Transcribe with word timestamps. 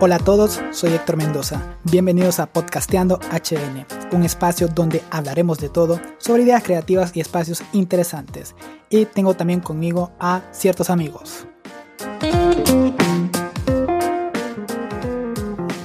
Hola 0.00 0.14
a 0.14 0.18
todos, 0.20 0.62
soy 0.70 0.92
Héctor 0.92 1.16
Mendoza. 1.16 1.60
Bienvenidos 1.82 2.38
a 2.38 2.46
Podcasteando 2.46 3.18
HN, 3.32 3.84
un 4.12 4.22
espacio 4.22 4.68
donde 4.68 5.02
hablaremos 5.10 5.58
de 5.58 5.70
todo 5.70 6.00
sobre 6.18 6.44
ideas 6.44 6.62
creativas 6.62 7.16
y 7.16 7.20
espacios 7.20 7.64
interesantes. 7.72 8.54
Y 8.90 9.06
tengo 9.06 9.34
también 9.34 9.58
conmigo 9.58 10.12
a 10.20 10.42
ciertos 10.52 10.88
amigos. 10.88 11.48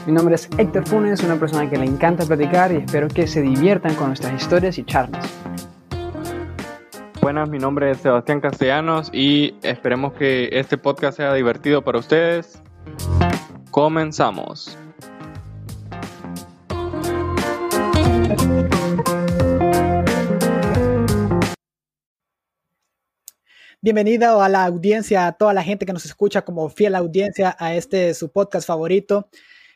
Mi 0.06 0.14
nombre 0.14 0.36
es 0.36 0.48
Héctor 0.60 0.88
Funes, 0.88 1.24
una 1.24 1.40
persona 1.40 1.68
que 1.68 1.78
le 1.78 1.86
encanta 1.86 2.24
platicar 2.24 2.72
y 2.72 2.78
espero 2.78 3.08
que 3.08 3.26
se 3.26 3.42
diviertan 3.42 3.96
con 3.96 4.10
nuestras 4.10 4.40
historias 4.40 4.78
y 4.78 4.84
charlas. 4.84 5.26
Buenas, 7.20 7.50
mi 7.50 7.58
nombre 7.58 7.90
es 7.90 7.98
Sebastián 7.98 8.42
Castellanos 8.42 9.10
y 9.12 9.56
esperemos 9.64 10.14
que 10.14 10.50
este 10.52 10.78
podcast 10.78 11.18
sea 11.18 11.34
divertido 11.34 11.82
para 11.82 11.98
ustedes. 11.98 12.62
Comenzamos. 13.74 14.78
Bienvenido 23.82 24.44
a 24.44 24.50
la 24.50 24.66
audiencia, 24.66 25.26
a 25.26 25.32
toda 25.32 25.56
la 25.56 25.64
gente 25.64 25.88
que 25.88 25.92
nos 25.92 26.06
escucha 26.06 26.44
como 26.44 26.70
fiel 26.70 26.94
audiencia 26.94 27.56
a 27.58 27.74
este 27.74 28.14
su 28.14 28.32
podcast 28.32 28.68
favorito, 28.68 29.28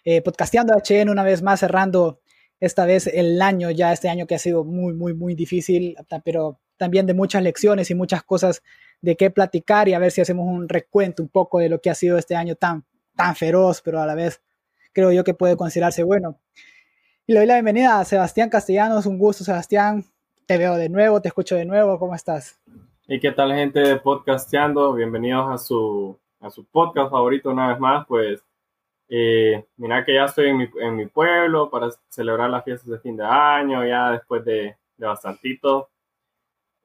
eh, 0.06 0.22
Podcasteando 0.22 0.76
HN, 0.76 1.10
una 1.10 1.24
vez 1.24 1.42
más 1.42 1.62
cerrando 1.62 2.22
esta 2.60 2.86
vez 2.86 3.08
el 3.08 3.42
año, 3.42 3.72
ya 3.72 3.92
este 3.94 4.10
año 4.10 4.28
que 4.28 4.36
ha 4.36 4.40
sido 4.40 4.64
muy, 4.64 4.94
muy, 4.94 5.16
muy 5.16 5.34
difícil, 5.34 5.96
pero 6.24 6.60
también 6.78 7.08
de 7.08 7.16
muchas 7.16 7.42
lecciones 7.42 7.90
y 7.90 7.96
muchas 7.96 8.22
cosas 8.22 8.62
de 9.02 9.18
qué 9.18 9.32
platicar 9.32 9.90
y 9.90 9.96
a 9.96 10.00
ver 10.00 10.12
si 10.12 10.22
hacemos 10.22 10.46
un 10.46 10.70
recuento 10.70 11.24
un 11.24 11.30
poco 11.30 11.58
de 11.58 11.70
lo 11.70 11.82
que 11.82 11.90
ha 11.90 11.96
sido 11.96 12.20
este 12.20 12.36
año 12.36 12.56
tan 12.56 12.86
tan 13.18 13.36
feroz, 13.36 13.82
pero 13.82 14.00
a 14.00 14.06
la 14.06 14.16
vez 14.16 14.42
creo 14.94 15.12
yo 15.12 15.26
que 15.26 15.34
puede 15.34 15.58
considerarse 15.58 16.04
bueno. 16.04 16.40
Y 17.26 17.34
le 17.34 17.40
doy 17.40 17.48
la 17.48 17.56
bienvenida 17.56 18.00
a 18.00 18.06
Sebastián 18.06 18.50
Castellanos, 18.50 19.06
un 19.06 19.18
gusto 19.18 19.44
Sebastián, 19.44 20.06
te 20.46 20.58
veo 20.58 20.76
de 20.76 20.88
nuevo, 20.88 21.22
te 21.22 21.28
escucho 21.28 21.56
de 21.56 21.66
nuevo, 21.66 22.00
¿cómo 22.00 22.16
estás? 22.16 22.62
¿Y 23.08 23.20
qué 23.20 23.32
tal 23.32 23.54
gente 23.54 23.80
de 23.82 23.98
Podcasteando? 23.98 24.94
Bienvenidos 24.94 25.50
a 25.50 25.58
su, 25.58 26.18
a 26.40 26.50
su 26.50 26.66
podcast 26.66 27.12
favorito 27.12 27.50
una 27.50 27.68
vez 27.70 27.80
más, 27.80 28.06
pues 28.08 28.42
eh, 29.10 29.66
mira 29.78 30.06
que 30.06 30.14
ya 30.14 30.26
estoy 30.26 30.50
en 30.50 30.58
mi, 30.58 30.70
en 30.82 30.96
mi, 30.96 31.06
pueblo 31.08 31.70
para 31.70 31.90
celebrar 32.10 32.50
las 32.50 32.64
fiestas 32.64 32.90
de 32.90 33.00
fin 33.00 33.18
de 33.18 33.26
año, 33.26 33.86
ya 33.86 34.12
después 34.12 34.44
de, 34.46 34.78
de 34.98 35.06
bastantito. 35.06 35.90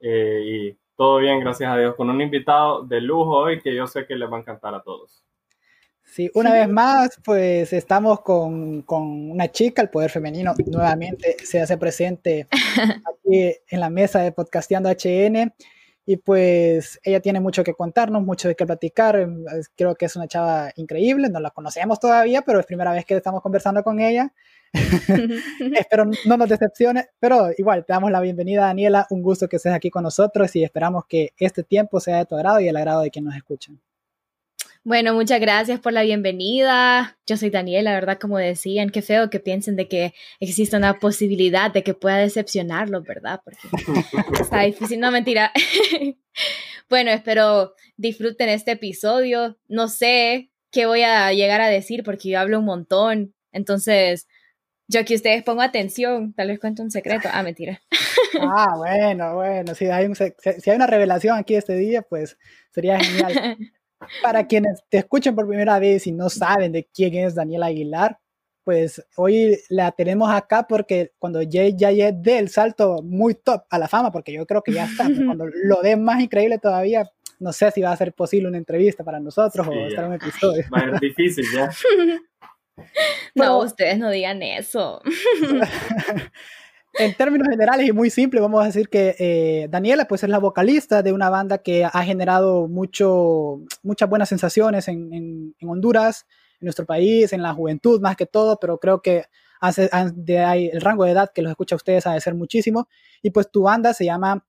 Eh, 0.01 0.43
y 0.45 0.79
todo 0.97 1.19
bien, 1.19 1.41
gracias 1.41 1.71
a 1.71 1.77
Dios, 1.77 1.95
con 1.95 2.11
un 2.11 2.21
invitado 2.21 2.83
de 2.83 3.01
lujo 3.01 3.37
hoy 3.39 3.61
que 3.61 3.75
yo 3.75 3.87
sé 3.87 4.07
que 4.07 4.17
les 4.17 4.31
va 4.31 4.37
a 4.37 4.41
encantar 4.41 4.75
a 4.75 4.83
todos. 4.83 5.23
Sí, 6.13 6.31
una 6.35 6.53
vez 6.53 6.69
más, 6.69 7.19
pues 7.25 7.73
estamos 7.73 8.21
con, 8.21 8.83
con, 8.83 9.31
una 9.31 9.49
chica, 9.49 9.81
el 9.81 9.89
poder 9.89 10.11
femenino 10.11 10.53
nuevamente 10.67 11.39
se 11.43 11.59
hace 11.59 11.79
presente 11.79 12.49
aquí 12.53 13.55
en 13.67 13.81
la 13.81 13.89
mesa 13.89 14.19
de 14.19 14.31
Podcasteando 14.31 14.91
HN. 14.91 15.55
Y 16.05 16.19
pues 16.19 17.01
ella 17.03 17.21
tiene 17.21 17.41
mucho 17.41 17.65
que 17.65 17.73
contarnos, 17.73 18.23
mucho 18.23 18.47
de 18.47 18.55
qué 18.55 18.67
platicar. 18.67 19.27
Creo 19.75 19.95
que 19.95 20.05
es 20.05 20.15
una 20.15 20.29
chava 20.29 20.71
increíble, 20.77 21.31
no 21.31 21.41
la 21.41 21.51
conocemos 21.51 21.99
todavía, 21.99 22.43
pero 22.43 22.61
es 22.61 22.67
primera 22.67 22.93
vez 22.93 23.07
que 23.07 23.17
estamos 23.17 23.41
conversando 23.41 23.83
con 23.83 23.99
ella. 23.99 24.35
Espero 25.79 26.05
no 26.27 26.37
nos 26.37 26.49
decepcione, 26.51 27.09
pero 27.21 27.49
igual 27.57 27.87
te 27.87 27.95
damos 27.95 28.11
la 28.11 28.21
bienvenida, 28.21 28.67
Daniela. 28.67 29.07
Un 29.09 29.23
gusto 29.23 29.49
que 29.49 29.57
estés 29.57 29.73
aquí 29.73 29.89
con 29.89 30.03
nosotros 30.03 30.55
y 30.57 30.63
esperamos 30.63 31.07
que 31.07 31.33
este 31.39 31.63
tiempo 31.63 32.01
sea 32.01 32.19
de 32.19 32.27
tu 32.27 32.35
agrado 32.35 32.61
y 32.61 32.69
el 32.69 32.77
agrado 32.77 33.01
de 33.01 33.11
quien 33.11 33.25
nos 33.25 33.35
escuchen. 33.35 33.81
Bueno, 34.85 35.15
muchas 35.15 35.41
gracias 35.41 35.79
por 35.79 35.93
la 35.93 36.03
bienvenida. 36.03 37.17
Yo 37.25 37.37
soy 37.37 37.51
Daniela, 37.51 37.93
¿verdad? 37.93 38.19
Como 38.19 38.37
decían, 38.37 38.91
qué 38.91 39.01
feo 39.01 39.31
que 39.31 39.39
piensen 39.39 39.77
de 39.77 39.87
que 39.87 40.13
existe 40.41 40.77
una 40.77 40.99
posibilidad 40.99 41.71
de 41.71 41.85
que 41.85 41.95
pueda 41.95 42.17
decepcionarlo, 42.17 43.01
¿verdad? 43.03 43.41
Porque 43.45 43.61
está 44.43 44.63
difícil, 44.63 44.99
no 44.99 45.13
mentira. 45.13 45.53
bueno, 46.91 47.13
espero 47.13 47.75
disfruten 47.97 48.49
este 48.49 48.73
episodio. 48.73 49.57
No 49.69 49.87
sé 49.87 50.51
qué 50.73 50.87
voy 50.87 51.03
a 51.03 51.33
llegar 51.33 51.61
a 51.61 51.69
decir 51.69 52.03
porque 52.03 52.31
yo 52.31 52.41
hablo 52.41 52.59
un 52.59 52.65
montón. 52.65 53.35
Entonces, 53.53 54.27
yo 54.89 54.99
aquí 54.99 55.15
ustedes 55.15 55.45
pongo 55.45 55.63
atención, 55.63 56.35
tal 56.35 56.49
vez 56.49 56.59
cuento 56.59 56.83
un 56.83 56.91
secreto. 56.91 57.29
Ah, 57.33 57.45
mentira. 57.45 57.81
ah, 58.41 58.75
bueno, 58.77 59.37
bueno, 59.37 59.77
si 59.77 59.87
hay, 59.87 60.13
si 60.15 60.71
hay 60.71 60.77
una 60.77 60.89
revelación 60.89 61.39
aquí 61.39 61.55
este 61.55 61.77
día, 61.77 62.03
pues 62.03 62.37
sería 62.73 62.99
genial. 62.99 63.59
Para 64.23 64.47
quienes 64.47 64.83
te 64.89 64.99
escuchen 64.99 65.35
por 65.35 65.47
primera 65.47 65.79
vez 65.79 66.07
y 66.07 66.13
no 66.13 66.29
saben 66.29 66.73
de 66.73 66.89
quién 66.93 67.15
es 67.15 67.35
Daniela 67.35 67.67
Aguilar, 67.67 68.19
pues 68.65 69.05
hoy 69.17 69.59
la 69.69 69.91
tenemos 69.93 70.31
acá 70.31 70.67
porque 70.69 71.13
cuando 71.19 71.41
Jay 71.49 71.75
ya 71.77 71.91
dé 71.91 72.39
el 72.39 72.49
salto 72.49 73.03
muy 73.03 73.35
top 73.35 73.65
a 73.71 73.79
la 73.79 73.89
fama, 73.89 74.13
porque 74.13 74.33
yo 74.33 74.47
creo 74.47 74.63
que 74.63 74.73
ya 74.73 74.85
está, 74.85 75.05
cuando 75.27 75.47
lo 75.47 75.83
dé 75.83 75.97
más 75.97 76.21
increíble 76.21 76.59
todavía, 76.59 77.11
no 77.41 77.53
sé 77.53 77.71
si 77.73 77.83
va 77.83 77.93
a 77.93 77.97
ser 77.97 78.13
posible 78.13 78.49
una 78.49 78.59
entrevista 78.59 79.03
para 79.03 79.19
nosotros 79.19 79.67
o 79.67 79.73
estar 79.73 80.07
un 80.07 80.15
episodio. 80.15 80.65
Va 80.73 80.79
a 80.79 80.91
ser 80.91 81.01
difícil 81.01 81.45
ya. 81.53 81.71
no, 83.35 83.59
ustedes 83.59 83.99
no 83.99 84.11
digan 84.11 84.43
eso. 84.43 85.03
En 86.95 87.15
términos 87.15 87.49
generales 87.49 87.89
y 87.89 87.93
muy 87.93 88.11
simple, 88.11 88.41
vamos 88.41 88.63
a 88.63 88.67
decir 88.67 88.89
que 88.89 89.17
eh, 89.19 89.69
Daniela 89.71 90.07
pues 90.07 90.23
es 90.23 90.29
la 90.29 90.39
vocalista 90.39 91.03
de 91.03 91.13
una 91.13 91.31
banda 91.31 91.59
que 91.59 91.85
ha 91.85 92.03
generado 92.05 92.69
mucho, 92.69 93.61
muchas 93.83 94.09
buenas 94.09 94.29
sensaciones 94.29 94.89
en, 94.89 95.13
en, 95.13 95.69
Honduras, 95.69 96.27
en 96.61 96.67
nuestro 96.67 96.85
país, 96.85 97.33
en 97.33 97.43
la 97.43 97.55
juventud 97.55 98.01
más 98.01 98.17
que 98.17 98.27
todo, 98.27 98.59
pero 98.61 98.79
creo 98.79 99.01
que 99.01 99.25
hace, 99.61 99.89
de 100.15 100.41
ahí, 100.41 100.71
el 100.73 100.81
rango 100.81 101.05
de 101.05 101.13
edad 101.13 101.31
que 101.35 101.41
los 101.41 101.51
escucha 101.51 101.75
a 101.75 101.77
ustedes 101.77 102.07
ha 102.07 102.13
de 102.13 102.21
ser 102.21 102.35
muchísimo. 102.35 102.89
Y 103.23 103.31
pues 103.31 103.51
tu 103.51 103.63
banda 103.63 103.95
se 103.95 104.05
llama 104.05 104.45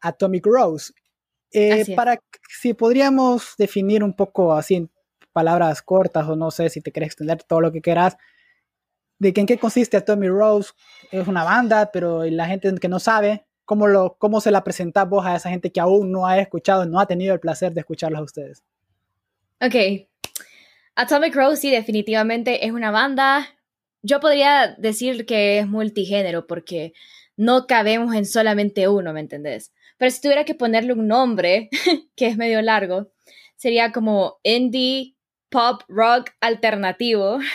Atomic 0.00 0.46
Rose. 0.46 0.92
Eh, 1.50 1.94
para 1.96 2.20
si 2.48 2.74
podríamos 2.74 3.54
definir 3.56 4.04
un 4.04 4.14
poco 4.14 4.52
así 4.52 4.74
en 4.74 4.90
palabras 5.32 5.80
cortas 5.80 6.28
o 6.28 6.36
no 6.36 6.50
sé 6.50 6.68
si 6.68 6.82
te 6.82 6.92
quieres 6.92 7.08
extender 7.08 7.42
todo 7.42 7.62
lo 7.62 7.72
que 7.72 7.80
quieras, 7.80 8.18
de 9.18 9.32
que 9.32 9.40
en 9.40 9.46
qué 9.46 9.58
consiste 9.58 9.96
Atomic 9.96 10.30
Rose, 10.30 10.72
es 11.10 11.26
una 11.26 11.44
banda, 11.44 11.90
pero 11.92 12.24
la 12.24 12.46
gente 12.46 12.72
que 12.80 12.88
no 12.88 13.00
sabe, 13.00 13.46
¿cómo, 13.64 13.86
lo, 13.86 14.16
cómo 14.18 14.40
se 14.40 14.50
la 14.50 14.64
presentás 14.64 15.08
vos 15.08 15.26
a 15.26 15.36
esa 15.36 15.50
gente 15.50 15.72
que 15.72 15.80
aún 15.80 16.10
no 16.12 16.26
ha 16.26 16.38
escuchado, 16.38 16.86
no 16.86 17.00
ha 17.00 17.06
tenido 17.06 17.34
el 17.34 17.40
placer 17.40 17.72
de 17.72 17.80
escucharlos 17.80 18.20
a 18.20 18.24
ustedes? 18.24 18.64
Ok. 19.60 20.08
Atomic 20.94 21.34
Rose 21.34 21.60
sí, 21.60 21.70
definitivamente 21.70 22.66
es 22.66 22.72
una 22.72 22.90
banda. 22.90 23.48
Yo 24.02 24.20
podría 24.20 24.74
decir 24.78 25.26
que 25.26 25.58
es 25.58 25.66
multigénero 25.66 26.46
porque 26.46 26.92
no 27.36 27.66
cabemos 27.66 28.14
en 28.14 28.26
solamente 28.26 28.88
uno, 28.88 29.12
¿me 29.12 29.20
entendés? 29.20 29.72
Pero 29.96 30.10
si 30.10 30.20
tuviera 30.20 30.44
que 30.44 30.54
ponerle 30.54 30.92
un 30.92 31.08
nombre, 31.08 31.68
que 32.16 32.26
es 32.26 32.36
medio 32.36 32.62
largo, 32.62 33.10
sería 33.56 33.92
como 33.92 34.38
indie, 34.42 35.16
pop, 35.48 35.82
rock 35.88 36.30
alternativo. 36.40 37.38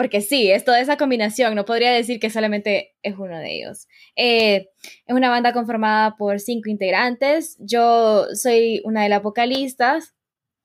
porque 0.00 0.22
sí, 0.22 0.50
es 0.50 0.64
toda 0.64 0.80
esa 0.80 0.96
combinación, 0.96 1.54
no 1.54 1.66
podría 1.66 1.92
decir 1.92 2.18
que 2.18 2.30
solamente 2.30 2.94
es 3.02 3.18
uno 3.18 3.38
de 3.38 3.54
ellos. 3.54 3.86
Eh, 4.16 4.70
es 5.04 5.14
una 5.14 5.28
banda 5.28 5.52
conformada 5.52 6.16
por 6.16 6.40
cinco 6.40 6.70
integrantes, 6.70 7.58
yo 7.58 8.24
soy 8.32 8.80
una 8.84 9.02
de 9.02 9.10
las 9.10 9.22
vocalistas, 9.22 10.14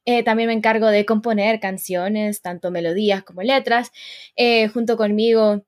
eh, 0.05 0.23
también 0.23 0.47
me 0.47 0.53
encargo 0.53 0.87
de 0.87 1.05
componer 1.05 1.59
canciones, 1.59 2.41
tanto 2.41 2.71
melodías 2.71 3.23
como 3.23 3.41
letras, 3.41 3.91
eh, 4.37 4.69
junto 4.69 4.95
conmigo 4.95 5.65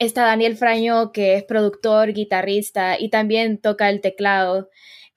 está 0.00 0.24
Daniel 0.24 0.56
Fraño, 0.56 1.12
que 1.12 1.36
es 1.36 1.44
productor, 1.44 2.12
guitarrista 2.12 2.98
y 2.98 3.10
también 3.10 3.58
toca 3.58 3.90
el 3.90 4.00
teclado. 4.00 4.70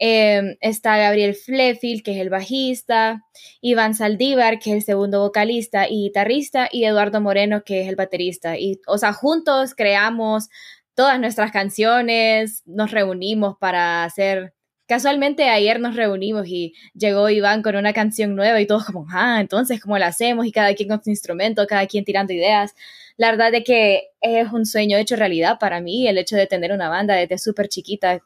Em, 0.03 0.57
está 0.61 0.97
Gabriel 0.97 1.35
Flefield, 1.35 2.01
que 2.01 2.13
es 2.13 2.17
el 2.17 2.31
bajista, 2.31 3.23
Iván 3.61 3.93
Saldívar, 3.93 4.57
que 4.57 4.71
es 4.71 4.77
el 4.77 4.81
segundo 4.81 5.19
vocalista 5.21 5.87
y 5.87 6.05
guitarrista, 6.05 6.67
y 6.71 6.85
Eduardo 6.85 7.21
Moreno, 7.21 7.63
que 7.63 7.81
es 7.81 7.87
el 7.87 7.95
baterista. 7.95 8.57
Y, 8.57 8.81
o 8.87 8.97
sea, 8.97 9.13
juntos 9.13 9.75
creamos 9.75 10.49
todas 10.95 11.19
nuestras 11.19 11.51
canciones, 11.51 12.63
nos 12.65 12.89
reunimos 12.89 13.57
para 13.59 14.03
hacer... 14.03 14.55
Casualmente 14.87 15.49
ayer 15.49 15.79
nos 15.79 15.95
reunimos 15.95 16.47
y 16.47 16.73
llegó 16.95 17.29
Iván 17.29 17.61
con 17.61 17.75
una 17.75 17.93
canción 17.93 18.35
nueva 18.35 18.59
y 18.59 18.65
todos 18.65 18.85
como, 18.85 19.05
ah, 19.11 19.39
entonces, 19.39 19.79
¿cómo 19.81 19.99
la 19.99 20.07
hacemos? 20.07 20.47
Y 20.47 20.51
cada 20.51 20.73
quien 20.73 20.89
con 20.89 21.03
su 21.03 21.11
instrumento, 21.11 21.67
cada 21.67 21.85
quien 21.85 22.05
tirando 22.05 22.33
ideas. 22.33 22.73
La 23.17 23.29
verdad 23.29 23.53
es 23.53 23.63
que 23.63 24.07
es 24.19 24.51
un 24.51 24.65
sueño 24.65 24.97
hecho 24.97 25.15
realidad 25.15 25.59
para 25.59 25.79
mí, 25.79 26.07
el 26.07 26.17
hecho 26.17 26.35
de 26.37 26.47
tener 26.47 26.71
una 26.71 26.89
banda 26.89 27.13
desde 27.13 27.37
súper 27.37 27.67
chiquita 27.67 28.21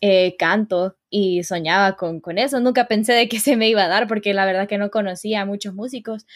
eh, 0.00 0.36
canto 0.38 0.96
y 1.10 1.42
soñaba 1.44 1.96
con, 1.96 2.20
con 2.20 2.38
eso. 2.38 2.60
Nunca 2.60 2.86
pensé 2.86 3.12
de 3.12 3.28
que 3.28 3.40
se 3.40 3.56
me 3.56 3.68
iba 3.68 3.84
a 3.84 3.88
dar 3.88 4.06
porque 4.06 4.32
la 4.32 4.46
verdad 4.46 4.68
que 4.68 4.78
no 4.78 4.90
conocía 4.90 5.42
a 5.42 5.46
muchos 5.46 5.74
músicos. 5.74 6.26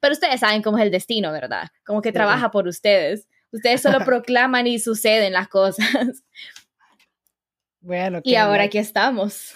Pero 0.00 0.14
ustedes 0.14 0.40
saben 0.40 0.62
cómo 0.62 0.78
es 0.78 0.84
el 0.84 0.90
destino, 0.90 1.32
¿verdad? 1.32 1.68
Como 1.84 2.00
que 2.00 2.12
trabaja 2.12 2.50
por 2.50 2.66
ustedes. 2.66 3.28
Ustedes 3.52 3.82
solo 3.82 3.98
proclaman 4.04 4.66
y 4.66 4.78
suceden 4.78 5.34
las 5.34 5.48
cosas. 5.48 6.24
Bueno, 7.82 8.20
y 8.22 8.34
ahora 8.36 8.64
aquí 8.64 8.78
estamos. 8.78 9.54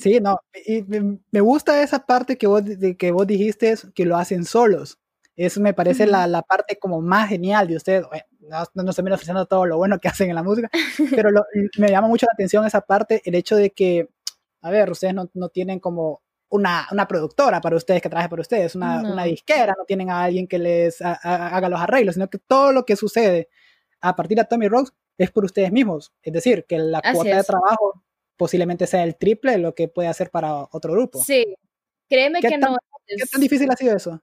Sí, 0.00 0.18
no, 0.20 0.40
y 0.66 0.84
me 1.30 1.40
gusta 1.40 1.82
esa 1.82 2.04
parte 2.04 2.36
que 2.36 2.46
vos, 2.46 2.64
de 2.64 2.96
que 2.96 3.12
vos 3.12 3.26
dijiste 3.26 3.74
que 3.94 4.04
lo 4.04 4.16
hacen 4.16 4.44
solos. 4.44 4.99
Eso 5.46 5.58
me 5.62 5.72
parece 5.72 6.06
la, 6.06 6.26
la, 6.26 6.42
parte 6.42 6.78
como 6.78 7.00
más 7.00 7.30
genial 7.30 7.66
de 7.66 7.76
ustedes. 7.76 8.04
No, 8.40 8.64
no 8.74 8.90
estoy 8.90 9.10
ofreciendo 9.10 9.46
todo 9.46 9.64
lo 9.64 9.78
bueno 9.78 9.98
que 9.98 10.08
hacen 10.08 10.28
en 10.28 10.34
la 10.34 10.42
música, 10.42 10.68
pero 11.16 11.30
me 11.78 11.88
llama 11.88 12.08
mucho 12.08 12.26
la 12.26 12.34
atención 12.34 12.66
esa 12.66 12.82
parte, 12.82 13.22
el 13.24 13.34
hecho 13.34 13.56
de 13.56 13.70
que, 13.70 14.10
a 14.60 14.70
ver, 14.70 14.90
ustedes 14.90 15.14
no, 15.14 15.30
no 15.32 15.48
tienen 15.48 15.80
como 15.80 16.20
una, 16.50 16.86
una, 16.92 17.08
productora 17.08 17.62
para 17.62 17.76
ustedes 17.76 18.02
que 18.02 18.10
trabaje 18.10 18.28
para 18.28 18.42
ustedes, 18.42 18.74
una, 18.74 19.00
una 19.00 19.24
disquera, 19.24 19.74
no 19.78 19.84
tienen 19.86 20.10
a 20.10 20.24
alguien 20.24 20.46
que 20.46 20.58
les 20.58 21.00
haga 21.00 21.70
los 21.70 21.80
arreglos, 21.80 22.16
sino 22.16 22.28
que 22.28 22.38
todo 22.38 22.72
lo 22.72 22.84
que 22.84 22.96
sucede 22.96 23.48
a 24.02 24.14
partir 24.16 24.36
de 24.36 24.44
Tommy 24.44 24.68
Rocks 24.68 24.92
es 25.16 25.30
por 25.30 25.46
ustedes 25.46 25.72
mismos. 25.72 26.12
Es 26.22 26.34
decir, 26.34 26.66
que 26.68 26.76
la 26.76 27.00
cuota 27.00 27.36
de 27.36 27.44
trabajo 27.44 28.02
posiblemente 28.36 28.86
sea 28.86 29.04
el 29.04 29.16
triple 29.16 29.52
de 29.52 29.58
lo 29.58 29.74
que 29.74 29.88
puede 29.88 30.08
hacer 30.08 30.30
para 30.30 30.68
otro 30.70 30.92
grupo. 30.92 31.22
Sí, 31.22 31.56
créeme 32.10 32.40
que 32.40 32.58
no. 32.58 32.76
¿Qué 33.06 33.24
tan 33.30 33.40
difícil 33.40 33.70
ha 33.70 33.76
sido 33.76 33.96
eso? 33.96 34.20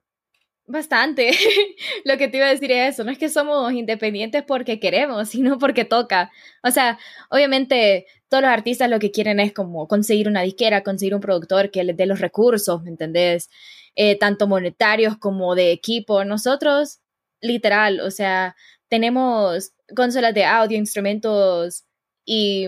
Bastante. 0.68 1.30
Lo 2.04 2.18
que 2.18 2.28
te 2.28 2.36
iba 2.36 2.46
a 2.46 2.50
decir 2.50 2.70
es 2.70 2.94
eso, 2.94 3.04
no 3.04 3.10
es 3.10 3.16
que 3.16 3.30
somos 3.30 3.72
independientes 3.72 4.44
porque 4.46 4.78
queremos, 4.78 5.30
sino 5.30 5.58
porque 5.58 5.86
toca. 5.86 6.30
O 6.62 6.70
sea, 6.70 6.98
obviamente 7.30 8.06
todos 8.28 8.42
los 8.42 8.52
artistas 8.52 8.90
lo 8.90 8.98
que 8.98 9.10
quieren 9.10 9.40
es 9.40 9.54
como 9.54 9.88
conseguir 9.88 10.28
una 10.28 10.42
disquera, 10.42 10.82
conseguir 10.82 11.14
un 11.14 11.22
productor 11.22 11.70
que 11.70 11.84
les 11.84 11.96
dé 11.96 12.04
los 12.04 12.20
recursos, 12.20 12.82
¿me 12.82 12.90
entendés? 12.90 13.48
Eh, 13.96 14.18
tanto 14.18 14.46
monetarios 14.46 15.16
como 15.16 15.54
de 15.54 15.72
equipo. 15.72 16.24
Nosotros, 16.24 17.00
literal, 17.40 18.00
o 18.00 18.10
sea, 18.10 18.54
tenemos 18.88 19.72
consolas 19.96 20.34
de 20.34 20.44
audio, 20.44 20.76
instrumentos 20.76 21.84
y 22.26 22.66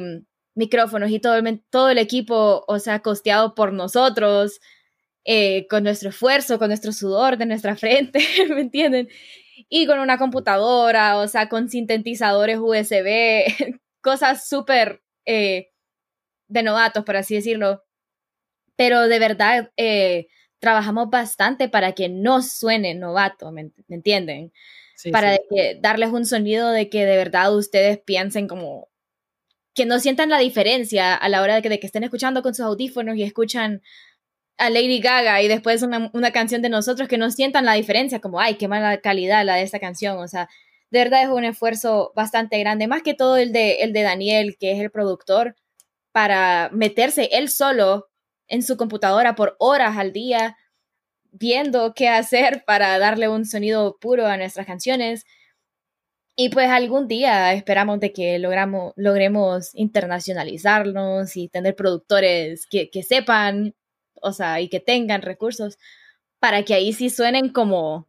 micrófonos 0.54 1.10
y 1.10 1.20
todo 1.20 1.36
el, 1.36 1.62
todo 1.68 1.90
el 1.90 1.98
equipo, 1.98 2.64
o 2.66 2.78
sea, 2.78 3.00
costeado 3.00 3.54
por 3.54 3.74
nosotros 3.74 4.58
eh, 5.24 5.66
con 5.68 5.84
nuestro 5.84 6.08
esfuerzo, 6.08 6.58
con 6.58 6.68
nuestro 6.68 6.92
sudor 6.92 7.36
de 7.36 7.46
nuestra 7.46 7.76
frente, 7.76 8.20
¿me 8.48 8.62
entienden? 8.62 9.08
Y 9.68 9.86
con 9.86 9.98
una 9.98 10.18
computadora, 10.18 11.18
o 11.18 11.28
sea, 11.28 11.48
con 11.48 11.68
sintetizadores 11.68 12.58
USB, 12.58 13.44
cosas 14.00 14.48
súper 14.48 15.02
eh, 15.26 15.68
de 16.48 16.62
novatos, 16.62 17.04
por 17.04 17.16
así 17.16 17.34
decirlo. 17.34 17.82
Pero 18.76 19.08
de 19.08 19.18
verdad, 19.18 19.72
eh, 19.76 20.28
trabajamos 20.58 21.10
bastante 21.10 21.68
para 21.68 21.92
que 21.92 22.08
no 22.08 22.42
suene 22.42 22.94
novato, 22.94 23.52
¿me, 23.52 23.70
entienden? 23.88 24.52
para 25.12 25.38
darles 25.80 26.10
un 26.10 26.26
sonido 26.26 26.70
de 26.70 26.90
que 26.90 27.06
de 27.06 27.16
verdad 27.16 27.56
ustedes 27.56 27.98
piensen 27.98 28.46
como 28.46 28.90
que 29.74 29.86
no 29.86 29.98
sientan 29.98 30.28
la 30.28 30.38
diferencia 30.38 31.14
a 31.14 31.28
la 31.28 31.40
hora 31.42 31.54
de 31.54 31.62
que, 31.62 31.68
de 31.68 31.80
que 31.80 31.86
estén 31.86 32.04
escuchando 32.04 32.42
con 32.42 32.54
sus 32.54 32.66
audífonos 32.66 33.16
y 33.16 33.22
escuchan 33.22 33.82
a 34.60 34.68
Lady 34.68 35.00
Gaga 35.00 35.40
y 35.40 35.48
después 35.48 35.82
una, 35.82 36.10
una, 36.12 36.32
canción 36.32 36.60
de 36.60 36.68
nosotros 36.68 37.08
que 37.08 37.16
no 37.16 37.30
sientan 37.30 37.64
la 37.64 37.72
diferencia, 37.72 38.20
como, 38.20 38.40
ay, 38.40 38.56
qué 38.56 38.68
mala 38.68 39.00
calidad 39.00 39.42
la 39.44 39.54
de 39.54 39.62
esta 39.62 39.80
canción. 39.80 40.18
O 40.18 40.28
sea, 40.28 40.50
de 40.90 40.98
verdad 40.98 41.22
es 41.22 41.28
un 41.30 41.44
esfuerzo 41.44 42.12
bastante 42.14 42.58
grande, 42.58 42.86
más 42.86 43.02
que 43.02 43.14
todo 43.14 43.38
el 43.38 43.52
de, 43.52 43.76
el 43.82 43.94
de 43.94 44.02
Daniel, 44.02 44.56
que 44.60 44.72
es 44.72 44.80
el 44.80 44.90
productor, 44.90 45.56
para 46.12 46.68
meterse 46.72 47.30
él 47.32 47.48
solo 47.48 48.10
en 48.48 48.62
su 48.62 48.76
computadora 48.76 49.34
por 49.34 49.56
horas 49.58 49.96
al 49.96 50.12
día, 50.12 50.58
viendo 51.32 51.94
qué 51.94 52.10
hacer 52.10 52.62
para 52.66 52.98
darle 52.98 53.28
un 53.28 53.46
sonido 53.46 53.98
puro 53.98 54.26
a 54.26 54.36
nuestras 54.36 54.66
canciones. 54.66 55.24
Y 56.36 56.50
pues 56.50 56.68
algún 56.68 57.08
día 57.08 57.54
esperamos 57.54 57.98
de 58.00 58.12
que 58.12 58.38
logramos, 58.38 58.92
logremos 58.96 59.74
internacionalizarnos 59.74 61.36
y 61.36 61.48
tener 61.48 61.76
productores 61.76 62.66
que, 62.66 62.90
que 62.90 63.02
sepan 63.02 63.74
o 64.22 64.32
sea, 64.32 64.60
y 64.60 64.68
que 64.68 64.80
tengan 64.80 65.22
recursos 65.22 65.78
para 66.38 66.64
que 66.64 66.74
ahí 66.74 66.92
sí 66.92 67.10
suenen 67.10 67.50
como 67.50 68.08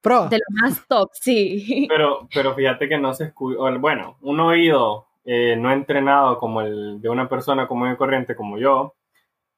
Pro. 0.00 0.28
de 0.28 0.38
lo 0.38 0.44
más 0.62 0.84
top, 0.88 1.10
sí. 1.12 1.86
Pero, 1.88 2.28
pero 2.34 2.54
fíjate 2.54 2.88
que 2.88 2.98
no 2.98 3.14
se 3.14 3.24
escucha, 3.24 3.58
bueno, 3.78 4.16
un 4.20 4.40
oído 4.40 5.06
eh, 5.24 5.56
no 5.56 5.72
entrenado 5.72 6.38
como 6.38 6.62
el 6.62 7.00
de 7.00 7.08
una 7.08 7.28
persona 7.28 7.68
común 7.68 7.92
y 7.92 7.96
corriente 7.96 8.34
como 8.34 8.58
yo, 8.58 8.94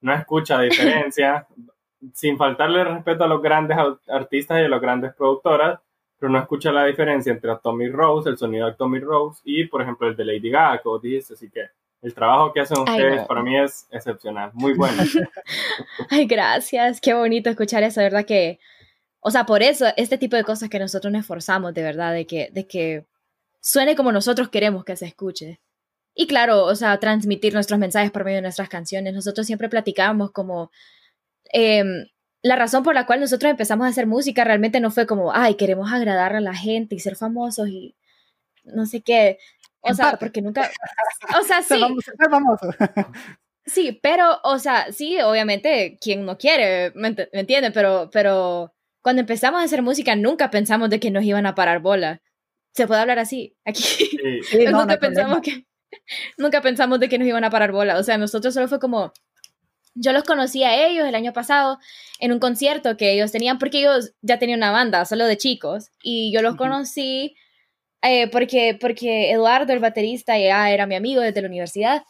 no 0.02 0.12
escucha 0.12 0.60
diferencia, 0.60 1.46
sin 2.12 2.36
faltarle 2.36 2.84
respeto 2.84 3.24
a 3.24 3.28
los 3.28 3.40
grandes 3.40 3.78
artistas 4.08 4.60
y 4.60 4.64
a 4.64 4.68
las 4.68 4.80
grandes 4.80 5.14
productoras, 5.14 5.80
pero 6.18 6.30
no 6.30 6.38
escucha 6.38 6.70
la 6.70 6.84
diferencia 6.84 7.32
entre 7.32 7.56
Tommy 7.62 7.88
Rose, 7.88 8.28
el 8.28 8.36
sonido 8.36 8.66
de 8.66 8.74
Tommy 8.74 9.00
Rose, 9.00 9.40
y 9.44 9.64
por 9.64 9.80
ejemplo 9.80 10.06
el 10.06 10.16
de 10.16 10.24
Lady 10.26 10.50
Gaga, 10.50 10.82
como 10.82 10.98
dijiste, 10.98 11.34
así 11.34 11.50
que 11.50 11.68
el 12.04 12.14
trabajo 12.14 12.52
que 12.52 12.60
hacen 12.60 12.78
ustedes 12.78 13.26
para 13.26 13.42
mí 13.42 13.58
es 13.58 13.88
excepcional, 13.90 14.50
muy 14.52 14.74
bueno. 14.74 15.02
Ay, 16.10 16.26
gracias, 16.26 17.00
qué 17.00 17.14
bonito 17.14 17.48
escuchar 17.48 17.82
eso, 17.82 18.00
de 18.00 18.06
verdad 18.06 18.26
que, 18.26 18.60
o 19.20 19.30
sea, 19.30 19.46
por 19.46 19.62
eso, 19.62 19.86
este 19.96 20.18
tipo 20.18 20.36
de 20.36 20.44
cosas 20.44 20.68
que 20.68 20.78
nosotros 20.78 21.10
nos 21.10 21.22
esforzamos, 21.22 21.72
de 21.72 21.82
verdad, 21.82 22.12
de 22.12 22.26
que, 22.26 22.50
de 22.52 22.66
que 22.66 23.06
suene 23.60 23.96
como 23.96 24.12
nosotros 24.12 24.50
queremos 24.50 24.84
que 24.84 24.96
se 24.96 25.06
escuche. 25.06 25.60
Y 26.14 26.26
claro, 26.26 26.64
o 26.64 26.74
sea, 26.74 27.00
transmitir 27.00 27.54
nuestros 27.54 27.80
mensajes 27.80 28.10
por 28.10 28.22
medio 28.24 28.36
de 28.36 28.42
nuestras 28.42 28.68
canciones. 28.68 29.14
Nosotros 29.14 29.46
siempre 29.46 29.68
platicamos 29.68 30.30
como... 30.30 30.70
Em, 31.52 32.06
la 32.42 32.56
razón 32.56 32.82
por 32.82 32.94
la 32.94 33.06
cual 33.06 33.20
nosotros 33.20 33.50
empezamos 33.50 33.86
a 33.86 33.88
hacer 33.88 34.06
música 34.06 34.44
realmente 34.44 34.78
no 34.78 34.90
fue 34.90 35.06
como, 35.06 35.32
ay, 35.32 35.54
queremos 35.54 35.90
agradar 35.90 36.36
a 36.36 36.40
la 36.40 36.54
gente 36.54 36.94
y 36.94 37.00
ser 37.00 37.16
famosos 37.16 37.68
y 37.68 37.96
no 38.64 38.84
sé 38.84 39.00
qué, 39.00 39.38
o 39.84 39.94
sea, 39.94 40.16
porque 40.18 40.40
nunca. 40.42 40.70
O 41.38 41.42
sea, 41.42 41.62
sí. 41.62 41.80
sí, 43.66 43.98
pero, 44.02 44.40
o 44.42 44.58
sea, 44.58 44.92
sí, 44.92 45.20
obviamente, 45.20 45.98
quien 46.00 46.24
no 46.24 46.38
quiere, 46.38 46.92
¿me, 46.94 47.14
entiende? 47.32 47.70
Pero, 47.70 48.10
pero 48.12 48.72
cuando 49.02 49.20
empezamos 49.20 49.60
a 49.60 49.64
hacer 49.64 49.82
música, 49.82 50.16
nunca 50.16 50.50
pensamos 50.50 50.90
de 50.90 51.00
que 51.00 51.10
nos 51.10 51.24
iban 51.24 51.46
a 51.46 51.54
parar 51.54 51.80
bola. 51.80 52.22
Se 52.72 52.86
puede 52.86 53.00
hablar 53.00 53.18
así, 53.18 53.56
aquí. 53.64 53.82
Sí. 53.82 54.64
nunca 54.70 54.98
pensamos 54.98 55.40
que. 55.40 55.66
Nunca 56.36 56.60
pensamos 56.60 56.98
de 56.98 57.08
que 57.08 57.18
nos 57.18 57.28
iban 57.28 57.44
a 57.44 57.50
parar 57.50 57.70
bola. 57.70 57.98
O 57.98 58.02
sea, 58.02 58.18
nosotros 58.18 58.54
solo 58.54 58.68
fue 58.68 58.80
como. 58.80 59.12
Yo 59.96 60.12
los 60.12 60.24
conocí 60.24 60.64
a 60.64 60.88
ellos 60.88 61.06
el 61.06 61.14
año 61.14 61.32
pasado 61.32 61.78
en 62.18 62.32
un 62.32 62.40
concierto 62.40 62.96
que 62.96 63.12
ellos 63.12 63.30
tenían, 63.30 63.60
porque 63.60 63.78
ellos 63.78 64.12
ya 64.22 64.40
tenían 64.40 64.58
una 64.58 64.72
banda, 64.72 65.04
solo 65.04 65.24
de 65.24 65.36
chicos, 65.36 65.92
y 66.02 66.32
yo 66.32 66.42
los 66.42 66.56
conocí 66.56 67.36
eh, 68.04 68.28
porque, 68.28 68.76
porque 68.80 69.30
Eduardo, 69.30 69.72
el 69.72 69.80
baterista, 69.80 70.38
ya 70.38 70.70
era 70.70 70.86
mi 70.86 70.94
amigo 70.94 71.20
desde 71.22 71.42
la 71.42 71.48
universidad. 71.48 72.02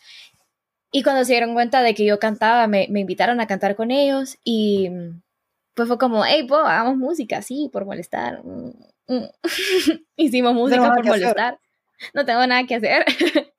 Y 0.90 1.02
cuando 1.02 1.25
se 1.25 1.33
dieron 1.33 1.54
cuenta 1.54 1.83
de 1.83 1.95
que 1.95 2.04
yo 2.04 2.19
cantaba, 2.19 2.66
me, 2.66 2.87
me 2.90 3.00
invitaron 3.00 3.40
a 3.40 3.47
cantar 3.47 3.75
con 3.75 3.90
ellos 3.90 4.38
y 4.45 4.90
pues 5.75 5.88
fue 5.88 5.99
como, 5.99 6.25
hey, 6.25 6.47
po, 6.47 6.57
hagamos 6.57 6.97
música, 6.97 7.42
sí, 7.42 7.69
por 7.73 7.85
molestar. 7.85 8.42
Mm, 8.45 8.71
mm. 9.09 9.28
Hicimos 10.16 10.54
música 10.54 10.95
por 10.95 11.04
molestar. 11.04 11.59
No 12.14 12.25
tengo 12.25 12.47
nada 12.47 12.64
que 12.66 12.76
hacer. 12.76 13.04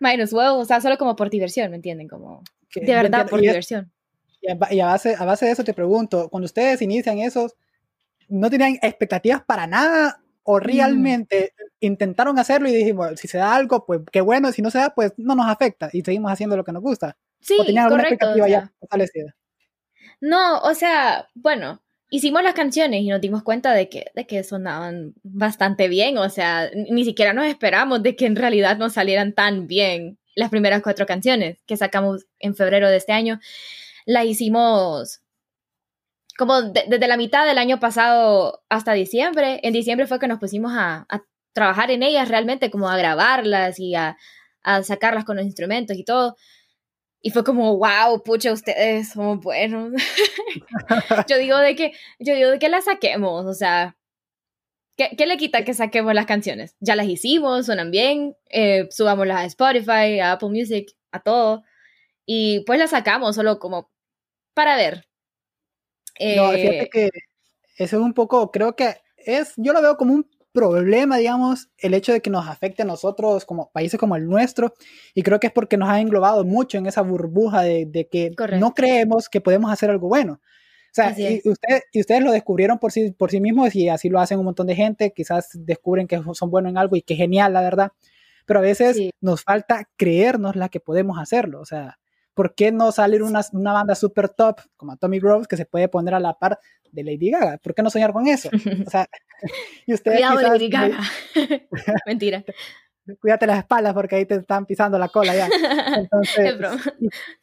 Minus 0.00 0.32
well, 0.32 0.56
o 0.56 0.64
sea, 0.64 0.80
solo 0.80 0.98
como 0.98 1.16
por 1.16 1.30
diversión, 1.30 1.70
¿me 1.70 1.76
entienden? 1.76 2.06
Como, 2.06 2.42
de 2.74 2.94
verdad, 2.94 3.28
por 3.28 3.40
diversión. 3.40 3.90
Y 4.42 4.50
a, 4.50 4.86
base, 4.86 5.16
a 5.18 5.24
base 5.24 5.46
de 5.46 5.52
eso 5.52 5.64
te 5.64 5.74
pregunto, 5.74 6.28
cuando 6.28 6.44
ustedes 6.44 6.82
inician 6.82 7.18
esos, 7.18 7.56
¿no 8.28 8.50
tenían 8.50 8.78
expectativas 8.82 9.42
para 9.42 9.66
nada 9.66 10.20
o 10.48 10.60
realmente 10.60 11.52
intentaron 11.80 12.38
hacerlo 12.38 12.68
y 12.68 12.72
dijimos, 12.72 13.18
si 13.18 13.26
se 13.26 13.36
da 13.38 13.54
algo, 13.54 13.84
pues 13.84 14.00
qué 14.12 14.20
bueno, 14.20 14.52
si 14.52 14.62
no 14.62 14.70
se 14.70 14.78
da, 14.78 14.94
pues 14.94 15.12
no 15.16 15.34
nos 15.34 15.48
afecta 15.48 15.90
y 15.92 16.02
seguimos 16.02 16.30
haciendo 16.30 16.56
lo 16.56 16.64
que 16.64 16.70
nos 16.70 16.82
gusta. 16.82 17.16
Sí, 17.40 17.56
correcto, 17.88 18.32
No, 20.20 20.60
o 20.60 20.74
sea, 20.74 21.26
bueno, 21.34 21.82
hicimos 22.10 22.44
las 22.44 22.54
canciones 22.54 23.02
y 23.02 23.08
nos 23.08 23.20
dimos 23.20 23.42
cuenta 23.42 23.74
de 23.74 23.88
que, 23.88 24.06
de 24.14 24.24
que 24.28 24.44
sonaban 24.44 25.14
bastante 25.24 25.88
bien, 25.88 26.16
o 26.16 26.30
sea, 26.30 26.70
ni 26.74 27.04
siquiera 27.04 27.32
nos 27.32 27.46
esperamos 27.46 28.04
de 28.04 28.14
que 28.14 28.26
en 28.26 28.36
realidad 28.36 28.78
nos 28.78 28.92
salieran 28.92 29.34
tan 29.34 29.66
bien 29.66 30.16
las 30.36 30.50
primeras 30.50 30.80
cuatro 30.80 31.06
canciones 31.06 31.58
que 31.66 31.76
sacamos 31.76 32.26
en 32.38 32.54
febrero 32.54 32.88
de 32.88 32.98
este 32.98 33.12
año. 33.12 33.40
Las 34.04 34.26
hicimos 34.26 35.22
como 36.36 36.62
desde 36.62 37.08
la 37.08 37.16
mitad 37.16 37.46
del 37.46 37.58
año 37.58 37.80
pasado 37.80 38.62
hasta 38.68 38.92
diciembre. 38.92 39.60
En 39.62 39.72
diciembre 39.72 40.06
fue 40.06 40.18
que 40.18 40.28
nos 40.28 40.38
pusimos 40.38 40.72
a, 40.74 41.06
trabajar 41.52 41.90
en 41.90 42.02
ellas 42.02 42.28
realmente, 42.28 42.70
como 42.70 42.88
a 42.90 42.98
grabarlas 42.98 43.80
y 43.80 43.94
a, 43.94 44.16
sacarlas 44.82 45.24
con 45.24 45.36
los 45.36 45.46
instrumentos 45.46 45.96
y 45.96 46.04
todo. 46.04 46.36
Y 47.22 47.30
fue 47.30 47.44
como, 47.44 47.78
wow, 47.78 48.22
pucha, 48.22 48.52
ustedes 48.52 49.10
son 49.10 49.40
buenos. 49.40 49.92
yo 51.28 51.38
digo 51.38 51.56
de 51.58 51.74
que, 51.74 51.92
yo 52.18 52.34
digo 52.34 52.50
de 52.50 52.58
que 52.58 52.68
las 52.68 52.84
saquemos, 52.84 53.46
o 53.46 53.54
sea, 53.54 53.96
¿qué, 54.96 55.26
le 55.26 55.36
quita 55.38 55.64
que 55.64 55.74
saquemos 55.74 56.14
las 56.14 56.26
canciones? 56.26 56.76
Ya 56.80 56.94
las 56.96 57.06
hicimos, 57.06 57.66
suenan 57.66 57.90
bien, 57.90 58.36
eh, 58.50 58.86
subámoslas 58.90 59.38
a 59.38 59.44
Spotify, 59.46 60.20
a 60.20 60.32
Apple 60.32 60.50
Music, 60.50 60.92
a 61.10 61.20
todo. 61.20 61.64
Y 62.26 62.60
pues 62.66 62.78
las 62.78 62.90
sacamos 62.90 63.36
solo 63.36 63.58
como 63.58 63.90
para 64.54 64.76
ver, 64.76 65.06
no, 66.20 66.50
fíjate 66.50 66.82
eh, 66.82 66.88
que 66.90 67.10
eso 67.76 67.96
es 67.96 68.02
un 68.02 68.14
poco, 68.14 68.50
creo 68.50 68.74
que 68.74 68.96
es, 69.16 69.52
yo 69.56 69.72
lo 69.72 69.82
veo 69.82 69.96
como 69.96 70.14
un 70.14 70.28
problema, 70.52 71.18
digamos, 71.18 71.68
el 71.76 71.92
hecho 71.92 72.12
de 72.12 72.22
que 72.22 72.30
nos 72.30 72.48
afecte 72.48 72.80
a 72.80 72.86
nosotros 72.86 73.44
como 73.44 73.70
países 73.72 74.00
como 74.00 74.16
el 74.16 74.26
nuestro, 74.26 74.72
y 75.14 75.22
creo 75.22 75.38
que 75.38 75.48
es 75.48 75.52
porque 75.52 75.76
nos 75.76 75.90
ha 75.90 76.00
englobado 76.00 76.44
mucho 76.44 76.78
en 76.78 76.86
esa 76.86 77.02
burbuja 77.02 77.62
de, 77.62 78.08
que 78.10 78.32
no 78.58 78.72
creemos 78.72 79.28
que 79.28 79.42
podemos 79.42 79.70
hacer 79.70 79.90
algo 79.90 80.08
bueno. 80.08 80.40
sea, 80.92 81.14
y, 81.18 81.46
usted, 81.46 81.82
y 81.92 82.00
ustedes 82.00 82.22
lo 82.22 82.32
descubrieron 82.32 82.78
por 82.78 82.90
sí, 82.90 83.10
por 83.10 83.30
sí 83.30 83.38
mismos 83.38 83.74
y 83.76 83.90
así 83.90 84.08
lo 84.08 84.18
hacen 84.18 84.38
un 84.38 84.46
montón 84.46 84.66
de 84.66 84.74
gente, 84.74 85.12
quizás 85.14 85.50
descubren 85.52 86.06
que 86.06 86.18
son 86.32 86.50
buenos 86.50 86.70
en 86.70 86.78
algo 86.78 86.96
y 86.96 87.02
que 87.02 87.16
genial, 87.16 87.52
la 87.52 87.60
verdad. 87.60 87.92
Pero 88.46 88.60
a 88.60 88.62
veces 88.62 88.98
nos 89.20 89.42
falta 89.42 89.90
creernos 89.98 90.56
la 90.56 90.70
que 90.70 90.80
podemos 90.80 91.18
hacerlo. 91.18 91.60
O 91.60 91.66
sea, 91.66 91.98
¿por 92.36 92.54
qué 92.54 92.70
no 92.70 92.92
salir 92.92 93.22
una, 93.22 93.40
una 93.52 93.72
banda 93.72 93.94
super 93.94 94.28
top 94.28 94.60
como 94.76 94.92
Atomic 94.92 95.22
Rose 95.22 95.48
que 95.48 95.56
se 95.56 95.64
puede 95.64 95.88
poner 95.88 96.12
a 96.14 96.20
la 96.20 96.38
par 96.38 96.60
de 96.92 97.02
Lady 97.02 97.30
Gaga? 97.30 97.56
¿Por 97.56 97.74
qué 97.74 97.82
no 97.82 97.88
soñar 97.88 98.12
con 98.12 98.28
eso? 98.28 98.50
O 98.86 98.90
sea, 98.90 99.06
y 99.86 99.94
ustedes 99.94 100.18
Cuidado, 100.18 100.42
Lady 100.42 100.68
Gaga. 100.68 101.00
Mentira. 102.06 102.44
Cuídate 103.20 103.46
las 103.46 103.58
espaldas 103.58 103.94
porque 103.94 104.16
ahí 104.16 104.26
te 104.26 104.34
están 104.34 104.66
pisando 104.66 104.98
la 104.98 105.08
cola 105.08 105.34
ya. 105.34 105.48
Entonces, 105.96 106.56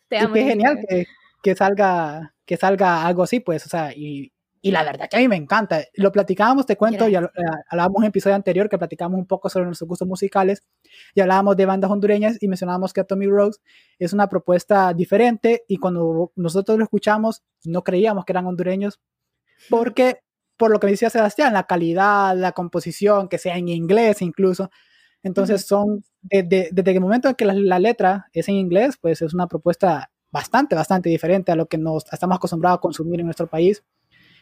te 0.10 0.18
amo, 0.20 0.34
qué 0.36 0.44
genial 0.44 0.78
que, 0.88 1.08
que, 1.42 1.56
salga, 1.56 2.36
que 2.46 2.56
salga 2.56 3.08
algo 3.08 3.24
así, 3.24 3.40
pues, 3.40 3.66
o 3.66 3.70
sea, 3.70 3.94
y, 3.96 4.32
y 4.66 4.72
la 4.72 4.82
verdad 4.86 5.10
que 5.10 5.18
a 5.18 5.20
mí 5.20 5.28
me 5.28 5.36
encanta. 5.36 5.84
Lo 5.96 6.14
platicábamos, 6.14 6.66
te 6.66 6.78
cuento, 6.78 7.10
y 7.10 7.16
hablábamos 7.16 7.98
en 7.98 8.04
un 8.04 8.06
episodio 8.06 8.38
anterior 8.38 8.70
que 8.70 8.78
platicábamos 8.78 9.20
un 9.20 9.28
poco 9.28 9.50
sobre 9.50 9.66
nuestros 9.66 9.90
gustos 9.90 10.08
musicales 10.08 10.64
y 11.14 11.20
hablábamos 11.20 11.58
de 11.58 11.66
bandas 11.66 11.92
hondureñas 11.92 12.38
y 12.42 12.48
mencionábamos 12.48 12.94
que 12.94 13.02
Atomic 13.02 13.30
Rose 13.30 13.60
es 14.00 14.14
una 14.14 14.30
propuesta 14.30 14.94
diferente 14.94 15.66
y 15.68 15.78
cuando 15.78 16.32
nosotros 16.38 16.78
lo 16.78 16.86
escuchamos 16.86 17.44
no 17.66 17.84
creíamos 17.84 18.24
que 18.24 18.32
eran 18.32 18.46
hondureños 18.46 19.02
porque, 19.70 20.22
por 20.56 20.72
lo 20.72 20.80
que 20.80 20.88
decía 20.88 21.10
Sebastián, 21.10 21.52
la 21.52 21.68
calidad, 21.68 22.34
la 22.34 22.54
composición, 22.54 23.28
que 23.28 23.40
sea 23.40 23.58
en 23.58 23.68
inglés 23.68 24.22
incluso. 24.22 24.72
Entonces 25.24 25.66
son, 25.66 26.06
desde, 26.22 26.70
desde 26.72 26.92
el 26.92 27.02
momento 27.02 27.28
en 27.28 27.36
que 27.36 27.44
la, 27.44 27.54
la 27.54 27.80
letra 27.80 28.28
es 28.32 28.48
en 28.48 28.56
inglés, 28.56 28.96
pues 29.02 29.22
es 29.22 29.34
una 29.34 29.48
propuesta 29.48 30.10
bastante, 30.32 30.74
bastante 30.74 31.10
diferente 31.10 31.52
a 31.52 31.58
lo 31.58 31.66
que 31.66 31.78
nos 31.78 32.06
estamos 32.14 32.38
acostumbrados 32.38 32.78
a 32.78 32.82
consumir 32.82 33.20
en 33.20 33.26
nuestro 33.26 33.48
país 33.48 33.84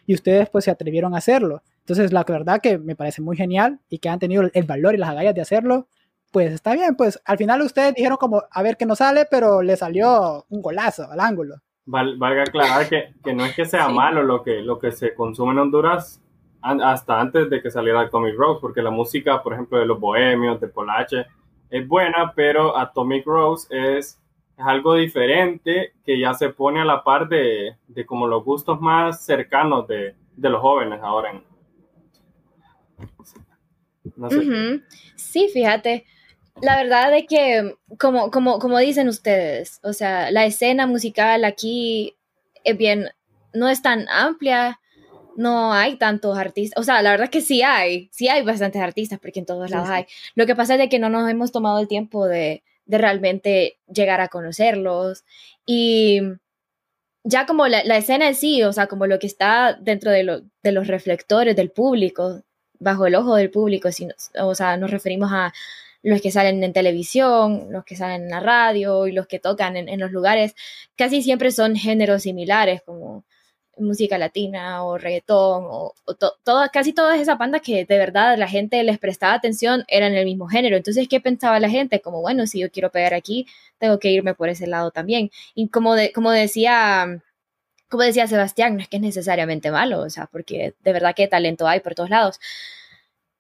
y 0.05 0.13
ustedes 0.13 0.49
pues 0.49 0.65
se 0.65 0.71
atrevieron 0.71 1.13
a 1.15 1.17
hacerlo. 1.17 1.61
Entonces, 1.79 2.13
la 2.13 2.23
verdad 2.23 2.61
que 2.61 2.77
me 2.77 2.95
parece 2.95 3.21
muy 3.21 3.35
genial 3.35 3.79
y 3.89 3.99
que 3.99 4.09
han 4.09 4.19
tenido 4.19 4.43
el 4.53 4.63
valor 4.63 4.93
y 4.93 4.97
las 4.97 5.09
agallas 5.09 5.35
de 5.35 5.41
hacerlo, 5.41 5.87
pues 6.31 6.53
está 6.53 6.73
bien, 6.73 6.95
pues 6.95 7.21
al 7.25 7.37
final 7.37 7.61
ustedes 7.61 7.93
dijeron 7.93 8.17
como, 8.17 8.43
a 8.49 8.63
ver 8.63 8.77
qué 8.77 8.85
nos 8.85 8.99
sale, 8.99 9.25
pero 9.29 9.61
le 9.61 9.75
salió 9.75 10.45
un 10.49 10.61
golazo 10.61 11.09
al 11.11 11.19
ángulo. 11.19 11.55
valga 11.85 12.43
aclarar 12.43 12.87
que, 12.87 13.13
que, 13.23 13.33
no 13.33 13.45
es 13.45 13.55
que 13.55 13.65
sea 13.65 13.89
malo 13.89 14.23
lo 14.23 14.41
que, 14.41 14.61
lo 14.61 14.79
que 14.79 14.91
se 14.91 15.13
consume 15.13 15.51
en 15.51 15.59
Honduras 15.59 16.21
hasta 16.61 17.19
antes 17.19 17.49
de 17.49 17.61
que 17.61 17.71
saliera 17.71 18.01
Atomic 18.01 18.35
Rose, 18.37 18.59
porque 18.61 18.83
la 18.83 18.91
música, 18.91 19.41
por 19.41 19.53
ejemplo, 19.53 19.79
de 19.79 19.85
los 19.87 19.99
bohemios, 19.99 20.61
de 20.61 20.67
Polache, 20.67 21.25
es 21.69 21.87
buena, 21.87 22.33
pero 22.35 22.77
Atomic 22.77 23.25
Rose 23.25 23.67
es 23.71 24.20
es 24.57 24.65
algo 24.65 24.95
diferente 24.95 25.93
que 26.05 26.19
ya 26.19 26.33
se 26.33 26.49
pone 26.49 26.81
a 26.81 26.85
la 26.85 27.03
par 27.03 27.27
de, 27.27 27.77
de 27.87 28.05
como 28.05 28.27
los 28.27 28.43
gustos 28.43 28.79
más 28.79 29.25
cercanos 29.25 29.87
de, 29.87 30.15
de 30.35 30.49
los 30.49 30.61
jóvenes 30.61 30.99
ahora. 31.01 31.41
No 34.15 34.29
sé. 34.29 34.81
Sí, 35.15 35.49
fíjate. 35.51 36.05
La 36.61 36.75
verdad 36.83 37.15
es 37.15 37.25
que, 37.27 37.75
como, 37.97 38.29
como, 38.29 38.59
como 38.59 38.77
dicen 38.77 39.07
ustedes, 39.07 39.79
o 39.83 39.93
sea, 39.93 40.31
la 40.31 40.45
escena 40.45 40.85
musical 40.85 41.45
aquí 41.45 42.17
es 42.63 42.77
bien, 42.77 43.07
no 43.53 43.69
es 43.69 43.81
tan 43.81 44.07
amplia, 44.09 44.79
no 45.37 45.73
hay 45.73 45.95
tantos 45.95 46.37
artistas, 46.37 46.79
o 46.79 46.83
sea, 46.83 47.01
la 47.01 47.11
verdad 47.11 47.25
es 47.25 47.31
que 47.31 47.41
sí 47.41 47.61
hay, 47.63 48.09
sí 48.11 48.27
hay 48.27 48.43
bastantes 48.43 48.81
artistas, 48.81 49.17
porque 49.19 49.39
en 49.39 49.45
todos 49.45 49.71
lados 49.71 49.89
hay. 49.89 50.05
Lo 50.35 50.45
que 50.45 50.55
pasa 50.55 50.73
es 50.73 50.79
de 50.79 50.89
que 50.89 50.99
no 50.99 51.09
nos 51.09 51.29
hemos 51.29 51.51
tomado 51.51 51.79
el 51.79 51.87
tiempo 51.87 52.27
de, 52.27 52.63
de 52.91 52.97
realmente 52.97 53.79
llegar 53.87 54.19
a 54.19 54.27
conocerlos. 54.27 55.23
Y 55.65 56.21
ya 57.23 57.45
como 57.45 57.67
la, 57.67 57.79
escena 57.97 58.27
en 58.27 58.35
sí, 58.35 58.63
o 58.63 58.73
sea, 58.73 58.87
como 58.87 59.07
lo 59.07 59.17
que 59.17 59.27
está 59.27 59.77
dentro 59.79 60.11
de, 60.11 60.23
los 60.23 60.87
reflectores 60.87 61.55
del 61.55 61.71
público, 61.71 62.43
bajo 62.79 63.05
el 63.05 63.15
ojo 63.15 63.35
del 63.35 63.49
público, 63.49 63.89
o 64.39 64.55
sea, 64.55 64.75
nos 64.75 64.91
referimos 64.91 65.31
a 65.31 65.53
los 66.03 66.21
que 66.21 66.31
salen 66.31 66.63
en 66.63 66.73
televisión, 66.73 67.67
los 67.69 67.85
que 67.85 67.95
salen 67.95 68.23
en 68.23 68.29
la 68.29 68.41
radio 68.41 69.07
y 69.07 69.13
los 69.13 69.27
que 69.27 69.39
tocan 69.39 69.77
en 69.77 69.99
los 69.99 70.11
lugares, 70.11 70.53
casi 70.97 71.21
siempre 71.21 71.51
son 71.51 71.75
géneros 71.75 72.23
similares, 72.23 72.81
como 72.83 73.23
música 73.81 74.17
latina 74.17 74.83
o 74.83 74.97
reggaetón 74.97 75.65
o, 75.69 75.93
casi 76.71 76.93
todas 76.93 77.19
esas 77.19 77.37
bandas 77.37 77.61
que 77.61 77.85
de 77.85 77.97
verdad 77.97 78.37
la 78.37 78.47
gente 78.47 78.83
les 78.83 78.99
prestaba 78.99 79.33
atención 79.33 79.83
eran 79.87 80.13
el 80.13 80.25
mismo 80.25 80.47
género. 80.47 80.77
Entonces, 80.77 81.07
¿qué 81.07 81.19
pensaba 81.21 81.59
la 81.59 81.69
gente? 81.69 82.01
Como, 82.01 82.21
bueno, 82.21 82.47
si 82.47 82.59
yo 82.59 82.71
quiero 82.71 82.91
pegar 82.91 83.13
aquí, 83.13 83.47
tengo 83.77 83.99
que 83.99 84.11
irme 84.11 84.33
por 84.35 84.49
ese 84.49 84.67
lado 84.67 84.91
también. 84.91 85.31
Y 85.55 85.69
como, 85.69 85.95
de, 85.95 86.11
como 86.13 86.31
decía... 86.31 87.21
Como 87.89 88.03
decía 88.03 88.25
Sebastián, 88.25 88.75
no 88.75 88.81
es 88.81 88.87
que 88.87 88.95
es 88.97 89.01
necesariamente 89.01 89.69
malo, 89.69 89.99
o 89.99 90.09
sea, 90.09 90.25
porque 90.27 90.75
de 90.79 90.93
verdad 90.93 91.13
que 91.13 91.27
talento 91.27 91.67
hay 91.67 91.81
por 91.81 91.93
todos 91.93 92.09
lados. 92.09 92.39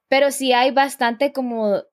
Pero 0.09 0.29
sí 0.31 0.51
hay 0.51 0.71
bastante 0.71 1.31
como 1.31 1.83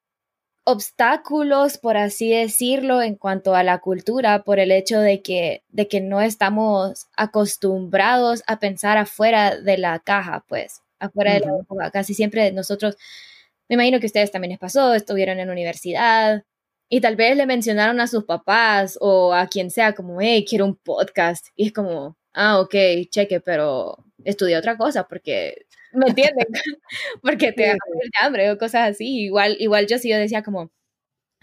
obstáculos, 0.70 1.78
por 1.78 1.96
así 1.96 2.30
decirlo, 2.30 3.00
en 3.00 3.16
cuanto 3.16 3.54
a 3.54 3.62
la 3.62 3.78
cultura, 3.78 4.44
por 4.44 4.58
el 4.58 4.70
hecho 4.70 5.00
de 5.00 5.22
que, 5.22 5.62
de 5.70 5.88
que 5.88 6.02
no 6.02 6.20
estamos 6.20 7.06
acostumbrados 7.16 8.42
a 8.46 8.58
pensar 8.60 8.98
afuera 8.98 9.56
de 9.56 9.78
la 9.78 9.98
caja, 10.00 10.44
pues, 10.46 10.82
afuera 10.98 11.32
de 11.34 11.40
la 11.40 11.90
Casi 11.90 12.12
siempre 12.12 12.52
nosotros, 12.52 12.98
me 13.68 13.76
imagino 13.76 13.98
que 13.98 14.06
a 14.06 14.08
ustedes 14.08 14.30
también 14.30 14.50
les 14.50 14.58
pasó, 14.58 14.92
estuvieron 14.92 15.40
en 15.40 15.48
universidad 15.48 16.44
y 16.90 17.00
tal 17.00 17.16
vez 17.16 17.36
le 17.36 17.46
mencionaron 17.46 17.98
a 18.00 18.06
sus 18.06 18.24
papás 18.24 18.98
o 19.00 19.32
a 19.32 19.46
quien 19.46 19.70
sea 19.70 19.94
como, 19.94 20.20
hey, 20.20 20.44
quiero 20.46 20.66
un 20.66 20.76
podcast. 20.76 21.46
Y 21.56 21.68
es 21.68 21.72
como, 21.72 22.18
ah, 22.34 22.60
ok, 22.60 22.74
cheque, 23.10 23.40
pero 23.40 24.04
estudié 24.24 24.56
otra 24.58 24.76
cosa 24.76 25.08
porque 25.08 25.66
¿me 25.98 26.08
entienden? 26.08 26.46
Porque 27.22 27.52
te 27.52 27.68
da 27.68 27.76
hambre 28.22 28.50
o 28.52 28.58
cosas 28.58 28.90
así. 28.92 29.06
Igual, 29.24 29.56
igual 29.60 29.86
yo 29.88 29.98
sí 29.98 30.10
yo 30.10 30.16
decía 30.18 30.42
como, 30.42 30.70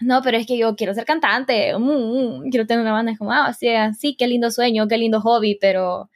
no, 0.00 0.22
pero 0.22 0.36
es 0.38 0.46
que 0.46 0.58
yo 0.58 0.76
quiero 0.76 0.94
ser 0.94 1.04
cantante, 1.06 1.74
mm, 1.78 2.44
mm, 2.46 2.50
quiero 2.50 2.66
tener 2.66 2.82
una 2.82 2.92
banda, 2.92 3.12
es 3.12 3.18
como, 3.18 3.32
ah, 3.32 3.52
sí, 3.54 3.68
sí, 3.98 4.16
qué 4.18 4.28
lindo 4.28 4.50
sueño, 4.50 4.88
qué 4.88 4.98
lindo 4.98 5.20
hobby, 5.22 5.56
pero 5.60 6.10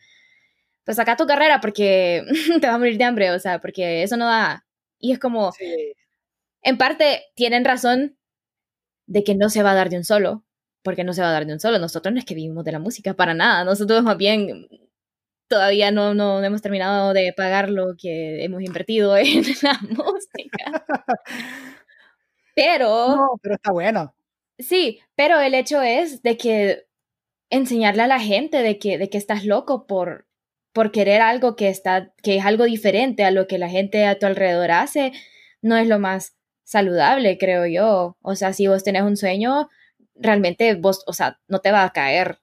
pues 0.85 0.97
saca 0.99 1.17
tu 1.17 1.27
carrera 1.27 1.61
porque 1.61 2.25
te 2.63 2.67
va 2.69 2.75
a 2.75 2.79
morir 2.79 2.99
de 2.99 3.05
hambre, 3.05 3.31
o 3.33 3.39
sea, 3.41 3.61
porque 3.61 4.03
eso 4.03 4.17
no 4.17 4.27
da. 4.27 4.67
Y 5.01 5.13
es 5.13 5.19
como, 5.19 5.53
en 6.63 6.79
parte 6.79 7.25
tienen 7.35 7.65
razón 7.65 8.17
de 9.07 9.25
que 9.25 9.35
no 9.35 9.51
se 9.51 9.63
va 9.63 9.73
a 9.73 9.75
dar 9.75 9.91
de 9.91 9.99
un 9.99 10.05
solo, 10.05 10.45
porque 10.83 11.05
no 11.05 11.13
se 11.13 11.23
va 11.23 11.29
a 11.31 11.33
dar 11.33 11.47
de 11.47 11.53
un 11.55 11.61
solo. 11.61 11.79
Nosotros 11.79 12.13
no 12.15 12.19
es 12.21 12.25
que 12.27 12.35
vivimos 12.35 12.65
de 12.65 12.73
la 12.73 12.79
música, 12.79 13.15
para 13.15 13.35
nada. 13.35 13.65
Nosotros 13.65 14.03
más 14.03 14.17
bien 14.19 14.69
todavía 15.51 15.91
no, 15.91 16.15
no 16.15 16.43
hemos 16.43 16.63
terminado 16.63 17.13
de 17.13 17.35
pagar 17.37 17.71
lo 17.71 17.97
que 17.99 18.45
hemos 18.45 18.63
invertido 18.63 19.17
en 19.19 19.43
la 19.63 19.79
música. 19.83 20.85
Pero... 22.55 23.17
No, 23.17 23.29
pero 23.43 23.57
está 23.57 23.73
bueno. 23.73 24.15
Sí, 24.59 25.01
pero 25.17 25.41
el 25.41 25.55
hecho 25.55 25.83
es 25.83 26.23
de 26.23 26.37
que 26.37 26.87
enseñarle 27.51 28.03
a 28.03 28.07
la 28.07 28.21
gente 28.21 28.63
de 28.63 28.79
que, 28.79 28.97
de 28.97 29.11
que 29.11 29.19
estás 29.19 29.45
loco 29.45 29.87
por, 29.87 30.29
por 30.73 30.93
querer 30.93 31.21
algo 31.21 31.57
que, 31.57 31.69
está, 31.69 32.13
que 32.23 32.37
es 32.37 32.45
algo 32.45 32.65
diferente 32.65 33.25
a 33.25 33.33
lo 33.33 33.49
que 33.49 33.59
la 33.59 33.69
gente 33.69 34.07
a 34.07 34.19
tu 34.19 34.27
alrededor 34.27 34.71
hace, 34.71 35.13
no 35.63 35.77
es 35.77 35.89
lo 35.89 35.99
más 35.99 36.37
saludable, 36.63 37.39
creo 37.39 37.67
yo. 37.67 38.17
O 38.23 38.37
sea, 38.37 38.53
si 38.53 38.69
vos 38.69 38.85
tenés 38.85 39.03
un 39.03 39.17
sueño, 39.17 39.69
realmente 40.15 40.77
vos, 40.77 41.03
o 41.09 41.13
sea, 41.13 41.41
no 41.49 41.59
te 41.59 41.73
va 41.73 41.83
a 41.83 41.93
caer 41.93 42.39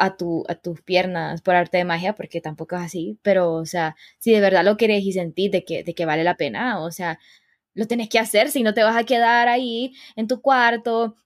a, 0.00 0.16
tu, 0.16 0.44
a 0.48 0.54
tus 0.54 0.80
piernas 0.80 1.42
por 1.42 1.54
arte 1.54 1.78
de 1.78 1.84
magia, 1.84 2.14
porque 2.14 2.40
tampoco 2.40 2.76
es 2.76 2.82
así, 2.82 3.18
pero, 3.22 3.52
o 3.52 3.66
sea, 3.66 3.96
si 4.18 4.32
de 4.32 4.40
verdad 4.40 4.64
lo 4.64 4.76
querés 4.76 5.04
y 5.04 5.12
sentís 5.12 5.50
de 5.50 5.64
que, 5.64 5.84
de 5.84 5.94
que 5.94 6.06
vale 6.06 6.24
la 6.24 6.36
pena, 6.36 6.80
o 6.82 6.90
sea, 6.90 7.18
lo 7.74 7.86
tenés 7.86 8.08
que 8.08 8.18
hacer, 8.18 8.50
si 8.50 8.62
no 8.62 8.74
te 8.74 8.82
vas 8.82 8.96
a 8.96 9.04
quedar 9.04 9.48
ahí 9.48 9.92
en 10.16 10.26
tu 10.26 10.40
cuarto 10.40 11.16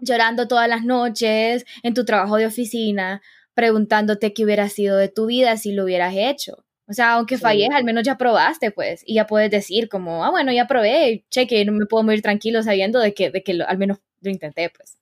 llorando 0.00 0.48
todas 0.48 0.68
las 0.68 0.84
noches, 0.84 1.64
en 1.82 1.94
tu 1.94 2.04
trabajo 2.04 2.36
de 2.36 2.46
oficina, 2.46 3.22
preguntándote 3.54 4.32
qué 4.32 4.44
hubiera 4.44 4.68
sido 4.68 4.96
de 4.96 5.08
tu 5.08 5.26
vida 5.26 5.56
si 5.56 5.72
lo 5.72 5.84
hubieras 5.84 6.14
hecho. 6.16 6.64
O 6.86 6.92
sea, 6.92 7.14
aunque 7.14 7.38
falles, 7.38 7.68
al 7.72 7.84
menos 7.84 8.02
ya 8.02 8.18
probaste, 8.18 8.70
pues, 8.72 9.02
y 9.06 9.14
ya 9.14 9.26
puedes 9.26 9.50
decir 9.50 9.88
como, 9.88 10.24
ah, 10.24 10.30
bueno, 10.30 10.52
ya 10.52 10.66
probé, 10.66 11.24
cheque, 11.30 11.64
no 11.64 11.72
me 11.72 11.86
puedo 11.86 12.02
morir 12.02 12.20
tranquilo 12.20 12.62
sabiendo 12.62 12.98
de 12.98 13.14
que, 13.14 13.30
de 13.30 13.42
que 13.42 13.58
al 13.66 13.78
menos 13.78 13.98
lo 14.20 14.30
intenté, 14.30 14.70
pues. 14.70 14.98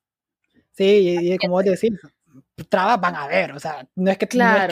Sí, 0.73 1.17
y, 1.19 1.39
como 1.39 1.55
vos 1.55 1.65
decís, 1.65 1.91
trabas 2.65 3.01
van 3.01 3.17
a 3.17 3.27
ver, 3.27 3.53
o 3.53 3.61
sea, 3.61 3.87
no 3.95 4.11
es 4.11 4.19
que, 4.19 4.29
no 4.37 4.57
es 4.57 4.69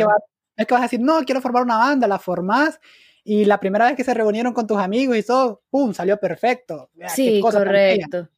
que, 0.67 0.75
vas 0.75 0.81
a 0.81 0.85
decir, 0.85 1.01
no, 1.01 1.21
quiero 1.25 1.41
formar 1.41 1.63
una 1.63 1.77
banda, 1.77 2.07
la 2.07 2.19
formás 2.19 2.81
y 3.29 3.45
la 3.45 3.59
primera 3.59 3.87
vez 3.87 3.97
que 3.97 4.05
se 4.05 4.15
reunieron 4.15 4.53
con 4.53 4.69
tus 4.69 4.79
amigos 4.79 5.17
y 5.17 5.23
todo, 5.25 5.61
¡pum!, 5.69 5.93
salió 5.93 6.17
perfecto. 6.17 6.91
sí, 7.09 7.41
correcto. 7.41 8.29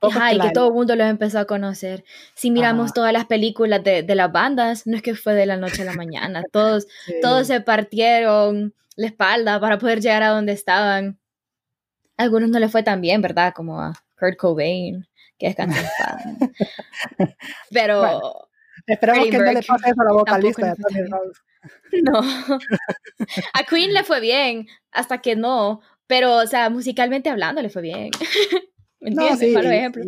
O 0.00 0.08
y 0.08 0.40
que 0.40 0.50
todo 0.52 0.68
el 0.68 0.74
mundo 0.74 0.96
los 0.96 1.06
empezó 1.06 1.38
a 1.38 1.44
conocer. 1.44 2.02
Si 2.34 2.50
miramos 2.50 2.94
todas 2.94 3.12
las 3.12 3.26
películas 3.26 3.84
de, 3.84 4.02
de, 4.02 4.14
las 4.14 4.32
bandas, 4.32 4.86
no 4.86 4.96
es 4.96 5.02
que 5.02 5.14
fue 5.14 5.34
de 5.34 5.44
la 5.44 5.58
noche 5.58 5.82
a 5.82 5.84
la 5.84 5.92
mañana, 5.92 6.42
todos, 6.50 6.86
todos 7.22 7.46
se 7.46 7.60
partieron 7.60 8.74
la 8.96 9.06
espalda 9.06 9.60
para 9.60 9.78
poder 9.78 10.00
llegar 10.00 10.22
a 10.22 10.30
donde 10.30 10.52
estaban. 10.52 11.18
A 12.16 12.22
algunos 12.22 12.48
no 12.48 12.58
les 12.58 12.72
fue 12.72 12.82
tan 12.82 13.02
bien, 13.02 13.20
¿verdad? 13.20 13.52
Como 13.54 13.80
a 13.80 13.92
Kurt 14.18 14.38
Cobain, 14.38 15.06
que 15.38 15.48
es 15.48 15.54
cantante. 15.54 15.90
Pero... 18.88 19.12
Esperamos 19.12 19.28
que 19.28 19.38
no 19.38 19.52
le 19.52 19.62
pase 19.62 19.90
eso 19.90 20.00
a 20.00 20.04
la 20.04 20.12
vocalista 20.12 20.74
No. 22.02 22.20
A 23.52 23.64
Queen 23.64 23.92
le 23.92 24.02
fue 24.02 24.20
bien, 24.20 24.66
hasta 24.90 25.18
que 25.20 25.36
no. 25.36 25.80
Pero, 26.06 26.36
o 26.36 26.46
sea, 26.46 26.70
musicalmente 26.70 27.28
hablando 27.28 27.60
le 27.60 27.68
fue 27.68 27.82
bien. 27.82 28.10
¿Me 29.00 29.10
entiendes? 29.10 29.52
No, 29.52 29.62
sí, 29.62 29.68
ejemplo. 29.68 30.02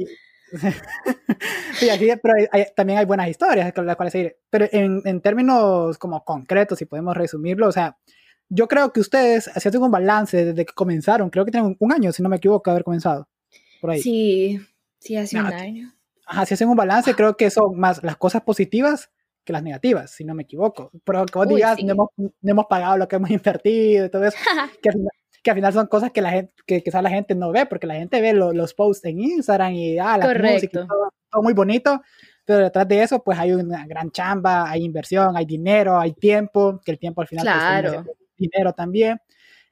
sí, 1.75 1.91
aquí, 1.91 2.09
pero 2.21 2.35
también 2.75 2.99
hay 2.99 3.05
buenas 3.05 3.29
historias 3.29 3.73
con 3.73 3.87
las 3.87 3.97
cuales 3.97 4.13
seguir. 4.13 4.37
Pero 4.49 4.67
en, 4.73 5.03
en, 5.05 5.21
términos 5.21 5.99
como 5.99 6.25
concretos, 6.25 6.79
si 6.79 6.87
podemos 6.87 7.17
resumirlo, 7.17 7.69
o 7.69 7.73
sea, 7.73 7.99
yo 8.49 8.67
creo 8.67 8.93
que 8.93 9.01
ustedes 9.01 9.49
hacían 9.55 9.77
un 9.77 9.91
balance 9.91 10.45
desde 10.45 10.65
que 10.67 10.73
comenzaron. 10.73 11.31
Creo 11.31 11.45
que 11.45 11.53
tienen 11.53 11.77
un 11.79 11.93
año, 11.93 12.13
si 12.13 12.23
no 12.23 12.29
me 12.29 12.37
equivoco, 12.37 12.71
haber 12.71 12.83
comenzado. 12.83 13.29
Por 13.81 13.91
ahí. 13.91 14.01
Sí, 14.01 14.61
sí, 14.99 15.17
hace 15.17 15.39
un 15.39 15.47
año. 15.47 15.93
Ajá, 16.31 16.47
si 16.47 16.55
hacen 16.55 16.69
un 16.69 16.77
balance, 16.77 17.13
creo 17.17 17.37
que 17.37 17.51
son 17.51 17.77
más 17.77 18.05
las 18.05 18.17
cosas 18.17 18.43
positivas 18.43 19.11
que 19.43 19.53
las 19.53 19.65
negativas, 19.65 20.13
si 20.13 20.25
no 20.25 20.33
me 20.33 20.45
equivoco. 20.45 20.93
Pero 21.05 21.27
como 21.27 21.45
digas, 21.45 21.83
no, 21.83 21.91
hemos, 21.93 22.09
no, 22.17 22.31
hemos, 22.45 22.67
pagado 22.67 22.97
lo 22.99 23.09
que 23.09 23.17
hemos 23.17 23.31
invertido 23.31 24.07
y 24.07 24.11
todo 24.11 24.25
eso, 24.25 24.37
que, 24.81 24.91
que 25.43 25.51
al 25.51 25.57
final 25.57 25.73
son 25.73 25.89
cosas 25.89 26.13
que 26.13 26.23
la 26.23 26.31
gente, 26.31 26.53
que 26.65 26.85
quizás 26.85 27.03
la 27.03 27.11
gente 27.11 27.35
no 27.35 27.51
ve, 27.51 27.67
porque 27.67 27.89
la 27.89 27.95
gente 27.95 28.21
ve 28.21 28.33
los 28.33 28.75
posts 28.75 29.07
en 29.07 29.19
Instagram 29.19 29.73
y 29.73 29.99
ah, 29.99 30.19
la 30.19 30.53
música 30.53 30.87
todo, 30.87 31.13
todo, 31.29 31.43
muy 31.43 31.53
bonito, 31.53 32.01
pero 32.45 32.61
detrás 32.61 32.87
de 32.87 33.03
eso 33.03 33.25
pues 33.25 33.37
hay 33.37 33.51
una 33.51 33.85
gran 33.89 34.13
chamba, 34.13 34.71
hay 34.71 34.85
inversión, 34.85 35.37
hay 35.37 35.47
dinero, 35.47 35.99
hay 35.99 36.13
tiempo, 36.13 36.81
que 36.85 36.93
el 36.93 37.01
tiempo 37.01 37.23
al 37.23 37.27
final 37.27 37.45
pues, 37.45 37.57
claro. 37.57 38.05
pues, 38.05 38.17
dinero 38.37 38.73
también. 38.73 39.21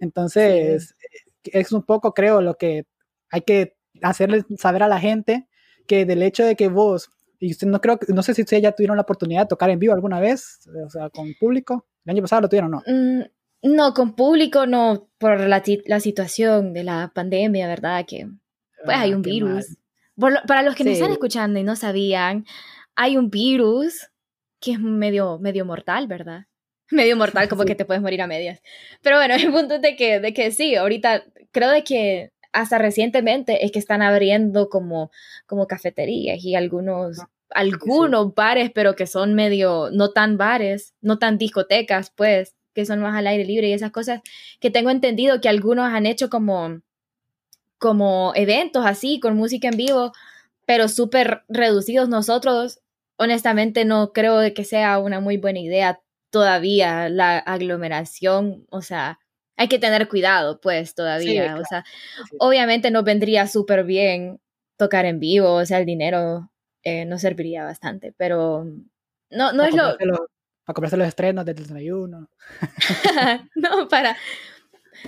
Entonces, 0.01 0.97
sí. 0.99 1.51
es 1.53 1.71
un 1.71 1.85
poco, 1.85 2.15
creo, 2.15 2.41
lo 2.41 2.57
que 2.57 2.87
hay 3.31 3.43
que 3.43 3.77
hacerle 4.03 4.45
saber 4.57 4.83
a 4.83 4.89
la 4.89 4.99
gente 4.99 5.47
que 5.89 6.05
del 6.05 6.23
hecho 6.23 6.45
de 6.45 6.55
que 6.55 6.69
vos, 6.69 7.11
y 7.41 7.51
usted 7.51 7.67
no 7.67 7.81
creo, 7.81 7.99
no 8.09 8.23
sé 8.23 8.35
si 8.35 8.43
ustedes 8.43 8.63
ya 8.63 8.73
tuvieron 8.73 8.97
la 8.97 9.03
oportunidad 9.03 9.43
de 9.43 9.49
tocar 9.49 9.71
en 9.71 9.81
vivo 9.81 9.95
alguna 9.95 10.21
vez, 10.21 10.61
o 10.87 10.91
sea, 10.91 11.11
con 11.11 11.35
público, 11.41 11.87
el 12.05 12.13
año 12.13 12.23
pasado 12.23 12.43
lo 12.43 12.49
tuvieron, 12.49 12.71
¿no? 12.71 12.83
Mm, 12.87 13.23
no, 13.75 13.93
con 13.95 14.15
público 14.15 14.67
no, 14.67 15.09
por 15.19 15.41
la, 15.41 15.63
la, 15.87 16.01
situación 16.01 16.73
de 16.73 16.85
la 16.85 17.11
pandemia, 17.13 17.67
¿verdad? 17.67 18.05
Que 18.07 18.29
pues 18.85 18.97
ah, 18.97 19.01
hay 19.01 19.15
un 19.15 19.23
virus. 19.23 19.77
Por, 20.17 20.41
para 20.47 20.63
los 20.63 20.75
que 20.75 20.85
sí. 20.85 20.91
nos 20.91 20.99
están 20.99 21.13
escuchando 21.13 21.59
y 21.59 21.65
no 21.65 21.75
sabían, 21.75 22.45
hay 22.95 23.17
un 23.17 23.31
virus 23.31 24.11
que 24.61 24.73
es 24.73 24.81
medio, 24.81 25.39
medio 25.39 25.65
mortal, 25.65 26.07
¿verdad? 26.07 26.47
Medio 26.91 27.17
mortal, 27.17 27.49
como 27.49 27.63
sí. 27.63 27.69
que 27.69 27.75
te 27.75 27.85
puedes 27.85 28.03
morir 28.03 28.23
a 28.23 28.27
medias. 28.27 28.63
Pero 29.03 29.17
bueno, 29.17 29.35
el 29.39 29.53
punto 29.53 29.75
es 29.75 29.83
de 29.83 29.97
que, 29.97 30.21
de 30.21 30.33
que 30.33 30.51
sí, 30.51 30.75
ahorita 30.75 31.25
creo 31.53 31.71
de 31.71 31.85
que 31.85 32.33
hasta 32.53 32.79
recientemente 32.79 33.65
es 33.65 33.73
que 33.73 33.79
están 33.79 34.03
abriendo 34.03 34.69
como, 34.69 35.11
como 35.47 35.67
cafeterías 35.67 36.45
y 36.45 36.55
algunos, 36.55 37.21
ah, 37.21 37.29
algunos 37.51 38.27
sí. 38.27 38.33
bares, 38.37 38.71
pero 38.75 38.97
que 38.97 39.07
son 39.07 39.35
medio, 39.35 39.91
no 39.93 40.11
tan 40.11 40.37
bares, 40.37 40.95
no 41.01 41.19
tan 41.19 41.39
discotecas, 41.39 42.11
pues, 42.11 42.55
que 42.75 42.87
son 42.87 43.01
más 43.01 43.17
al 43.17 43.27
aire 43.27 43.45
libre 43.45 43.69
y 43.69 43.73
esas 43.73 43.91
cosas, 43.91 44.21
que 44.61 44.71
tengo 44.71 44.91
entendido 44.91 45.41
que 45.41 45.49
algunos 45.49 45.93
han 45.93 46.07
hecho 46.07 46.31
como, 46.31 46.81
como 47.79 48.33
eventos 48.35 48.87
así, 48.87 49.21
con 49.21 49.37
música 49.37 49.69
en 49.69 49.77
vivo, 49.77 50.13
pero 50.67 50.89
súper 50.89 51.43
reducidos. 51.49 52.09
Nosotros, 52.09 52.81
honestamente, 53.17 53.85
no 53.85 54.13
creo 54.13 54.53
que 54.55 54.65
sea 54.65 54.99
una 54.99 55.21
muy 55.21 55.37
buena 55.39 55.61
idea 55.61 56.01
todavía 56.31 57.09
la 57.09 57.39
aglomeración, 57.39 58.67
o 58.71 58.83
sea, 58.83 59.19
hay 59.59 59.69
que 59.69 59.79
tener 59.79 60.09
cuidado, 60.09 60.61
pues, 60.61 60.95
todavía. 60.95 61.43
Sí, 61.43 61.49
claro. 61.49 61.61
O 61.61 61.65
sea, 61.65 61.85
sí. 62.31 62.37
obviamente 62.39 62.91
nos 62.91 63.05
vendría 63.05 63.47
súper 63.47 63.85
bien 63.85 64.41
tocar 64.77 65.05
en 65.05 65.21
vivo, 65.21 65.53
o 65.55 65.67
sea, 65.67 65.79
el 65.79 65.87
dinero 65.87 66.51
eh, 66.85 67.05
nos 67.05 67.21
serviría 67.21 67.65
bastante, 67.65 68.15
pero 68.17 68.65
no, 69.31 69.53
no 69.53 69.65
es 69.65 69.75
lo 69.75 69.97
para 70.69 70.75
comprarse 70.75 70.97
los 70.99 71.09
estrenos 71.09 71.47
del 71.47 71.57
31. 71.57 72.29
no, 73.57 73.89
para... 73.89 74.19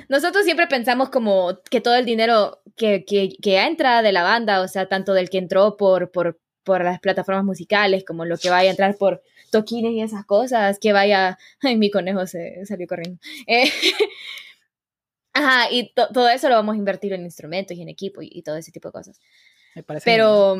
Nosotros 0.08 0.44
siempre 0.44 0.66
pensamos 0.68 1.10
como 1.10 1.58
que 1.70 1.82
todo 1.82 1.96
el 1.96 2.06
dinero 2.06 2.62
que, 2.76 3.04
que, 3.04 3.28
que, 3.42 3.60
entra 3.60 4.00
de 4.00 4.12
la 4.12 4.22
banda, 4.22 4.62
o 4.62 4.68
sea, 4.68 4.88
tanto 4.88 5.12
del 5.12 5.28
que 5.28 5.36
entró 5.36 5.76
por, 5.76 6.10
por, 6.12 6.40
por 6.64 6.82
las 6.82 6.98
plataformas 7.00 7.44
musicales, 7.44 8.04
como 8.06 8.24
lo 8.24 8.38
que 8.38 8.48
vaya 8.48 8.68
a 8.68 8.70
entrar 8.70 8.96
por 8.96 9.22
toquines 9.50 9.92
y 9.92 10.02
esas 10.02 10.24
cosas, 10.24 10.78
que 10.78 10.92
vaya... 10.92 11.38
Ay, 11.62 11.76
mi 11.76 11.90
conejo 11.90 12.26
se 12.26 12.64
salió 12.66 12.86
corriendo. 12.86 13.20
Eh, 13.46 13.70
Ajá, 15.32 15.70
y 15.70 15.92
to 15.94 16.08
todo 16.08 16.28
eso 16.28 16.48
lo 16.48 16.56
vamos 16.56 16.74
a 16.74 16.78
invertir 16.78 17.12
en 17.12 17.22
instrumentos 17.22 17.76
y 17.76 17.82
en 17.82 17.88
equipo 17.88 18.20
y, 18.20 18.28
y 18.32 18.42
todo 18.42 18.56
ese 18.56 18.72
tipo 18.72 18.88
de 18.88 18.92
cosas. 18.92 19.20
Me 19.76 19.84
parece 19.84 20.04
Pero, 20.04 20.56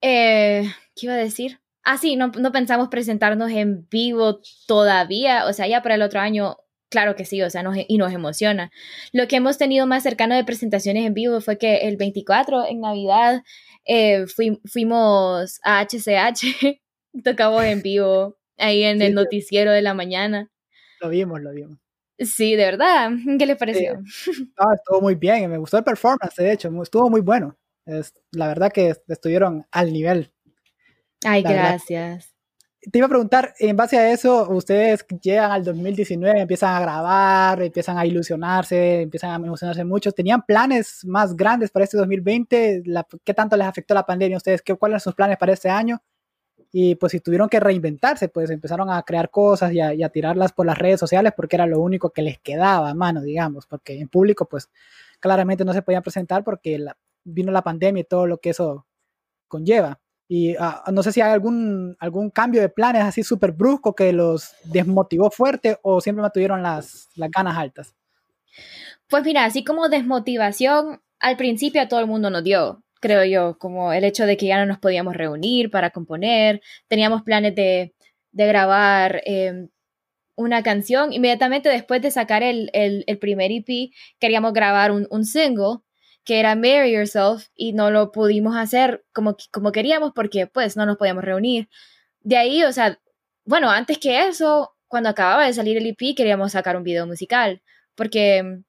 eh, 0.00 0.64
¿qué 0.96 1.06
iba 1.06 1.12
a 1.12 1.18
decir? 1.18 1.60
Ah, 1.84 1.98
sí, 1.98 2.16
no, 2.16 2.28
no 2.28 2.52
pensamos 2.52 2.88
presentarnos 2.88 3.50
en 3.50 3.86
vivo 3.90 4.40
todavía, 4.66 5.46
o 5.46 5.52
sea, 5.52 5.66
ya 5.66 5.82
para 5.82 5.96
el 5.96 6.02
otro 6.02 6.20
año 6.20 6.56
Claro 6.90 7.14
que 7.14 7.24
sí, 7.24 7.40
o 7.40 7.48
sea, 7.48 7.62
nos, 7.62 7.76
y 7.86 7.98
nos 7.98 8.12
emociona. 8.12 8.72
Lo 9.12 9.28
que 9.28 9.36
hemos 9.36 9.58
tenido 9.58 9.86
más 9.86 10.02
cercano 10.02 10.34
de 10.34 10.44
presentaciones 10.44 11.06
en 11.06 11.14
vivo 11.14 11.40
fue 11.40 11.56
que 11.56 11.88
el 11.88 11.96
24, 11.96 12.66
en 12.66 12.80
Navidad, 12.80 13.44
eh, 13.84 14.26
fui, 14.26 14.60
fuimos 14.64 15.60
a 15.62 15.82
HCH, 15.82 16.79
tocamos 17.24 17.64
en 17.64 17.82
vivo 17.82 18.38
ahí 18.58 18.84
en 18.84 18.98
sí, 18.98 19.06
el 19.06 19.14
noticiero 19.14 19.72
de 19.72 19.82
la 19.82 19.94
mañana. 19.94 20.50
Lo 21.00 21.08
vimos, 21.08 21.40
lo 21.40 21.52
vimos. 21.52 21.78
Sí, 22.18 22.54
de 22.54 22.64
verdad. 22.64 23.10
¿Qué 23.38 23.46
les 23.46 23.56
pareció? 23.56 24.00
Sí. 24.06 24.52
No, 24.58 24.72
estuvo 24.74 25.00
muy 25.00 25.14
bien, 25.14 25.50
me 25.50 25.58
gustó 25.58 25.78
el 25.78 25.84
performance, 25.84 26.36
de 26.36 26.52
hecho, 26.52 26.70
estuvo 26.82 27.08
muy 27.08 27.20
bueno. 27.20 27.56
Es, 27.86 28.14
la 28.32 28.48
verdad 28.48 28.70
que 28.70 28.94
estuvieron 29.08 29.66
al 29.70 29.92
nivel. 29.92 30.32
Ay, 31.24 31.42
gracias. 31.42 32.34
Te 32.90 32.96
iba 32.96 33.06
a 33.06 33.10
preguntar, 33.10 33.52
en 33.58 33.76
base 33.76 33.98
a 33.98 34.10
eso, 34.10 34.48
ustedes 34.48 35.04
llegan 35.20 35.50
al 35.50 35.64
2019, 35.64 36.40
empiezan 36.40 36.74
a 36.74 36.80
grabar, 36.80 37.60
empiezan 37.60 37.98
a 37.98 38.06
ilusionarse, 38.06 39.02
empiezan 39.02 39.32
a 39.32 39.46
emocionarse 39.46 39.84
mucho. 39.84 40.12
¿Tenían 40.12 40.42
planes 40.46 41.04
más 41.04 41.36
grandes 41.36 41.70
para 41.70 41.84
este 41.84 41.98
2020? 41.98 42.82
La, 42.86 43.06
¿Qué 43.22 43.34
tanto 43.34 43.56
les 43.58 43.66
afectó 43.66 43.92
la 43.92 44.06
pandemia 44.06 44.36
a 44.36 44.38
ustedes? 44.38 44.62
¿Qué, 44.62 44.74
¿Cuáles 44.74 45.02
son 45.02 45.10
sus 45.10 45.16
planes 45.16 45.36
para 45.36 45.52
este 45.52 45.68
año? 45.68 46.02
Y 46.72 46.94
pues 46.94 47.12
si 47.12 47.20
tuvieron 47.20 47.48
que 47.48 47.58
reinventarse, 47.58 48.28
pues 48.28 48.50
empezaron 48.50 48.90
a 48.90 49.02
crear 49.02 49.30
cosas 49.30 49.72
y 49.72 49.80
a, 49.80 50.08
tirarlas 50.08 50.52
por 50.52 50.66
las 50.66 50.78
redes 50.78 51.00
sociales 51.00 51.32
porque 51.36 51.56
era 51.56 51.66
lo 51.66 51.80
único 51.80 52.10
que 52.10 52.22
les 52.22 52.38
quedaba 52.38 52.90
a 52.90 52.94
mano, 52.94 53.22
digamos, 53.22 53.66
porque 53.66 53.98
en 53.98 54.08
público 54.08 54.46
pues 54.48 54.70
claramente 55.18 55.64
no 55.64 55.72
se 55.72 55.82
podían 55.82 56.02
presentar 56.02 56.44
porque 56.44 56.78
vino 57.24 57.50
la 57.50 57.62
pandemia 57.62 58.02
y 58.02 58.04
todo 58.04 58.26
lo 58.26 58.38
que 58.38 58.50
eso 58.50 58.86
conlleva. 59.48 60.00
Y 60.28 60.56
uh, 60.56 60.92
no 60.92 61.02
sé 61.02 61.10
si 61.10 61.20
hay 61.20 61.32
algún, 61.32 61.96
algún 61.98 62.30
cambio 62.30 62.60
de 62.60 62.68
planes 62.68 63.02
así 63.02 63.24
súper 63.24 63.50
brusco 63.50 63.96
que 63.96 64.12
los 64.12 64.54
desmotivó 64.62 65.28
fuerte 65.28 65.78
o 65.82 66.00
siempre 66.00 66.22
mantuvieron 66.22 66.62
las, 66.62 67.08
las 67.16 67.32
ganas 67.32 67.58
altas. 67.58 67.96
Pues 69.08 69.24
mira, 69.24 69.44
así 69.44 69.64
como 69.64 69.88
desmotivación, 69.88 71.02
al 71.18 71.36
principio 71.36 71.82
a 71.82 71.88
todo 71.88 71.98
el 71.98 72.06
mundo 72.06 72.30
nos 72.30 72.44
dio, 72.44 72.84
creo 73.00 73.24
yo, 73.24 73.58
como 73.58 73.92
el 73.92 74.04
hecho 74.04 74.26
de 74.26 74.36
que 74.36 74.46
ya 74.46 74.58
no 74.58 74.66
nos 74.66 74.78
podíamos 74.78 75.16
reunir 75.16 75.70
para 75.70 75.90
componer, 75.90 76.60
teníamos 76.88 77.22
planes 77.22 77.54
de, 77.54 77.94
de 78.32 78.46
grabar 78.46 79.22
eh, 79.26 79.68
una 80.36 80.62
canción, 80.62 81.12
inmediatamente 81.12 81.68
después 81.68 82.02
de 82.02 82.10
sacar 82.10 82.42
el, 82.42 82.70
el, 82.72 83.04
el 83.06 83.18
primer 83.18 83.50
EP, 83.52 83.90
queríamos 84.18 84.52
grabar 84.52 84.92
un, 84.92 85.06
un 85.10 85.24
single 85.24 85.78
que 86.24 86.38
era 86.38 86.54
Marry 86.54 86.92
Yourself 86.92 87.48
y 87.54 87.72
no 87.72 87.90
lo 87.90 88.12
pudimos 88.12 88.56
hacer 88.56 89.04
como, 89.12 89.36
como 89.50 89.72
queríamos 89.72 90.12
porque 90.14 90.46
pues 90.46 90.76
no 90.76 90.86
nos 90.86 90.96
podíamos 90.96 91.24
reunir. 91.24 91.68
De 92.20 92.36
ahí, 92.36 92.62
o 92.64 92.72
sea, 92.72 93.00
bueno, 93.44 93.70
antes 93.70 93.98
que 93.98 94.28
eso, 94.28 94.76
cuando 94.88 95.08
acababa 95.08 95.46
de 95.46 95.54
salir 95.54 95.76
el 95.76 95.86
EP 95.86 96.14
queríamos 96.16 96.52
sacar 96.52 96.76
un 96.76 96.84
video 96.84 97.06
musical 97.06 97.62
porque 97.94 98.42
mm, 98.42 98.64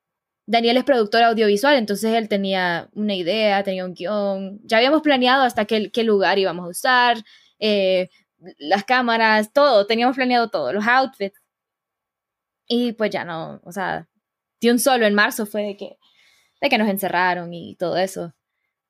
Daniel 0.52 0.76
es 0.76 0.84
productor 0.84 1.24
audiovisual, 1.24 1.78
entonces 1.78 2.14
él 2.14 2.28
tenía 2.28 2.90
una 2.94 3.16
idea, 3.16 3.64
tenía 3.64 3.86
un 3.86 3.94
guion, 3.94 4.60
ya 4.66 4.78
habíamos 4.78 5.02
planeado 5.02 5.44
hasta 5.44 5.64
qué, 5.64 5.92
qué 5.92 6.04
lugar 6.04 6.40
íbamos 6.40 6.66
a 6.66 6.70
usar, 6.70 7.24
eh, 7.58 8.10
las 8.58 8.84
cámaras, 8.84 9.54
todo, 9.54 9.88
teníamos 9.88 10.18
planeado 10.18 10.50
todo, 10.50 10.74
los 10.74 10.86
outfits. 10.86 11.40
Y 12.68 12.92
pues 12.94 13.12
ya 13.12 13.24
no, 13.24 13.62
o 13.64 13.72
sea, 13.72 14.10
de 14.60 14.72
un 14.72 14.80
solo 14.80 15.06
en 15.06 15.14
marzo 15.16 15.46
fue 15.46 15.64
de 15.64 15.78
que 15.78 15.98
de 16.62 16.70
que 16.70 16.78
nos 16.78 16.90
encerraron 16.90 17.54
y 17.54 17.76
todo 17.76 17.98
eso. 17.98 18.34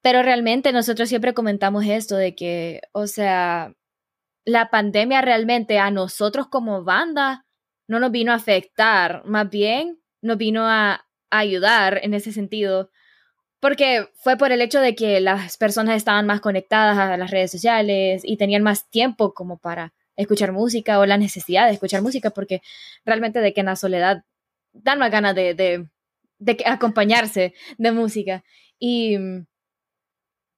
Pero 0.01 0.23
realmente 0.23 0.71
nosotros 0.73 1.09
siempre 1.09 1.35
comentamos 1.35 1.85
esto 1.85 2.15
de 2.15 2.35
que, 2.35 2.81
o 2.91 3.05
sea, 3.05 3.75
la 4.45 4.71
pandemia 4.71 5.21
realmente 5.21 5.79
a 5.79 5.91
nosotros 5.91 6.47
como 6.47 6.83
banda 6.83 7.45
no 7.87 7.99
nos 7.99 8.11
vino 8.11 8.31
a 8.31 8.35
afectar, 8.35 9.23
más 9.25 9.49
bien 9.49 9.99
nos 10.21 10.37
vino 10.37 10.67
a, 10.67 11.05
ayudar 11.31 11.99
en 12.03 12.13
ese 12.13 12.31
sentido, 12.31 12.91
porque 13.59 14.07
fue 14.15 14.37
por 14.37 14.51
el 14.51 14.61
hecho 14.61 14.79
de 14.79 14.95
que 14.95 15.19
las 15.21 15.57
personas 15.57 15.97
estaban 15.97 16.25
más 16.25 16.41
conectadas 16.41 16.97
a 16.97 17.17
las 17.17 17.31
redes 17.31 17.51
sociales 17.51 18.21
y 18.23 18.37
tenían 18.37 18.63
más 18.63 18.89
tiempo 18.89 19.33
como 19.33 19.57
para 19.57 19.93
escuchar 20.15 20.51
música 20.51 20.99
o 20.99 21.05
la 21.05 21.17
necesidad 21.17 21.67
de 21.67 21.73
escuchar 21.73 22.01
música, 22.01 22.29
porque 22.29 22.61
realmente 23.05 23.39
de 23.39 23.53
que 23.53 23.61
en 23.61 23.67
la 23.67 23.75
soledad 23.75 24.23
dan 24.73 24.99
más 24.99 25.11
ganas 25.11 25.33
de, 25.35 25.55
de 25.55 25.87
de 26.41 26.57
acompañarse 26.65 27.53
de 27.77 27.91
música. 27.91 28.43
Y 28.79 29.17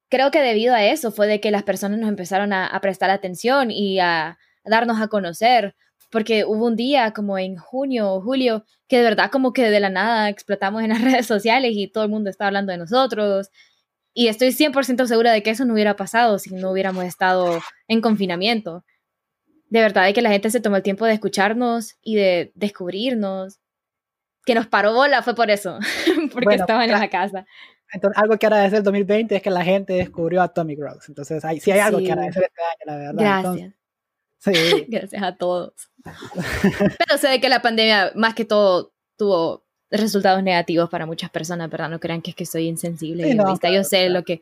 creo 0.10 0.32
que 0.32 0.42
debido 0.42 0.74
a 0.74 0.84
eso 0.86 1.12
fue 1.12 1.28
de 1.28 1.40
que 1.40 1.52
las 1.52 1.64
personas 1.64 2.00
nos 2.00 2.10
empezaron 2.10 2.54
a, 2.54 2.80
prestar 2.82 3.10
atención 3.10 3.70
y 3.70 4.00
a, 4.00 4.40
darnos 4.64 5.02
a 5.02 5.10
conocer, 5.10 5.76
porque 6.13 6.45
hubo 6.45 6.67
un 6.67 6.76
día 6.76 7.12
como 7.12 7.39
en 7.39 7.58
junio 7.58 8.13
o 8.13 8.21
julio 8.21 8.63
que 8.88 8.97
de 8.97 9.04
verdad 9.04 9.32
como 9.32 9.52
que 9.52 9.69
de 9.69 9.80
la 9.80 9.89
nada 9.89 10.30
explotamos 10.30 10.84
en 10.84 10.89
las 10.89 11.02
redes 11.02 11.26
sociales 11.26 11.71
y 11.73 11.88
todo 11.88 12.04
el 12.04 12.12
mundo 12.12 12.30
estaba 12.30 12.47
hablando 12.47 12.71
de 12.71 12.78
nosotros. 12.78 13.49
Y 14.13 14.28
estoy 14.28 14.49
100% 14.49 15.08
segura 15.08 15.32
de 15.32 15.41
que 15.41 15.49
eso 15.49 15.65
no 15.65 15.73
hubiera 15.73 15.95
pasado 15.95 16.38
si 16.38 16.54
no 16.54 16.69
hubiéramos 16.69 17.04
estado 17.04 17.60
en 17.88 17.99
confinamiento. 17.99 18.86
De 19.69 19.82
verdad, 19.82 20.06
de 20.06 20.13
que 20.13 20.21
la 20.21 20.30
gente 20.30 20.52
se 20.52 20.60
tomó 20.60 20.76
el 20.76 20.84
tiempo 20.84 21.06
de 21.06 21.13
escucharnos 21.13 21.95
y 22.04 22.15
de 22.15 22.52
descubrirnos. 22.54 23.60
Que 24.45 24.54
nos 24.54 24.67
paró 24.67 24.93
bola 24.93 25.23
fue 25.23 25.34
por 25.34 25.49
eso, 25.49 25.80
porque 26.32 26.56
estaban 26.56 26.91
en 26.91 26.99
la 26.99 27.10
casa. 27.10 27.47
Entonces, 27.91 28.21
algo 28.21 28.38
que 28.38 28.45
agradecer 28.45 28.80
el 28.80 28.84
2020 28.84 29.36
es 29.38 29.41
que 29.41 29.49
la 29.49 29.63
gente 29.63 29.93
descubrió 29.93 30.43
Atomic 30.43 30.80
Rocks. 30.80 31.10
Entonces, 31.10 31.43
hay, 31.43 31.60
sí 31.60 31.71
hay 31.71 31.80
algo 31.80 31.97
que 31.97 32.12
agradecer 32.12 32.43
este 32.43 32.62
año, 32.62 32.86
la 32.86 32.97
verdad. 32.97 33.43
Gracias. 33.43 33.83
Sí. 34.43 34.51
Gracias 34.88 35.23
a 35.23 35.36
todos. 35.36 35.73
Pero 36.03 37.17
sé 37.17 37.39
que 37.39 37.49
la 37.49 37.62
pandemia, 37.62 38.12
más 38.15 38.34
que 38.34 38.45
todo, 38.45 38.93
tuvo 39.17 39.63
resultados 39.89 40.43
negativos 40.43 40.89
para 40.89 41.06
muchas 41.06 41.29
personas, 41.29 41.69
¿verdad? 41.69 41.89
No 41.89 41.99
crean 41.99 42.21
que 42.21 42.32
es 42.32 42.36
que 42.36 42.45
soy 42.45 42.67
insensible 42.67 43.29
y 43.29 43.73
Yo 43.73 43.84
sé 43.84 44.10
lo 44.10 44.23
que, 44.23 44.41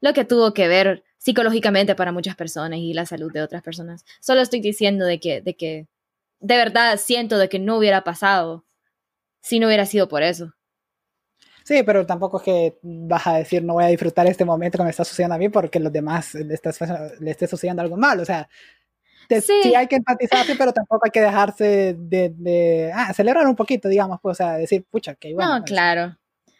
lo 0.00 0.12
que 0.12 0.24
tuvo 0.24 0.52
que 0.52 0.68
ver 0.68 1.04
psicológicamente 1.16 1.94
para 1.94 2.12
muchas 2.12 2.36
personas 2.36 2.78
y 2.78 2.92
la 2.92 3.06
salud 3.06 3.32
de 3.32 3.42
otras 3.42 3.62
personas. 3.62 4.04
Solo 4.20 4.40
estoy 4.40 4.60
diciendo 4.60 5.04
de 5.04 5.18
que, 5.18 5.40
de 5.40 5.54
que 5.54 5.86
de 6.38 6.56
verdad 6.56 6.98
siento 6.98 7.38
de 7.38 7.48
que 7.48 7.58
no 7.58 7.76
hubiera 7.76 8.04
pasado 8.04 8.64
si 9.42 9.58
no 9.58 9.66
hubiera 9.66 9.86
sido 9.86 10.08
por 10.08 10.22
eso. 10.22 10.52
Sí, 11.64 11.82
pero 11.84 12.04
tampoco 12.04 12.38
es 12.38 12.42
que 12.42 12.78
vas 12.82 13.26
a 13.26 13.34
decir 13.34 13.62
no 13.62 13.74
voy 13.74 13.84
a 13.84 13.88
disfrutar 13.88 14.26
este 14.26 14.44
momento 14.44 14.78
que 14.78 14.84
me 14.84 14.90
está 14.90 15.04
sucediendo 15.04 15.34
a 15.34 15.38
mí 15.38 15.48
porque 15.48 15.78
los 15.78 15.92
demás 15.92 16.34
le, 16.34 16.58
le 17.20 17.30
esté 17.30 17.46
sucediendo 17.46 17.82
algo 17.82 17.96
malo. 17.96 18.22
O 18.22 18.26
sea, 18.26 18.48
sí. 19.40 19.74
hay 19.74 19.86
que 19.86 19.96
empatizarse, 19.96 20.56
pero 20.56 20.72
tampoco 20.72 21.04
hay 21.04 21.10
que 21.10 21.20
dejarse 21.20 21.94
de, 21.98 22.32
de 22.36 22.90
ah, 22.94 23.12
celebrar 23.12 23.46
un 23.46 23.56
poquito, 23.56 23.88
digamos, 23.88 24.18
pues, 24.22 24.34
o 24.34 24.38
sea, 24.38 24.52
decir, 24.54 24.84
pucha, 24.90 25.14
que 25.14 25.28
igual. 25.30 25.48
No, 25.48 25.58
pues". 25.58 25.70
claro. 25.70 26.16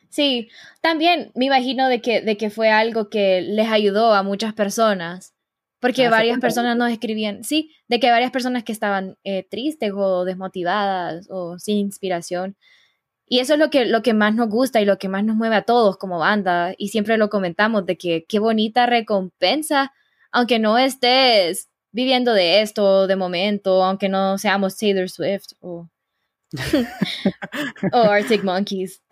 Sí, 0.09 0.49
también 0.81 1.31
me 1.35 1.47
imagino 1.47 1.89
de 1.89 2.01
que, 2.01 2.21
de 2.21 2.37
que 2.37 2.51
fue 2.51 2.71
algo 2.71 3.09
que 3.11 3.43
les 3.43 3.69
ayudó 3.69 4.13
a 4.13 4.23
muchas 4.23 4.55
personas, 4.55 5.35
porque 5.79 6.07
ah, 6.07 6.11
varias 6.11 6.39
personas 6.39 6.77
nos 6.77 6.91
escribían, 6.91 7.45
sí, 7.45 7.73
de 7.89 8.01
que 8.01 8.11
varias 8.11 8.33
personas 8.33 8.65
que 8.65 8.73
estaban 8.73 9.17
eh, 9.25 9.47
tristes 9.49 9.93
o 9.95 10.25
desmotivadas 10.25 11.27
o 11.31 11.59
sin 11.59 11.79
inspiración, 11.79 12.57
y 13.33 13.39
eso 13.39 13.55
es 13.55 13.61
lo 13.61 13.71
que, 13.71 13.85
lo 13.85 14.03
que 14.03 14.13
más 14.13 14.35
nos 14.35 14.49
gusta 14.49 14.81
y 14.81 14.85
lo 14.85 14.99
que 14.99 15.09
más 15.09 15.23
nos 15.23 15.37
mueve 15.37 15.55
a 15.55 15.63
todos 15.63 15.97
como 15.99 16.19
banda. 16.19 16.75
Y 16.77 16.89
siempre 16.89 17.17
lo 17.17 17.31
comentamos 17.31 17.87
de 17.87 17.97
que 17.97 18.25
qué 18.29 18.41
bonita 18.41 18.87
recompensa, 18.87 19.93
aunque 20.33 20.59
no 20.59 20.79
estés 20.79 21.70
viviendo 21.92 22.33
de 22.33 22.62
esto 22.62 23.07
de 23.07 23.16
momento, 23.16 23.83
aunque 23.83 24.09
no 24.09 24.38
seamos 24.38 24.76
Taylor 24.76 25.09
Swift 25.09 25.53
o, 25.61 25.88
o 27.92 27.98
Arctic 27.98 28.44
Monkeys. 28.44 29.03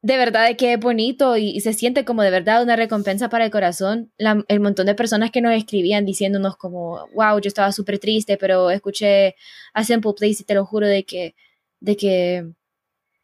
De 0.00 0.16
verdad 0.16 0.54
que 0.56 0.74
es 0.74 0.80
bonito 0.80 1.36
y, 1.36 1.60
se 1.60 1.72
siente 1.72 2.04
como 2.04 2.22
de 2.22 2.30
verdad 2.30 2.62
una 2.62 2.76
recompensa 2.76 3.28
para 3.28 3.44
el 3.44 3.50
corazón. 3.50 4.12
el 4.18 4.60
montón 4.60 4.86
de 4.86 4.94
personas 4.94 5.30
que 5.30 5.40
nos 5.40 5.52
escribían 5.52 6.04
diciéndonos 6.04 6.56
como, 6.56 7.08
wow, 7.14 7.40
yo 7.40 7.48
estaba 7.48 7.72
súper 7.72 7.98
triste, 7.98 8.36
pero 8.36 8.70
escuché 8.70 9.34
a 9.74 9.84
Simple 9.84 10.12
Place 10.16 10.42
y 10.42 10.44
te 10.44 10.54
lo 10.54 10.64
juro 10.66 10.86
de 10.86 11.04
que, 11.04 11.34
de 11.80 11.96
que 11.96 12.46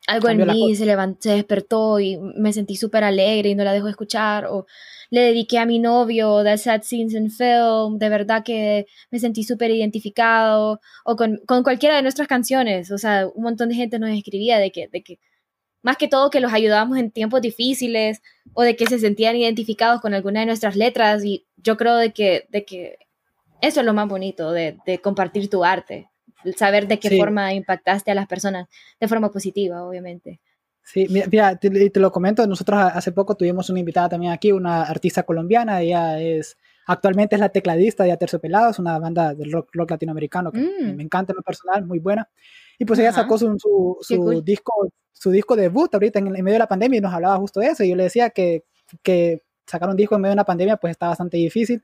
algo 0.06 0.28
en 0.28 0.46
mí 0.46 0.74
se 0.74 0.84
levantó, 0.84 1.22
se 1.22 1.30
despertó 1.30 2.00
y 2.00 2.18
me 2.18 2.52
sentí 2.52 2.76
súper 2.76 3.04
alegre 3.04 3.50
y 3.50 3.54
no 3.54 3.64
la 3.64 3.72
dejo 3.72 3.88
escuchar, 3.88 4.46
o 4.46 4.66
le 5.14 5.20
dediqué 5.22 5.58
a 5.58 5.66
mi 5.66 5.78
novio 5.78 6.42
The 6.42 6.58
Sad 6.58 6.82
Scenes 6.82 7.14
in 7.14 7.30
Film, 7.30 7.98
de 7.98 8.08
verdad 8.08 8.42
que 8.44 8.86
me 9.10 9.18
sentí 9.18 9.44
súper 9.44 9.70
identificado, 9.70 10.80
o 11.04 11.16
con, 11.16 11.40
con, 11.46 11.62
cualquiera 11.62 11.96
de 11.96 12.02
nuestras 12.02 12.28
canciones, 12.28 12.90
o 12.90 12.98
sea, 12.98 13.28
un 13.34 13.44
montón 13.44 13.68
de 13.68 13.76
gente 13.76 13.98
nos 13.98 14.10
escribía 14.10 14.58
de 14.58 14.70
que, 14.72 14.88
de 14.88 15.02
que, 15.02 15.18
más 15.82 15.96
que 15.96 16.08
todo 16.08 16.30
que 16.30 16.40
los 16.40 16.52
ayudábamos 16.52 16.98
en 16.98 17.10
tiempos 17.10 17.40
difíciles, 17.40 18.20
o 18.54 18.62
de 18.62 18.76
que 18.76 18.86
se 18.86 18.98
sentían 18.98 19.36
identificados 19.36 20.00
con 20.00 20.14
alguna 20.14 20.40
de 20.40 20.46
nuestras 20.46 20.76
letras, 20.76 21.24
y 21.24 21.46
yo 21.56 21.76
creo 21.76 21.96
de 21.96 22.12
que, 22.12 22.46
de 22.50 22.64
que 22.64 22.98
eso 23.60 23.80
es 23.80 23.86
lo 23.86 23.94
más 23.94 24.08
bonito 24.08 24.52
de, 24.52 24.78
de 24.86 24.98
compartir 24.98 25.48
tu 25.48 25.64
arte 25.64 26.10
saber 26.52 26.86
de 26.86 26.98
qué 26.98 27.16
forma 27.16 27.52
impactaste 27.54 28.10
a 28.10 28.14
las 28.14 28.26
personas 28.26 28.68
de 29.00 29.08
forma 29.08 29.30
positiva, 29.30 29.82
obviamente. 29.82 30.40
Sí, 30.84 31.06
mira, 31.08 31.56
te, 31.56 31.90
te, 31.90 32.00
lo 32.00 32.12
comento, 32.12 32.46
nosotros 32.46 32.78
hace 32.78 33.10
poco 33.10 33.36
tuvimos 33.36 33.70
una 33.70 33.80
invitada 33.80 34.10
también 34.10 34.32
aquí, 34.32 34.52
una 34.52 34.82
artista 34.82 35.22
colombiana, 35.22 35.80
ella 35.80 36.20
es, 36.20 36.58
actualmente 36.86 37.36
es 37.36 37.40
la 37.40 37.48
tecladista 37.48 38.04
de 38.04 38.12
Aterciopelados, 38.12 38.78
una 38.78 38.98
banda 38.98 39.34
de 39.34 39.46
rock, 39.50 39.70
rock 39.72 39.92
latinoamericano 39.92 40.52
que 40.52 40.60
mm. 40.60 40.94
me 40.94 41.02
encanta 41.02 41.32
en 41.32 41.36
lo 41.36 41.42
personal, 41.42 41.86
muy 41.86 42.00
buena. 42.00 42.28
Y 42.78 42.84
pues 42.84 42.98
ella 42.98 43.12
sacó 43.12 43.38
su, 43.38 43.56
su, 44.00 44.42
disco, 44.44 44.92
su 45.12 45.30
disco 45.30 45.56
debut 45.56 45.92
ahorita 45.94 46.18
en, 46.18 46.26
en, 46.26 46.44
medio 46.44 46.56
de 46.56 46.58
la 46.58 46.68
pandemia 46.68 46.98
y 46.98 47.00
nos 47.00 47.14
hablaba 47.14 47.36
justo 47.38 47.60
de 47.60 47.68
eso. 47.68 47.82
Y 47.82 47.88
yo 47.88 47.96
le 47.96 48.02
decía 48.02 48.30
que, 48.30 48.64
que 49.02 49.42
sacar 49.66 49.88
un 49.88 49.96
disco 49.96 50.16
en 50.16 50.20
medio 50.20 50.32
de 50.32 50.36
una 50.36 50.44
pandemia 50.44 50.76
pues 50.76 50.90
está 50.90 51.08
bastante 51.08 51.36
difícil. 51.38 51.82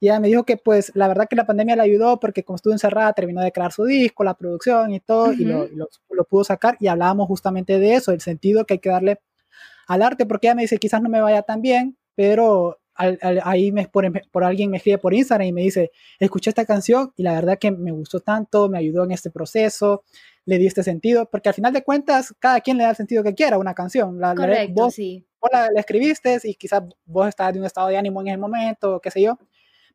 Y 0.00 0.08
ella 0.08 0.20
me 0.20 0.28
dijo 0.28 0.44
que 0.44 0.56
pues 0.56 0.92
la 0.94 1.08
verdad 1.08 1.26
que 1.28 1.36
la 1.36 1.46
pandemia 1.46 1.76
le 1.76 1.82
ayudó 1.82 2.20
porque 2.20 2.44
como 2.44 2.56
estuvo 2.56 2.72
encerrada 2.72 3.12
terminó 3.12 3.40
de 3.40 3.52
crear 3.52 3.72
su 3.72 3.84
disco, 3.84 4.24
la 4.24 4.34
producción 4.34 4.92
y 4.92 5.00
todo, 5.00 5.32
y, 5.32 5.44
lo, 5.44 5.68
lo, 5.68 6.24
pudo 6.24 6.44
sacar 6.44 6.76
y 6.80 6.86
hablábamos 6.86 7.26
justamente 7.26 7.78
de 7.78 7.94
eso, 7.94 8.12
el 8.12 8.20
sentido 8.20 8.64
que 8.64 8.74
hay 8.74 8.78
que 8.80 8.90
darle 8.90 9.20
al 9.88 10.02
arte, 10.02 10.26
porque 10.26 10.46
ella 10.46 10.54
me 10.54 10.62
dice 10.62 10.78
quizás 10.78 11.02
no 11.02 11.08
me 11.08 11.20
vaya 11.20 11.42
tan 11.42 11.62
bien, 11.62 11.96
pero 12.14 12.78
ahí 13.44 13.70
me, 13.70 13.86
por, 13.86 14.10
por, 14.30 14.44
alguien 14.44 14.70
me 14.70 14.78
escribe 14.78 14.98
por 14.98 15.14
Instagram 15.14 15.46
y 15.46 15.52
me 15.52 15.62
dice, 15.62 15.92
escuché 16.18 16.50
esta 16.50 16.64
canción 16.64 17.12
y 17.16 17.22
la 17.22 17.34
verdad 17.34 17.58
que 17.58 17.70
me 17.70 17.92
gustó 17.92 18.20
tanto, 18.20 18.68
me 18.68 18.78
ayudó 18.78 19.04
en 19.04 19.12
este 19.12 19.30
proceso, 19.30 20.02
le 20.44 20.58
di 20.58 20.66
este 20.66 20.82
sentido, 20.82 21.28
porque 21.30 21.48
al 21.48 21.54
final 21.54 21.72
de 21.72 21.84
cuentas 21.84 22.34
cada 22.40 22.60
quien 22.60 22.76
le 22.76 22.84
da 22.84 22.90
el 22.90 22.96
sentido 22.96 23.22
que 23.22 23.34
quiera 23.34 23.56
a 23.56 23.58
una 23.60 23.74
canción. 23.74 24.18
La, 24.18 24.34
Correcto, 24.34 24.74
vos, 24.74 24.94
sí. 24.94 25.24
vos 25.40 25.50
la, 25.52 25.68
la, 25.72 25.80
escribiste 25.80 26.38
y 26.42 26.54
quizás 26.54 26.82
vos 27.04 27.28
estás 27.28 27.52
de 27.52 27.60
un 27.60 27.66
estado 27.66 27.86
de 27.88 27.98
ánimo 27.98 28.20
en 28.20 28.28
ese 28.28 28.38
momento, 28.38 29.00
qué 29.00 29.12
sé 29.12 29.22
yo, 29.22 29.38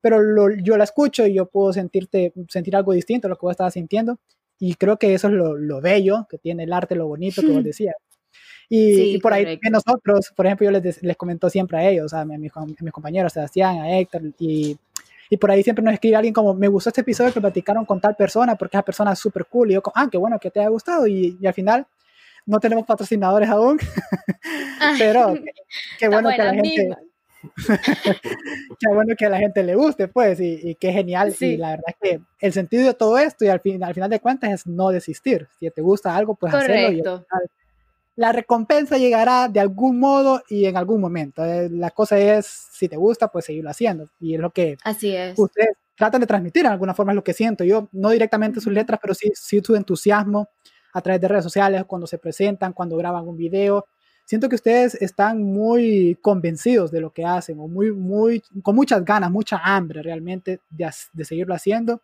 pero 0.04 0.20
yo 0.62 0.76
la 0.76 0.84
escucho 0.84 1.26
y 1.26 1.34
yo 1.34 1.46
puedo 1.46 1.72
sentirte, 1.72 2.34
sentir 2.50 2.76
algo 2.76 2.92
distinto 2.92 3.28
a 3.28 3.30
lo 3.30 3.38
que 3.38 3.46
vos 3.46 3.52
estabas 3.52 3.72
sintiendo. 3.72 4.20
Y 4.60 4.76
creo 4.76 4.98
que 4.98 5.14
eso 5.14 5.30
es 5.30 5.34
lo, 5.34 5.56
lo 5.56 5.80
bello 5.80 6.28
que 6.30 6.38
tiene 6.38 6.66
el 6.66 6.74
arte, 6.74 6.94
lo 6.94 7.08
bonito 7.08 7.42
que 7.42 7.48
vos 7.48 7.64
decías. 7.64 7.96
Y, 8.68 9.18
por 9.20 9.32
ahí 9.32 9.58
nosotros, 9.72 10.34
por 10.36 10.46
ejemplo, 10.46 10.66
yo 10.66 10.72
les, 10.72 11.02
les 11.02 11.16
comento 11.16 11.50
siempre 11.50 11.78
a 11.78 11.90
ellos, 11.90 12.14
a, 12.14 12.26
mis, 12.26 12.52
a 12.54 12.66
mis 12.66 12.92
compañeros, 12.92 13.32
a 13.32 13.36
Sebastián, 13.36 13.80
a 13.80 13.98
Héctor, 13.98 14.24
y, 14.40 14.78
y, 15.30 15.38
por 15.38 15.52
ahí 15.52 15.64
siempre 15.64 15.86
nos 15.86 15.94
escribe 15.94 16.18
alguien 16.18 16.34
como, 16.34 16.54
me 16.54 16.68
gustó 16.68 16.90
este 16.90 17.00
episodio 17.00 17.32
que 17.32 17.40
platicaron 17.40 17.86
con 17.86 18.02
tal 18.02 18.18
persona, 18.18 18.56
porque 18.56 18.76
esa 18.76 18.84
persona 18.84 19.14
es 19.14 19.20
súper 19.20 19.46
cool, 19.46 19.72
y 19.72 19.76
yo 19.76 19.82
como, 19.82 19.94
ah, 19.96 20.10
qué 20.12 20.18
bueno 20.18 20.38
que 20.38 20.52
te 20.52 20.60
haya 20.60 20.70
gustado, 20.70 21.08
y, 21.08 21.38
y 21.40 21.48
al 21.48 21.54
final 21.54 21.88
no 22.46 22.60
tenemos 22.60 22.86
patrocinadores 22.86 23.50
aún, 23.50 23.80
pero 24.98 25.34
qué, 25.98 26.08
bueno 26.10 26.30
que 26.30 26.44
la 26.44 26.54
gente... 26.54 26.90
qué 28.80 28.88
bueno 28.94 29.16
que 29.18 29.26
a 29.26 29.30
la 29.30 29.38
gente 29.38 29.64
le 29.64 29.76
guste, 29.76 30.08
pues, 30.08 30.40
y, 30.40 30.60
y 30.62 30.76
qué 30.76 30.92
genial. 30.92 31.36
Y 31.40 31.58
la 31.58 31.72
verdad 31.72 31.86
es 31.88 31.96
que 32.02 32.22
el 32.40 32.54
sentido 32.54 32.88
de 32.88 32.94
todo 32.94 33.18
esto, 33.18 33.46
y 33.46 33.50
al, 33.50 33.60
fin, 33.60 33.84
al 33.84 33.94
final 33.94 34.10
de 34.10 34.20
cuentas, 34.20 34.52
es 34.52 34.68
no 34.68 34.90
desistir. 34.90 35.48
Si 35.60 35.70
te 35.70 35.82
gusta 35.82 36.16
algo, 36.16 36.36
pues 36.36 36.54
hacerlo. 36.54 37.26
la 38.16 38.32
recompensa 38.32 38.98
llegará 38.98 39.48
de 39.48 39.60
algún 39.60 40.00
modo 40.00 40.42
y 40.50 40.66
en 40.66 40.78
algún 40.78 41.02
momento. 41.02 41.44
Eh, 41.44 41.70
la 41.70 41.92
cosa 41.92 42.18
es, 42.18 42.46
si 42.46 42.88
te 42.88 42.98
gusta, 42.98 43.28
pues 43.28 43.46
seguirlo 43.46 43.70
haciendo. 43.70 44.10
Y 44.20 44.36
es 44.36 44.40
lo 44.40 44.52
que 44.52 44.78
Así 44.84 45.16
es. 45.16 45.38
ustedes 45.38 45.76
tratan 45.96 46.22
de 46.22 46.28
transmitir, 46.28 46.66
en 46.66 46.72
alguna 46.72 46.94
forma 46.94 47.12
es 47.12 47.16
lo 47.16 47.24
que 47.24 47.34
siento. 47.34 47.64
Yo, 47.64 47.90
no 47.92 48.10
directamente 48.10 48.62
sus 48.62 48.74
letras, 48.74 49.00
pero 49.02 49.14
sí, 49.14 49.32
sí 49.36 49.62
su 49.64 49.76
entusiasmo 49.76 50.50
a 50.94 51.02
través 51.02 51.22
de 51.22 51.28
redes 51.28 51.44
sociales, 51.44 51.84
cuando 51.86 52.08
se 52.08 52.20
presentan, 52.20 52.74
cuando 52.74 52.96
graban 52.98 53.28
un 53.28 53.36
video, 53.36 53.88
siento 54.26 54.50
que 54.50 54.56
ustedes 54.56 54.96
están 54.96 55.44
muy 55.44 56.18
convencidos 56.22 56.92
de 56.92 57.02
lo 57.02 57.12
que 57.12 57.26
hacen 57.26 57.60
o 57.60 57.68
muy, 57.68 57.92
muy, 57.92 58.42
con 58.62 58.76
muchas 58.76 59.04
ganas, 59.04 59.32
mucha 59.32 59.58
hambre 59.58 60.02
realmente 60.02 60.62
de, 60.70 60.90
de 61.14 61.26
seguirlo 61.26 61.54
haciendo. 61.54 62.02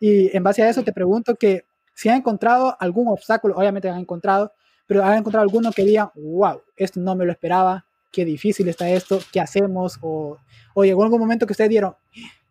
Y 0.00 0.34
en 0.36 0.42
base 0.42 0.62
a 0.62 0.68
eso 0.68 0.82
te 0.82 0.92
pregunto 0.92 1.34
que 1.36 1.64
si 1.94 2.08
han 2.08 2.16
encontrado 2.16 2.76
algún 2.78 3.08
obstáculo, 3.08 3.56
obviamente 3.56 3.88
han 3.88 3.98
encontrado, 3.98 4.52
pero 4.86 5.04
han 5.04 5.18
encontrado 5.18 5.42
alguno 5.42 5.72
que 5.72 5.84
digan, 5.84 6.10
wow, 6.14 6.62
esto 6.76 7.00
no 7.00 7.16
me 7.16 7.24
lo 7.24 7.32
esperaba, 7.32 7.84
qué 8.12 8.24
difícil 8.24 8.68
está 8.68 8.88
esto, 8.88 9.18
qué 9.32 9.40
hacemos, 9.40 9.98
o, 10.00 10.38
o 10.74 10.84
llegó 10.84 11.02
algún 11.02 11.20
momento 11.20 11.46
que 11.46 11.52
ustedes 11.52 11.70
dieron, 11.70 11.94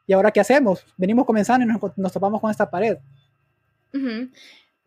¿y 0.06 0.13
ahora 0.13 0.32
qué 0.32 0.41
hacemos? 0.41 0.86
Venimos 0.97 1.25
comenzando 1.25 1.65
y 1.65 1.67
nos, 1.67 1.97
nos 1.97 2.12
topamos 2.12 2.41
con 2.41 2.51
esta 2.51 2.69
pared. 2.69 2.97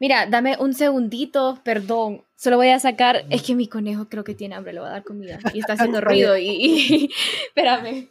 Mira, 0.00 0.24
dame 0.24 0.56
un 0.58 0.72
segundito, 0.72 1.60
perdón. 1.62 2.24
Solo 2.34 2.56
voy 2.56 2.70
a 2.70 2.80
sacar. 2.80 3.26
Es 3.28 3.42
que 3.42 3.54
mi 3.54 3.68
conejo 3.68 4.08
creo 4.08 4.24
que 4.24 4.34
tiene 4.34 4.54
hambre, 4.54 4.72
le 4.72 4.80
voy 4.80 4.88
a 4.88 4.92
dar 4.92 5.04
comida. 5.04 5.38
Y 5.52 5.60
está 5.60 5.74
haciendo 5.74 6.00
ruido. 6.00 6.38
Y, 6.38 7.10
espérame. 7.48 8.08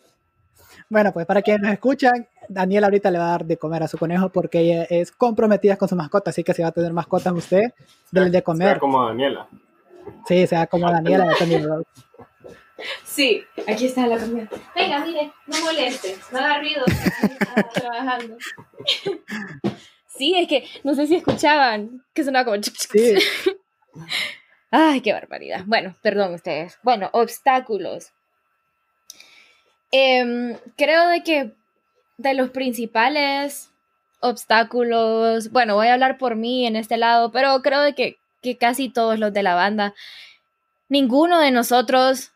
Bueno, 0.87 1.11
pues 1.11 1.25
para 1.25 1.41
quienes 1.41 1.63
nos 1.63 1.71
escuchan, 1.71 2.27
Daniela 2.47 2.87
ahorita 2.87 3.09
le 3.09 3.17
va 3.17 3.25
a 3.25 3.31
dar 3.31 3.45
de 3.45 3.57
comer 3.57 3.83
a 3.83 3.87
su 3.87 3.97
conejo 3.97 4.29
porque 4.29 4.59
ella 4.59 4.83
es 4.83 5.11
comprometida 5.11 5.77
con 5.77 5.89
su 5.89 5.95
mascota. 5.95 6.29
Así 6.29 6.43
que 6.43 6.53
si 6.53 6.61
va 6.61 6.67
a 6.67 6.71
tener 6.71 6.93
mascotas 6.93 7.33
usted, 7.33 7.73
denle 8.11 8.29
de 8.29 8.43
comer. 8.43 8.69
Sea 8.69 8.79
como 8.79 9.05
Daniela. 9.05 9.47
Sí, 10.27 10.45
sea 10.45 10.67
como 10.67 10.91
Daniela. 10.91 11.25
Sí, 13.03 13.43
aquí 13.67 13.87
está 13.87 14.05
la 14.05 14.17
comida. 14.17 14.47
Venga, 14.75 15.03
mire, 15.03 15.31
no 15.47 15.59
moleste, 15.61 16.15
no 16.31 16.37
haga 16.37 16.59
ruido. 16.59 16.85
trabajando. 17.73 18.37
Sí, 20.19 20.35
es 20.35 20.49
que 20.49 20.67
no 20.83 20.93
sé 20.95 21.07
si 21.07 21.15
escuchaban 21.15 22.03
que 22.13 22.25
sonaba 22.25 22.43
como. 22.43 22.61
Sí. 22.61 23.15
Ay, 24.71 24.99
qué 24.99 25.13
barbaridad. 25.13 25.63
Bueno, 25.65 25.95
perdón 26.03 26.33
ustedes. 26.33 26.77
Bueno, 26.83 27.09
obstáculos. 27.13 28.11
Em, 29.91 30.57
creo 30.75 31.07
de 31.07 31.23
que 31.23 31.53
de 32.17 32.33
los 32.33 32.49
principales 32.49 33.71
obstáculos, 34.19 35.51
bueno, 35.51 35.75
voy 35.75 35.87
a 35.87 35.93
hablar 35.93 36.17
por 36.17 36.35
mí 36.35 36.67
en 36.67 36.75
este 36.75 36.97
lado, 36.97 37.31
pero 37.31 37.61
creo 37.61 37.81
de 37.81 37.95
que, 37.95 38.17
que 38.41 38.57
casi 38.57 38.89
todos 38.89 39.17
los 39.19 39.31
de 39.31 39.41
la 39.41 39.55
banda, 39.55 39.95
ninguno 40.89 41.39
de 41.39 41.51
nosotros, 41.51 42.33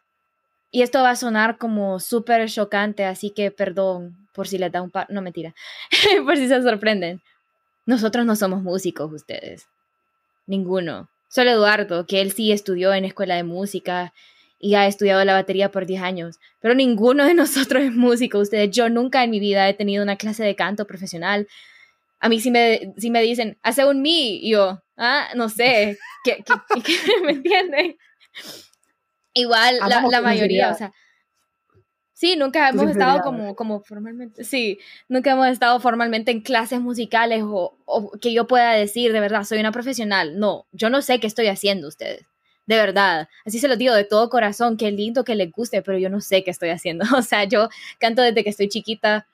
y 0.72 0.84
esto 0.84 1.04
va 1.04 1.12
a 1.12 1.16
sonar 1.18 1.58
como 1.58 2.00
súper 2.00 2.50
chocante, 2.50 3.04
así 3.04 3.32
que 3.32 3.52
perdón 3.52 4.30
por 4.34 4.48
si 4.48 4.58
les 4.58 4.72
da 4.72 4.82
un 4.82 4.90
par, 4.90 5.08
no 5.10 5.22
mentira, 5.22 5.54
por 6.26 6.38
si 6.38 6.48
se 6.48 6.62
sorprenden. 6.62 7.22
Nosotros 7.86 8.26
no 8.26 8.36
somos 8.36 8.62
músicos, 8.62 9.12
ustedes. 9.12 9.68
Ninguno. 10.48 11.10
Solo 11.30 11.52
Eduardo, 11.52 12.06
que 12.06 12.22
él 12.22 12.32
sí 12.32 12.52
estudió 12.52 12.94
en 12.94 13.06
escuela 13.06 13.36
de 13.36 13.44
música 13.44 14.14
y 14.60 14.76
ha 14.76 14.88
estudiado 14.88 15.26
la 15.26 15.34
batería 15.34 15.72
por 15.72 15.86
10 15.86 16.02
años, 16.02 16.40
pero 16.62 16.74
ninguno 16.74 17.26
de 17.26 17.34
nosotros 17.34 17.84
es 17.84 17.92
músico. 17.92 18.40
Ustedes, 18.40 18.72
yo 18.72 18.88
nunca 18.90 19.24
en 19.24 19.32
mi 19.32 19.40
vida 19.40 19.68
he 19.68 19.74
tenido 19.74 20.04
una 20.04 20.16
clase 20.16 20.44
de 20.44 20.56
canto 20.56 20.88
profesional. 20.88 21.48
A 22.20 22.30
mí 22.30 22.40
sí 22.40 22.52
me, 22.52 22.94
me 23.10 23.22
dicen, 23.22 23.58
hace 23.62 23.86
un 23.86 24.02
mi, 24.02 24.38
y 24.38 24.52
yo, 24.52 24.82
ah, 24.96 25.28
no 25.36 25.50
sé, 25.50 25.98
¿qué, 26.24 26.44
me 27.26 27.34
entienden? 27.34 27.98
Igual 29.34 29.80
la, 29.90 30.02
la 30.10 30.22
mayoría, 30.22 30.72
o 30.72 30.76
sea, 30.76 30.94
Sí, 32.24 32.38
nunca 32.38 32.70
hemos 32.70 32.90
estado 32.90 33.20
como, 33.20 33.54
como 33.54 33.82
formalmente, 33.82 34.46
sí, 34.46 34.80
nunca 35.10 35.32
hemos 35.32 35.46
estado 35.48 35.78
formalmente 35.82 36.32
en 36.32 36.40
clases 36.40 36.80
musicales 36.80 37.44
o, 37.44 37.76
o, 37.84 38.12
que 38.12 38.32
yo 38.32 38.48
pueda 38.48 38.72
decir 38.72 39.12
de 39.12 39.20
verdad, 39.20 39.44
soy 39.44 39.60
una 39.60 39.74
profesional. 39.74 40.40
No, 40.40 40.66
yo 40.72 40.90
no 40.90 41.02
sé 41.02 41.20
qué 41.20 41.28
estoy 41.28 41.48
haciendo 41.48 41.90
ustedes, 41.90 42.26
de 42.66 42.78
verdad. 42.78 43.28
Así 43.46 43.60
se 43.60 43.68
lo 43.68 43.76
digo 43.76 43.94
de 43.94 44.06
todo 44.06 44.30
corazón, 44.30 44.78
qué 44.78 44.90
lindo 44.90 45.26
que 45.26 45.36
les 45.36 45.52
guste, 45.52 45.82
pero 45.82 45.98
yo 45.98 46.10
no 46.10 46.22
sé 46.22 46.46
qué 46.46 46.52
estoy 46.52 46.70
haciendo. 46.70 47.04
O 47.18 47.22
sea, 47.24 47.44
yo 47.44 47.68
canto 48.00 48.22
desde 48.22 48.42
que 48.42 48.52
estoy 48.52 48.70
chiquita 48.70 49.28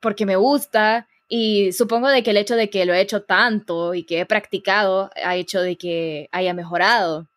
porque 0.00 0.26
me 0.26 0.34
gusta 0.34 1.06
y 1.28 1.70
supongo 1.70 2.08
de 2.08 2.24
que 2.24 2.30
el 2.30 2.38
hecho 2.38 2.56
de 2.56 2.68
que 2.68 2.84
lo 2.84 2.94
he 2.94 3.00
hecho 3.00 3.22
tanto 3.22 3.94
y 3.94 4.02
que 4.02 4.18
he 4.18 4.26
practicado 4.26 5.12
ha 5.24 5.36
hecho 5.36 5.60
de 5.60 5.76
que 5.76 6.28
haya 6.32 6.52
mejorado. 6.52 7.28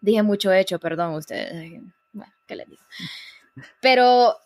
Dije 0.00 0.24
mucho 0.24 0.52
hecho, 0.52 0.80
perdón 0.80 1.14
ustedes. 1.14 1.80
Bueno, 2.12 2.32
¿qué 2.48 2.56
les 2.56 2.68
digo? 2.68 2.82
Pero, 3.80 4.36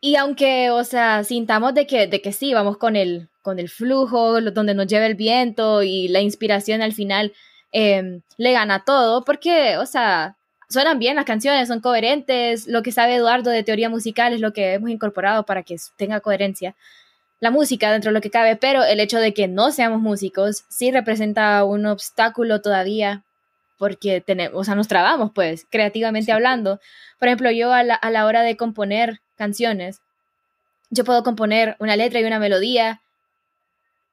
y 0.00 0.16
aunque, 0.16 0.70
o 0.70 0.84
sea, 0.84 1.24
sintamos 1.24 1.74
de 1.74 1.86
que, 1.86 2.06
de 2.06 2.22
que 2.22 2.32
sí, 2.32 2.54
vamos 2.54 2.78
con 2.78 2.96
el, 2.96 3.28
con 3.42 3.58
el 3.58 3.68
flujo, 3.68 4.40
donde 4.40 4.74
nos 4.74 4.86
lleva 4.86 5.06
el 5.06 5.14
viento 5.14 5.82
y 5.82 6.08
la 6.08 6.20
inspiración 6.20 6.82
al 6.82 6.92
final 6.92 7.32
em, 7.72 8.22
le 8.36 8.52
gana 8.52 8.84
todo, 8.84 9.24
porque, 9.24 9.76
o 9.78 9.86
sea, 9.86 10.36
suenan 10.68 10.98
bien 10.98 11.16
las 11.16 11.24
canciones, 11.24 11.68
son 11.68 11.80
coherentes, 11.80 12.66
lo 12.66 12.82
que 12.82 12.92
sabe 12.92 13.16
Eduardo 13.16 13.50
de 13.50 13.64
teoría 13.64 13.88
musical 13.88 14.32
es 14.32 14.40
lo 14.40 14.52
que 14.52 14.74
hemos 14.74 14.90
incorporado 14.90 15.44
para 15.44 15.62
que 15.62 15.76
tenga 15.96 16.20
coherencia 16.20 16.76
la 17.40 17.50
música 17.50 17.90
dentro 17.90 18.10
de 18.10 18.14
lo 18.14 18.20
que 18.20 18.30
cabe, 18.30 18.56
pero 18.56 18.84
el 18.84 19.00
hecho 19.00 19.18
de 19.18 19.32
que 19.32 19.48
no 19.48 19.72
seamos 19.72 20.00
músicos 20.00 20.64
sí 20.68 20.90
representa 20.90 21.64
un 21.64 21.86
obstáculo 21.86 22.60
todavía 22.60 23.24
porque 23.80 24.20
tenemos, 24.20 24.60
o 24.60 24.62
sea, 24.62 24.74
nos 24.74 24.88
trabamos, 24.88 25.30
pues, 25.34 25.66
creativamente 25.70 26.32
hablando. 26.32 26.80
Por 27.18 27.28
ejemplo, 27.28 27.50
yo 27.50 27.72
a 27.72 27.82
la, 27.82 27.94
a 27.94 28.10
la 28.10 28.26
hora 28.26 28.42
de 28.42 28.58
componer 28.58 29.22
canciones, 29.36 30.02
yo 30.90 31.02
puedo 31.02 31.22
componer 31.22 31.76
una 31.78 31.96
letra 31.96 32.20
y 32.20 32.24
una 32.24 32.38
melodía, 32.38 33.00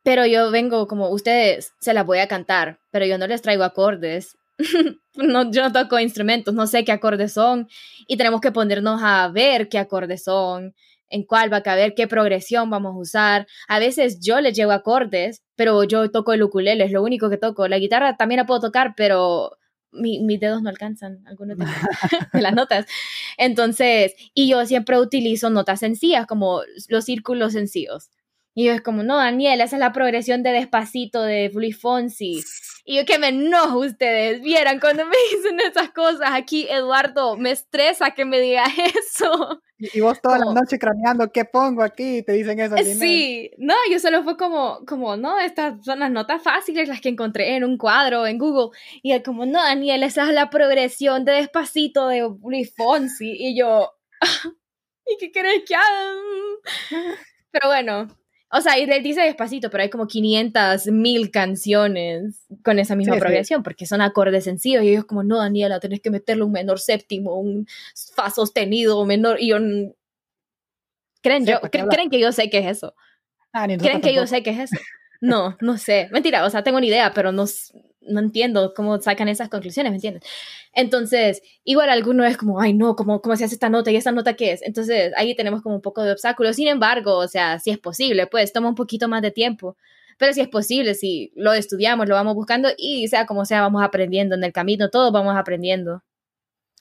pero 0.03 0.25
yo 0.25 0.51
vengo 0.51 0.87
como 0.87 1.09
ustedes, 1.09 1.73
se 1.81 1.93
las 1.93 2.05
voy 2.05 2.19
a 2.19 2.29
cantar, 2.29 2.79
pero 2.91 3.05
yo 3.05 3.17
no 3.17 3.27
les 3.27 3.41
traigo 3.41 3.65
acordes. 3.65 4.37
no, 5.15 5.51
yo 5.51 5.63
no 5.63 5.73
toco 5.73 5.99
instrumentos, 5.99 6.53
no 6.53 6.65
sé 6.65 6.85
qué 6.85 6.93
acordes 6.93 7.33
son 7.33 7.67
y 8.07 8.15
tenemos 8.15 8.39
que 8.39 8.53
ponernos 8.53 9.01
a 9.03 9.27
ver 9.27 9.67
qué 9.67 9.79
acordes 9.79 10.23
son, 10.23 10.75
en 11.09 11.23
cuál 11.23 11.51
va 11.51 11.57
a 11.57 11.63
caber, 11.63 11.93
qué 11.95 12.07
progresión 12.07 12.69
vamos 12.69 12.95
a 12.95 12.99
usar. 12.99 13.47
A 13.67 13.79
veces 13.79 14.19
yo 14.21 14.41
les 14.41 14.55
llevo 14.55 14.71
acordes, 14.71 15.43
pero 15.55 15.83
yo 15.83 16.11
toco 16.11 16.33
el 16.33 16.43
ukulele, 16.43 16.83
es 16.83 16.91
lo 16.91 17.03
único 17.03 17.29
que 17.29 17.37
toco. 17.37 17.67
La 17.67 17.79
guitarra 17.79 18.17
también 18.17 18.39
la 18.39 18.45
puedo 18.45 18.59
tocar, 18.59 18.93
pero 18.95 19.57
mis 19.91 20.39
dedos 20.39 20.61
no 20.61 20.69
alcanzan 20.69 21.25
algunas 21.27 21.57
de, 22.33 22.41
las 22.41 22.53
notas. 22.53 22.85
Entonces, 23.37 24.13
y 24.33 24.49
yo 24.49 24.65
siempre 24.65 24.99
utilizo 24.99 25.49
notas 25.49 25.79
sencillas, 25.79 26.27
como 26.27 26.61
los 26.89 27.05
círculos 27.05 27.53
sencillos. 27.53 28.09
Y 28.53 28.65
yo 28.65 28.73
es 28.73 28.81
como, 28.81 29.03
no, 29.03 29.17
Daniel, 29.17 29.61
esa 29.61 29.75
es 29.75 29.79
la 29.79 29.93
progresión 29.93 30.41
de 30.41 30.49
Despacito 30.49 31.21
de 31.21 31.51
Luis 31.53 31.79
Fonsi. 31.79 32.41
Y 32.85 32.97
yo 32.97 33.05
que 33.05 33.19
me 33.19 33.27
enojo 33.27 33.79
ustedes, 33.79 34.41
vieran 34.41 34.79
cuando 34.79 35.05
me 35.05 35.15
dicen 35.31 35.59
esas 35.59 35.91
cosas. 35.91 36.29
Aquí 36.31 36.67
Eduardo 36.69 37.37
me 37.37 37.51
estresa 37.51 38.11
que 38.11 38.25
me 38.25 38.39
diga 38.39 38.63
eso. 39.13 39.61
Y 39.79 39.99
vos 40.01 40.19
toda 40.21 40.39
la 40.39 40.53
noche 40.53 40.79
craneando, 40.79 41.31
¿qué 41.31 41.45
pongo 41.45 41.83
aquí? 41.83 42.23
Te 42.23 42.31
dicen 42.31 42.59
eso. 42.59 42.75
Sí, 42.77 43.51
no, 43.57 43.75
yo 43.91 43.99
solo 43.99 44.23
fue 44.23 44.35
como, 44.35 44.83
como, 44.87 45.17
no, 45.17 45.39
estas 45.39 45.83
son 45.85 45.99
las 45.99 46.09
notas 46.09 46.41
fáciles, 46.41 46.89
las 46.89 46.99
que 46.99 47.09
encontré 47.09 47.55
en 47.55 47.63
un 47.63 47.77
cuadro 47.77 48.25
en 48.25 48.39
Google. 48.39 48.75
Y 49.03 49.11
él 49.11 49.21
como, 49.21 49.45
no, 49.45 49.61
Daniel, 49.61 50.01
esa 50.01 50.27
es 50.27 50.33
la 50.33 50.49
progresión 50.49 51.25
de 51.25 51.33
Despacito 51.33 52.07
de 52.07 52.27
Luis 52.43 52.73
Fonsi. 52.75 53.35
Y 53.37 53.57
yo, 53.57 53.91
¿y 55.05 55.17
qué 55.19 55.31
crees 55.31 55.63
que 55.65 55.75
haga? 55.75 56.13
Pero 57.51 57.67
bueno, 57.67 58.07
o 58.49 58.61
sea, 58.61 58.79
y 58.79 58.83
él 58.83 59.03
dice 59.03 59.21
despacito, 59.21 59.69
pero 59.69 59.83
hay 59.83 59.89
como 59.89 60.07
500 60.07 60.87
mil 60.87 61.31
canciones 61.31 62.45
con 62.63 62.79
esa 62.79 62.95
misma 62.95 63.17
progresión, 63.17 63.61
porque 63.61 63.85
son 63.85 63.99
acordes 64.01 64.45
sencillos. 64.45 64.83
Y 64.83 64.89
ellos, 64.89 65.05
como, 65.05 65.23
no, 65.23 65.37
Daniela, 65.37 65.81
tenés 65.81 65.99
que 65.99 66.11
meterle 66.11 66.43
un 66.43 66.53
menor 66.53 66.79
séptimo, 66.79 67.39
un 67.39 67.67
fa 68.15 68.29
sostenido, 68.29 69.05
menor. 69.05 69.41
Y 69.41 69.49
yo. 69.49 69.57
¿Creen, 71.21 71.45
yo, 71.45 71.59
¿creen 71.61 72.09
que 72.09 72.19
yo 72.19 72.31
sé 72.31 72.49
qué 72.49 72.59
es 72.59 72.77
eso? 72.77 72.95
Ah, 73.51 73.67
¿Creen 73.67 73.99
que 73.99 74.13
yo 74.13 74.25
sé 74.27 74.43
qué 74.43 74.51
es 74.51 74.71
eso? 74.71 74.81
No, 75.19 75.57
no 75.61 75.77
sé. 75.77 76.07
Mentira, 76.11 76.45
o 76.45 76.49
sea, 76.49 76.63
tengo 76.63 76.79
ni 76.79 76.87
idea, 76.87 77.11
pero 77.13 77.31
no, 77.31 77.45
no 78.07 78.19
entiendo 78.19 78.73
cómo 78.75 78.99
sacan 78.99 79.27
esas 79.27 79.49
conclusiones, 79.49 79.91
¿me 79.91 79.97
entiendes? 79.97 80.23
Entonces, 80.73 81.41
igual 81.63 81.89
alguno 81.89 82.25
es 82.25 82.37
como, 82.37 82.59
ay, 82.59 82.73
no, 82.73 82.95
¿cómo, 82.95 83.21
¿cómo 83.21 83.35
se 83.35 83.45
hace 83.45 83.55
esta 83.55 83.69
nota 83.69 83.91
y 83.91 83.95
esta 83.95 84.11
nota 84.11 84.35
qué 84.35 84.53
es? 84.53 84.61
Entonces, 84.61 85.11
ahí 85.17 85.35
tenemos 85.35 85.61
como 85.61 85.75
un 85.75 85.81
poco 85.81 86.03
de 86.03 86.11
obstáculos. 86.11 86.55
Sin 86.55 86.67
embargo, 86.67 87.17
o 87.17 87.27
sea, 87.27 87.59
si 87.59 87.71
es 87.71 87.77
posible, 87.79 88.27
pues 88.27 88.53
toma 88.53 88.69
un 88.69 88.75
poquito 88.75 89.07
más 89.07 89.21
de 89.21 89.31
tiempo. 89.31 89.77
Pero 90.17 90.33
si 90.33 90.41
es 90.41 90.47
posible, 90.47 90.95
si 90.95 91.31
lo 91.35 91.53
estudiamos, 91.53 92.07
lo 92.07 92.15
vamos 92.15 92.35
buscando 92.35 92.69
y 92.77 93.07
sea 93.07 93.25
como 93.25 93.45
sea, 93.45 93.61
vamos 93.61 93.83
aprendiendo 93.83 94.35
en 94.35 94.43
el 94.43 94.51
camino, 94.51 94.89
todos 94.89 95.11
vamos 95.11 95.35
aprendiendo. 95.35 96.03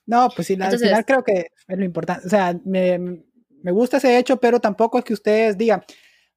No, 0.06 0.28
pues 0.34 0.46
sí, 0.46 0.56
al 0.60 0.78
final 0.78 1.04
creo 1.04 1.24
que 1.24 1.48
es 1.68 1.78
lo 1.78 1.84
importante. 1.84 2.26
O 2.26 2.30
sea, 2.30 2.58
me, 2.64 2.98
me 3.62 3.72
gusta 3.72 3.96
ese 3.96 4.16
hecho, 4.18 4.38
pero 4.38 4.60
tampoco 4.60 4.98
es 4.98 5.04
que 5.04 5.12
ustedes 5.12 5.58
digan, 5.58 5.82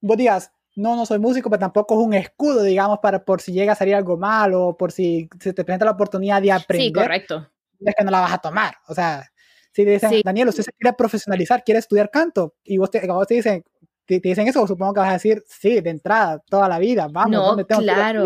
vos 0.02 0.17
digas, 0.17 0.52
no, 0.80 0.96
no 0.96 1.06
soy 1.06 1.20
músico, 1.20 1.50
pero 1.50 1.60
tampoco 1.60 2.00
es 2.00 2.06
un 2.06 2.13
escudo, 2.13 2.63
digamos, 2.63 3.00
para 3.00 3.24
por 3.26 3.42
si 3.42 3.52
llega 3.52 3.74
a 3.74 3.76
salir 3.76 3.96
algo 3.96 4.18
mal 4.18 4.54
o 4.54 4.78
por 4.78 4.94
si 4.94 5.30
se 5.39 5.54
te 5.54 5.65
presenta 5.65 5.86
la 5.86 5.92
oportunidad 5.92 6.42
de 6.42 6.54
aprender. 6.54 6.88
Sí, 6.88 6.94
correcto. 6.94 7.50
Es 7.82 7.94
que 7.98 8.04
no 8.06 8.12
la 8.12 8.22
vas 8.22 8.34
a 8.34 8.38
tomar. 8.38 8.76
O 8.88 8.96
sea, 8.96 9.30
si 9.74 9.84
te 9.84 9.92
dicen, 9.92 10.22
Daniel, 10.24 10.48
usted 10.48 10.63
se 10.63 10.72
quiere 10.72 10.96
profesionalizar, 10.96 11.63
quiere 11.65 11.80
estudiar 11.80 12.10
canto, 12.10 12.56
y 12.63 12.78
vos 12.78 12.89
te, 12.89 13.06
vos 13.08 13.28
te 13.28 13.36
dicen, 13.36 13.63
te, 14.06 14.22
dicen 14.22 14.48
eso, 14.48 14.65
supongo 14.65 14.94
que 14.94 15.00
vas 15.02 15.10
a 15.10 15.13
decir, 15.13 15.44
sí, 15.48 15.82
de 15.82 15.89
entrada, 15.89 16.42
toda 16.50 16.70
la 16.70 16.80
vida, 16.80 17.08
vamos, 17.12 17.58
no, 17.58 17.65
claro. 17.65 18.26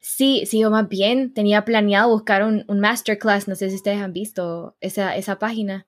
sí, 0.00 0.44
sí, 0.46 0.58
yo 0.58 0.70
más 0.70 0.88
bien 0.88 1.32
tenía 1.34 1.64
planeado 1.64 2.10
buscar 2.10 2.42
un, 2.42 2.64
un, 2.66 2.80
masterclass, 2.80 3.48
no 3.48 3.54
sé 3.54 3.70
si 3.70 3.76
ustedes 3.76 4.02
han 4.02 4.12
visto 4.12 4.76
esa, 4.80 5.16
esa 5.16 5.38
página, 5.38 5.86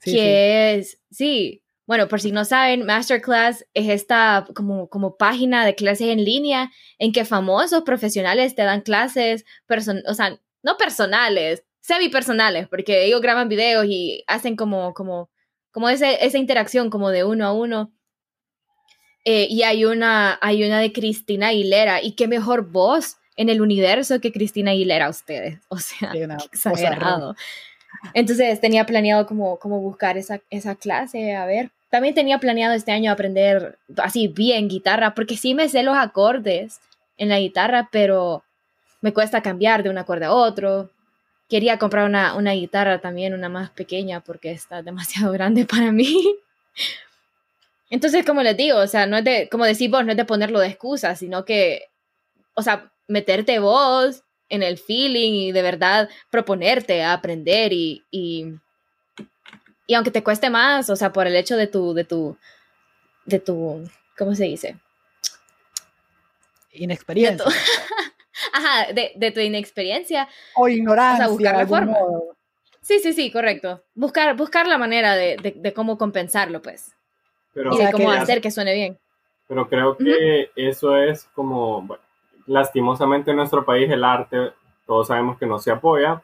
que 0.00 0.76
es, 0.76 1.00
sí, 1.10 1.63
bueno, 1.86 2.08
por 2.08 2.20
si 2.20 2.32
no 2.32 2.44
saben, 2.44 2.86
Masterclass 2.86 3.66
es 3.74 3.88
esta 3.88 4.46
como, 4.54 4.88
como 4.88 5.16
página 5.16 5.66
de 5.66 5.74
clases 5.74 6.08
en 6.08 6.24
línea 6.24 6.72
en 6.98 7.12
que 7.12 7.24
famosos 7.24 7.82
profesionales 7.82 8.54
te 8.54 8.62
dan 8.62 8.80
clases, 8.80 9.44
o 10.06 10.14
sea, 10.14 10.40
no 10.62 10.76
personales, 10.78 11.64
semi-personales, 11.80 12.68
porque 12.68 13.04
ellos 13.04 13.20
graban 13.20 13.50
videos 13.50 13.84
y 13.86 14.24
hacen 14.26 14.56
como, 14.56 14.94
como, 14.94 15.30
como 15.70 15.90
ese, 15.90 16.24
esa 16.24 16.38
interacción 16.38 16.88
como 16.88 17.10
de 17.10 17.24
uno 17.24 17.46
a 17.46 17.52
uno. 17.52 17.92
Eh, 19.26 19.46
y 19.50 19.62
hay 19.62 19.84
una, 19.84 20.38
hay 20.40 20.64
una 20.64 20.80
de 20.80 20.92
Cristina 20.92 21.48
Aguilera, 21.48 22.02
y 22.02 22.12
qué 22.12 22.28
mejor 22.28 22.70
voz 22.70 23.18
en 23.36 23.50
el 23.50 23.60
universo 23.60 24.20
que 24.20 24.32
Cristina 24.32 24.70
Aguilera 24.70 25.08
ustedes. 25.10 25.60
O 25.68 25.78
sea, 25.78 26.12
exagerado. 26.50 27.36
Entonces 28.14 28.60
tenía 28.60 28.86
planeado 28.86 29.26
como, 29.26 29.58
como 29.58 29.80
buscar 29.80 30.16
esa, 30.16 30.40
esa 30.50 30.74
clase, 30.76 31.34
a 31.34 31.44
ver. 31.46 31.70
También 31.94 32.16
tenía 32.16 32.40
planeado 32.40 32.74
este 32.74 32.90
año 32.90 33.12
aprender 33.12 33.78
así 33.98 34.26
bien 34.26 34.66
guitarra, 34.66 35.14
porque 35.14 35.36
sí 35.36 35.54
me 35.54 35.68
sé 35.68 35.84
los 35.84 35.96
acordes 35.96 36.80
en 37.16 37.28
la 37.28 37.38
guitarra, 37.38 37.88
pero 37.92 38.42
me 39.00 39.12
cuesta 39.12 39.42
cambiar 39.42 39.84
de 39.84 39.90
un 39.90 39.98
acorde 39.98 40.24
a 40.24 40.32
otro. 40.32 40.90
quería 41.48 41.78
comprar 41.78 42.06
una, 42.06 42.34
una 42.34 42.50
guitarra 42.50 42.98
también, 42.98 43.32
una 43.32 43.48
más 43.48 43.70
pequeña, 43.70 44.18
porque 44.18 44.50
está 44.50 44.82
demasiado 44.82 45.30
grande 45.34 45.66
para 45.66 45.92
mí. 45.92 46.36
Entonces, 47.90 48.26
como 48.26 48.42
les 48.42 48.56
digo, 48.56 48.78
o 48.78 48.88
sea, 48.88 49.06
no 49.06 49.16
es 49.16 49.22
de, 49.22 49.48
como 49.48 49.64
decís 49.64 49.88
vos, 49.88 50.04
no 50.04 50.10
es 50.10 50.16
de 50.16 50.24
ponerlo 50.24 50.58
de 50.58 50.66
excusa, 50.66 51.14
sino 51.14 51.44
que, 51.44 51.84
o 52.54 52.62
sea, 52.62 52.90
meterte 53.06 53.60
vos 53.60 54.24
en 54.48 54.64
el 54.64 54.78
feeling 54.78 55.32
y 55.34 55.52
de 55.52 55.62
verdad 55.62 56.08
proponerte 56.28 57.04
a 57.04 57.12
aprender 57.12 57.72
y, 57.72 58.02
y, 58.10 58.46
y 59.86 59.94
aunque 59.94 60.10
te 60.10 60.22
cueste 60.22 60.50
más, 60.50 60.88
o 60.90 60.96
sea, 60.96 61.12
por 61.12 61.26
el 61.26 61.36
hecho 61.36 61.56
de 61.56 61.66
tu, 61.66 61.94
de 61.94 62.04
tu, 62.04 62.36
de 63.26 63.38
tu, 63.38 63.88
¿cómo 64.16 64.34
se 64.34 64.44
dice? 64.44 64.76
Inexperiencia. 66.72 67.44
Ajá, 68.52 68.92
de, 68.92 69.12
de, 69.14 69.30
tu 69.30 69.40
inexperiencia. 69.40 70.28
O 70.56 70.68
ignorancia. 70.68 71.26
O 71.26 71.28
sea, 71.28 71.28
buscar 71.28 71.56
la 71.56 71.66
forma. 71.66 71.96
Sí, 72.80 72.98
sí, 72.98 73.12
sí, 73.12 73.30
correcto. 73.30 73.82
Buscar, 73.94 74.36
buscar 74.36 74.66
la 74.66 74.78
manera 74.78 75.14
de, 75.14 75.36
de, 75.36 75.54
de 75.56 75.72
cómo 75.72 75.96
compensarlo, 75.98 76.60
pues. 76.60 76.94
Pero, 77.52 77.72
y 77.74 77.78
de 77.78 77.92
cómo 77.92 78.10
hacer 78.10 78.40
que 78.40 78.50
suene 78.50 78.74
bien. 78.74 78.98
Pero 79.46 79.68
creo 79.68 79.96
que 79.96 80.04
uh 80.04 80.06
-huh. 80.06 80.50
eso 80.56 80.96
es 80.96 81.24
como, 81.34 81.82
bueno, 81.82 82.02
lastimosamente 82.46 83.30
en 83.30 83.36
nuestro 83.36 83.64
país 83.64 83.90
el 83.90 84.04
arte, 84.04 84.52
todos 84.86 85.08
sabemos 85.08 85.38
que 85.38 85.46
no 85.46 85.58
se 85.58 85.70
apoya. 85.70 86.22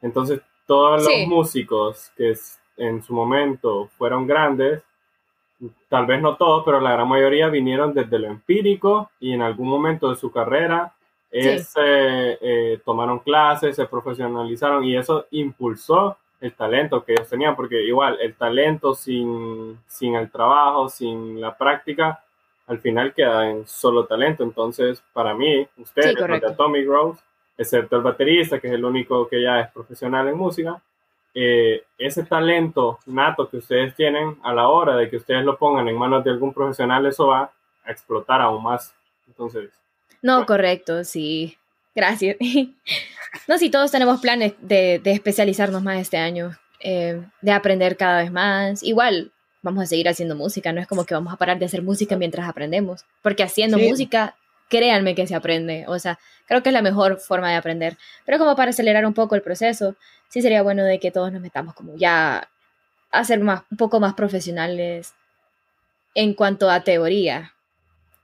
Entonces, 0.00 0.40
todos 0.66 1.02
los 1.04 1.12
sí. 1.12 1.26
músicos 1.26 2.10
que 2.16 2.34
en 2.76 3.02
su 3.02 3.14
momento 3.14 3.88
fueron 3.98 4.26
grandes, 4.26 4.82
tal 5.88 6.06
vez 6.06 6.20
no 6.20 6.36
todos, 6.36 6.64
pero 6.64 6.80
la 6.80 6.92
gran 6.92 7.08
mayoría 7.08 7.48
vinieron 7.48 7.94
desde 7.94 8.18
lo 8.18 8.26
empírico 8.26 9.10
y 9.20 9.32
en 9.32 9.42
algún 9.42 9.68
momento 9.68 10.10
de 10.10 10.16
su 10.16 10.32
carrera 10.32 10.92
es, 11.30 11.68
sí. 11.68 11.80
eh, 11.82 12.38
eh, 12.40 12.80
tomaron 12.84 13.20
clases, 13.20 13.76
se 13.76 13.86
profesionalizaron 13.86 14.84
y 14.84 14.96
eso 14.96 15.26
impulsó 15.30 16.18
el 16.40 16.52
talento 16.54 17.04
que 17.04 17.12
ellos 17.12 17.28
tenían, 17.28 17.54
porque 17.54 17.82
igual 17.82 18.18
el 18.20 18.34
talento 18.34 18.94
sin, 18.94 19.78
sin 19.86 20.16
el 20.16 20.30
trabajo, 20.30 20.88
sin 20.88 21.40
la 21.40 21.56
práctica, 21.56 22.22
al 22.66 22.80
final 22.80 23.14
queda 23.14 23.48
en 23.48 23.66
solo 23.66 24.06
talento. 24.06 24.42
Entonces, 24.42 25.02
para 25.12 25.34
mí, 25.34 25.66
ustedes, 25.78 26.14
sí, 26.16 26.16
los 26.18 26.40
de 26.40 26.46
Atomic 26.46 26.86
Rose, 26.86 27.22
excepto 27.56 27.96
el 27.96 28.02
baterista, 28.02 28.58
que 28.58 28.66
es 28.66 28.74
el 28.74 28.84
único 28.84 29.28
que 29.28 29.40
ya 29.40 29.60
es 29.60 29.70
profesional 29.70 30.26
en 30.28 30.36
música, 30.36 30.82
eh, 31.34 31.84
ese 31.98 32.24
talento 32.24 32.98
nato 33.06 33.48
que 33.48 33.58
ustedes 33.58 33.94
tienen 33.94 34.38
a 34.42 34.52
la 34.52 34.68
hora 34.68 34.96
de 34.96 35.08
que 35.08 35.16
ustedes 35.16 35.44
lo 35.44 35.56
pongan 35.58 35.88
en 35.88 35.96
manos 35.96 36.24
de 36.24 36.30
algún 36.30 36.52
profesional, 36.52 37.06
eso 37.06 37.28
va 37.28 37.50
a 37.84 37.90
explotar 37.90 38.40
aún 38.40 38.62
más. 38.62 38.94
Entonces. 39.26 39.70
No, 40.20 40.34
bueno. 40.34 40.46
correcto, 40.46 41.04
sí. 41.04 41.56
Gracias. 41.94 42.36
no, 43.48 43.58
sí, 43.58 43.70
todos 43.70 43.90
tenemos 43.90 44.20
planes 44.20 44.54
de, 44.60 45.00
de 45.02 45.12
especializarnos 45.12 45.82
más 45.82 45.98
este 45.98 46.18
año, 46.18 46.56
eh, 46.80 47.22
de 47.40 47.52
aprender 47.52 47.96
cada 47.96 48.22
vez 48.22 48.32
más. 48.32 48.82
Igual, 48.82 49.32
vamos 49.62 49.84
a 49.84 49.86
seguir 49.86 50.08
haciendo 50.08 50.34
música, 50.34 50.72
no 50.72 50.80
es 50.80 50.86
como 50.86 51.04
que 51.04 51.14
vamos 51.14 51.32
a 51.32 51.36
parar 51.36 51.58
de 51.58 51.66
hacer 51.66 51.82
música 51.82 52.16
mientras 52.16 52.48
aprendemos, 52.48 53.04
porque 53.22 53.42
haciendo 53.42 53.78
sí. 53.78 53.88
música, 53.88 54.36
créanme 54.72 55.14
que 55.14 55.26
se 55.26 55.34
aprende, 55.34 55.84
o 55.86 55.98
sea, 55.98 56.18
creo 56.46 56.62
que 56.62 56.70
es 56.70 56.72
la 56.72 56.80
mejor 56.80 57.18
forma 57.18 57.50
de 57.50 57.56
aprender, 57.56 57.98
pero 58.24 58.38
como 58.38 58.56
para 58.56 58.70
acelerar 58.70 59.04
un 59.04 59.12
poco 59.12 59.34
el 59.34 59.42
proceso, 59.42 59.96
sí 60.28 60.40
sería 60.40 60.62
bueno 60.62 60.82
de 60.82 60.98
que 60.98 61.10
todos 61.10 61.30
nos 61.30 61.42
metamos 61.42 61.74
como 61.74 61.94
ya 61.94 62.48
a 63.10 63.24
ser 63.24 63.40
más, 63.40 63.64
un 63.70 63.76
poco 63.76 64.00
más 64.00 64.14
profesionales 64.14 65.12
en 66.14 66.32
cuanto 66.32 66.70
a 66.70 66.80
teoría, 66.80 67.52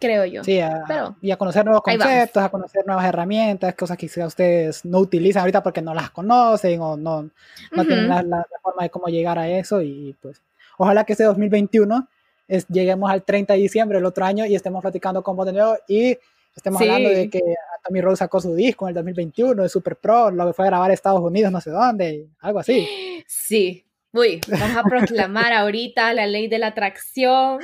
creo 0.00 0.24
yo. 0.24 0.42
Sí, 0.42 0.58
a, 0.58 0.84
Pero, 0.88 1.16
y 1.20 1.32
a 1.32 1.36
conocer 1.36 1.66
nuevos 1.66 1.82
conceptos, 1.82 2.42
a 2.42 2.48
conocer 2.48 2.86
nuevas 2.86 3.04
herramientas, 3.04 3.74
cosas 3.74 3.98
que 3.98 4.06
quizás 4.06 4.28
ustedes 4.28 4.86
no 4.86 5.00
utilizan 5.00 5.40
ahorita 5.40 5.62
porque 5.62 5.82
no 5.82 5.92
las 5.92 6.10
conocen 6.10 6.80
o 6.80 6.96
no, 6.96 7.24
no 7.24 7.30
uh 7.72 7.76
-huh. 7.76 7.86
tienen 7.86 8.08
la, 8.08 8.22
la, 8.22 8.38
la, 8.38 8.58
forma 8.62 8.84
de 8.84 8.90
cómo 8.90 9.08
llegar 9.08 9.38
a 9.38 9.46
eso 9.50 9.82
y 9.82 10.16
pues 10.22 10.40
ojalá 10.78 11.04
que 11.04 11.12
este 11.12 11.24
2021 11.24 12.08
es, 12.48 12.66
lleguemos 12.68 13.10
al 13.10 13.22
30 13.22 13.52
de 13.52 13.60
diciembre 13.60 13.98
del 13.98 14.06
otro 14.06 14.24
año 14.24 14.46
y 14.46 14.54
estemos 14.54 14.80
platicando 14.80 15.22
con 15.22 15.36
vos 15.36 15.44
de 15.44 15.52
nuevo 15.52 15.76
y 15.86 16.16
estemos 16.58 16.80
sí. 16.80 16.88
hablando 16.88 17.08
de 17.10 17.30
que 17.30 17.40
Tommy 17.84 18.00
Rose 18.00 18.18
sacó 18.18 18.40
su 18.40 18.54
disco 18.54 18.86
en 18.86 18.90
el 18.90 18.94
2021 18.96 19.62
de 19.62 19.68
Super 19.68 19.96
Pro, 19.96 20.30
lo 20.30 20.46
que 20.46 20.52
fue 20.52 20.66
a 20.66 20.68
grabar 20.68 20.90
a 20.90 20.94
Estados 20.94 21.20
Unidos, 21.20 21.50
no 21.50 21.60
sé 21.60 21.70
dónde, 21.70 22.28
algo 22.40 22.58
así. 22.58 23.24
Sí, 23.26 23.84
Uy, 24.12 24.40
vamos 24.48 24.76
a 24.76 24.82
proclamar 24.84 25.52
ahorita 25.52 26.14
la 26.14 26.26
ley 26.26 26.48
de 26.48 26.58
la 26.58 26.68
atracción. 26.68 27.58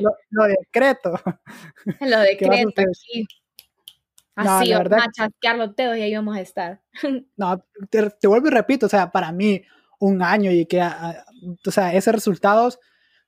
Lo, 0.00 0.10
lo 0.30 0.44
decreto. 0.44 1.14
Lo 2.00 2.20
decreto 2.20 2.82
aquí. 2.82 3.26
Así, 4.36 4.70
no, 4.70 4.84
vamos 4.84 5.06
a 5.06 5.12
chasquear 5.12 5.56
los 5.56 5.76
dedos 5.76 5.96
y 5.96 6.02
ahí 6.02 6.14
vamos 6.14 6.36
a 6.36 6.40
estar. 6.40 6.80
No, 7.36 7.64
te, 7.90 8.10
te, 8.10 8.26
vuelvo 8.26 8.48
y 8.48 8.50
repito, 8.50 8.86
o 8.86 8.88
sea, 8.88 9.10
para 9.12 9.30
mí 9.32 9.62
un 10.00 10.22
año 10.22 10.50
y 10.50 10.66
que, 10.66 10.82
o 10.82 11.70
sea, 11.70 11.94
esos 11.94 12.14
resultados 12.14 12.78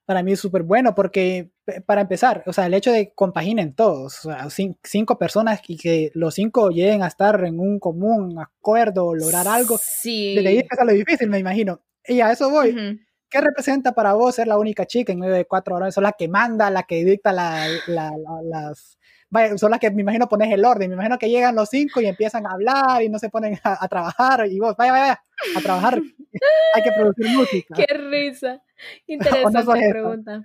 para 0.04 0.22
mí 0.22 0.32
es 0.32 0.40
súper 0.40 0.62
bueno 0.62 0.94
porque, 0.94 1.50
para 1.86 2.02
empezar, 2.02 2.42
o 2.46 2.52
sea, 2.52 2.66
el 2.66 2.74
hecho 2.74 2.92
de 2.92 3.12
compaginen 3.14 3.74
todos, 3.74 4.24
o 4.24 4.30
sea, 4.30 4.48
cinco 4.82 5.18
personas 5.18 5.60
y 5.66 5.76
que 5.76 6.10
los 6.14 6.34
cinco 6.34 6.70
lleguen 6.70 7.02
a 7.02 7.08
estar 7.08 7.44
en 7.44 7.58
un 7.58 7.78
común 7.78 8.38
acuerdo, 8.38 9.14
lograr 9.14 9.48
algo, 9.48 9.78
sí. 9.80 10.36
de 10.36 10.48
ahí 10.48 10.58
es 10.58 10.66
lo 10.84 10.92
difícil, 10.92 11.28
me 11.28 11.38
imagino. 11.38 11.80
Y 12.06 12.20
a 12.20 12.30
eso 12.30 12.50
voy. 12.50 12.70
Uh 12.70 12.74
-huh. 12.74 13.06
¿Qué 13.28 13.40
representa 13.40 13.92
para 13.92 14.14
vos 14.14 14.36
ser 14.36 14.46
la 14.46 14.56
única 14.56 14.86
chica 14.86 15.12
en 15.12 15.18
medio 15.18 15.34
de 15.34 15.46
cuatro 15.46 15.74
horas? 15.74 15.92
Son 15.92 16.04
la 16.04 16.12
que 16.12 16.28
manda, 16.28 16.70
la 16.70 16.84
que 16.84 17.04
dicta 17.04 17.32
la, 17.32 17.66
la, 17.88 18.12
la, 18.16 18.40
las... 18.44 18.98
Vaya, 19.28 19.58
son 19.58 19.72
las 19.72 19.80
que 19.80 19.90
me 19.90 20.02
imagino 20.02 20.28
pones 20.28 20.52
el 20.52 20.64
orden. 20.64 20.88
Me 20.88 20.94
imagino 20.94 21.18
que 21.18 21.28
llegan 21.28 21.56
los 21.56 21.68
cinco 21.68 22.00
y 22.00 22.06
empiezan 22.06 22.46
a 22.46 22.52
hablar 22.52 23.02
y 23.02 23.08
no 23.08 23.18
se 23.18 23.28
ponen 23.28 23.58
a, 23.64 23.84
a 23.84 23.88
trabajar. 23.88 24.46
Y 24.48 24.60
vos, 24.60 24.76
vaya, 24.76 24.92
vaya, 24.92 25.24
a 25.56 25.60
trabajar. 25.60 26.00
Hay 26.74 26.82
que 26.82 26.92
producir 26.92 27.36
música. 27.36 27.74
Qué 27.74 27.92
risa. 27.94 28.62
Interesante 29.08 29.64
no 29.64 29.90
pregunta. 29.90 30.42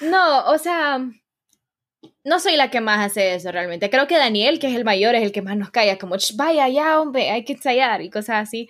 No, 0.00 0.46
o 0.46 0.58
sea, 0.58 1.00
no 2.24 2.40
soy 2.40 2.56
la 2.56 2.70
que 2.70 2.80
más 2.80 3.04
hace 3.04 3.34
eso 3.34 3.52
realmente. 3.52 3.90
Creo 3.90 4.06
que 4.06 4.18
Daniel, 4.18 4.58
que 4.58 4.68
es 4.68 4.74
el 4.74 4.84
mayor, 4.84 5.14
es 5.14 5.22
el 5.22 5.32
que 5.32 5.42
más 5.42 5.56
nos 5.56 5.70
calla, 5.70 5.98
como, 5.98 6.16
vaya 6.34 6.68
ya, 6.68 7.00
hombre, 7.00 7.30
hay 7.30 7.44
que 7.44 7.54
ensayar 7.54 8.02
y 8.02 8.10
cosas 8.10 8.48
así. 8.48 8.68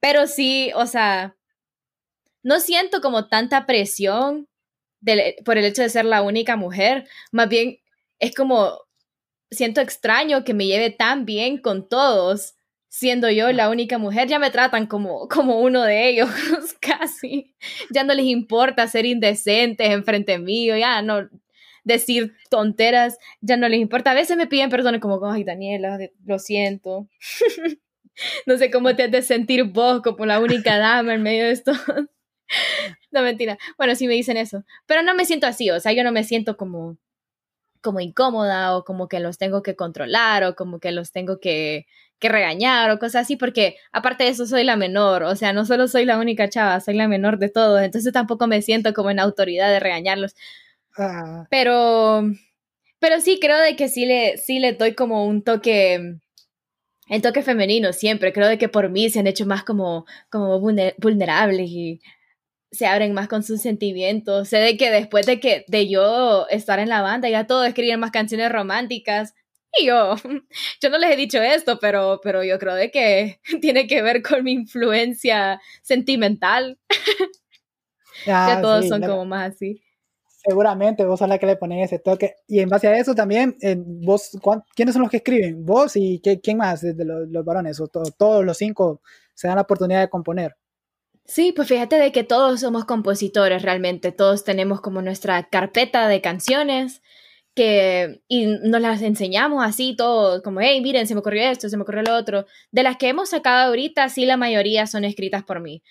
Pero 0.00 0.26
sí, 0.26 0.70
o 0.74 0.86
sea, 0.86 1.36
no 2.42 2.60
siento 2.60 3.00
como 3.00 3.28
tanta 3.28 3.66
presión 3.66 4.48
por 5.44 5.58
el 5.58 5.64
hecho 5.64 5.82
de 5.82 5.88
ser 5.88 6.04
la 6.04 6.22
única 6.22 6.56
mujer, 6.56 7.08
más 7.32 7.48
bien 7.48 7.78
es 8.20 8.34
como, 8.34 8.78
siento 9.50 9.80
extraño 9.80 10.44
que 10.44 10.54
me 10.54 10.66
lleve 10.66 10.90
tan 10.90 11.24
bien 11.24 11.58
con 11.58 11.88
todos, 11.88 12.54
siendo 12.92 13.30
yo 13.30 13.50
la 13.52 13.70
única 13.70 13.96
mujer, 13.96 14.28
ya 14.28 14.38
me 14.38 14.50
tratan 14.50 14.86
como, 14.86 15.26
como 15.26 15.60
uno 15.60 15.82
de 15.82 16.10
ellos, 16.10 16.28
casi, 16.80 17.54
ya 17.90 18.04
no 18.04 18.12
les 18.12 18.26
importa 18.26 18.86
ser 18.86 19.06
indecentes 19.06 19.90
enfrente 19.90 20.38
mío, 20.38 20.76
ya 20.76 21.00
no 21.00 21.30
decir 21.84 22.34
tonteras, 22.50 23.16
ya 23.40 23.56
no 23.56 23.66
les 23.70 23.80
importa, 23.80 24.10
a 24.10 24.14
veces 24.14 24.36
me 24.36 24.46
piden 24.46 24.68
perdón 24.68 25.00
como, 25.00 25.24
ay 25.32 25.42
Daniela, 25.42 25.98
lo 26.26 26.38
siento. 26.38 27.08
no 28.46 28.58
sé 28.58 28.70
cómo 28.70 28.94
te 28.94 29.04
has 29.04 29.10
de 29.10 29.22
sentir 29.22 29.64
vos 29.64 30.02
como 30.02 30.26
la 30.26 30.38
única 30.38 30.76
dama 30.78 31.14
en 31.14 31.22
medio 31.22 31.44
de 31.44 31.52
esto. 31.52 31.72
no, 33.10 33.22
mentira. 33.22 33.56
Bueno, 33.78 33.94
sí 33.94 34.06
me 34.06 34.14
dicen 34.14 34.36
eso. 34.36 34.64
Pero 34.84 35.02
no 35.02 35.14
me 35.14 35.24
siento 35.24 35.46
así, 35.46 35.70
o 35.70 35.80
sea, 35.80 35.92
yo 35.94 36.04
no 36.04 36.12
me 36.12 36.24
siento 36.24 36.58
como, 36.58 36.98
como 37.80 38.00
incómoda 38.00 38.76
o 38.76 38.84
como 38.84 39.08
que 39.08 39.18
los 39.18 39.38
tengo 39.38 39.62
que 39.62 39.76
controlar 39.76 40.44
o 40.44 40.54
como 40.56 40.78
que 40.78 40.92
los 40.92 41.10
tengo 41.10 41.40
que, 41.40 41.86
que 42.22 42.30
regañar 42.30 42.90
o 42.90 42.98
cosas 42.98 43.22
así, 43.22 43.36
porque 43.36 43.76
aparte 43.92 44.24
de 44.24 44.30
eso 44.30 44.46
soy 44.46 44.64
la 44.64 44.76
menor, 44.76 45.24
o 45.24 45.36
sea, 45.36 45.52
no 45.52 45.66
solo 45.66 45.88
soy 45.88 46.06
la 46.06 46.18
única 46.18 46.48
chava, 46.48 46.80
soy 46.80 46.94
la 46.94 47.08
menor 47.08 47.38
de 47.38 47.50
todos, 47.50 47.82
entonces 47.82 48.12
tampoco 48.12 48.46
me 48.46 48.62
siento 48.62 48.94
como 48.94 49.10
en 49.10 49.20
autoridad 49.20 49.70
de 49.70 49.80
regañarlos. 49.80 50.34
Ah. 50.96 51.46
Pero, 51.50 52.22
pero 53.00 53.20
sí 53.20 53.38
creo 53.40 53.58
de 53.58 53.76
que 53.76 53.88
sí 53.88 54.06
le, 54.06 54.38
sí 54.38 54.58
le 54.58 54.72
doy 54.72 54.94
como 54.94 55.26
un 55.26 55.42
toque 55.42 56.20
el 57.08 57.20
toque 57.20 57.42
femenino 57.42 57.92
siempre, 57.92 58.32
creo 58.32 58.48
de 58.48 58.58
que 58.58 58.68
por 58.68 58.88
mí 58.88 59.10
se 59.10 59.20
han 59.20 59.26
hecho 59.26 59.44
más 59.44 59.64
como, 59.64 60.06
como 60.30 60.60
vulnerables 60.60 61.68
y 61.68 62.00
se 62.70 62.86
abren 62.86 63.12
más 63.12 63.28
con 63.28 63.42
sus 63.42 63.60
sentimientos. 63.60 64.48
Sé 64.48 64.58
de 64.58 64.76
que 64.78 64.90
después 64.90 65.26
de 65.26 65.38
que 65.38 65.64
de 65.68 65.88
yo 65.88 66.48
estar 66.48 66.78
en 66.78 66.88
la 66.88 67.02
banda, 67.02 67.28
ya 67.28 67.46
todos 67.46 67.66
escriben 67.66 68.00
más 68.00 68.12
canciones 68.12 68.50
románticas. 68.50 69.34
Y 69.78 69.86
yo, 69.86 70.14
yo 70.80 70.90
no 70.90 70.98
les 70.98 71.10
he 71.10 71.16
dicho 71.16 71.40
esto, 71.40 71.78
pero, 71.78 72.20
pero 72.22 72.44
yo 72.44 72.58
creo 72.58 72.74
de 72.74 72.90
que 72.90 73.40
tiene 73.60 73.86
que 73.86 74.02
ver 74.02 74.22
con 74.22 74.44
mi 74.44 74.52
influencia 74.52 75.60
sentimental. 75.82 76.78
Ah, 78.26 78.54
ya 78.54 78.60
todos 78.60 78.82
sí, 78.82 78.88
son 78.88 79.02
como 79.02 79.24
más 79.24 79.52
así. 79.52 79.82
Seguramente 80.46 81.04
vos 81.04 81.18
sos 81.18 81.28
la 81.28 81.38
que 81.38 81.46
le 81.46 81.56
pones 81.56 81.86
ese 81.86 81.98
toque. 81.98 82.36
Y 82.46 82.60
en 82.60 82.68
base 82.68 82.86
a 82.86 82.96
eso 82.96 83.16
también, 83.16 83.56
eh, 83.62 83.74
vos, 83.76 84.38
¿quiénes 84.76 84.92
son 84.92 85.02
los 85.02 85.10
que 85.10 85.16
escriben? 85.16 85.64
¿Vos 85.64 85.96
y 85.96 86.20
qué, 86.20 86.40
quién 86.40 86.58
más 86.58 86.82
de 86.82 87.04
los, 87.04 87.26
los 87.28 87.44
varones? 87.44 87.80
¿O 87.80 87.88
to, 87.88 88.02
todos 88.16 88.44
los 88.44 88.58
cinco 88.58 89.00
se 89.34 89.48
dan 89.48 89.56
la 89.56 89.62
oportunidad 89.62 90.02
de 90.02 90.10
componer? 90.10 90.56
Sí, 91.24 91.52
pues 91.52 91.66
fíjate 91.66 91.96
de 91.96 92.12
que 92.12 92.22
todos 92.22 92.60
somos 92.60 92.84
compositores 92.84 93.62
realmente, 93.62 94.12
todos 94.12 94.44
tenemos 94.44 94.80
como 94.80 95.02
nuestra 95.02 95.48
carpeta 95.48 96.06
de 96.06 96.20
canciones 96.20 97.02
que, 97.54 98.22
y 98.28 98.46
nos 98.46 98.80
las 98.80 99.02
enseñamos 99.02 99.64
así 99.64 99.94
todo, 99.96 100.42
como, 100.42 100.60
hey, 100.60 100.80
miren, 100.80 101.06
se 101.06 101.14
me 101.14 101.20
ocurrió 101.20 101.42
esto, 101.50 101.68
se 101.68 101.76
me 101.76 101.82
ocurrió 101.82 102.02
lo 102.02 102.16
otro. 102.16 102.46
De 102.70 102.82
las 102.82 102.96
que 102.96 103.08
hemos 103.08 103.30
sacado 103.30 103.68
ahorita, 103.68 104.08
sí, 104.08 104.26
la 104.26 104.36
mayoría 104.36 104.86
son 104.86 105.04
escritas 105.04 105.44
por 105.44 105.60
mí, 105.60 105.82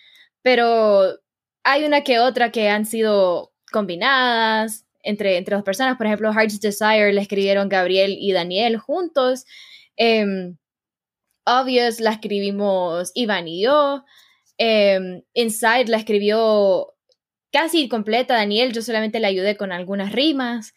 pero 0.41 1.19
hay 1.63 1.83
una 1.83 2.03
que 2.03 2.19
otra 2.19 2.51
que 2.51 2.69
han 2.69 2.85
sido 2.85 3.53
combinadas 3.71 4.85
entre, 5.03 5.37
entre 5.37 5.55
dos 5.55 5.63
personas. 5.63 5.97
Por 5.97 6.07
ejemplo, 6.07 6.31
Heart's 6.33 6.59
Desire 6.59 7.13
la 7.13 7.21
escribieron 7.21 7.69
Gabriel 7.69 8.15
y 8.19 8.31
Daniel 8.31 8.77
juntos. 8.77 9.45
Em, 9.97 10.57
Obvious 11.45 11.99
la 11.99 12.11
escribimos 12.11 13.11
Iván 13.15 13.47
y 13.47 13.63
yo. 13.63 14.03
Em, 14.57 15.23
Inside 15.33 15.87
la 15.87 15.97
escribió 15.97 16.93
casi 17.51 17.89
completa 17.89 18.35
Daniel, 18.35 18.73
yo 18.73 18.81
solamente 18.81 19.19
le 19.19 19.27
ayudé 19.27 19.57
con 19.57 19.71
algunas 19.71 20.11
rimas. 20.13 20.73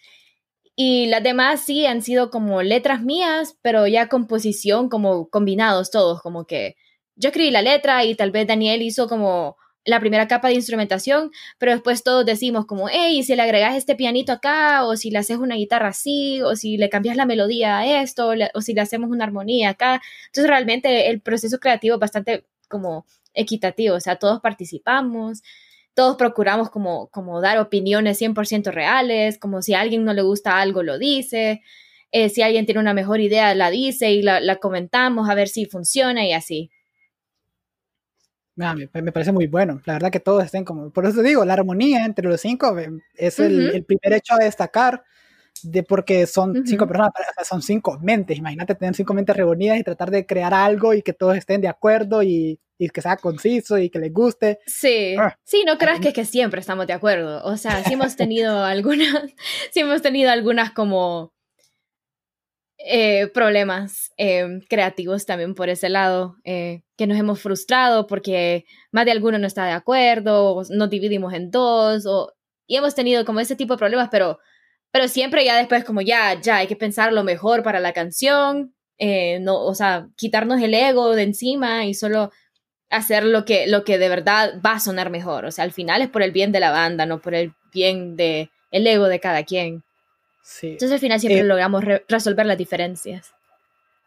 Y 0.77 1.07
las 1.07 1.23
demás 1.23 1.61
sí 1.65 1.87
han 1.87 2.03
sido 2.03 2.31
como 2.31 2.63
letras 2.63 3.03
mías, 3.03 3.57
pero 3.63 3.87
ya 3.87 4.09
composición 4.09 4.89
como 4.89 5.29
combinados 5.29 5.91
todos, 5.91 6.21
como 6.21 6.47
que 6.47 6.77
yo 7.17 7.29
escribí 7.29 7.51
la 7.51 7.63
letra 7.63 8.05
y 8.05 8.15
tal 8.17 8.33
vez 8.33 8.47
Daniel 8.47 8.83
hizo 8.83 9.09
como 9.09 9.57
la 9.85 10.01
primera 10.01 10.27
capa 10.27 10.49
de 10.49 10.55
instrumentación, 10.55 11.31
pero 11.59 11.73
después 11.73 12.03
todos 12.03 12.25
decimos 12.25 12.67
como, 12.67 12.89
hey, 12.89 13.23
si 13.23 13.37
le 13.37 13.43
agregas 13.43 13.77
este 13.77 13.95
pianito 13.95 14.33
acá, 14.33 14.85
o 14.85 14.97
si 14.97 15.11
le 15.11 15.19
haces 15.19 15.37
una 15.37 15.57
guitarra 15.57 15.89
así, 15.89 16.41
o 16.43 16.57
si 16.57 16.79
le 16.79 16.89
cambias 16.89 17.17
la 17.17 17.27
melodía 17.27 17.79
a 17.79 18.03
esto, 18.03 18.33
o 18.55 18.61
si 18.63 18.75
le 18.75 18.81
hacemos 18.81 19.11
una 19.11 19.25
armonía 19.25 19.71
acá. 19.71 20.01
Entonces 20.27 20.49
realmente 20.49 21.11
el 21.11 21.21
proceso 21.21 21.59
creativo 21.61 21.97
es 21.97 22.01
bastante 22.01 22.47
como 22.69 23.07
equitativo, 23.35 23.97
o 23.97 24.01
sea, 24.01 24.17
todos 24.17 24.41
participamos, 24.41 25.43
todos 25.95 26.17
procuramos 26.17 26.71
como, 26.71 27.09
como 27.09 27.41
dar 27.41 27.59
opiniones 27.59 28.21
100% 28.21 28.73
reales, 28.73 29.39
como 29.39 29.63
si 29.63 29.75
a 29.75 29.81
alguien 29.81 30.05
no 30.05 30.13
le 30.13 30.23
gusta 30.23 30.61
algo, 30.61 30.83
lo 30.83 30.99
dice, 30.99 31.63
eh, 32.11 32.29
si 32.29 32.43
alguien 32.43 32.67
tiene 32.67 32.81
una 32.81 32.95
mejor 32.95 33.21
idea, 33.21 33.55
la 33.55 33.71
dice 33.71 34.13
y 34.13 34.23
la, 34.23 34.41
la 34.41 34.57
comentamos 34.57 35.29
a 35.29 35.35
ver 35.35 35.49
si 35.49 35.67
funciona 35.67 36.27
y 36.27 36.33
así. 36.33 36.71
Ah, 38.61 38.75
me, 38.75 38.87
parece 39.13 39.33
muy 39.33 39.49
bueno. 39.49 39.81
La 39.85 39.95
verdad 39.95 40.13
que 40.13 40.21
todos 40.21 40.45
estén 40.45 40.65
como. 40.65 40.91
Por 40.91 41.07
eso 41.07 41.23
digo, 41.23 41.45
la 41.45 41.55
armonía 41.55 42.05
entre 42.05 42.29
los 42.29 42.41
cinco 42.41 42.79
eh, 42.79 42.89
es 43.15 43.41
el, 43.41 43.85
primer 43.85 44.13
hecho 44.13 44.35
a 44.35 44.39
destacar, 44.39 45.03
de 45.63 45.83
porque 45.83 46.27
son 46.27 46.65
cinco 46.65 46.87
personas, 46.87 47.13
son 47.45 47.63
cinco 47.63 47.99
mentes. 48.01 48.39
Imagínate 48.39 48.77
tener 48.77 48.95
cinco 48.95 49.13
mentes 49.13 49.37
reunidas 49.37 49.79
y 49.79 49.83
tratar 49.83 50.11
de 50.11 50.25
crear 50.25 50.55
algo 50.55 50.95
y 50.95 51.03
que 51.03 51.13
todos 51.13 51.37
estén 51.37 51.61
de 51.61 51.69
acuerdo 51.69 52.23
y, 52.23 52.61
y 52.79 52.89
que 52.89 53.03
sea 53.03 53.17
conciso 53.17 53.79
y 53.79 53.91
que 53.91 53.99
les 53.99 54.13
guste. 54.13 54.59
Sí, 54.67 55.17
ah. 55.19 55.37
sí, 55.45 55.65
no 55.67 55.79
creas 55.79 56.01
que, 56.01 56.13
que 56.13 56.25
siempre 56.25 56.61
estamos 56.61 56.87
de 56.87 56.93
acuerdo. 56.93 57.43
O 57.45 57.57
sea, 57.57 57.85
sí 57.85 57.95
hemos 57.95 58.17
tenido 58.17 58.65
algunas, 58.65 59.33
sí 59.71 59.81
hemos 59.81 60.03
tenido 60.03 60.31
algunas 60.31 60.73
como 60.73 61.35
eh, 62.87 63.29
problemas 63.29 64.13
eh, 64.19 64.61
creativos 64.69 65.25
también 65.25 65.55
por 65.55 65.71
ese 65.71 65.89
lado, 65.89 66.37
eh, 66.45 66.83
que 66.99 67.07
nos 67.07 67.19
hemos 67.19 67.41
frustrado 67.41 68.07
porque 68.07 68.67
más 68.93 69.07
de 69.07 69.13
alguno 69.13 69.39
no 69.39 69.47
está 69.47 69.65
de 69.65 69.73
acuerdo, 69.73 70.61
nos 70.69 70.91
dividimos 70.91 71.33
en 71.33 71.51
dos, 71.51 72.05
o, 72.05 72.35
y 72.67 72.77
hemos 72.77 72.95
tenido 72.95 73.25
como 73.25 73.41
ese 73.41 73.57
tipo 73.57 73.75
de 73.75 73.79
problemas, 73.79 74.09
pero, 74.11 74.39
pero 74.91 75.09
siempre 75.09 75.47
ya 75.47 75.57
después 75.57 75.83
como 75.83 76.03
ya, 76.03 76.39
ya 76.41 76.57
hay 76.59 76.67
que 76.67 76.77
pensar 76.77 77.11
lo 77.15 77.25
mejor 77.25 77.63
para 77.63 77.81
la 77.81 77.95
canción, 77.95 78.75
no, 79.41 79.65
o 79.65 79.75
sea, 79.75 80.09
quitarnos 80.17 80.61
el 80.61 80.75
ego 80.75 81.15
de 81.15 81.23
encima 81.23 81.87
y 81.87 81.95
solo 81.95 82.33
hacer 82.97 83.25
lo 83.25 83.45
que, 83.45 83.67
lo 83.67 83.85
que 83.85 83.99
de 83.99 84.09
verdad 84.09 84.61
va 84.65 84.73
a 84.73 84.81
sonar 84.81 85.11
mejor, 85.11 85.45
o 85.45 85.51
sea, 85.51 85.65
al 85.65 85.73
final 85.73 86.03
es 86.03 86.09
por 86.09 86.23
el 86.23 86.33
bien 86.33 86.53
de 86.53 86.61
la 86.61 86.71
banda, 86.71 87.07
no 87.07 87.21
por 87.21 87.35
el 87.35 87.53
bien 87.73 88.17
de 88.17 88.51
el 88.71 88.87
ego 88.87 89.07
de 89.07 89.21
cada 89.21 89.45
quien. 89.45 89.83
Entonces 90.63 90.93
al 90.93 90.99
final 90.99 91.21
siempre 91.21 91.41
eh, 91.41 91.45
logramos 91.45 91.85
resolver 92.09 92.45
las 92.45 92.59
diferencias. 92.59 93.33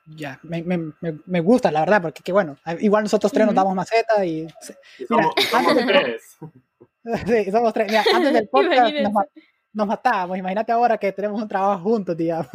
Ya, 0.05 0.39
me, 0.43 0.61
me, 0.63 0.93
me, 1.25 1.39
gusta, 1.41 1.69
la 1.71 1.81
verdad, 1.81 2.01
porque 2.01 2.21
que 2.23 2.31
bueno, 2.31 2.57
igual 2.79 3.03
nosotros 3.03 3.31
tres 3.31 3.45
nos 3.45 3.55
damos 3.55 3.75
maceta 3.75 4.25
y... 4.25 4.47
Mira, 5.09 5.29
somos, 5.49 5.75
tres. 5.85 6.37
sí, 7.25 7.51
somos 7.51 7.73
tres. 7.73 7.87
Mira, 7.87 8.03
antes 8.13 8.33
del 8.33 8.47
podcast 8.47 8.93
nos, 9.73 9.87
matábamos, 9.87 10.37
imagínate 10.37 10.71
ahora 10.71 10.97
que 10.97 11.11
tenemos 11.11 11.41
un 11.41 11.47
trabajo 11.47 11.83
juntos, 11.83 12.15
digamos. 12.15 12.47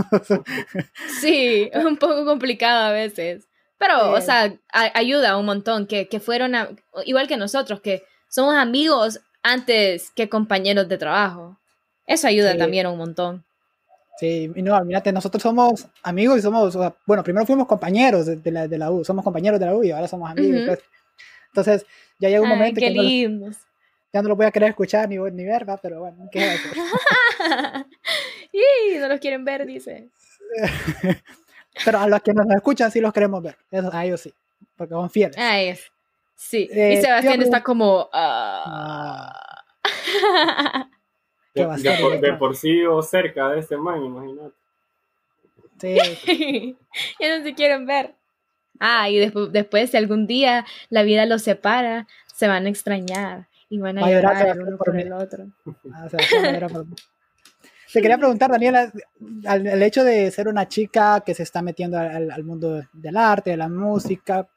sí, 1.20 1.68
es 1.70 1.84
un 1.84 1.96
poco 1.96 2.24
complicado 2.24 2.86
a 2.86 2.92
veces. 2.92 3.46
Pero, 3.82 4.12
o 4.12 4.20
sea, 4.20 4.54
ayuda 4.72 5.36
un 5.36 5.44
montón, 5.44 5.88
que, 5.88 6.06
que 6.06 6.20
fueron, 6.20 6.52
igual 7.04 7.26
que 7.26 7.36
nosotros, 7.36 7.80
que 7.80 8.04
somos 8.28 8.54
amigos 8.54 9.20
antes 9.42 10.12
que 10.14 10.28
compañeros 10.28 10.88
de 10.88 10.98
trabajo. 10.98 11.58
Eso 12.06 12.28
ayuda 12.28 12.56
también 12.56 12.86
un 12.86 12.96
montón. 12.96 13.44
Sí, 14.20 14.48
no, 14.54 14.80
mírate, 14.84 15.10
nosotros 15.10 15.42
somos 15.42 15.88
amigos 16.04 16.38
y 16.38 16.42
somos, 16.42 16.78
bueno, 17.04 17.24
primero 17.24 17.44
fuimos 17.44 17.66
compañeros 17.66 18.26
de, 18.26 18.50
la, 18.52 18.68
de, 18.68 18.78
la, 18.78 18.88
U, 18.92 19.04
somos 19.04 19.24
compañeros 19.24 19.58
de 19.58 19.66
la 19.66 19.74
U 19.74 19.82
y 19.82 19.90
ahora 19.90 20.06
somos 20.06 20.30
amigos. 20.30 20.62
pues. 20.64 20.78
Entonces, 21.48 21.84
ya 22.20 22.28
llega 22.28 22.40
un 22.40 22.50
momento 22.50 22.78
que 22.78 22.90
no, 22.90 23.50
ya 24.12 24.22
no 24.22 24.28
lo 24.28 24.36
voy 24.36 24.46
a 24.46 24.52
querer 24.52 24.68
escuchar 24.68 25.08
ni, 25.08 25.16
ni 25.16 25.44
ver, 25.44 25.68
¿va? 25.68 25.76
pero 25.76 25.98
bueno, 26.02 26.28
¿qué 26.30 26.46
va 26.46 26.52
a 26.52 27.86
y 28.52 28.98
no 29.00 29.08
los 29.08 29.18
quieren 29.18 29.44
ver, 29.44 29.66
dice. 29.66 30.08
pero 31.84 31.98
a 31.98 32.06
los 32.06 32.22
que 32.22 32.34
nos 32.34 32.46
escuchan 32.50 32.90
sí 32.90 33.00
los 33.00 33.12
queremos 33.12 33.42
ver, 33.42 33.56
a 33.92 34.04
ellos 34.04 34.20
sí, 34.20 34.32
porque 34.76 34.94
son 34.94 35.10
fieles. 35.10 35.36
Ah, 35.38 35.60
es. 35.60 35.90
Sí, 36.34 36.68
y 36.70 36.78
eh, 36.78 37.00
Sebastián 37.00 37.42
está 37.42 37.62
como... 37.62 38.08
Ah. 38.12 39.62
Ah. 40.34 40.88
De, 41.54 42.32
por, 42.38 42.56
sí 42.56 42.84
o 42.86 43.02
cerca 43.02 43.50
de 43.50 43.60
ese 43.60 43.76
man, 43.76 44.02
imagínate. 44.02 44.54
Sí. 45.78 46.76
ya 47.20 47.38
no 47.38 47.44
se 47.44 47.54
quieren 47.54 47.86
ver. 47.86 48.14
Ah, 48.80 49.10
y 49.10 49.18
después, 49.18 49.52
después, 49.52 49.90
si 49.90 49.96
algún 49.96 50.26
día 50.26 50.64
la 50.88 51.02
vida 51.02 51.26
los 51.26 51.42
separa, 51.42 52.06
se 52.34 52.48
van 52.48 52.66
a 52.66 52.70
extrañar 52.70 53.48
y 53.68 53.78
van 53.78 53.98
a, 53.98 54.10
llorar, 54.10 54.48
el 54.48 54.62
uno 54.62 54.78
por, 54.78 54.98
el 54.98 55.12
otro. 55.12 55.46
Ah, 55.94 56.08
Te 57.92 58.00
quería 58.00 58.18
preguntar, 58.18 58.50
Daniela, 58.50 58.90
el 59.44 59.82
hecho 59.82 60.02
de 60.04 60.30
ser 60.30 60.48
una 60.48 60.66
chica 60.68 61.22
que 61.24 61.34
se 61.34 61.42
está 61.42 61.60
metiendo 61.60 61.98
al, 61.98 62.30
al 62.30 62.44
mundo 62.44 62.82
del 62.92 63.16
arte, 63.16 63.50
de 63.50 63.56
la 63.56 63.68
música, 63.68 64.48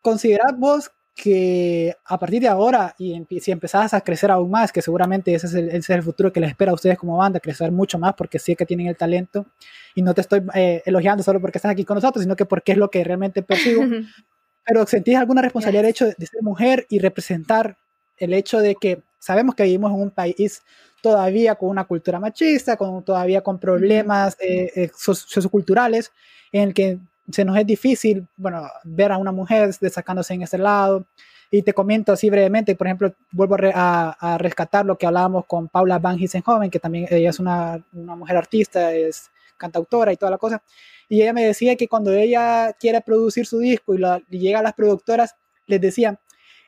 ¿consideras 0.00 0.58
vos 0.58 0.90
que 1.14 1.96
a 2.04 2.18
partir 2.18 2.42
de 2.42 2.48
ahora, 2.48 2.94
y 2.98 3.24
si 3.40 3.52
empezás 3.52 3.94
a 3.94 4.00
crecer 4.00 4.30
aún 4.30 4.50
más, 4.50 4.72
que 4.72 4.82
seguramente 4.82 5.32
ese 5.32 5.46
es, 5.46 5.54
el, 5.54 5.68
ese 5.68 5.78
es 5.78 5.90
el 5.90 6.02
futuro 6.02 6.32
que 6.32 6.40
les 6.40 6.50
espera 6.50 6.72
a 6.72 6.74
ustedes 6.74 6.98
como 6.98 7.16
banda, 7.16 7.38
crecer 7.38 7.70
mucho 7.70 7.98
más 7.98 8.14
porque 8.14 8.40
sé 8.40 8.56
que 8.56 8.66
tienen 8.66 8.88
el 8.88 8.96
talento, 8.96 9.46
y 9.94 10.02
no 10.02 10.12
te 10.12 10.22
estoy 10.22 10.42
eh, 10.54 10.82
elogiando 10.84 11.22
solo 11.22 11.40
porque 11.40 11.58
estás 11.58 11.70
aquí 11.70 11.84
con 11.84 11.94
nosotros, 11.94 12.24
sino 12.24 12.34
que 12.34 12.46
porque 12.46 12.72
es 12.72 12.78
lo 12.78 12.90
que 12.90 13.04
realmente 13.04 13.42
percibo. 13.42 13.82
Pero 14.66 14.86
¿sentís 14.86 15.16
alguna 15.16 15.42
responsabilidad 15.42 15.82
del 15.82 15.90
hecho 15.90 16.06
de, 16.06 16.14
ser 16.26 16.42
mujer 16.42 16.86
y 16.88 16.98
representar 16.98 17.76
el 18.16 18.32
hecho 18.32 18.58
de 18.58 18.74
que 18.74 19.02
sabemos 19.18 19.54
que 19.54 19.64
vivimos 19.64 19.92
en 19.92 20.00
un 20.00 20.10
país 20.10 20.62
todavía 21.04 21.54
con 21.54 21.68
una 21.68 21.84
cultura 21.84 22.18
machista, 22.18 22.78
con, 22.78 23.02
todavía 23.04 23.42
con 23.42 23.58
problemas 23.58 24.38
eh, 24.40 24.72
eh, 24.74 24.90
socioculturales, 24.96 26.10
en 26.50 26.68
el 26.68 26.72
que 26.72 26.98
se 27.30 27.44
nos 27.44 27.58
es 27.58 27.66
difícil, 27.66 28.26
bueno, 28.38 28.66
ver 28.84 29.12
a 29.12 29.18
una 29.18 29.30
mujer 29.30 29.74
destacándose 29.78 30.32
en 30.32 30.40
ese 30.40 30.56
lado. 30.56 31.04
Y 31.50 31.60
te 31.60 31.74
comento 31.74 32.10
así 32.12 32.30
brevemente, 32.30 32.74
por 32.74 32.86
ejemplo, 32.86 33.12
vuelvo 33.32 33.56
a, 33.74 34.38
rescatar 34.38 34.86
lo 34.86 34.96
que 34.96 35.04
hablábamos 35.04 35.44
con 35.44 35.68
Paula 35.68 35.98
Van 35.98 36.18
Joven, 36.18 36.70
que 36.70 36.80
también 36.80 37.06
ella 37.10 37.28
es 37.28 37.38
una, 37.38 37.84
una, 37.92 38.16
mujer 38.16 38.38
artista, 38.38 38.94
es 38.94 39.30
cantautora 39.58 40.10
y 40.10 40.16
toda 40.16 40.30
la 40.30 40.38
cosa. 40.38 40.62
Y 41.06 41.20
ella 41.20 41.34
me 41.34 41.44
decía 41.44 41.76
que 41.76 41.86
cuando 41.86 42.14
ella 42.14 42.72
quiere 42.80 43.02
producir 43.02 43.44
su 43.44 43.58
disco 43.58 43.94
y, 43.94 44.00
y 44.30 44.38
llega 44.38 44.60
a 44.60 44.62
las 44.62 44.72
productoras, 44.72 45.36
les 45.66 45.82
decía, 45.82 46.18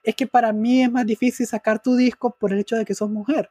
es 0.02 0.14
que 0.14 0.26
para 0.26 0.52
mí 0.52 0.82
es 0.82 0.92
más 0.92 1.06
difícil 1.06 1.46
sacar 1.46 1.82
tu 1.82 1.96
disco 1.96 2.36
por 2.38 2.52
el 2.52 2.58
hecho 2.58 2.76
de 2.76 2.84
que 2.84 2.94
sos 2.94 3.08
mujer. 3.08 3.48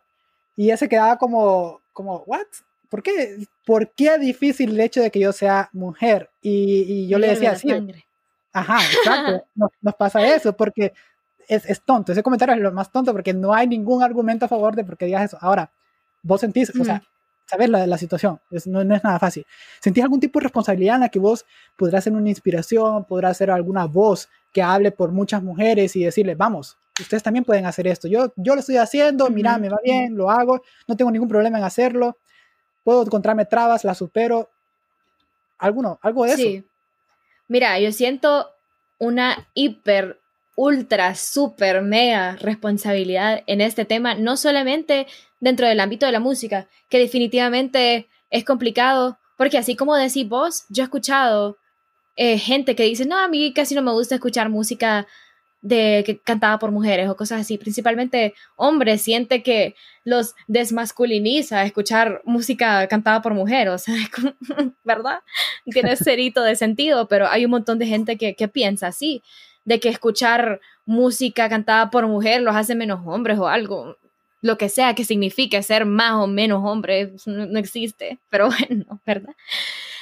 Y 0.55 0.65
ella 0.65 0.77
se 0.77 0.89
quedaba 0.89 1.17
como, 1.17 1.81
como, 1.93 2.23
¿what? 2.25 2.45
¿por 2.89 3.03
qué, 3.03 3.45
¿por 3.65 3.91
qué 3.91 4.17
difícil 4.17 4.71
el 4.71 4.79
hecho 4.79 5.01
de 5.01 5.11
que 5.11 5.19
yo 5.19 5.33
sea 5.33 5.69
mujer? 5.73 6.29
Y, 6.41 7.07
yo 7.07 7.17
le 7.19 7.27
decía 7.27 7.51
así. 7.51 7.69
Ajá, 8.53 8.77
exacto, 8.85 9.45
nos, 9.81 9.95
pasa 9.95 10.25
eso, 10.33 10.55
porque 10.55 10.93
es, 11.47 11.69
es, 11.69 11.81
tonto, 11.81 12.13
ese 12.13 12.23
comentario 12.23 12.55
es 12.55 12.61
lo 12.61 12.71
más 12.71 12.89
tonto, 12.89 13.11
porque 13.11 13.33
no 13.33 13.53
hay 13.53 13.67
ningún 13.67 14.01
argumento 14.01 14.45
a 14.45 14.47
favor 14.47 14.75
de 14.77 14.85
por 14.85 14.97
qué 14.97 15.07
digas 15.07 15.25
eso. 15.25 15.37
Ahora, 15.41 15.69
vos 16.23 16.39
sentís, 16.39 16.71
o 16.79 16.85
sea, 16.85 17.03
sabes 17.45 17.69
la, 17.69 17.85
la 17.85 17.97
situación, 17.97 18.39
no, 18.67 18.83
no, 18.85 18.95
es 18.95 19.03
nada 19.03 19.19
fácil. 19.19 19.45
¿Sentís 19.81 20.03
algún 20.03 20.21
tipo 20.21 20.39
de 20.39 20.43
responsabilidad 20.43 20.95
en 20.95 21.01
la 21.01 21.09
que 21.09 21.19
vos 21.19 21.45
podrás 21.75 22.05
ser 22.05 22.13
una 22.13 22.29
inspiración, 22.29 23.03
podrás 23.03 23.35
ser 23.35 23.51
alguna 23.51 23.85
voz 23.87 24.29
que 24.53 24.63
hable 24.63 24.91
por 24.93 25.11
muchas 25.11 25.43
mujeres 25.43 25.93
y 25.97 26.05
decirles, 26.05 26.37
vamos, 26.37 26.77
ustedes 26.99 27.23
también 27.23 27.43
pueden 27.45 27.65
hacer 27.65 27.87
esto. 27.87 28.07
Yo, 28.07 28.33
yo 28.35 28.53
lo 28.53 28.59
estoy 28.59 28.77
haciendo, 28.77 29.29
mira, 29.29 29.57
me 29.57 29.69
va 29.69 29.77
bien, 29.83 30.15
lo 30.15 30.29
hago, 30.29 30.61
no 30.87 30.95
tengo 30.95 31.11
ningún 31.11 31.29
problema 31.29 31.57
en 31.57 31.63
hacerlo 31.63 32.17
puedo 32.85 33.01
encontrarme 33.01 33.45
trabas, 33.45 33.83
las 33.83 33.97
supero. 33.97 34.49
¿Alguno? 35.57 35.99
¿Algo 36.01 36.25
de 36.25 36.35
sí. 36.37 36.55
eso? 36.55 36.67
Mira, 37.49 37.77
yo 37.79 37.91
siento 37.91 38.51
una 38.99 39.49
hiper, 39.53 40.21
ultra, 40.55 41.15
super, 41.15 41.81
mega 41.81 42.37
responsabilidad 42.37 43.43
en 43.47 43.59
este 43.59 43.83
tema, 43.83 44.15
no 44.15 44.37
solamente 44.37 45.07
dentro 45.41 45.67
del 45.67 45.79
ámbito 45.79 46.05
de 46.05 46.11
la 46.13 46.19
música, 46.19 46.67
que 46.89 46.99
definitivamente 46.99 48.07
es 48.29 48.45
complicado 48.45 49.17
porque 49.37 49.57
así 49.57 49.75
como 49.75 49.95
decís 49.95 50.29
vos, 50.29 50.65
yo 50.69 50.83
he 50.83 50.85
escuchado 50.85 51.57
eh, 52.15 52.37
gente 52.37 52.75
que 52.75 52.83
dice, 52.83 53.05
no, 53.05 53.17
a 53.17 53.27
mí 53.27 53.51
casi 53.53 53.75
no 53.75 53.81
me 53.81 53.91
gusta 53.91 54.15
escuchar 54.15 54.49
música 54.49 55.07
de 55.65 56.03
que 56.05 56.19
cantada 56.19 56.59
por 56.59 56.71
mujeres 56.71 57.09
o 57.09 57.15
cosas 57.15 57.41
así. 57.41 57.57
Principalmente 57.57 58.35
hombres 58.55 59.01
siente 59.01 59.41
que 59.41 59.75
los 60.03 60.35
desmasculiniza 60.47 61.65
escuchar 61.65 62.21
música 62.23 62.87
cantada 62.87 63.23
por 63.23 63.33
mujeres, 63.33 63.85
¿verdad? 64.83 65.21
Tiene 65.65 65.95
cerito 65.95 66.43
de 66.43 66.55
sentido, 66.55 67.07
pero 67.07 67.27
hay 67.27 67.45
un 67.45 67.51
montón 67.51 67.79
de 67.79 67.87
gente 67.87 68.15
que, 68.15 68.35
que 68.35 68.47
piensa 68.47 68.87
así, 68.87 69.23
de 69.63 69.79
que 69.79 69.89
escuchar 69.89 70.61
música 70.85 71.49
cantada 71.49 71.89
por 71.89 72.05
mujer 72.05 72.41
los 72.41 72.55
hace 72.55 72.75
menos 72.75 72.99
hombres 73.03 73.39
o 73.39 73.47
algo 73.47 73.97
lo 74.41 74.59
que 74.59 74.69
sea 74.69 74.93
que 74.93 75.03
signifique 75.03 75.63
ser 75.63 75.87
más 75.87 76.13
o 76.13 76.27
menos 76.27 76.61
hombre, 76.63 77.13
no, 77.25 77.57
existe, 77.57 78.19
pero 78.29 78.49
bueno, 78.69 79.01
¿verdad? 79.03 79.33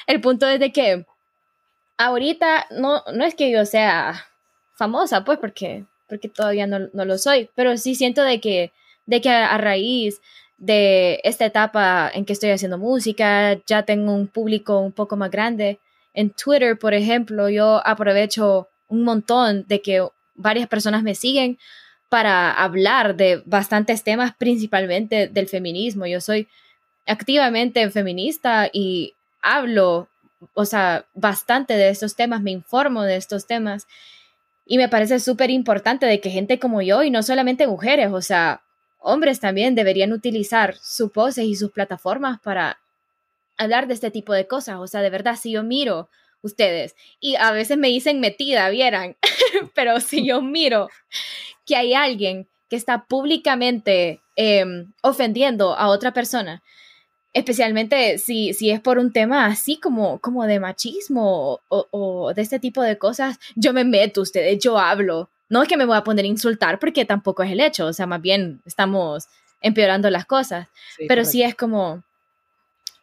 El 0.07 0.19
punto 0.19 0.45
es 0.45 0.59
de 0.59 0.73
que 0.73 1.05
ahorita 1.95 2.67
no, 2.71 3.01
no 3.13 3.23
es 3.23 3.35
que 3.35 3.49
yo 3.49 3.65
sea 3.65 4.25
famosa, 4.73 5.23
pues, 5.23 5.39
porque, 5.39 5.85
porque 6.07 6.29
todavía 6.29 6.67
no, 6.67 6.79
lo 6.93 7.17
soy, 7.17 7.49
pero 7.55 7.77
sí 7.77 7.95
siento 7.95 8.23
de 8.23 8.39
que, 8.39 8.71
de 9.05 9.21
que 9.21 9.29
a, 9.29 9.57
raíz 9.57 10.21
de 10.57 11.19
esta 11.23 11.45
etapa 11.45 12.09
en 12.13 12.25
que 12.25 12.33
estoy 12.33 12.51
haciendo 12.51 12.77
música, 12.77 13.59
ya 13.65 13.83
tengo 13.83 14.13
un 14.13 14.27
público 14.27 14.79
un 14.79 14.91
poco 14.91 15.15
más 15.15 15.31
grande. 15.31 15.79
En 16.13 16.29
Twitter, 16.29 16.77
por 16.77 16.93
ejemplo, 16.93 17.49
yo 17.49 17.85
aprovecho 17.85 18.69
un 18.87 19.03
montón 19.03 19.65
de 19.67 19.81
que 19.81 20.07
varias 20.35 20.67
personas 20.67 21.03
me 21.03 21.15
siguen 21.15 21.57
para 22.09 22.51
hablar 22.51 23.15
de 23.15 23.41
bastantes 23.45 24.03
temas, 24.03 24.35
principalmente 24.37 25.27
del 25.27 25.47
feminismo. 25.47 26.05
Yo 26.05 26.21
soy 26.21 26.47
activamente 27.07 27.89
feminista 27.89 28.69
y 28.71 29.15
hablo, 29.41 30.07
o 30.53 30.65
sea, 30.65 31.05
bastante 31.15 31.75
de 31.75 31.89
estos 31.89 32.15
temas, 32.15 32.41
me 32.41 32.51
informo 32.51 33.03
de 33.03 33.15
estos 33.15 33.47
temas 33.47 33.87
y 34.65 34.77
me 34.77 34.89
parece 34.89 35.19
súper 35.19 35.49
importante 35.49 36.05
de 36.05 36.19
que 36.21 36.29
gente 36.29 36.59
como 36.59 36.81
yo, 36.81 37.03
y 37.03 37.09
no 37.09 37.23
solamente 37.23 37.67
mujeres, 37.67 38.11
o 38.11 38.21
sea, 38.21 38.63
hombres 38.99 39.39
también 39.39 39.75
deberían 39.75 40.13
utilizar 40.13 40.75
sus 40.81 41.11
voces 41.11 41.45
y 41.45 41.55
sus 41.55 41.71
plataformas 41.71 42.39
para 42.39 42.79
hablar 43.57 43.87
de 43.87 43.93
este 43.93 44.11
tipo 44.11 44.33
de 44.33 44.47
cosas. 44.47 44.77
O 44.79 44.87
sea, 44.87 45.01
de 45.01 45.09
verdad, 45.09 45.35
si 45.35 45.51
yo 45.51 45.63
miro 45.63 46.09
ustedes, 46.41 46.95
y 47.19 47.35
a 47.35 47.51
veces 47.51 47.77
me 47.77 47.89
dicen 47.89 48.19
metida, 48.19 48.69
vieran, 48.69 49.17
pero 49.75 49.99
si 49.99 50.25
yo 50.25 50.41
miro 50.41 50.89
que 51.65 51.75
hay 51.75 51.93
alguien 51.93 52.47
que 52.69 52.75
está 52.75 53.05
públicamente 53.05 54.21
em, 54.35 54.93
ofendiendo 55.01 55.75
a 55.75 55.87
otra 55.87 56.13
persona, 56.13 56.63
especialmente 57.33 58.17
si, 58.19 58.53
si 58.53 58.69
es 58.69 58.79
por 58.79 58.99
un 58.99 59.11
tema 59.11 59.45
así 59.45 59.77
como, 59.77 60.19
como 60.19 60.45
de 60.45 60.59
machismo 60.59 61.59
o, 61.67 62.33
de 62.33 62.41
este 62.41 62.59
tipo 62.59 62.81
de 62.81 62.97
cosas, 62.97 63.39
yo 63.55 63.73
me 63.73 63.83
meto 63.83 64.21
ustedes, 64.21 64.59
yo 64.59 64.77
hablo. 64.77 65.29
No 65.49 65.61
es 65.61 65.67
que 65.67 65.77
me 65.77 65.85
voy 65.85 65.97
a 65.97 66.03
poner 66.03 66.25
a 66.25 66.27
insultar 66.27 66.79
porque 66.79 67.05
tampoco 67.05 67.43
es 67.43 67.51
el 67.51 67.59
hecho, 67.59 67.87
o 67.87 67.93
sea, 67.93 68.05
más 68.05 68.21
bien 68.21 68.61
estamos 68.65 69.27
empeorando 69.61 70.09
las 70.09 70.25
cosas, 70.25 70.67
pero 71.07 71.25
sí 71.25 71.41
es 71.41 71.55
como, 71.55 72.03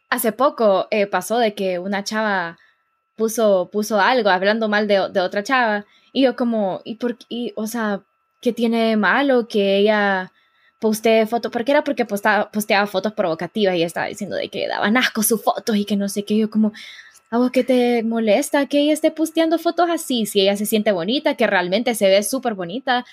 hace 0.09 0.31
poco 0.31 0.87
eh, 0.91 1.07
pasó 1.07 1.37
de 1.37 1.53
que 1.53 1.79
una 1.79 2.03
chava 2.03 2.57
puso, 3.15 3.69
puso 3.71 3.99
algo 3.99 4.29
hablando 4.29 4.69
mal 4.69 4.87
de, 4.87 5.09
de 5.09 5.19
otra 5.21 5.43
chava 5.43 5.85
y 6.13 6.23
yo 6.23 6.35
como, 6.35 6.81
¿y 6.83 6.95
por 6.95 7.17
qué? 7.17 7.53
O 7.55 7.67
sea, 7.67 8.01
¿qué 8.41 8.53
tiene 8.53 8.95
malo 8.97 9.47
que 9.47 9.77
ella 9.77 10.31
postee 10.81 11.27
fotos? 11.27 11.51
Porque 11.51 11.71
era 11.71 11.83
porque 11.83 12.05
posteaba 12.05 12.87
fotos 12.87 13.13
provocativas 13.13 13.75
y 13.75 13.83
estaba 13.83 14.07
diciendo 14.07 14.35
de 14.35 14.49
que 14.49 14.67
daban 14.67 14.97
asco 14.97 15.23
sus 15.23 15.41
fotos 15.41 15.77
y 15.77 15.85
que 15.85 15.95
no 15.95 16.09
sé 16.09 16.23
qué. 16.23 16.37
Yo 16.37 16.49
como, 16.49 16.73
¿a 17.29 17.37
vos 17.37 17.51
qué 17.51 17.63
te 17.63 18.03
molesta 18.03 18.65
que 18.65 18.81
ella 18.81 18.93
esté 18.93 19.11
posteando 19.11 19.59
fotos 19.59 19.89
así? 19.89 20.25
Si 20.25 20.41
ella 20.41 20.57
se 20.57 20.65
siente 20.65 20.91
bonita, 20.91 21.35
que 21.35 21.47
realmente 21.47 21.93
se 21.95 22.09
ve 22.09 22.23
súper 22.23 22.55
bonita 22.55 23.05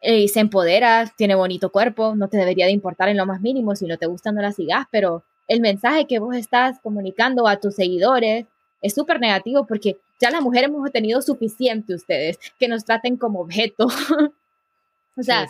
eh, 0.00 0.18
y 0.18 0.28
se 0.28 0.40
empodera, 0.40 1.12
tiene 1.16 1.36
bonito 1.36 1.70
cuerpo, 1.70 2.16
no 2.16 2.28
te 2.28 2.36
debería 2.36 2.66
de 2.66 2.72
importar 2.72 3.08
en 3.08 3.16
lo 3.16 3.24
más 3.24 3.40
mínimo. 3.40 3.76
Si 3.76 3.86
no 3.86 3.96
te 3.96 4.06
gusta, 4.06 4.32
no 4.32 4.42
la 4.42 4.52
sigas, 4.52 4.86
pero 4.90 5.22
el 5.46 5.60
mensaje 5.60 6.06
que 6.06 6.18
vos 6.18 6.36
estás 6.36 6.80
comunicando 6.80 7.46
a 7.46 7.58
tus 7.60 7.76
seguidores 7.76 8.46
es 8.82 8.94
súper 8.94 9.20
negativo 9.20 9.64
porque 9.64 9.96
ya 10.20 10.30
las 10.30 10.42
mujeres 10.42 10.70
hemos 10.70 10.90
tenido 10.90 11.22
suficiente 11.22 11.94
ustedes 11.94 12.38
que 12.58 12.66
nos 12.66 12.84
traten 12.84 13.16
como 13.16 13.40
objeto. 13.40 13.86
o 15.16 15.22
sea, 15.22 15.46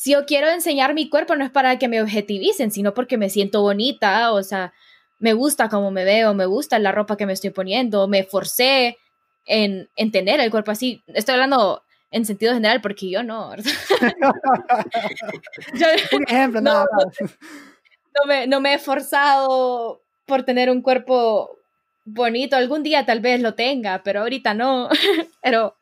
si 0.00 0.12
yo 0.12 0.24
quiero 0.24 0.48
enseñar 0.48 0.94
mi 0.94 1.10
cuerpo 1.10 1.36
no 1.36 1.44
es 1.44 1.50
para 1.50 1.78
que 1.78 1.86
me 1.86 2.00
objetivicen, 2.00 2.70
sino 2.70 2.94
porque 2.94 3.18
me 3.18 3.28
siento 3.28 3.60
bonita, 3.60 4.32
o 4.32 4.42
sea, 4.42 4.72
me 5.18 5.34
gusta 5.34 5.68
cómo 5.68 5.90
me 5.90 6.06
veo, 6.06 6.32
me 6.32 6.46
gusta 6.46 6.78
la 6.78 6.90
ropa 6.90 7.18
que 7.18 7.26
me 7.26 7.34
estoy 7.34 7.50
poniendo, 7.50 8.08
me 8.08 8.24
forcé 8.24 8.96
en, 9.44 9.90
en 9.96 10.10
tener 10.10 10.40
el 10.40 10.50
cuerpo 10.50 10.70
así. 10.70 11.02
Estoy 11.08 11.34
hablando 11.34 11.82
en 12.10 12.24
sentido 12.24 12.54
general 12.54 12.80
porque 12.80 13.10
yo 13.10 13.22
no, 13.22 13.50
Un 16.12 16.24
ejemplo, 16.26 16.62
no, 16.62 16.80
no, 16.80 18.26
me, 18.26 18.46
no 18.46 18.58
me 18.62 18.72
he 18.72 18.78
forzado 18.78 20.00
por 20.24 20.44
tener 20.44 20.70
un 20.70 20.80
cuerpo 20.80 21.58
bonito. 22.06 22.56
Algún 22.56 22.82
día 22.82 23.04
tal 23.04 23.20
vez 23.20 23.42
lo 23.42 23.52
tenga, 23.52 24.02
pero 24.02 24.20
ahorita 24.20 24.54
no. 24.54 24.88
pero, 25.42 25.76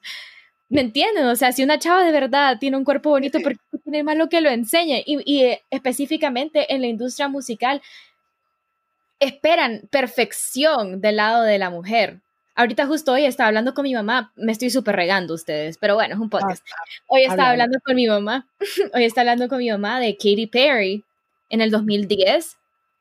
¿me 0.69 0.81
entienden? 0.81 1.27
O 1.27 1.37
sea, 1.37 1.53
si 1.53 1.63
una 1.63 1.79
chava 1.79 2.05
de 2.05 2.13
verdad 2.13 2.59
tiene 2.59 2.77
un 2.77 2.85
cuerpo 2.85 3.11
bonito, 3.11 3.41
¿por 3.41 3.53
qué 3.53 3.61
tiene 3.91 4.05
malo 4.05 4.29
que 4.29 4.41
lo 4.41 4.51
enseñe? 4.51 5.03
Y, 5.07 5.21
y 5.25 5.45
eh, 5.45 5.63
específicamente 5.71 6.73
en 6.73 6.81
la 6.81 6.87
industria 6.87 7.29
musical, 7.29 7.83
esperan 9.21 9.83
perfección 9.91 11.01
del 11.01 11.17
lado 11.17 11.43
de 11.43 11.59
la 11.59 11.71
mujer. 11.71 12.21
Ahorita 12.55 12.87
justo 12.87 13.13
hoy 13.13 13.25
estaba 13.25 13.49
hablando 13.49 13.73
con 13.73 13.85
mi 13.85 13.95
mamá, 13.95 14.33
me 14.37 14.53
estoy 14.53 14.71
súper 14.71 14.97
regando 14.97 15.35
ustedes, 15.35 15.79
pero 15.79 15.95
bueno, 15.95 16.15
es 16.15 16.21
un 16.21 16.29
podcast. 16.29 16.65
Ah, 16.73 16.83
hoy 17.07 17.23
estaba 17.23 17.51
hablando 17.51 17.79
con 17.85 17.95
mi 17.95 18.07
mamá, 18.07 18.49
hoy 18.95 19.05
estaba 19.05 19.31
hablando 19.31 19.49
con 19.49 19.59
mi 19.59 19.71
mamá 19.71 20.01
de 20.01 20.17
Katy 20.17 20.49
Perry 20.49 21.05
en 21.51 21.61
el 21.61 21.71
2010 21.71 22.57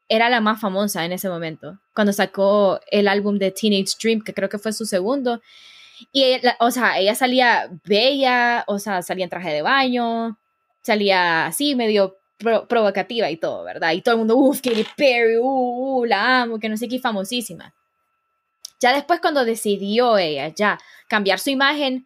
era 0.10 0.30
la 0.30 0.42
más 0.42 0.60
famosa 0.62 1.04
en 1.06 1.12
ese 1.12 1.30
momento, 1.30 1.80
cuando 1.94 2.14
sacó 2.14 2.80
el 2.92 3.08
álbum 3.08 3.38
de 3.38 3.52
Teenage 3.52 3.96
Dream, 4.02 4.22
que 4.22 4.34
creo 4.34 4.50
que 4.50 4.58
fue 4.58 4.72
su 4.74 4.86
segundo. 4.86 5.42
Y, 6.12 6.24
ella, 6.24 6.56
o 6.60 6.72
sea, 6.72 6.98
ella 7.00 7.16
salía 7.16 7.70
bella, 7.84 8.64
o 8.68 8.80
sea, 8.80 9.02
salía 9.02 9.26
en 9.26 9.30
traje 9.30 9.52
de 9.52 9.62
baño, 9.62 10.38
salía 10.88 11.46
así, 11.46 11.76
medio 11.76 12.18
provocativa 12.38 13.30
y 13.30 13.38
todo, 13.38 13.64
¿verdad? 13.64 13.94
Y 13.94 14.02
todo 14.02 14.16
el 14.16 14.20
mundo, 14.20 14.36
uff, 14.38 14.62
Katy 14.62 14.86
Perry, 14.96 15.38
uh, 15.38 16.00
uh, 16.00 16.06
la 16.06 16.42
amo, 16.42 16.60
que 16.60 16.70
no 16.70 16.78
sé 16.78 16.88
qué, 16.88 17.00
famosísima. 17.00 17.74
Ya 18.80 18.94
después 18.94 19.20
cuando 19.20 19.44
decidió 19.44 20.18
ella 20.18 20.50
ya 20.50 20.78
cambiar 21.08 21.40
su 21.40 21.50
imagen, 21.50 22.06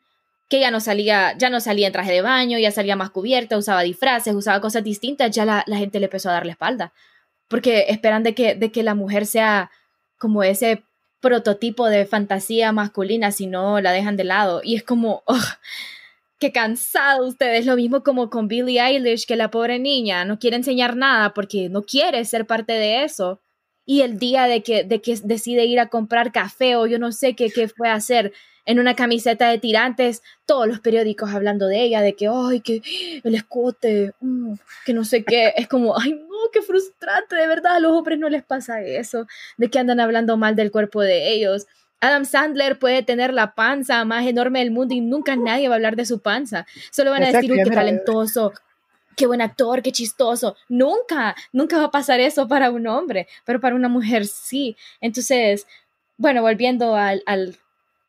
que 0.50 0.60
ya 0.60 0.72
no 0.72 0.80
salía, 0.80 1.38
ya 1.38 1.50
no 1.50 1.60
salía 1.60 1.88
en 1.88 1.94
traje 1.94 2.12
de 2.12 2.22
baño, 2.22 2.60
ya 2.60 2.72
salía 2.72 2.96
más 2.96 3.10
cubierta, 3.10 3.58
usaba 3.58 3.82
disfraces, 3.82 4.34
usaba 4.34 4.62
cosas 4.62 4.84
distintas, 4.84 5.32
ya 5.32 5.46
la, 5.46 5.78
gente 5.78 6.00
le 6.00 6.06
empezó 6.06 6.30
a 6.30 6.34
dar 6.34 6.46
la 6.46 6.54
espalda 6.54 6.94
porque 7.52 7.88
esperan 7.90 8.24
de 8.24 8.34
que, 8.34 8.56
de 8.56 8.72
que 8.72 8.82
la 8.82 8.96
mujer 8.96 9.26
sea 9.26 9.72
como 10.18 10.42
ese 10.42 10.84
prototipo 11.20 11.88
de 11.88 12.06
fantasía 12.06 12.72
masculina, 12.72 13.32
si 13.32 13.46
no 13.46 13.82
la 13.82 13.92
dejan 13.92 14.16
de 14.16 14.24
lado. 14.24 14.62
Y 14.64 14.76
es 14.76 14.84
como, 14.84 15.22
oh, 15.26 15.38
qué 16.42 16.52
cansado 16.52 17.28
ustedes. 17.28 17.66
Lo 17.66 17.76
mismo 17.76 18.04
como 18.04 18.30
con 18.30 18.48
Billie 18.48 18.82
Eilish, 18.82 19.26
que 19.26 19.36
la 19.36 19.52
pobre 19.52 19.80
niña 19.80 20.26
no 20.26 20.39
quiere 20.39 20.58
enseñar 20.58 20.98
nada 20.98 21.34
porque 21.34 21.70
no 21.70 21.84
quiere 21.84 22.26
ser 22.26 22.48
parte 22.48 22.74
de 22.74 23.04
eso. 23.04 23.39
Y 23.86 24.02
el 24.02 24.18
día 24.18 24.48
de 24.48 24.64
que, 24.64 24.84
de 24.84 25.02
que 25.02 25.16
decide 25.24 25.66
ir 25.66 25.80
a 25.80 25.89
comprar 25.89 26.32
café 26.32 26.76
o 26.76 26.88
yo 26.88 26.98
no 26.98 27.12
sé 27.12 27.36
qué, 27.36 27.52
qué 27.52 27.68
fue 27.68 27.89
a 27.89 27.94
hacer, 27.94 28.34
en 28.66 28.80
una 28.80 28.96
camiseta 28.96 29.50
de 29.50 29.58
tirantes, 29.58 30.22
todos 30.46 30.68
los 30.68 30.80
periódicos 30.80 31.32
hablando 31.32 31.68
de 31.68 31.82
ella, 31.82 32.02
de 32.02 32.14
que, 32.14 32.28
ay, 32.28 32.62
que 32.62 32.82
el 33.24 33.36
escote, 33.36 34.14
mm, 34.20 34.54
que 34.86 34.94
no 34.94 35.04
sé 35.04 35.24
qué, 35.24 35.54
es 35.58 35.68
como, 35.68 36.00
ay, 36.00 36.14
no, 36.14 36.52
qué 36.54 36.62
frustrante, 36.62 37.36
de 37.36 37.48
verdad, 37.48 37.76
a 37.76 37.80
los 37.80 37.92
hombres 37.92 38.20
no 38.20 38.30
les 38.30 38.44
pasa 38.44 38.82
eso, 38.82 39.26
de 39.58 39.70
que 39.70 39.80
andan 39.80 40.00
hablando 40.00 40.38
mal 40.38 40.56
del 40.56 40.72
cuerpo 40.72 41.02
de 41.02 41.34
ellos. 41.34 41.66
Adam 42.02 42.26
Sandler 42.26 42.78
puede 42.78 43.04
tener 43.04 43.34
la 43.34 43.56
panza 43.56 44.04
más 44.06 44.26
enorme 44.26 44.60
del 44.60 44.72
mundo 44.72 44.93
y 44.93 45.02
nunca 45.02 45.36
nadie 45.36 45.70
va 45.70 45.76
a 45.76 45.78
hablar 45.78 45.95
de 45.95 46.06
su 46.06 46.20
panza. 46.20 46.66
Solo 46.91 47.12
van 47.12 47.24
a 47.24 47.32
decir, 47.32 47.52
uy, 47.52 47.62
qué 47.64 47.70
talentoso, 47.70 48.52
qué 49.16 49.28
buen 49.28 49.41
actor, 49.41 49.82
qué 49.82 49.91
chistoso. 49.91 50.56
Nunca, 50.68 51.36
nunca 51.54 51.78
va 51.78 51.86
a 51.86 51.91
pasar 51.91 52.20
eso 52.20 52.47
para 52.47 52.72
un 52.72 52.88
hombre, 52.88 53.28
pero 53.45 53.62
para 53.62 53.76
una 53.76 53.88
mujer 53.88 54.26
sí. 54.26 54.76
Entonces, 54.99 55.68
bueno, 56.18 56.41
volviendo 56.41 56.95
al, 56.95 57.24
al 57.26 57.56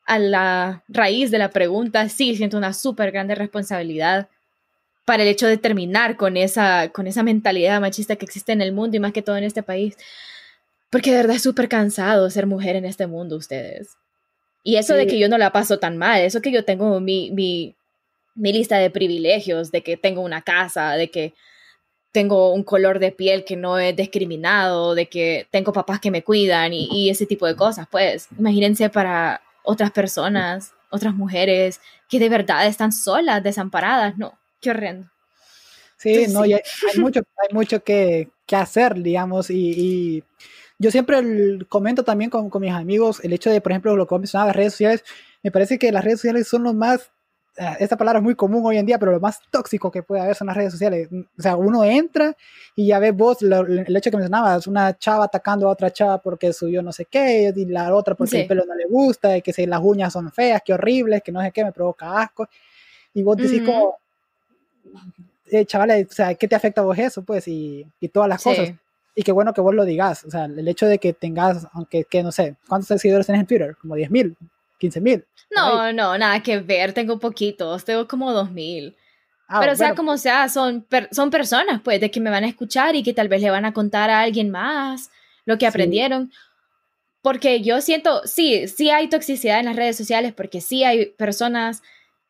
a 0.06 0.18
la 0.18 0.82
raíz 0.88 1.30
de 1.30 1.38
la 1.38 1.50
pregunta, 1.50 2.08
sí 2.08 2.36
siento 2.36 2.56
una 2.56 2.72
súper 2.72 3.12
grande 3.12 3.34
responsabilidad 3.34 4.28
para 5.04 5.22
el 5.22 5.28
hecho 5.28 5.46
de 5.46 5.56
terminar 5.56 6.16
con 6.16 6.36
esa, 6.36 6.90
con 6.90 7.06
esa 7.06 7.22
mentalidad 7.22 7.80
machista 7.80 8.16
que 8.16 8.24
existe 8.24 8.52
en 8.52 8.62
el 8.62 8.72
mundo 8.72 8.96
y 8.96 9.00
más 9.00 9.12
que 9.12 9.22
todo 9.22 9.36
en 9.36 9.44
este 9.44 9.62
país. 9.62 9.96
Porque 10.92 11.10
de 11.10 11.16
verdad 11.16 11.36
es 11.36 11.42
súper 11.42 11.70
cansado 11.70 12.28
ser 12.28 12.46
mujer 12.46 12.76
en 12.76 12.84
este 12.84 13.06
mundo, 13.06 13.36
ustedes. 13.36 13.96
Y 14.62 14.76
eso 14.76 14.92
de 14.92 15.06
que 15.06 15.18
yo 15.18 15.26
no 15.30 15.38
la 15.38 15.50
paso 15.50 15.78
tan 15.78 15.96
mal, 15.96 16.20
eso 16.20 16.42
que 16.42 16.52
yo 16.52 16.66
tengo 16.66 17.00
mi, 17.00 17.30
mi, 17.30 17.74
mi 18.34 18.52
lista 18.52 18.76
de 18.76 18.90
privilegios, 18.90 19.72
de 19.72 19.82
que 19.82 19.96
tengo 19.96 20.20
una 20.20 20.42
casa, 20.42 20.92
de 20.92 21.10
que 21.10 21.32
tengo 22.12 22.52
un 22.52 22.62
color 22.62 22.98
de 22.98 23.10
piel 23.10 23.46
que 23.46 23.56
no 23.56 23.78
es 23.78 23.96
discriminado, 23.96 24.94
de 24.94 25.08
que 25.08 25.48
tengo 25.50 25.72
papás 25.72 25.98
que 25.98 26.10
me 26.10 26.22
cuidan 26.22 26.74
y, 26.74 26.88
y 26.92 27.08
ese 27.08 27.24
tipo 27.24 27.46
de 27.46 27.56
cosas. 27.56 27.88
Pues 27.90 28.28
imagínense 28.38 28.90
para 28.90 29.40
otras 29.64 29.92
personas, 29.92 30.74
otras 30.90 31.14
mujeres 31.14 31.80
que 32.10 32.18
de 32.18 32.28
verdad 32.28 32.66
están 32.66 32.92
solas, 32.92 33.42
desamparadas, 33.42 34.18
no, 34.18 34.38
qué 34.60 34.68
horrendo. 34.70 35.10
Sí, 35.96 36.26
no, 36.28 36.42
hay, 36.42 36.60
mucho, 36.96 37.20
hay 37.40 37.54
mucho 37.54 37.82
que, 37.82 38.28
que 38.44 38.56
hacer, 38.56 39.00
digamos, 39.02 39.48
y, 39.48 39.70
y 39.70 40.24
yo 40.82 40.90
siempre 40.90 41.16
comento 41.68 42.02
también 42.02 42.30
con, 42.30 42.50
con, 42.50 42.60
mis 42.60 42.72
amigos 42.72 43.20
el 43.24 43.32
hecho 43.32 43.50
de, 43.50 43.60
por 43.60 43.72
ejemplo, 43.72 43.96
lo 43.96 44.06
que 44.06 44.18
mencionaba, 44.18 44.52
redes 44.52 44.74
sociales, 44.74 45.04
me 45.42 45.50
parece 45.50 45.78
que 45.78 45.92
las 45.92 46.04
redes 46.04 46.20
sociales 46.20 46.48
son 46.48 46.64
lo 46.64 46.74
más 46.74 47.10
Ah, 47.58 47.76
esta 47.78 47.98
palabra 47.98 48.18
es 48.18 48.22
muy 48.22 48.34
común 48.34 48.64
hoy 48.64 48.78
en 48.78 48.86
día, 48.86 48.98
pero 48.98 49.12
lo 49.12 49.20
más 49.20 49.38
tóxico 49.50 49.90
que 49.90 50.02
puede 50.02 50.22
haber 50.22 50.34
son 50.34 50.46
las 50.46 50.56
redes 50.56 50.72
sociales. 50.72 51.08
O 51.38 51.42
sea, 51.42 51.56
uno 51.56 51.84
entra 51.84 52.34
y 52.74 52.86
ya 52.86 52.98
ves 52.98 53.14
vos 53.14 53.42
el 53.42 53.94
hecho 53.94 54.10
que 54.10 54.16
mencionabas, 54.16 54.66
una 54.66 54.96
chava 54.96 55.24
atacando 55.24 55.68
a 55.68 55.72
otra 55.72 55.92
chava 55.92 56.16
porque 56.18 56.54
subió 56.54 56.82
no 56.82 56.92
sé 56.92 57.04
qué, 57.04 57.52
y 57.54 57.66
la 57.66 57.94
otra 57.94 58.14
porque 58.14 58.42
el 58.42 58.46
pelo 58.46 58.64
no 58.66 58.74
le 58.74 58.86
gusta, 58.86 59.36
y 59.36 59.42
que 59.42 59.52
si 59.52 59.66
las 59.66 59.80
uñas 59.82 60.14
son 60.14 60.32
feas, 60.32 60.62
que 60.64 60.72
horribles, 60.72 61.22
que 61.22 61.30
no 61.30 61.42
sé 61.42 61.52
qué, 61.52 61.62
me 61.62 61.72
provoca 61.72 62.22
asco. 62.22 62.48
Y 63.12 63.22
vos 63.22 63.36
decís 63.36 63.62
como, 63.62 63.96
eh, 65.50 65.66
chavales, 65.66 66.06
o 66.10 66.12
sea, 66.14 66.34
¿qué 66.34 66.48
te 66.48 66.54
afecta 66.54 66.80
a 66.80 66.84
vos 66.84 66.98
eso? 66.98 67.22
Pues, 67.22 67.46
y, 67.48 67.86
y 68.00 68.08
todas 68.08 68.30
las 68.30 68.42
cosas. 68.42 68.72
Y 69.14 69.22
qué 69.22 69.32
bueno 69.32 69.52
que 69.52 69.60
vos 69.60 69.74
lo 69.74 69.84
digas. 69.84 70.24
O 70.24 70.30
sea, 70.30 70.46
el 70.46 70.66
hecho 70.68 70.86
de 70.86 70.98
que 70.98 71.12
tengas, 71.12 71.66
aunque, 71.72 72.04
que 72.04 72.22
no 72.22 72.32
sé, 72.32 72.56
¿cuántos 72.66 73.00
seguidores 73.00 73.26
tenés 73.26 73.40
en 73.40 73.46
Twitter? 73.46 73.76
Como 73.80 73.94
10 73.94 74.10
mil, 74.10 74.36
15 74.78 75.00
mil. 75.00 75.24
No, 75.54 75.92
no, 75.92 76.16
nada 76.16 76.42
que 76.42 76.60
ver, 76.60 76.92
tengo 76.92 77.18
poquitos, 77.18 77.84
tengo 77.84 78.08
como 78.08 78.32
2 78.32 78.50
mil. 78.50 78.96
Ah, 79.48 79.60
Pero 79.60 79.76
sea 79.76 79.94
como 79.94 80.16
sea, 80.16 80.48
son, 80.48 80.86
son 81.10 81.30
personas 81.30 81.82
pues 81.82 82.00
de 82.00 82.10
que 82.10 82.20
me 82.20 82.30
van 82.30 82.44
a 82.44 82.48
escuchar 82.48 82.96
y 82.96 83.02
que 83.02 83.12
tal 83.12 83.28
vez 83.28 83.42
le 83.42 83.50
van 83.50 83.66
a 83.66 83.74
contar 83.74 84.08
a 84.08 84.20
alguien 84.20 84.50
más 84.50 85.10
lo 85.44 85.58
que 85.58 85.66
aprendieron. 85.66 86.32
Porque 87.20 87.60
yo 87.60 87.82
siento, 87.82 88.22
sí, 88.24 88.66
sí 88.66 88.88
hay 88.88 89.08
toxicidad 89.08 89.60
en 89.60 89.66
las 89.66 89.76
redes 89.76 89.96
sociales, 89.96 90.32
porque 90.32 90.62
sí 90.62 90.84
hay 90.84 91.06
personas 91.06 91.82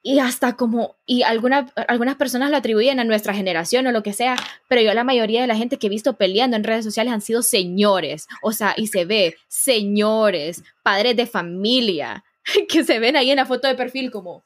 y 0.03 0.19
hasta 0.19 0.57
como, 0.57 0.97
y 1.07 1.23
algunas 1.23 1.71
algunas 1.89 2.17
personas 2.17 2.51
lo 2.51 2.57
atribuyen 2.57 2.99
a 2.99 3.05
nuestra 3.05 3.35
generación 3.35 3.87
o 3.87 3.93
lo 3.93 4.03
que 4.03 4.13
sea, 4.13 4.37
pero 4.69 4.83
yo 4.83 4.93
la 4.95 5.05
mayoría 5.05 5.41
de 5.41 5.47
la 5.47 5.57
gente 5.57 5.79
que 5.79 5.87
he 5.87 5.91
visto 5.91 6.17
peleando 6.17 6.57
en 6.57 6.65
redes 6.65 6.85
sociales 6.85 7.13
han 7.13 7.21
sido 7.21 7.43
señores, 7.43 8.27
o 8.43 8.53
sea, 8.53 8.75
y 8.77 8.89
se 8.89 9.05
ve, 9.05 9.37
señores, 9.47 10.65
padres 10.83 11.17
de 11.17 11.27
familia, 11.27 12.25
que 12.69 12.83
se 12.85 12.99
ven 12.99 13.17
ahí 13.17 13.31
en 13.31 13.37
la 13.37 13.47
foto 13.47 13.69
de 13.69 13.75
perfil 13.75 14.11
como... 14.11 14.45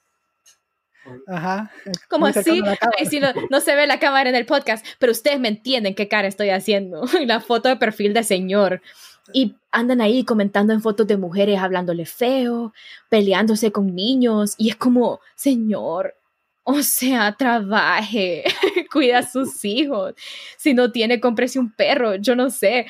Ajá. 1.28 1.70
Como 2.08 2.26
así, 2.26 2.60
no, 2.60 2.74
no, 3.48 3.60
se 3.60 3.76
ve 3.76 3.86
la 3.86 4.00
cámara 4.00 4.28
en 4.28 4.34
el 4.34 4.44
podcast, 4.44 4.84
pero 4.98 5.12
ustedes 5.12 5.38
me 5.38 5.46
entienden 5.46 5.94
qué 5.94 6.08
cara 6.08 6.26
estoy 6.26 6.50
haciendo. 6.50 7.04
la 7.24 7.38
foto 7.38 7.68
de 7.68 7.76
perfil 7.76 8.12
de 8.12 8.24
señor. 8.24 8.82
Y 9.32 9.56
andan 9.70 10.00
ahí 10.00 10.24
comentando 10.24 10.72
en 10.72 10.82
fotos 10.82 11.06
de 11.06 11.16
mujeres 11.16 11.58
hablándole 11.58 12.06
feo, 12.06 12.72
peleándose 13.08 13.72
con 13.72 13.94
niños. 13.94 14.54
Y 14.58 14.70
es 14.70 14.76
como, 14.76 15.20
señor, 15.34 16.14
o 16.64 16.82
sea, 16.82 17.34
trabaje, 17.36 18.44
cuida 18.92 19.18
a 19.18 19.26
sus 19.26 19.64
hijos. 19.64 20.14
Si 20.56 20.74
no 20.74 20.92
tiene, 20.92 21.20
cómprese 21.20 21.58
un 21.58 21.72
perro, 21.72 22.16
yo 22.16 22.34
no 22.34 22.50
sé 22.50 22.86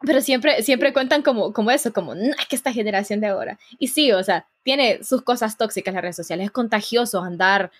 pero 0.00 0.20
siempre, 0.20 0.62
siempre 0.62 0.92
cuentan 0.92 1.22
como, 1.22 1.52
como 1.52 1.70
eso, 1.70 1.92
como, 1.92 2.14
no, 2.14 2.32
es 2.38 2.46
que 2.46 2.56
esta 2.56 2.72
generación 2.72 3.20
de 3.20 3.28
ahora. 3.28 3.58
Y 3.78 3.88
sí, 3.88 4.12
o 4.12 4.22
sea, 4.22 4.46
tiene 4.62 5.02
sus 5.02 5.22
cosas 5.22 5.56
tóxicas 5.56 5.94
las 5.94 6.02
redes 6.02 6.16
sociales. 6.16 6.46
Es 6.46 6.50
contagioso 6.50 7.22
andar, 7.22 7.70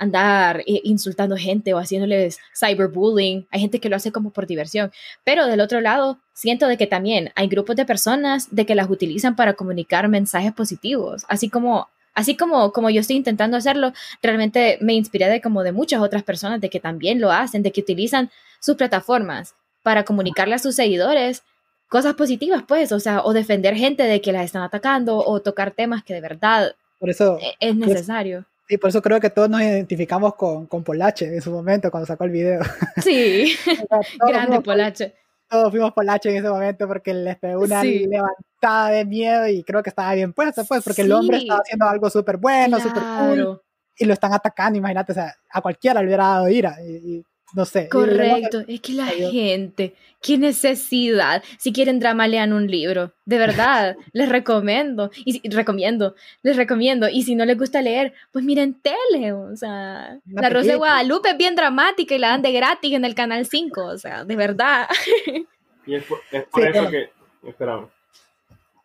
andar 0.00 0.60
eh, 0.66 0.80
insultando 0.82 1.36
gente 1.36 1.72
o 1.74 1.78
haciéndoles 1.78 2.38
cyberbullying. 2.58 3.46
Hay 3.50 3.60
gente 3.60 3.78
que 3.78 3.88
lo 3.88 3.96
hace 3.96 4.10
como 4.10 4.30
por 4.30 4.46
diversión. 4.46 4.90
Pero 5.22 5.46
del 5.46 5.60
otro 5.60 5.80
lado, 5.80 6.18
siento 6.32 6.66
de 6.66 6.76
que 6.76 6.86
también 6.86 7.30
hay 7.36 7.46
grupos 7.46 7.76
de 7.76 7.84
personas 7.84 8.48
de 8.50 8.66
que 8.66 8.74
las 8.74 8.90
utilizan 8.90 9.36
para 9.36 9.52
comunicar 9.52 10.08
mensajes 10.08 10.52
positivos. 10.52 11.24
Así 11.28 11.50
como, 11.50 11.88
así 12.14 12.34
como, 12.36 12.72
como 12.72 12.90
yo 12.90 13.02
estoy 13.02 13.16
intentando 13.16 13.58
hacerlo, 13.58 13.92
realmente 14.22 14.78
me 14.80 14.94
inspiré 14.94 15.28
de 15.28 15.42
como 15.42 15.62
de 15.62 15.72
muchas 15.72 16.00
otras 16.00 16.22
personas 16.22 16.60
de 16.60 16.70
que 16.70 16.80
también 16.80 17.20
lo 17.20 17.30
hacen, 17.30 17.62
de 17.62 17.70
que 17.70 17.82
utilizan 17.82 18.30
sus 18.58 18.76
plataformas 18.76 19.54
para 19.82 20.04
comunicarle 20.04 20.54
a 20.54 20.58
sus 20.58 20.74
seguidores 20.74 21.42
cosas 21.88 22.14
positivas, 22.14 22.62
pues, 22.66 22.92
o 22.92 23.00
sea, 23.00 23.22
o 23.22 23.32
defender 23.32 23.74
gente 23.74 24.04
de 24.04 24.20
que 24.20 24.32
las 24.32 24.44
están 24.44 24.62
atacando 24.62 25.18
o 25.18 25.40
tocar 25.40 25.72
temas 25.72 26.04
que 26.04 26.14
de 26.14 26.20
verdad 26.20 26.74
por 27.00 27.10
eso, 27.10 27.38
e-, 27.40 27.56
es 27.58 27.74
necesario. 27.74 28.46
Y 28.70 28.78
por 28.78 28.90
eso 28.90 29.02
creo 29.02 29.18
que 29.20 29.30
todos 29.30 29.50
nos 29.50 29.60
identificamos 29.60 30.36
con, 30.36 30.66
con 30.66 30.84
Polache 30.84 31.26
en 31.26 31.42
su 31.42 31.50
momento 31.50 31.90
cuando 31.90 32.06
sacó 32.06 32.24
el 32.24 32.30
video. 32.30 32.60
Sí, 33.04 33.56
grande 34.28 34.60
Polache. 34.60 35.14
Todos 35.48 35.70
fuimos 35.70 35.92
Polache 35.92 36.30
en 36.30 36.36
ese 36.36 36.48
momento 36.48 36.86
porque 36.86 37.12
les 37.12 37.36
pegó 37.36 37.64
una 37.64 37.82
levantada 37.82 38.90
de 38.90 39.04
miedo 39.04 39.48
y 39.48 39.64
creo 39.64 39.82
que 39.82 39.90
estaba 39.90 40.14
bien 40.14 40.32
puesta, 40.32 40.62
pues, 40.62 40.84
porque 40.84 41.02
el 41.02 41.10
hombre 41.10 41.38
estaba 41.38 41.60
haciendo 41.60 41.86
algo 41.86 42.08
súper 42.08 42.36
bueno, 42.36 42.78
súper 42.78 43.02
cool 43.02 43.60
y 43.96 44.04
lo 44.04 44.14
están 44.14 44.32
atacando, 44.32 44.78
imagínate, 44.78 45.12
o 45.12 45.14
sea, 45.14 45.34
a 45.50 45.60
cualquiera 45.60 46.00
le 46.00 46.06
hubiera 46.06 46.28
dado 46.28 46.48
ira. 46.48 46.76
y 46.80 47.24
no 47.54 47.64
sé. 47.64 47.88
Correcto, 47.88 48.62
es 48.66 48.80
que 48.80 48.92
la 48.92 49.06
gente, 49.06 49.94
qué 50.22 50.38
necesidad. 50.38 51.42
Si 51.58 51.72
quieren 51.72 51.98
drama, 51.98 52.28
lean 52.28 52.52
un 52.52 52.66
libro. 52.66 53.12
De 53.24 53.38
verdad, 53.38 53.96
les 54.12 54.28
recomiendo. 54.28 55.10
Y 55.24 55.48
recomiendo, 55.50 56.14
les 56.42 56.56
recomiendo. 56.56 57.08
Y 57.08 57.22
si 57.22 57.34
no 57.34 57.44
les 57.44 57.58
gusta 57.58 57.82
leer, 57.82 58.12
pues 58.32 58.44
miren 58.44 58.80
tele. 58.80 59.32
O 59.32 59.56
sea, 59.56 60.18
La 60.26 60.48
Rosa 60.48 60.72
de 60.72 60.76
Guadalupe 60.76 61.30
es 61.30 61.36
bien 61.36 61.56
dramática 61.56 62.14
y 62.14 62.18
la 62.18 62.28
dan 62.28 62.42
de 62.42 62.52
gratis 62.52 62.92
en 62.92 63.04
el 63.04 63.14
canal 63.14 63.46
5. 63.46 63.84
O 63.84 63.98
sea, 63.98 64.24
de 64.24 64.36
verdad. 64.36 64.88
Y 65.86 65.94
es 65.94 66.04
por, 66.04 66.20
eso 66.62 66.90
que, 66.90 67.10
esperamos, 67.42 67.90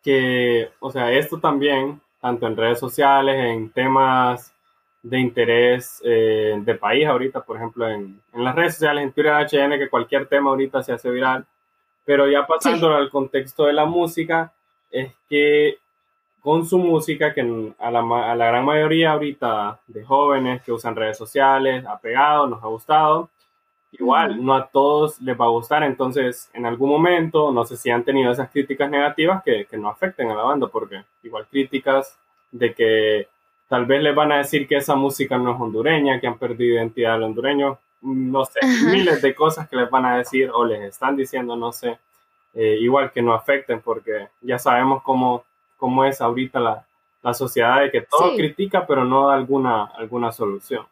que, 0.02 0.70
o 0.80 0.90
sea, 0.90 1.12
esto 1.12 1.38
también, 1.38 2.00
tanto 2.20 2.46
en 2.46 2.56
redes 2.56 2.80
sociales, 2.80 3.36
en 3.36 3.70
temas 3.70 4.55
de 5.08 5.20
interés 5.20 6.02
eh, 6.04 6.56
de 6.58 6.74
país 6.74 7.06
ahorita, 7.06 7.40
por 7.44 7.56
ejemplo, 7.56 7.88
en, 7.88 8.20
en, 8.32 8.44
las 8.44 8.56
redes 8.56 8.74
sociales, 8.74 9.04
en 9.04 9.12
Twitter 9.12 9.32
HN, 9.32 9.78
que 9.78 9.88
cualquier 9.88 10.26
tema 10.26 10.50
ahorita 10.50 10.82
se 10.82 10.92
hace 10.92 11.10
viral, 11.10 11.46
pero 12.04 12.28
ya 12.28 12.44
pasando 12.44 12.92
al 12.92 13.08
contexto 13.08 13.66
de 13.66 13.72
la 13.72 13.84
música, 13.84 14.52
es 14.90 15.12
que 15.28 15.78
con 16.40 16.66
su 16.66 16.78
música, 16.78 17.32
que 17.32 17.40
a 17.78 17.90
la, 17.90 18.00
a 18.00 18.34
la, 18.34 18.46
gran 18.46 18.64
mayoría 18.64 19.12
ahorita 19.12 19.78
de 19.86 20.04
jóvenes 20.04 20.62
que 20.62 20.72
usan 20.72 20.96
redes 20.96 21.16
sociales, 21.16 21.84
ha 21.86 22.00
pegado, 22.00 22.48
nos 22.48 22.62
ha 22.64 22.66
gustado, 22.66 23.30
igual, 23.92 24.44
no 24.44 24.54
a 24.54 24.66
todos 24.66 25.20
les 25.20 25.40
va 25.40 25.44
a 25.44 25.50
gustar, 25.50 25.84
entonces 25.84 26.50
en 26.52 26.66
algún 26.66 26.90
momento, 26.90 27.52
no 27.52 27.64
sé 27.64 27.76
si 27.76 27.90
han 27.90 28.02
tenido 28.02 28.32
esas 28.32 28.50
críticas 28.50 28.90
negativas 28.90 29.44
que, 29.44 29.66
que 29.66 29.78
no 29.78 29.88
afecten 29.88 30.32
a 30.32 30.34
la 30.34 30.42
banda, 30.42 30.66
porque 30.66 31.04
igual 31.22 31.46
críticas 31.48 32.18
de 32.50 32.74
que 32.74 33.28
Tal 33.68 33.84
vez 33.86 34.02
les 34.02 34.14
van 34.14 34.32
a 34.32 34.38
decir 34.38 34.68
que 34.68 34.76
esa 34.76 34.94
música 34.94 35.38
no 35.38 35.54
es 35.54 35.60
hondureña, 35.60 36.20
que 36.20 36.26
han 36.26 36.38
perdido 36.38 36.76
identidad 36.76 37.14
del 37.14 37.24
hondureño. 37.24 37.78
No 38.02 38.44
sé, 38.44 38.60
miles 38.84 39.20
de 39.22 39.34
cosas 39.34 39.68
que 39.68 39.76
les 39.76 39.90
van 39.90 40.04
a 40.06 40.18
decir 40.18 40.50
o 40.52 40.64
les 40.64 40.82
están 40.82 41.16
diciendo, 41.16 41.56
no 41.56 41.72
sé. 41.72 41.98
Eh, 42.54 42.78
igual 42.80 43.12
que 43.12 43.22
no 43.22 43.34
afecten, 43.34 43.80
porque 43.80 44.28
ya 44.40 44.58
sabemos 44.58 45.02
cómo, 45.02 45.44
cómo 45.76 46.04
es 46.04 46.20
ahorita 46.20 46.58
la, 46.58 46.86
la 47.22 47.34
sociedad 47.34 47.80
de 47.80 47.90
que 47.90 48.02
todo 48.02 48.36
critica, 48.36 48.86
pero 48.86 49.04
no 49.04 49.26
da 49.26 49.34
alguna, 49.34 49.84
alguna 49.84 50.30
solución. 50.30 50.86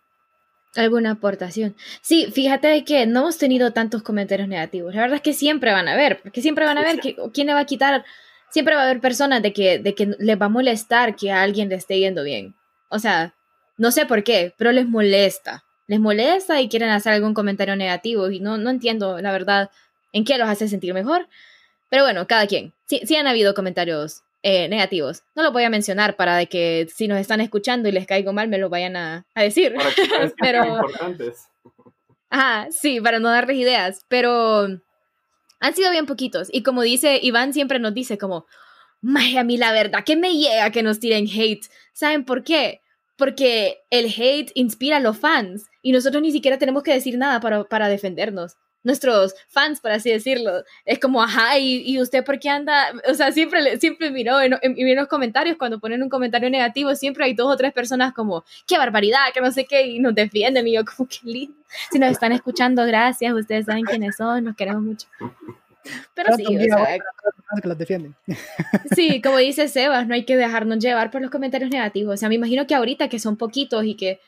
Alguna 0.75 1.13
aportación. 1.13 1.77
Sí, 2.01 2.27
fíjate 2.33 2.85
que 2.85 3.07
no 3.07 3.21
hemos 3.21 3.39
tenido 3.39 3.73
tantos 3.73 4.03
comentarios 4.03 4.49
negativos. 4.49 4.95
La 4.95 5.03
verdad 5.03 5.17
es 5.17 5.23
que 5.23 5.33
siempre 5.33 5.71
van 5.71 5.87
a 5.87 5.93
haber, 5.93 6.21
porque 6.21 6.43
siempre 6.43 6.65
van 6.65 6.77
a 6.79 6.83
ver 6.83 6.99
que, 6.99 7.15
quién 7.33 7.47
le 7.47 7.55
va 7.55 7.61
a 7.61 7.67
quitar. 7.67 8.05
Siempre 8.51 8.75
va 8.75 8.83
a 8.83 8.85
haber 8.85 9.01
personas 9.01 9.43
de 9.43 9.53
que, 9.53 9.79
de 9.79 9.95
que 9.95 10.17
les 10.19 10.41
va 10.41 10.47
a 10.47 10.49
molestar 10.49 11.15
que 11.15 11.31
a 11.31 11.43
alguien 11.43 11.69
le 11.69 11.77
esté 11.77 12.01
yendo 12.01 12.25
bien. 12.25 12.55
O 12.95 13.01
sea, 13.01 13.35
no 13.77 13.91
sé 13.91 14.07
por 14.07 14.23
qué, 14.23 14.55
pero 14.57 14.71
les 14.71 14.87
molesta. 14.87 15.65
Les 15.89 15.99
molesta 15.99 16.61
y 16.61 16.69
quieren 16.69 16.91
hacer 16.91 17.13
algún 17.13 17.35
comentario 17.35 17.75
negativo 17.75 18.31
y 18.31 18.39
no, 18.39 18.57
no 18.57 18.71
entiendo, 18.71 19.21
la 19.21 19.33
verdad, 19.33 19.71
en 20.13 20.25
qué 20.25 20.39
los 20.39 20.49
hace 20.49 20.69
sentir 20.69 20.95
mejor. 20.95 21.29
Pero 21.91 22.05
bueno, 22.05 22.27
cada 22.29 22.47
quien. 22.47 22.73
Sí, 22.87 23.01
sí 23.05 23.17
han 23.17 23.27
habido 23.27 23.53
comentarios 23.53 24.23
eh, 24.43 24.69
negativos. 24.69 25.25
No 25.35 25.43
lo 25.43 25.51
voy 25.51 25.65
a 25.65 25.71
mencionar 25.71 26.15
para 26.15 26.37
de 26.37 26.47
que 26.47 26.87
si 26.95 27.09
nos 27.09 27.19
están 27.19 27.41
escuchando 27.41 27.89
y 27.89 27.93
les 27.93 28.07
caigo 28.07 28.33
mal 28.33 28.47
me 28.47 28.59
lo 28.59 28.69
vayan 28.69 28.95
a, 28.97 29.27
decir. 29.35 29.75
pero 30.41 30.83
Ajá, 32.31 32.69
sí, 32.71 33.01
para 33.01 33.19
no 33.19 33.29
darles 33.29 33.57
ideas. 33.57 34.05
Pero 34.07 34.69
han 35.61 35.75
sido 35.75 35.91
bien 35.91 36.07
poquitos. 36.07 36.49
Y 36.53 36.63
como 36.63 36.83
dice, 36.83 37.19
Iván 37.21 37.53
siempre 37.53 37.81
nos 37.81 37.93
dice 37.93 38.19
como, 38.19 38.47
a 39.37 39.45
mí 39.45 39.57
la 39.57 39.73
verdad 39.73 40.05
que 40.05 40.17
me 40.17 40.35
llega 40.37 40.71
que 40.71 40.85
nos 40.85 41.01
tiren 41.01 41.27
hate. 41.27 41.67
¿Saben 41.93 42.25
por 42.25 42.45
qué? 42.45 42.83
Porque 43.17 43.79
el 43.91 44.07
hate 44.07 44.51
inspira 44.55 44.97
a 44.97 45.01
los 45.01 45.19
fans 45.19 45.67
y 45.83 45.93
nosotros 45.93 46.23
ni 46.23 46.33
siquiera 46.33 46.59
tenemos 46.59 46.83
que 46.83 46.93
decir 46.93 47.17
nada 47.19 47.41
para, 47.41 47.65
para 47.65 47.89
defendernos. 47.89 48.57
nuestros 48.83 49.35
fans, 49.49 49.81
por 49.81 49.93
así 49.93 50.11
decirlo. 50.11 50.63
Es 50.85 50.99
como, 50.99 51.23
ajá, 51.23 51.59
¿y, 51.59 51.99
usted 52.01 52.23
por 52.25 52.39
qué 52.39 52.51
anda? 52.51 52.93
O 53.09 53.15
sea, 53.15 53.33
siempre, 53.33 53.79
siempre 53.79 54.11
miró 54.11 54.41
en, 54.41 54.59
en, 54.63 54.97
los 54.97 55.09
comentarios, 55.09 55.57
cuando 55.57 55.81
ponen 55.81 56.03
un 56.03 56.11
comentario 56.11 56.51
negativo, 56.51 56.95
siempre 56.95 57.25
hay 57.25 57.35
dos 57.35 57.53
o 57.53 57.57
tres 57.57 57.73
personas 57.73 58.13
como, 58.13 58.45
qué 58.67 58.77
barbaridad, 58.77 59.33
que 59.33 59.41
no 59.41 59.51
sé 59.51 59.65
qué, 59.65 59.87
y 59.87 60.01
nos 60.01 60.15
defienden. 60.15 60.69
Y 60.69 60.75
yo, 60.75 60.85
como, 60.85 61.09
qué 61.09 61.19
lindo. 61.25 61.57
Si 61.91 61.99
nos 61.99 62.11
están 62.11 62.33
escuchando, 62.33 62.85
gracias, 62.87 63.33
ustedes 63.33 63.67
saben 63.67 63.85
quiénes 63.85 64.17
son, 64.17 64.45
nos 64.45 64.57
queremos 64.57 64.83
mucho. 64.83 65.09
Pero 66.15 66.37
sí, 66.37 66.45
o 66.47 66.61
sea, 66.61 66.99
que 67.61 67.69
los 67.69 67.79
defienden. 67.79 68.15
Sí, 68.95 69.21
como 69.23 69.39
dice 69.39 69.69
Sebas, 69.69 70.07
no 70.07 70.15
hay 70.15 70.25
que 70.25 70.37
dejarnos 70.37 70.79
llevar 70.79 71.11
por 71.11 71.21
los 71.21 71.31
comentarios 71.31 71.71
negativos. 71.71 72.15
O 72.15 72.17
sea, 72.17 72.29
me 72.29 72.35
imagino 72.35 72.67
que 72.67 72.75
ahorita 72.75 73.09
que 73.09 73.19
son 73.19 73.37
poquitos 73.37 73.85
y 73.85 73.95
que 73.95 74.21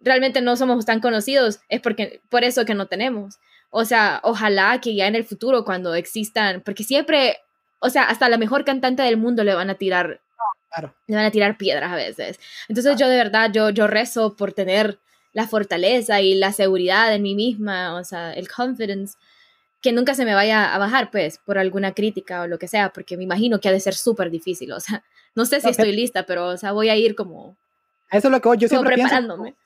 realmente 0.00 0.40
no 0.40 0.56
somos 0.56 0.84
tan 0.86 1.00
conocidos, 1.00 1.60
es 1.68 1.80
porque 1.80 2.20
por 2.28 2.44
eso 2.44 2.64
que 2.64 2.74
no 2.74 2.86
tenemos. 2.86 3.38
O 3.70 3.84
sea, 3.84 4.20
ojalá 4.22 4.80
que 4.80 4.94
ya 4.94 5.06
en 5.06 5.14
el 5.14 5.24
futuro 5.24 5.64
cuando 5.64 5.94
existan, 5.94 6.62
porque 6.62 6.84
siempre, 6.84 7.38
o 7.78 7.90
sea, 7.90 8.04
hasta 8.04 8.28
la 8.28 8.38
mejor 8.38 8.64
cantante 8.64 9.02
del 9.02 9.16
mundo 9.16 9.44
le 9.44 9.54
van 9.54 9.70
a 9.70 9.74
tirar, 9.74 10.20
le 11.06 11.16
van 11.16 11.24
a 11.24 11.30
tirar 11.30 11.56
piedras 11.56 11.92
a 11.92 11.96
veces. 11.96 12.38
Entonces 12.68 12.96
yo 12.96 13.08
de 13.08 13.16
verdad, 13.16 13.50
yo, 13.52 13.70
yo 13.70 13.86
rezo 13.86 14.36
por 14.36 14.52
tener 14.52 14.98
la 15.32 15.46
fortaleza 15.46 16.20
y 16.22 16.34
la 16.34 16.52
seguridad 16.52 17.14
en 17.14 17.22
mí 17.22 17.34
misma, 17.34 17.94
o 17.94 18.04
sea, 18.04 18.32
el 18.32 18.48
confidence, 18.48 19.18
que 19.86 19.92
nunca 19.92 20.14
se 20.14 20.24
me 20.24 20.34
vaya 20.34 20.74
a 20.74 20.78
bajar, 20.78 21.12
pues, 21.12 21.38
por 21.38 21.58
alguna 21.58 21.94
crítica 21.94 22.42
o 22.42 22.48
lo 22.48 22.58
que 22.58 22.66
sea, 22.66 22.92
porque 22.92 23.16
me 23.16 23.22
imagino 23.22 23.60
que 23.60 23.68
ha 23.68 23.72
de 23.72 23.78
ser 23.78 23.94
súper 23.94 24.32
difícil, 24.32 24.72
o 24.72 24.80
sea, 24.80 25.04
no 25.36 25.46
sé 25.46 25.60
si 25.60 25.68
estoy 25.68 25.92
lista, 25.92 26.26
pero, 26.26 26.48
o 26.48 26.56
sea, 26.56 26.72
voy 26.72 26.88
a 26.88 26.96
ir 26.96 27.14
como... 27.14 27.56
Eso 28.10 28.26
es 28.26 28.32
lo 28.32 28.40
que 28.40 28.48
yo 28.58 28.66
siempre 28.66 28.94
preparándome. 28.94 29.42
Pienso, 29.52 29.60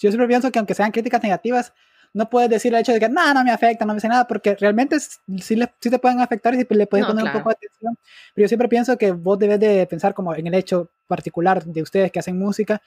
yo 0.00 0.10
siempre 0.10 0.26
pienso 0.26 0.50
que 0.50 0.58
aunque 0.58 0.72
sean 0.72 0.90
críticas 0.90 1.22
negativas, 1.22 1.74
no 2.14 2.30
puedes 2.30 2.48
decir 2.48 2.72
el 2.72 2.80
hecho 2.80 2.92
de 2.92 3.00
que 3.00 3.10
no, 3.10 3.34
no 3.34 3.44
me 3.44 3.50
afecta, 3.50 3.84
no 3.84 3.92
me 3.92 3.98
dice 3.98 4.08
nada, 4.08 4.26
porque 4.26 4.54
realmente 4.54 4.98
sí, 5.00 5.54
le, 5.54 5.70
sí 5.80 5.90
te 5.90 5.98
pueden 5.98 6.20
afectar 6.22 6.54
y 6.54 6.66
le 6.66 6.86
puedes 6.86 7.06
poner 7.06 7.26
un 7.26 7.32
poco 7.32 7.50
de 7.50 7.56
atención. 7.56 7.98
Pero 8.34 8.44
yo 8.44 8.48
siempre 8.48 8.68
pienso 8.68 8.96
que 8.96 9.12
vos 9.12 9.38
debes 9.38 9.60
de 9.60 9.86
pensar 9.86 10.14
como 10.14 10.34
en 10.34 10.46
el 10.46 10.54
hecho 10.54 10.88
particular 11.06 11.62
de 11.62 11.82
ustedes 11.82 12.10
que 12.10 12.20
hacen 12.20 12.38
música. 12.38 12.80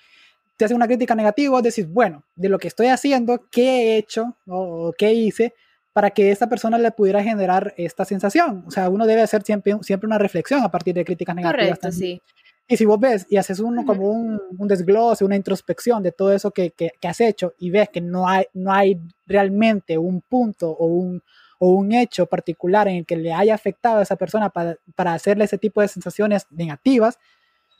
Te 0.57 0.65
hacen 0.65 0.77
una 0.77 0.87
crítica 0.87 1.13
negativa, 1.13 1.51
vos 1.51 1.61
decís, 1.61 1.87
bueno, 1.87 2.23
de 2.35 2.49
lo 2.49 2.57
que 2.57 2.69
estoy 2.69 2.87
haciendo, 2.87 3.47
¿qué 3.51 3.93
he 3.93 3.97
hecho 3.97 4.35
o 4.47 4.93
qué 4.97 5.13
hice 5.13 5.53
para 5.93 6.11
que 6.11 6.31
esta 6.31 6.47
persona 6.47 6.77
le 6.77 6.91
pudiera 6.91 7.23
generar 7.23 7.73
esta 7.77 8.05
sensación? 8.05 8.63
O 8.67 8.71
sea, 8.71 8.89
uno 8.89 9.05
debe 9.05 9.21
hacer 9.21 9.43
siempre, 9.43 9.75
siempre 9.81 10.07
una 10.07 10.17
reflexión 10.17 10.63
a 10.63 10.71
partir 10.71 10.93
de 10.93 11.05
críticas 11.05 11.35
negativas. 11.35 11.79
Correcto, 11.79 11.91
sí. 11.91 12.21
Y 12.67 12.77
si 12.77 12.85
vos 12.85 12.99
ves 12.99 13.27
y 13.29 13.35
haces 13.35 13.59
uno 13.59 13.85
como 13.85 14.09
un, 14.09 14.39
un, 14.57 14.67
desglose, 14.67 15.25
una 15.25 15.35
introspección 15.35 16.01
de 16.01 16.13
todo 16.13 16.31
eso 16.31 16.51
que, 16.51 16.71
que, 16.71 16.91
has 17.05 17.19
hecho 17.19 17.53
y 17.59 17.69
ves 17.69 17.89
que 17.89 17.99
no 17.99 18.29
hay, 18.29 18.45
no 18.53 18.71
hay 18.71 18.97
realmente 19.27 19.97
un 19.97 20.21
punto 20.21 20.69
o 20.69 20.85
un, 20.85 21.21
o 21.59 21.71
un 21.71 21.91
hecho 21.91 22.27
particular 22.27 22.87
en 22.87 22.97
el 22.97 23.05
que 23.05 23.17
le 23.17 23.33
haya 23.33 23.53
afectado 23.53 23.97
a 23.97 24.03
esa 24.03 24.15
persona 24.15 24.49
para, 24.49 24.77
para 24.95 25.13
hacerle 25.13 25.43
ese 25.43 25.57
tipo 25.57 25.81
de 25.81 25.89
sensaciones 25.89 26.47
negativas, 26.49 27.19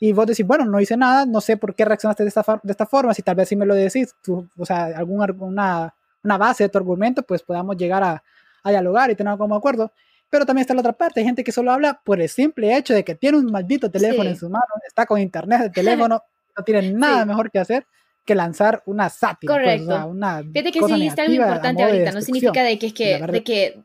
y 0.04 0.12
vos 0.12 0.26
decís, 0.26 0.44
bueno, 0.44 0.64
no 0.64 0.80
hice 0.80 0.96
nada, 0.96 1.26
no 1.26 1.40
sé 1.40 1.56
por 1.56 1.76
qué 1.76 1.84
reaccionaste 1.84 2.24
de 2.24 2.28
esta, 2.28 2.60
de 2.60 2.72
esta 2.72 2.86
forma, 2.86 3.14
si 3.14 3.22
tal 3.22 3.36
vez 3.36 3.48
si 3.48 3.54
me 3.54 3.64
lo 3.64 3.72
decís, 3.72 4.16
tú, 4.20 4.48
o 4.58 4.66
sea, 4.66 4.86
alguna 4.86 5.94
una, 6.22 6.38
base 6.38 6.64
de 6.64 6.68
tu 6.68 6.78
argumento, 6.78 7.22
pues 7.22 7.42
podamos 7.42 7.76
llegar 7.76 8.02
a, 8.02 8.22
a 8.62 8.70
dialogar 8.70 9.10
y 9.10 9.14
tener 9.14 9.36
como 9.38 9.54
acuerdo. 9.54 9.92
Pero 10.30 10.46
también 10.46 10.62
está 10.62 10.74
la 10.74 10.80
otra 10.80 10.92
parte, 10.92 11.20
hay 11.20 11.26
gente 11.26 11.44
que 11.44 11.52
solo 11.52 11.72
habla 11.72 12.00
por 12.02 12.20
el 12.20 12.28
simple 12.28 12.74
hecho 12.76 12.94
de 12.94 13.04
que 13.04 13.14
tiene 13.14 13.36
un 13.36 13.46
maldito 13.46 13.90
teléfono 13.90 14.30
en 14.30 14.36
su 14.36 14.48
mano, 14.48 14.66
está 14.86 15.04
con 15.04 15.20
internet 15.20 15.60
de 15.62 15.70
teléfono, 15.70 16.22
no 16.56 16.64
tiene 16.64 16.92
nada 16.92 17.24
mejor 17.26 17.50
que 17.50 17.58
hacer 17.58 17.86
que 18.24 18.34
lanzar 18.34 18.82
una 18.86 19.08
sátira. 19.08 19.54
Pues, 19.54 19.82
Correcto. 19.82 20.06
una 20.06 20.42
Fíjate 20.42 20.72
que 20.72 20.80
sí 20.86 21.06
está 21.06 21.22
algo 21.22 21.34
importante 21.34 21.82
ahorita, 21.82 22.12
no 22.12 22.20
significa 22.20 22.62
de 22.62 22.78
que 22.78 22.86
es 22.86 22.94
que, 22.94 23.18
de 23.18 23.44
que 23.44 23.82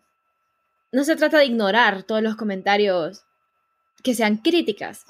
no 0.92 1.04
se 1.04 1.16
trata 1.16 1.40
de 1.40 1.46
ignorar 1.46 2.04
todos 2.04 2.22
los 2.22 2.36
comentarios 2.36 3.24
que 4.04 4.14
sean 4.14 4.38
críticas. 4.38 5.06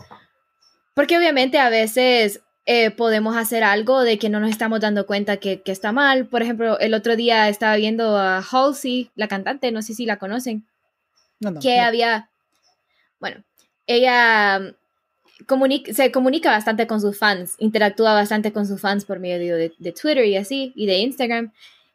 Porque 0.93 1.17
obviamente 1.17 1.59
a 1.59 1.69
veces 1.69 2.41
eh, 2.69 2.91
podemos 2.91 3.37
hacer 3.37 3.63
algo 3.63 4.01
de 4.01 4.19
que 4.19 4.27
no 4.27 4.41
nos 4.41 4.49
estamos 4.49 4.81
dando 4.81 5.05
cuenta 5.05 5.37
que, 5.37 5.61
que, 5.61 5.71
está 5.71 5.93
mal. 5.93 6.25
Por 6.25 6.41
ejemplo, 6.41 6.77
el 6.79 6.93
otro 6.93 7.15
día 7.15 7.47
estaba 7.47 7.77
viendo 7.77 8.17
a 8.17 8.41
Halsey, 8.41 9.09
la 9.15 9.29
cantante, 9.29 9.71
no 9.71 9.81
sé 9.81 9.93
si 9.93 10.05
la 10.05 10.17
conocen 10.17 10.65
que 11.61 11.79
había, 11.79 12.29
bueno, 13.21 13.41
ella 13.85 14.59
mm, 14.59 15.93
se 15.93 16.11
comunica 16.11 16.51
bastante 16.51 16.87
con 16.87 16.99
sus 16.99 17.17
fans, 17.17 17.55
interactúa 17.57 18.13
bastante 18.13 18.51
con 18.51 18.67
sus 18.67 18.81
fans 18.81 19.05
por 19.05 19.19
medio 19.19 19.55
de, 19.55 19.69
Twitter 19.93 20.25
y 20.25 20.35
así, 20.35 20.73
y 20.75 20.87
de 20.87 20.97
Instagram. 20.97 21.53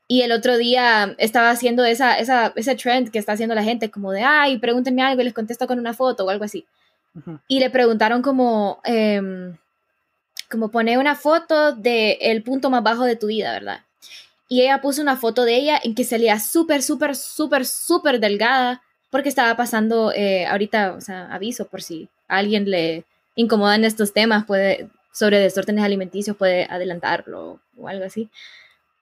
Y 0.09 0.23
el 0.23 0.33
otro 0.33 0.57
día 0.57 1.15
estaba 1.19 1.51
haciendo 1.51 1.85
esa, 1.85 2.19
esa, 2.19 2.55
ese 2.57 2.75
trend 2.77 3.11
que 3.11 3.19
está 3.19 3.33
haciendo 3.33 3.55
la 3.55 3.63
gente, 3.63 3.91
como 3.91 4.11
de, 4.11 4.23
ay, 4.23 4.57
pregúntenme 4.57 5.03
algo 5.03 5.21
y 5.21 5.25
les 5.25 5.35
contesto 5.35 5.67
con 5.67 5.79
una 5.79 5.93
foto 5.93 6.25
o 6.25 6.31
algo 6.31 6.45
así. 6.45 6.65
Y 7.47 7.61
le 7.61 7.69
preguntaron 7.69 8.23
como, 8.23 8.81
eh, 8.85 9.21
como 10.53 10.71
pone 10.71 10.99
una 10.99 11.17
foto 11.17 11.73
del 11.73 12.19
el 12.21 12.43
punto 12.43 12.71
más 12.71 12.83
bajo 12.83 13.05
de 13.05 13.17
tu 13.17 13.27
vida, 13.29 13.53
¿verdad? 13.53 13.81
Y 14.49 14.61
ella 14.61 14.83
puso 14.83 15.01
una 15.01 15.17
foto 15.17 15.45
de 15.45 15.57
ella 15.57 15.81
en 15.83 15.95
que 15.95 16.05
salía 16.05 16.39
súper, 16.39 16.83
súper, 16.83 17.17
súper, 17.17 17.65
súper 17.65 18.21
delgada, 18.21 18.83
porque 19.11 19.31
estaba 19.31 19.57
pasando 19.57 20.13
eh, 20.13 20.47
ahorita, 20.47 20.93
o 20.93 21.01
sea, 21.01 21.33
aviso 21.33 21.67
por 21.69 21.83
si 21.83 22.09
a 22.29 22.37
alguien 22.37 22.71
le 22.71 23.05
incomodan 23.35 23.85
estos 23.85 24.13
temas, 24.13 24.45
puede, 24.45 24.91
sobre 25.11 25.39
desórdenes 25.39 25.85
alimenticios, 25.85 26.37
puede 26.37 26.67
adelantarlo 26.69 27.61
o 27.79 27.89
algo 27.89 28.05
así. 28.05 28.29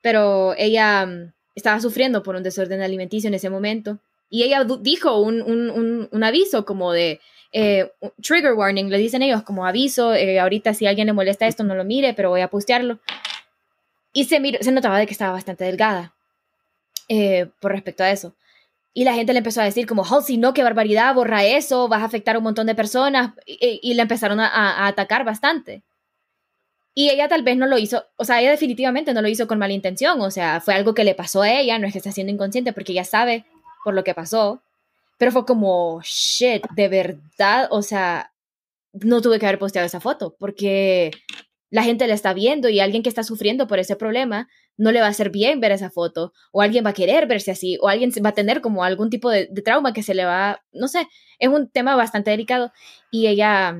Pero 0.01 0.55
ella 0.57 1.05
mm, 1.05 1.33
estaba 1.55 1.81
sufriendo 1.81 2.23
por 2.23 2.35
un 2.35 2.43
desorden 2.43 2.81
alimenticio 2.81 3.27
en 3.27 3.33
ese 3.33 3.49
momento 3.49 3.99
y 4.29 4.43
ella 4.43 4.65
dijo 4.79 5.19
un, 5.19 5.41
un, 5.41 6.09
un, 6.09 6.23
aviso 6.23 6.63
como 6.63 6.93
de 6.93 7.19
eh, 7.51 7.91
trigger 8.21 8.53
warning, 8.53 8.89
le 8.89 8.97
dicen 8.97 9.21
ellos 9.21 9.43
como 9.43 9.65
aviso, 9.65 10.13
eh, 10.13 10.39
ahorita 10.39 10.73
si 10.73 10.87
alguien 10.87 11.07
le 11.07 11.13
molesta 11.13 11.47
esto 11.47 11.63
no 11.63 11.75
lo 11.75 11.83
mire, 11.83 12.13
pero 12.13 12.29
voy 12.29 12.41
a 12.41 12.49
postearlo. 12.49 12.99
Y 14.13 14.25
se, 14.25 14.41
se 14.61 14.71
notaba 14.71 14.99
de 14.99 15.05
que 15.05 15.13
estaba 15.13 15.33
bastante 15.33 15.63
delgada 15.63 16.13
por 17.59 17.73
respecto 17.73 18.03
a 18.03 18.11
eso. 18.11 18.33
Y 18.93 19.05
la 19.05 19.13
gente 19.13 19.33
le 19.33 19.39
empezó 19.39 19.61
a 19.61 19.65
decir 19.65 19.85
como, 19.85 20.03
Halsey, 20.03 20.37
no, 20.37 20.53
qué 20.53 20.63
barbaridad, 20.63 21.13
borra 21.15 21.45
eso, 21.45 21.87
vas 21.87 22.01
a 22.01 22.05
afectar 22.05 22.35
a 22.35 22.39
un 22.39 22.43
montón 22.43 22.67
de 22.67 22.75
personas. 22.75 23.33
Y, 23.45 23.79
y 23.81 23.93
le 23.93 24.01
empezaron 24.01 24.39
a, 24.39 24.87
atacar 24.87 25.23
bastante. 25.23 25.81
Y 26.93 27.09
ella 27.09 27.29
tal 27.29 27.43
vez 27.43 27.55
no 27.55 27.67
lo 27.67 27.77
hizo, 27.77 28.05
o 28.17 28.25
sea, 28.25 28.41
ella 28.41 28.51
definitivamente 28.51 29.13
no 29.13 29.21
lo 29.21 29.29
hizo 29.29 29.47
con 29.47 29.59
mala 29.59 29.71
intención, 29.71 30.19
o 30.19 30.29
sea, 30.29 30.59
fue 30.59 30.73
algo 30.73 30.93
que 30.93 31.05
le 31.05 31.15
pasó 31.15 31.41
a 31.41 31.49
ella, 31.49 31.79
no 31.79 31.87
es 31.87 31.93
que 31.93 31.99
esté 31.99 32.11
siendo 32.11 32.33
inconsciente 32.33 32.73
porque 32.73 32.91
ella 32.91 33.05
sabe 33.05 33.45
por 33.85 33.93
lo 33.93 34.03
que 34.03 34.13
pasó, 34.13 34.61
pero 35.21 35.31
fue 35.31 35.45
como, 35.45 36.01
shit, 36.03 36.65
de 36.75 36.87
verdad, 36.87 37.67
o 37.69 37.83
sea, 37.83 38.33
no 38.91 39.21
tuve 39.21 39.37
que 39.37 39.45
haber 39.45 39.59
posteado 39.59 39.85
esa 39.85 39.99
foto 39.99 40.35
porque 40.39 41.11
la 41.69 41.83
gente 41.83 42.07
la 42.07 42.15
está 42.15 42.33
viendo 42.33 42.69
y 42.69 42.79
alguien 42.79 43.03
que 43.03 43.09
está 43.09 43.21
sufriendo 43.21 43.67
por 43.67 43.77
ese 43.77 43.95
problema 43.95 44.47
no 44.77 44.91
le 44.91 44.99
va 44.99 45.05
a 45.05 45.11
hacer 45.11 45.29
bien 45.29 45.59
ver 45.59 45.73
esa 45.73 45.91
foto, 45.91 46.33
o 46.51 46.63
alguien 46.63 46.83
va 46.83 46.89
a 46.89 46.95
querer 46.95 47.27
verse 47.27 47.51
así, 47.51 47.77
o 47.81 47.87
alguien 47.87 48.11
va 48.25 48.29
a 48.29 48.33
tener 48.33 48.61
como 48.61 48.83
algún 48.83 49.11
tipo 49.11 49.29
de, 49.29 49.45
trauma 49.63 49.93
que 49.93 50.01
se 50.01 50.15
le 50.15 50.25
va, 50.25 50.63
no 50.71 50.87
sé, 50.87 51.07
es 51.37 51.49
un 51.49 51.69
tema 51.69 51.95
bastante 51.95 52.31
delicado. 52.31 52.71
Y 53.11 53.27
ella 53.27 53.77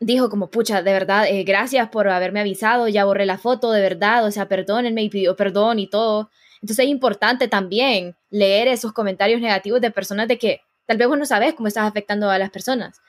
dijo 0.00 0.28
como, 0.28 0.50
pucha, 0.50 0.82
de 0.82 0.92
verdad, 0.92 1.28
eh, 1.28 1.44
gracias 1.44 1.88
por 1.90 2.08
haberme 2.08 2.40
avisado, 2.40 2.88
ya 2.88 3.04
borré 3.04 3.26
la 3.26 3.38
foto, 3.38 3.70
de 3.70 3.80
verdad, 3.80 4.26
o 4.26 4.32
sea, 4.32 4.48
perdónenme 4.48 5.04
y 5.04 5.08
pidió 5.08 5.36
perdón 5.36 5.78
y 5.78 5.86
todo. 5.88 6.30
Entonces 6.62 6.84
es 6.84 6.90
importante 6.90 7.48
también 7.48 8.16
leer 8.30 8.68
esos 8.68 8.92
comentarios 8.92 9.40
negativos 9.40 9.80
de 9.80 9.90
personas 9.90 10.28
de 10.28 10.38
que 10.38 10.62
tal 10.86 10.96
vez 10.96 11.08
vos 11.08 11.18
no 11.18 11.26
sabes 11.26 11.54
cómo 11.54 11.68
estás 11.68 11.86
afectando 11.86 12.30
a 12.30 12.38
las 12.38 12.50
personas 12.50 13.00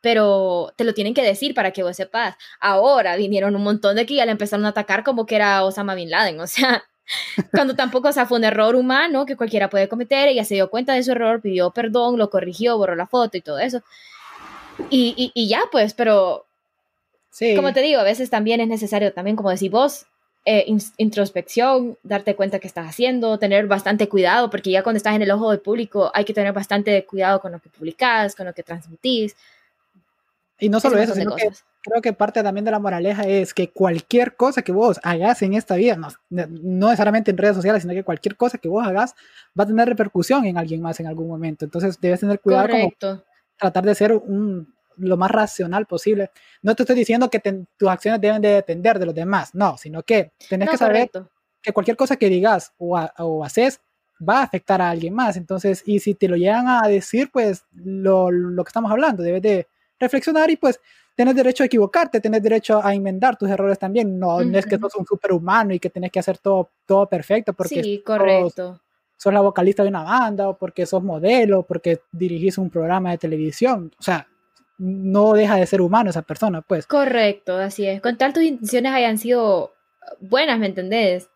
pero 0.00 0.72
te 0.76 0.84
lo 0.84 0.94
tienen 0.94 1.14
que 1.14 1.22
decir 1.22 1.54
para 1.54 1.72
que 1.72 1.82
vos 1.82 1.96
sepas. 1.96 2.36
Ahora 2.60 3.16
vinieron 3.16 3.56
un 3.56 3.62
montón 3.62 3.96
de 3.96 4.06
que 4.06 4.14
ya 4.14 4.24
le 4.24 4.32
empezaron 4.32 4.64
a 4.66 4.70
atacar 4.70 5.02
como 5.02 5.26
que 5.26 5.36
era 5.36 5.64
Osama 5.64 5.94
Bin 5.94 6.10
Laden, 6.10 6.40
o 6.40 6.46
sea, 6.46 6.84
cuando 7.52 7.74
tampoco, 7.74 8.08
o 8.08 8.12
sea, 8.12 8.26
fue 8.26 8.38
un 8.38 8.44
error 8.44 8.76
humano 8.76 9.26
que 9.26 9.36
cualquiera 9.36 9.70
puede 9.70 9.88
cometer, 9.88 10.28
ella 10.28 10.44
se 10.44 10.54
dio 10.54 10.70
cuenta 10.70 10.94
de 10.94 11.02
su 11.02 11.12
error, 11.12 11.40
pidió 11.40 11.70
perdón, 11.70 12.18
lo 12.18 12.30
corrigió, 12.30 12.76
borró 12.78 12.94
la 12.94 13.06
foto 13.06 13.36
y 13.36 13.40
todo 13.40 13.58
eso. 13.58 13.82
Y, 14.90 15.32
y, 15.34 15.48
ya, 15.48 15.62
pues, 15.72 15.92
pero, 15.92 16.46
sí. 17.30 17.56
como 17.56 17.72
te 17.72 17.82
digo, 17.82 18.00
a 18.00 18.04
veces 18.04 18.30
también 18.30 18.60
es 18.60 18.68
necesario, 18.68 19.12
también 19.12 19.34
como 19.34 19.50
decís 19.50 19.70
vos, 19.72 20.06
eh, 20.44 20.66
introspección, 20.96 21.98
darte 22.02 22.34
cuenta 22.34 22.58
que 22.58 22.66
estás 22.66 22.88
haciendo, 22.88 23.38
tener 23.38 23.66
bastante 23.66 24.08
cuidado, 24.08 24.50
porque 24.50 24.70
ya 24.70 24.82
cuando 24.82 24.96
estás 24.96 25.14
en 25.14 25.22
el 25.22 25.30
ojo 25.30 25.50
del 25.50 25.60
público 25.60 26.10
hay 26.14 26.24
que 26.24 26.34
tener 26.34 26.52
bastante 26.52 27.04
cuidado 27.04 27.40
con 27.40 27.52
lo 27.52 27.60
que 27.60 27.68
publicas, 27.68 28.34
con 28.34 28.46
lo 28.46 28.54
que 28.54 28.62
transmitís, 28.62 29.36
y 30.58 30.68
no 30.68 30.80
solo 30.80 30.98
eso, 30.98 31.14
sino 31.14 31.36
que 31.36 31.50
creo 31.82 32.02
que 32.02 32.12
parte 32.12 32.42
también 32.42 32.64
de 32.64 32.70
la 32.70 32.80
moraleja 32.80 33.22
es 33.22 33.54
que 33.54 33.70
cualquier 33.70 34.34
cosa 34.34 34.62
que 34.62 34.72
vos 34.72 34.98
hagas 35.04 35.40
en 35.42 35.54
esta 35.54 35.76
vida, 35.76 35.96
no, 35.96 36.08
no 36.30 36.86
necesariamente 36.86 37.30
en 37.30 37.38
redes 37.38 37.56
sociales, 37.56 37.82
sino 37.82 37.94
que 37.94 38.02
cualquier 38.02 38.36
cosa 38.36 38.58
que 38.58 38.68
vos 38.68 38.84
hagas 38.86 39.14
va 39.58 39.64
a 39.64 39.66
tener 39.66 39.88
repercusión 39.88 40.44
en 40.44 40.58
alguien 40.58 40.82
más 40.82 40.98
en 40.98 41.06
algún 41.06 41.28
momento. 41.28 41.64
Entonces 41.64 42.00
debes 42.00 42.20
tener 42.20 42.40
cuidado 42.40 42.68
como 42.68 42.92
tratar 43.56 43.84
de 43.84 43.94
ser 43.94 44.12
un, 44.12 44.74
lo 44.98 45.16
más 45.16 45.30
racional 45.30 45.86
posible. 45.86 46.30
No 46.62 46.74
te 46.74 46.82
estoy 46.82 46.96
diciendo 46.96 47.30
que 47.30 47.40
tus 47.76 47.88
acciones 47.88 48.20
deben 48.20 48.42
de 48.42 48.48
depender 48.48 48.98
de 48.98 49.06
los 49.06 49.14
demás, 49.14 49.54
no, 49.54 49.76
sino 49.76 50.02
que 50.02 50.32
tenés 50.48 50.70
que 50.70 50.76
saber 50.76 51.10
que 51.62 51.72
cualquier 51.72 51.96
cosa 51.96 52.16
que 52.16 52.28
digas 52.28 52.72
o, 52.78 52.98
o 53.18 53.44
haces 53.44 53.80
va 54.26 54.40
a 54.40 54.42
afectar 54.42 54.80
a 54.80 54.90
alguien 54.90 55.14
más. 55.14 55.36
Entonces, 55.36 55.82
y 55.86 56.00
si 56.00 56.14
te 56.14 56.28
lo 56.28 56.36
llegan 56.36 56.68
a 56.68 56.86
decir, 56.88 57.30
pues 57.32 57.64
lo, 57.74 58.30
lo 58.30 58.64
que 58.64 58.68
estamos 58.68 58.90
hablando, 58.90 59.22
debes 59.22 59.42
de 59.42 59.66
reflexionar 59.98 60.50
y 60.50 60.56
pues 60.56 60.80
tienes 61.14 61.34
derecho 61.34 61.64
a 61.64 61.66
equivocarte, 61.66 62.20
tienes 62.20 62.42
derecho 62.42 62.80
a 62.84 62.94
inventar 62.94 63.36
tus 63.36 63.50
errores 63.50 63.78
también. 63.78 64.18
No, 64.18 64.40
es 64.40 64.66
que 64.66 64.78
sos 64.78 64.94
un 64.96 65.04
superhumano 65.04 65.74
y 65.74 65.80
que 65.80 65.90
tienes 65.90 66.12
que 66.12 66.20
hacer 66.20 66.38
todo, 66.38 66.70
todo 66.86 67.06
perfecto 67.06 67.52
porque 67.52 67.82
sí, 67.82 68.02
correcto. 68.04 68.80
Sos, 69.16 69.32
la 69.32 69.40
vocalista 69.40 69.82
de 69.82 69.88
una 69.88 70.04
banda 70.04 70.48
o 70.48 70.56
porque 70.56 70.86
sos 70.86 71.02
modelo, 71.02 71.64
porque 71.64 72.02
dirigís 72.12 72.56
un 72.56 72.70
programa 72.70 73.10
de 73.10 73.18
televisión. 73.18 73.90
O 73.98 74.02
sea, 74.02 74.28
no 74.78 75.32
deja 75.34 75.56
de 75.56 75.66
ser 75.66 75.80
humano 75.80 76.10
esa 76.10 76.22
persona, 76.22 76.62
pues. 76.62 76.86
Correcto, 76.86 77.56
así 77.56 77.86
es. 77.86 78.00
Con 78.00 78.16
tal 78.16 78.32
tus 78.32 78.44
intenciones 78.44 78.92
hayan 78.92 79.18
sido 79.18 79.74
buenas, 80.20 80.58
¿me 80.58 80.66
entendés? 80.66 81.28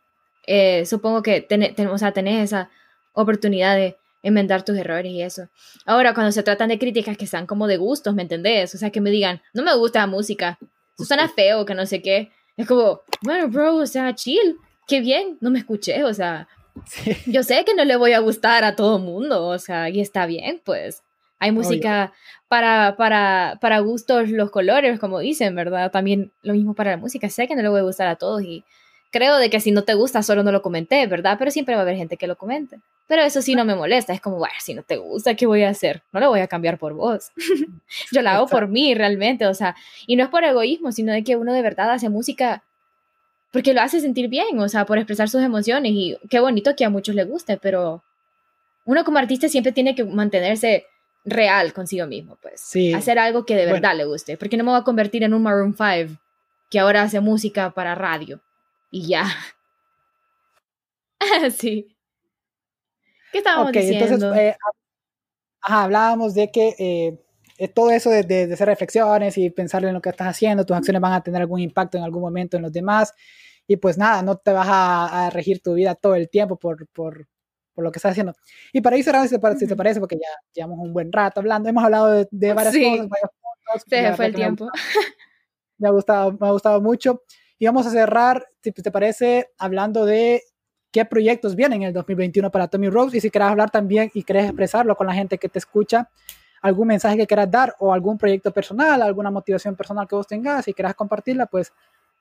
Eh, 0.46 0.86
supongo 0.86 1.22
que 1.22 1.40
tenemos, 1.40 1.94
o 1.94 1.98
sea, 1.98 2.12
tenés 2.12 2.44
esa 2.44 2.70
oportunidad 3.12 3.76
de 3.76 3.96
enmendar 4.22 4.64
tus 4.64 4.76
errores 4.76 5.10
y 5.12 5.22
eso. 5.22 5.48
Ahora, 5.84 6.14
cuando 6.14 6.32
se 6.32 6.42
tratan 6.42 6.68
de 6.68 6.78
críticas 6.78 7.16
que 7.16 7.26
sean 7.26 7.46
como 7.46 7.66
de 7.66 7.76
gustos, 7.76 8.14
¿me 8.14 8.22
entendés? 8.22 8.74
O 8.74 8.78
sea, 8.78 8.90
que 8.90 9.00
me 9.00 9.10
digan, 9.10 9.42
no 9.52 9.62
me 9.62 9.74
gusta 9.74 10.00
la 10.00 10.06
música, 10.06 10.58
eso 10.94 11.04
suena 11.04 11.28
feo, 11.28 11.64
que 11.66 11.74
no 11.74 11.86
sé 11.86 12.00
qué. 12.00 12.30
Es 12.56 12.66
como, 12.66 13.00
bueno, 13.22 13.48
bro, 13.48 13.76
o 13.76 13.86
sea, 13.86 14.14
chill, 14.14 14.56
qué 14.86 15.00
bien, 15.00 15.38
no 15.40 15.50
me 15.50 15.58
escuché, 15.58 16.04
o 16.04 16.14
sea, 16.14 16.48
yo 17.26 17.42
sé 17.42 17.64
que 17.64 17.74
no 17.74 17.84
le 17.84 17.96
voy 17.96 18.12
a 18.12 18.20
gustar 18.20 18.64
a 18.64 18.76
todo 18.76 18.98
mundo, 18.98 19.46
o 19.46 19.58
sea, 19.58 19.88
y 19.88 20.00
está 20.00 20.26
bien, 20.26 20.60
pues. 20.64 21.02
Hay 21.42 21.50
música 21.50 22.12
para, 22.46 22.94
para, 22.96 23.58
para 23.60 23.80
gustos, 23.80 24.28
los 24.30 24.52
colores, 24.52 25.00
como 25.00 25.18
dicen, 25.18 25.56
¿verdad? 25.56 25.90
También 25.90 26.30
lo 26.42 26.52
mismo 26.52 26.74
para 26.74 26.92
la 26.92 26.98
música. 26.98 27.28
Sé 27.28 27.48
que 27.48 27.56
no 27.56 27.62
le 27.62 27.68
voy 27.68 27.80
a 27.80 27.82
gustar 27.82 28.06
a 28.06 28.14
todos 28.14 28.42
y 28.44 28.62
creo 29.10 29.38
de 29.38 29.50
que 29.50 29.58
si 29.58 29.72
no 29.72 29.82
te 29.82 29.94
gusta, 29.94 30.22
solo 30.22 30.44
no 30.44 30.52
lo 30.52 30.62
comenté, 30.62 31.04
¿verdad? 31.08 31.34
Pero 31.40 31.50
siempre 31.50 31.74
va 31.74 31.80
a 31.80 31.82
haber 31.82 31.96
gente 31.96 32.16
que 32.16 32.28
lo 32.28 32.36
comente. 32.36 32.78
Pero 33.08 33.22
eso 33.22 33.42
sí 33.42 33.56
no 33.56 33.64
me 33.64 33.74
molesta. 33.74 34.12
Es 34.12 34.20
como, 34.20 34.36
bueno, 34.36 34.54
si 34.60 34.72
no 34.72 34.84
te 34.84 34.98
gusta, 34.98 35.34
¿qué 35.34 35.46
voy 35.46 35.64
a 35.64 35.70
hacer? 35.70 36.04
No 36.12 36.20
lo 36.20 36.28
voy 36.28 36.38
a 36.38 36.46
cambiar 36.46 36.78
por 36.78 36.94
vos. 36.94 37.32
Yo 38.12 38.22
la 38.22 38.36
hago 38.36 38.46
por 38.46 38.68
mí, 38.68 38.94
realmente. 38.94 39.48
O 39.48 39.54
sea, 39.54 39.74
y 40.06 40.14
no 40.14 40.22
es 40.22 40.30
por 40.30 40.44
egoísmo, 40.44 40.92
sino 40.92 41.12
de 41.12 41.24
que 41.24 41.34
uno 41.34 41.52
de 41.52 41.62
verdad 41.62 41.90
hace 41.90 42.08
música 42.08 42.62
porque 43.50 43.74
lo 43.74 43.82
hace 43.82 44.00
sentir 44.00 44.28
bien, 44.28 44.58
o 44.60 44.68
sea, 44.68 44.86
por 44.86 44.98
expresar 44.98 45.28
sus 45.28 45.42
emociones. 45.42 45.90
Y 45.92 46.16
qué 46.30 46.38
bonito 46.38 46.76
que 46.76 46.84
a 46.84 46.90
muchos 46.90 47.16
les 47.16 47.28
guste, 47.28 47.56
pero 47.56 48.04
uno 48.84 49.04
como 49.04 49.18
artista 49.18 49.48
siempre 49.48 49.72
tiene 49.72 49.94
que 49.94 50.04
mantenerse 50.04 50.86
real 51.24 51.72
consigo 51.72 52.06
mismo, 52.06 52.36
pues. 52.40 52.60
Sí. 52.60 52.92
Hacer 52.92 53.18
algo 53.18 53.44
que 53.46 53.56
de 53.56 53.66
verdad 53.66 53.96
le 53.96 54.04
guste. 54.04 54.36
Porque 54.36 54.56
no 54.56 54.64
me 54.64 54.70
voy 54.70 54.80
a 54.80 54.84
convertir 54.84 55.22
en 55.22 55.34
un 55.34 55.42
Maroon 55.42 55.74
5 55.76 56.20
que 56.70 56.78
ahora 56.78 57.02
hace 57.02 57.20
música 57.20 57.72
para 57.72 57.94
radio. 57.94 58.42
Y 58.90 59.08
ya. 59.08 59.26
sí. 61.56 61.96
¿Qué 63.30 63.38
estábamos 63.38 63.72
diciendo? 63.72 64.14
Entonces, 64.14 64.42
eh, 64.42 64.56
ajá, 65.62 65.84
hablábamos 65.84 66.34
de 66.34 66.50
que 66.50 66.74
eh, 67.58 67.68
todo 67.68 67.90
eso 67.90 68.10
de, 68.10 68.24
de, 68.24 68.52
hacer 68.52 68.66
reflexiones 68.66 69.38
y 69.38 69.48
pensar 69.50 69.84
en 69.84 69.94
lo 69.94 70.02
que 70.02 70.10
estás 70.10 70.28
haciendo, 70.28 70.66
tus 70.66 70.76
acciones 70.76 71.00
van 71.00 71.12
a 71.12 71.22
tener 71.22 71.40
algún 71.40 71.60
impacto 71.60 71.96
en 71.96 72.04
algún 72.04 72.22
momento 72.22 72.56
en 72.56 72.64
los 72.64 72.72
demás. 72.72 73.14
Y 73.66 73.76
pues 73.76 73.96
nada, 73.96 74.22
no 74.22 74.36
te 74.36 74.52
vas 74.52 74.66
a, 74.70 75.30
regir 75.30 75.62
tu 75.62 75.74
vida 75.74 75.94
todo 75.94 76.14
el 76.14 76.28
tiempo 76.28 76.56
por, 76.56 76.86
por, 76.88 77.28
por 77.74 77.84
lo 77.84 77.92
que 77.92 77.98
estás 77.98 78.12
haciendo. 78.12 78.34
Y 78.72 78.80
para 78.80 78.96
ir 78.96 79.04
cerrando, 79.04 79.28
si 79.28 79.66
te, 79.66 79.76
parece, 79.76 80.00
porque 80.00 80.16
ya 80.16 80.28
llevamos 80.52 80.78
un 80.80 80.92
buen 80.92 81.12
rato 81.12 81.40
hablando, 81.40 81.68
hemos 81.68 81.84
hablado 81.84 82.10
de, 82.10 82.28
de 82.30 82.52
varias 82.52 82.74
cosas. 82.74 83.08
Varios 83.08 83.84
Se 83.86 84.16
fue 84.16 84.26
el 84.26 84.34
tiempo. 84.34 84.68
Me 85.78 85.88
ha, 85.88 85.90
gustado, 85.90 86.36
me 86.38 86.46
ha 86.46 86.50
gustado 86.52 86.80
mucho. 86.80 87.22
Y 87.58 87.66
vamos 87.66 87.86
a 87.86 87.90
cerrar, 87.90 88.46
si 88.62 88.70
te 88.72 88.90
parece, 88.90 89.50
hablando 89.58 90.04
de 90.04 90.42
qué 90.92 91.04
proyectos 91.04 91.56
vienen 91.56 91.82
en 91.82 91.88
el 91.88 91.94
2021 91.94 92.50
para 92.50 92.68
Tommy 92.68 92.88
Rose 92.90 93.16
y 93.16 93.20
si 93.20 93.30
quieres 93.30 93.48
hablar 93.48 93.70
también 93.70 94.10
y 94.14 94.22
quieres 94.22 94.44
expresarlo 94.44 94.94
con 94.94 95.06
la 95.06 95.14
gente 95.14 95.38
que 95.38 95.48
te 95.48 95.58
escucha, 95.58 96.10
algún 96.60 96.88
mensaje 96.88 97.16
que 97.16 97.26
quieras 97.26 97.50
dar 97.50 97.74
o 97.80 97.92
algún 97.92 98.18
proyecto 98.18 98.52
personal, 98.52 99.00
alguna 99.02 99.30
motivación 99.30 99.74
personal 99.74 100.06
que 100.06 100.14
vos 100.14 100.26
tengas, 100.26 100.64
si 100.64 100.74
quieras 100.74 100.94
compartirla, 100.94 101.46
pues 101.46 101.72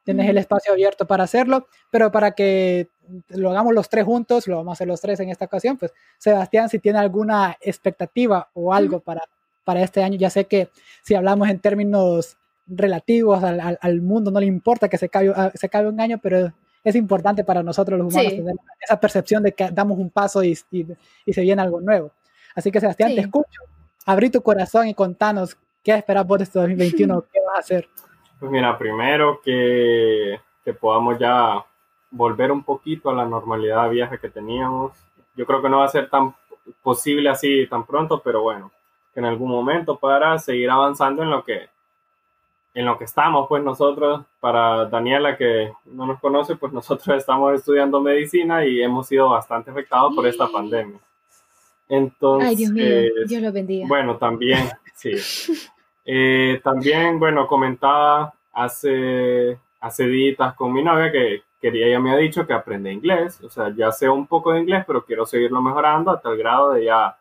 tienes 0.04 0.30
el 0.30 0.38
espacio 0.38 0.74
abierto 0.74 1.06
para 1.06 1.24
hacerlo, 1.24 1.68
pero 1.89 2.12
para 2.12 2.32
que 2.32 2.89
lo 3.30 3.49
hagamos 3.52 3.74
los 3.74 3.89
tres 3.89 4.06
juntos, 4.06 4.47
lo 4.47 4.58
vamos 4.58 4.72
a 4.72 4.74
hacer 4.74 4.88
los 4.88 5.02
tres 5.02 5.20
en 5.20 5.30
esta 5.30 5.45
ocasión, 5.45 5.78
pues 5.78 5.93
Sebastián, 6.18 6.70
si 6.70 6.80
tiene 6.80 6.99
alguna 6.99 7.58
expectativa 7.62 8.49
o 8.54 8.74
algo 8.74 8.99
para, 8.99 9.22
para 9.64 9.82
este 9.82 10.04
año, 10.04 10.18
ya 10.18 10.30
sé 10.30 10.45
que 10.45 10.70
si 11.04 11.16
hablamos 11.16 11.49
en 11.49 11.60
términos 11.60 12.38
relativos 12.68 13.43
al, 13.43 13.78
al, 13.80 14.02
mundo, 14.02 14.32
no 14.32 14.39
le 14.39 14.45
importa 14.45 14.88
que 14.88 14.97
se 14.97 15.06
acabe, 15.06 15.34
ah, 15.36 15.52
se 15.54 15.66
acabe 15.66 15.89
un 15.89 15.99
año, 15.99 16.20
pero 16.22 16.54
es 16.84 16.95
importante 16.95 17.43
para 17.43 17.62
nosotros 17.62 17.99
los 17.99 18.14
humanos 18.14 18.32
tener 18.32 18.56
esa 18.80 18.99
percepción 18.99 19.43
de 19.43 19.52
que 19.52 19.70
damos 19.72 19.99
un 19.99 20.10
paso 20.10 20.43
y, 20.43 20.58
y, 20.72 20.86
y 21.26 21.34
se 21.34 21.41
viene 21.41 21.62
algo 21.62 21.82
nuevo. 21.82 22.12
Así 22.56 22.72
que 22.72 22.80
Sebastián, 22.80 23.14
te 23.14 23.22
escucho, 23.22 23.62
abrí 24.06 24.30
tu 24.30 24.41
corazón 24.41 24.88
y 24.88 24.93
contanos 24.93 25.58
qué 25.84 25.95
esperas 25.95 26.26
vos 26.26 26.39
de 26.39 26.43
este 26.45 26.60
2021, 26.60 27.26
qué 27.32 27.39
vas 27.45 27.58
a 27.58 27.60
hacer. 27.60 27.89
Pues 28.41 28.51
mira, 28.51 28.75
primero 28.75 29.39
que, 29.39 30.41
que 30.65 30.73
podamos 30.73 31.19
ya 31.19 31.63
volver 32.09 32.51
un 32.51 32.63
poquito 32.63 33.11
a 33.11 33.13
la 33.13 33.23
normalidad 33.23 33.87
viaje 33.87 34.17
que 34.17 34.31
teníamos. 34.31 34.93
Yo 35.35 35.45
creo 35.45 35.61
que 35.61 35.69
no 35.69 35.77
va 35.77 35.85
a 35.85 35.89
ser 35.89 36.09
tan 36.09 36.33
posible 36.81 37.29
así 37.29 37.67
tan 37.67 37.85
pronto, 37.85 38.19
pero 38.19 38.41
bueno, 38.41 38.71
que 39.13 39.19
en 39.19 39.27
algún 39.27 39.51
momento 39.51 39.95
para 39.95 40.39
seguir 40.39 40.71
avanzando 40.71 41.21
en 41.21 41.29
lo 41.29 41.43
que 41.43 41.69
en 42.73 42.85
lo 42.85 42.97
que 42.97 43.03
estamos, 43.03 43.45
pues 43.47 43.63
nosotros, 43.63 44.25
para 44.39 44.85
Daniela 44.85 45.37
que 45.37 45.71
no 45.85 46.07
nos 46.07 46.19
conoce, 46.19 46.55
pues 46.55 46.73
nosotros 46.73 47.15
estamos 47.17 47.53
estudiando 47.53 48.01
medicina 48.01 48.65
y 48.65 48.81
hemos 48.81 49.05
sido 49.07 49.29
bastante 49.29 49.69
afectados 49.69 50.15
por 50.15 50.25
esta 50.25 50.47
pandemia. 50.47 50.99
Entonces, 51.87 52.49
Ay, 52.49 52.55
Dios 52.55 52.71
mío, 52.71 52.85
Dios 53.27 53.41
lo 53.43 53.51
bendiga. 53.51 53.85
Bueno, 53.87 54.17
también, 54.17 54.67
sí. 54.95 55.11
Eh, 56.06 56.60
también, 56.64 57.20
bueno, 57.20 57.47
comentaba 57.47 58.34
hace, 58.54 59.58
hace 59.80 60.08
días 60.08 60.54
con 60.56 60.74
mi 60.74 60.84
novia 60.84 61.12
que 61.12 61.43
quería, 61.62 61.88
ella 61.88 61.99
me 61.99 62.12
ha 62.12 62.18
dicho 62.18 62.45
que 62.47 62.54
aprende 62.54 62.91
inglés, 62.91 63.39
o 63.41 63.49
sea, 63.49 63.74
ya 63.76 63.91
sé 63.91 64.10
un 64.10 64.26
poco 64.26 64.52
de 64.52 64.62
inglés, 64.62 64.84
pero 64.88 65.06
quiero 65.06 65.26
seguirlo 65.26 65.62
mejorando 65.62 66.12
hasta 66.12 66.30
el 66.30 66.38
grado 66.38 66.74
de 66.74 66.86
ya 66.86 67.16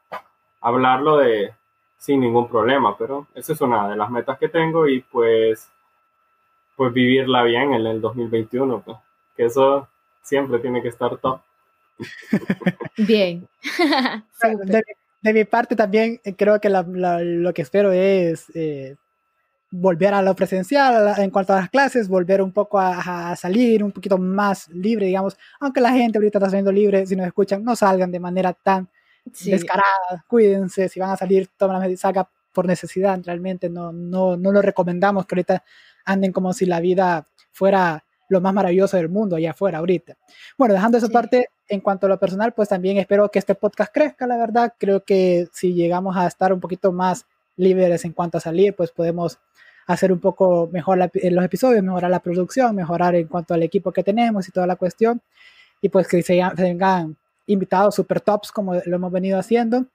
hablarlo 0.61 1.18
de 1.18 1.53
sin 1.99 2.20
ningún 2.20 2.49
problema, 2.49 2.97
pero 2.97 3.26
esa 3.35 3.53
es 3.53 3.61
una 3.61 3.89
de 3.91 3.97
las 3.97 4.11
metas 4.11 4.39
que 4.39 4.49
tengo 4.49 4.89
y 4.89 5.01
pues, 5.01 5.70
pues 6.74 6.93
vivirla 6.95 7.43
bien 7.43 7.74
en 7.74 7.87
el 7.87 8.01
2021, 8.01 8.81
pues, 8.81 8.97
que 9.37 9.45
eso 9.45 9.87
siempre 10.22 10.59
tiene 10.59 10.81
que 10.81 10.89
estar 10.89 11.16
top. 11.18 11.41
Bien. 12.97 13.47
de 15.22 15.32
mi 15.32 15.44
parte 15.44 15.76
también 15.76 16.20
eh, 16.24 16.34
creo 16.34 16.60
que 16.60 16.68
lo 16.70 17.54
que 17.54 17.62
espero 17.62 17.92
es 17.92 18.46
eh, 18.54 18.96
volver 19.70 20.14
a 20.14 20.22
lo 20.22 20.34
presencial 20.34 21.14
en 21.18 21.30
cuanto 21.30 21.52
a 21.52 21.56
las 21.56 21.70
clases, 21.70 22.08
volver 22.08 22.42
un 22.42 22.52
poco 22.52 22.78
a, 22.78 23.36
salir 23.36 23.84
un 23.84 23.92
poquito 23.92 24.18
más 24.18 24.68
libre, 24.68 25.06
digamos, 25.06 25.36
aunque 25.60 25.80
la 25.80 25.92
gente 25.92 26.18
ahorita 26.18 26.38
está 26.38 26.50
saliendo 26.50 26.72
libre, 26.72 27.06
si 27.06 27.14
nos 27.14 27.26
escuchan, 27.26 27.62
no 27.62 27.76
salgan 27.76 28.10
de 28.10 28.20
manera 28.20 28.52
tan 28.52 28.88
descarada, 29.44 30.24
cuídense, 30.26 30.88
si 30.88 30.98
van 30.98 31.10
a 31.10 31.16
salir, 31.16 31.48
tomen 31.56 31.74
la 31.74 31.80
medida, 31.80 32.28
por 32.52 32.66
necesidad, 32.66 33.20
realmente 33.24 33.68
no, 33.68 33.92
no, 33.92 34.36
no 34.36 34.50
lo 34.50 34.60
recomendamos 34.60 35.24
que 35.24 35.36
ahorita 35.36 35.64
anden 36.04 36.32
como 36.32 36.52
si 36.52 36.66
la 36.66 36.80
vida 36.80 37.28
fuera 37.52 38.04
lo 38.28 38.40
más 38.40 38.54
maravilloso 38.54 38.96
del 38.96 39.08
mundo 39.08 39.36
allá 39.36 39.52
afuera 39.52 39.78
ahorita. 39.78 40.16
Bueno, 40.56 40.74
dejando 40.74 40.98
esa 40.98 41.08
parte, 41.08 41.50
en 41.70 41.80
cuanto 41.80 42.06
a 42.06 42.08
lo 42.08 42.18
personal, 42.18 42.52
pues 42.52 42.68
también 42.68 42.98
espero 42.98 43.30
que 43.30 43.38
este 43.38 43.54
podcast 43.54 43.94
crezca, 43.94 44.26
la 44.26 44.36
verdad. 44.36 44.74
Creo 44.76 45.04
que 45.04 45.48
si 45.52 45.72
llegamos 45.72 46.16
a 46.16 46.26
estar 46.26 46.52
un 46.52 46.60
poquito 46.60 46.92
más 46.92 47.26
libres 47.56 48.04
en 48.04 48.12
cuanto 48.12 48.38
a 48.38 48.40
salir, 48.40 48.74
pues 48.74 48.90
podemos 48.90 49.38
hacer 49.86 50.12
un 50.12 50.18
poco 50.18 50.68
mejor 50.72 50.98
los 50.98 51.44
episodios, 51.44 51.82
mejorar 51.82 52.10
la 52.10 52.20
producción, 52.20 52.74
mejorar 52.74 53.14
en 53.14 53.28
cuanto 53.28 53.54
al 53.54 53.62
equipo 53.62 53.92
que 53.92 54.02
tenemos 54.02 54.48
y 54.48 54.52
toda 54.52 54.66
la 54.66 54.76
cuestión. 54.76 55.22
Y 55.80 55.88
pues 55.88 56.08
que 56.08 56.22
se 56.22 56.42
vengan 56.56 57.16
invitados 57.46 57.94
super 57.94 58.20
tops 58.20 58.50
como 58.50 58.74
lo 58.74 58.96
hemos 58.96 59.12
venido 59.12 59.38
haciendo. 59.38 59.86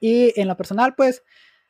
Y 0.00 0.38
en 0.38 0.48
lo 0.48 0.56
personal, 0.56 0.94
pues 0.96 1.22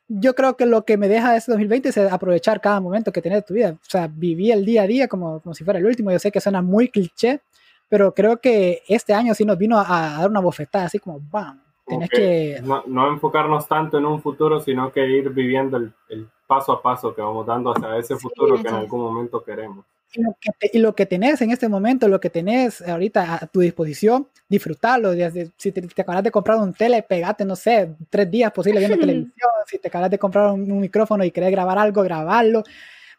yo 0.07 0.33
creo 0.35 0.57
que 0.57 0.65
lo 0.65 0.83
que 0.83 0.97
me 0.97 1.07
deja 1.07 1.35
este 1.35 1.51
2020 1.51 1.89
es 1.89 1.97
aprovechar 1.97 2.59
cada 2.59 2.79
momento 2.79 3.11
que 3.11 3.21
tienes 3.21 3.39
de 3.39 3.47
tu 3.47 3.53
vida. 3.53 3.71
O 3.73 3.89
sea, 3.89 4.07
viví 4.07 4.51
el 4.51 4.65
día 4.65 4.83
a 4.83 4.87
día 4.87 5.07
como, 5.07 5.41
como 5.41 5.53
si 5.53 5.63
fuera 5.63 5.79
el 5.79 5.85
último. 5.85 6.11
Yo 6.11 6.19
sé 6.19 6.31
que 6.31 6.41
suena 6.41 6.61
muy 6.61 6.89
cliché, 6.89 7.41
pero 7.89 8.13
creo 8.13 8.37
que 8.37 8.83
este 8.87 9.13
año 9.13 9.33
sí 9.33 9.45
nos 9.45 9.57
vino 9.57 9.79
a, 9.79 10.17
dar 10.19 10.29
una 10.29 10.39
bofetada, 10.39 10.85
así 10.85 10.99
como, 10.99 11.19
¡bam! 11.19 11.61
Tienes 11.85 12.09
que... 12.09 12.61
No, 12.63 13.07
enfocarnos 13.07 13.67
tanto 13.67 13.97
en 13.97 14.05
un 14.05 14.21
futuro, 14.21 14.59
sino 14.59 14.91
que 14.91 15.07
ir 15.07 15.29
viviendo 15.29 15.77
el, 15.77 16.29
paso 16.45 16.73
a 16.73 16.81
paso 16.81 17.13
que 17.13 17.21
vamos 17.21 17.45
dando 17.45 17.71
hacia 17.71 17.97
ese 17.97 18.15
futuro 18.15 18.61
que 18.61 18.67
en 18.67 18.75
algún 18.75 19.01
momento 19.01 19.43
queremos. 19.43 19.85
Y 20.13 20.21
lo, 20.21 20.37
que 20.39 20.69
y 20.71 20.79
lo 20.79 20.95
que 20.95 21.05
tenés 21.05 21.41
en 21.41 21.51
este 21.51 21.67
momento, 21.67 22.07
lo 22.07 22.19
que 22.19 22.29
tenés 22.29 22.81
ahorita 22.81 23.35
a 23.35 23.47
tu 23.47 23.59
disposición, 23.59 24.27
disfrutarlo. 24.47 25.11
Si 25.57 25.71
te, 25.71 25.81
te, 25.81 26.01
acabas 26.01 26.23
de 26.23 26.31
comprar 26.31 26.57
un 26.57 26.73
tele, 26.73 27.03
pegate, 27.03 27.43
no 27.43 27.55
sé, 27.55 27.93
tres 28.09 28.31
días 28.31 28.51
posible 28.51 28.79
viendo 28.79 28.97
televisión. 28.99 29.49
Si 29.65 29.77
te 29.79 29.89
acabas 29.89 30.09
de 30.09 30.17
comprar 30.17 30.51
un, 30.51 30.79
micrófono 30.79 31.23
y 31.25 31.31
querés 31.31 31.51
grabar 31.51 31.77
algo, 31.77 32.03
grabarlo. 32.03 32.63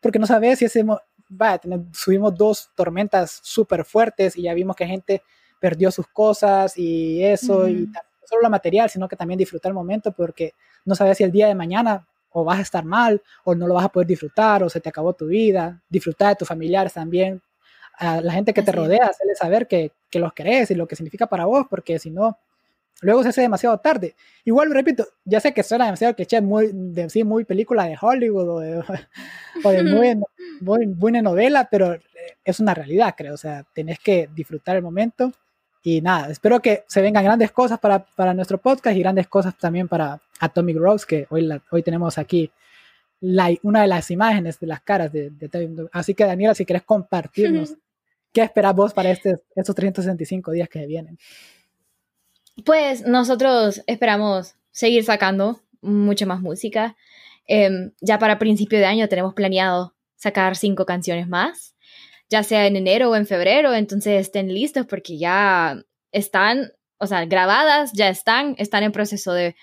Porque 0.00 0.18
no 0.18 0.26
sabes 0.26 0.58
si 0.60 0.64
ese, 0.64 0.84
subimos 1.92 2.34
dos 2.34 2.70
tormentas 2.74 3.40
súper 3.42 3.84
fuertes 3.84 4.36
y 4.36 4.42
ya 4.42 4.54
vimos 4.54 4.76
que 4.76 4.86
gente 4.86 5.22
perdió 5.60 5.90
sus 5.90 6.06
cosas 6.06 6.76
y 6.76 7.22
eso, 7.24 7.68
y 7.68 7.86
no 7.86 8.00
solo 8.24 8.42
lo 8.42 8.50
material, 8.50 8.90
sino 8.90 9.08
que 9.08 9.16
también 9.16 9.38
disfrutar 9.38 9.70
el 9.70 9.74
momento 9.74 10.12
porque 10.12 10.54
no 10.84 10.94
sabes 10.94 11.18
si 11.18 11.24
el 11.24 11.32
día 11.32 11.48
de 11.48 11.54
mañana 11.54 12.06
o 12.30 12.44
vas 12.44 12.58
a 12.58 12.62
estar 12.62 12.84
mal 12.84 13.22
o 13.44 13.54
no 13.54 13.66
lo 13.66 13.74
vas 13.74 13.84
a 13.84 13.88
poder 13.88 14.06
disfrutar 14.06 14.62
o 14.62 14.68
se 14.68 14.80
te 14.80 14.88
acabó 14.88 15.14
tu 15.14 15.26
vida, 15.26 15.82
disfrutar 15.88 16.30
de 16.30 16.36
tus 16.36 16.48
familiares 16.48 16.92
también, 16.92 17.42
a 17.98 18.20
la 18.20 18.32
gente 18.32 18.54
que 18.54 18.62
te 18.62 18.70
rodea, 18.70 19.06
hacerle 19.06 19.34
saber 19.34 19.66
que, 19.66 19.92
que 20.08 20.20
los 20.20 20.32
querés 20.32 20.70
y 20.70 20.74
lo 20.74 20.86
que 20.86 20.94
significa 20.94 21.26
para 21.26 21.46
vos, 21.46 21.66
porque 21.68 21.98
si 21.98 22.10
no, 22.10 22.38
luego 23.00 23.22
se 23.22 23.30
hace 23.30 23.42
demasiado 23.42 23.78
tarde. 23.78 24.14
Igual, 24.44 24.72
repito, 24.72 25.06
ya 25.24 25.40
sé 25.40 25.52
que 25.52 25.62
suena 25.62 25.86
demasiado 25.86 26.14
cliché, 26.14 26.40
muy, 26.40 26.70
de, 26.72 27.08
sí, 27.10 27.24
muy 27.24 27.44
película 27.44 27.84
de 27.84 27.96
Hollywood 28.00 28.48
o 28.48 28.60
de, 28.60 28.78
o 29.64 29.70
de 29.70 29.82
muy, 29.82 30.20
muy, 30.60 30.86
buena 30.86 31.22
novela, 31.22 31.68
pero 31.70 31.94
eh, 31.94 32.00
es 32.44 32.60
una 32.60 32.74
realidad, 32.74 33.14
creo. 33.16 33.34
O 33.34 33.38
sea, 33.38 33.64
tenés 33.72 33.98
que 33.98 34.28
disfrutar 34.34 34.76
el 34.76 34.82
momento. 34.82 35.32
Y 35.82 36.00
nada, 36.00 36.30
espero 36.30 36.60
que 36.60 36.84
se 36.88 37.00
vengan 37.00 37.24
grandes 37.24 37.52
cosas 37.52 37.78
para, 37.78 38.04
para 38.04 38.34
nuestro 38.34 38.58
podcast 38.58 38.96
y 38.96 39.00
grandes 39.00 39.28
cosas 39.28 39.56
también 39.56 39.86
para 39.86 40.20
Atomic 40.40 40.76
Rose, 40.76 41.06
que 41.06 41.26
hoy, 41.30 41.42
la, 41.42 41.62
hoy 41.70 41.82
tenemos 41.82 42.18
aquí 42.18 42.50
la, 43.20 43.50
una 43.62 43.82
de 43.82 43.86
las 43.86 44.10
imágenes 44.10 44.58
de 44.58 44.66
las 44.66 44.80
caras 44.82 45.12
de, 45.12 45.30
de 45.30 45.88
Así 45.92 46.14
que, 46.14 46.24
Daniela, 46.24 46.54
si 46.54 46.64
querés 46.64 46.82
compartirnos, 46.82 47.74
¿qué 48.32 48.42
esperás 48.42 48.74
vos 48.74 48.92
para 48.92 49.10
este, 49.10 49.38
estos 49.54 49.74
365 49.74 50.50
días 50.50 50.68
que 50.68 50.84
vienen? 50.86 51.18
Pues 52.64 53.06
nosotros 53.06 53.82
esperamos 53.86 54.54
seguir 54.70 55.04
sacando 55.04 55.60
mucha 55.80 56.26
más 56.26 56.40
música. 56.40 56.96
Em, 57.46 57.92
ya 58.00 58.18
para 58.18 58.38
principio 58.38 58.78
de 58.78 58.86
año 58.86 59.08
tenemos 59.08 59.34
planeado 59.34 59.94
sacar 60.16 60.56
cinco 60.56 60.84
canciones 60.84 61.28
más, 61.28 61.76
ya 62.28 62.42
sea 62.42 62.66
en 62.66 62.76
enero 62.76 63.10
o 63.10 63.16
en 63.16 63.26
febrero, 63.26 63.72
entonces 63.74 64.20
estén 64.20 64.52
listos 64.52 64.86
porque 64.86 65.16
ya 65.18 65.82
están, 66.12 66.72
o 66.98 67.06
sea, 67.06 67.24
grabadas, 67.26 67.92
ya 67.94 68.08
están, 68.08 68.54
están 68.58 68.82
en 68.82 68.92
proceso 68.92 69.32
de 69.32 69.54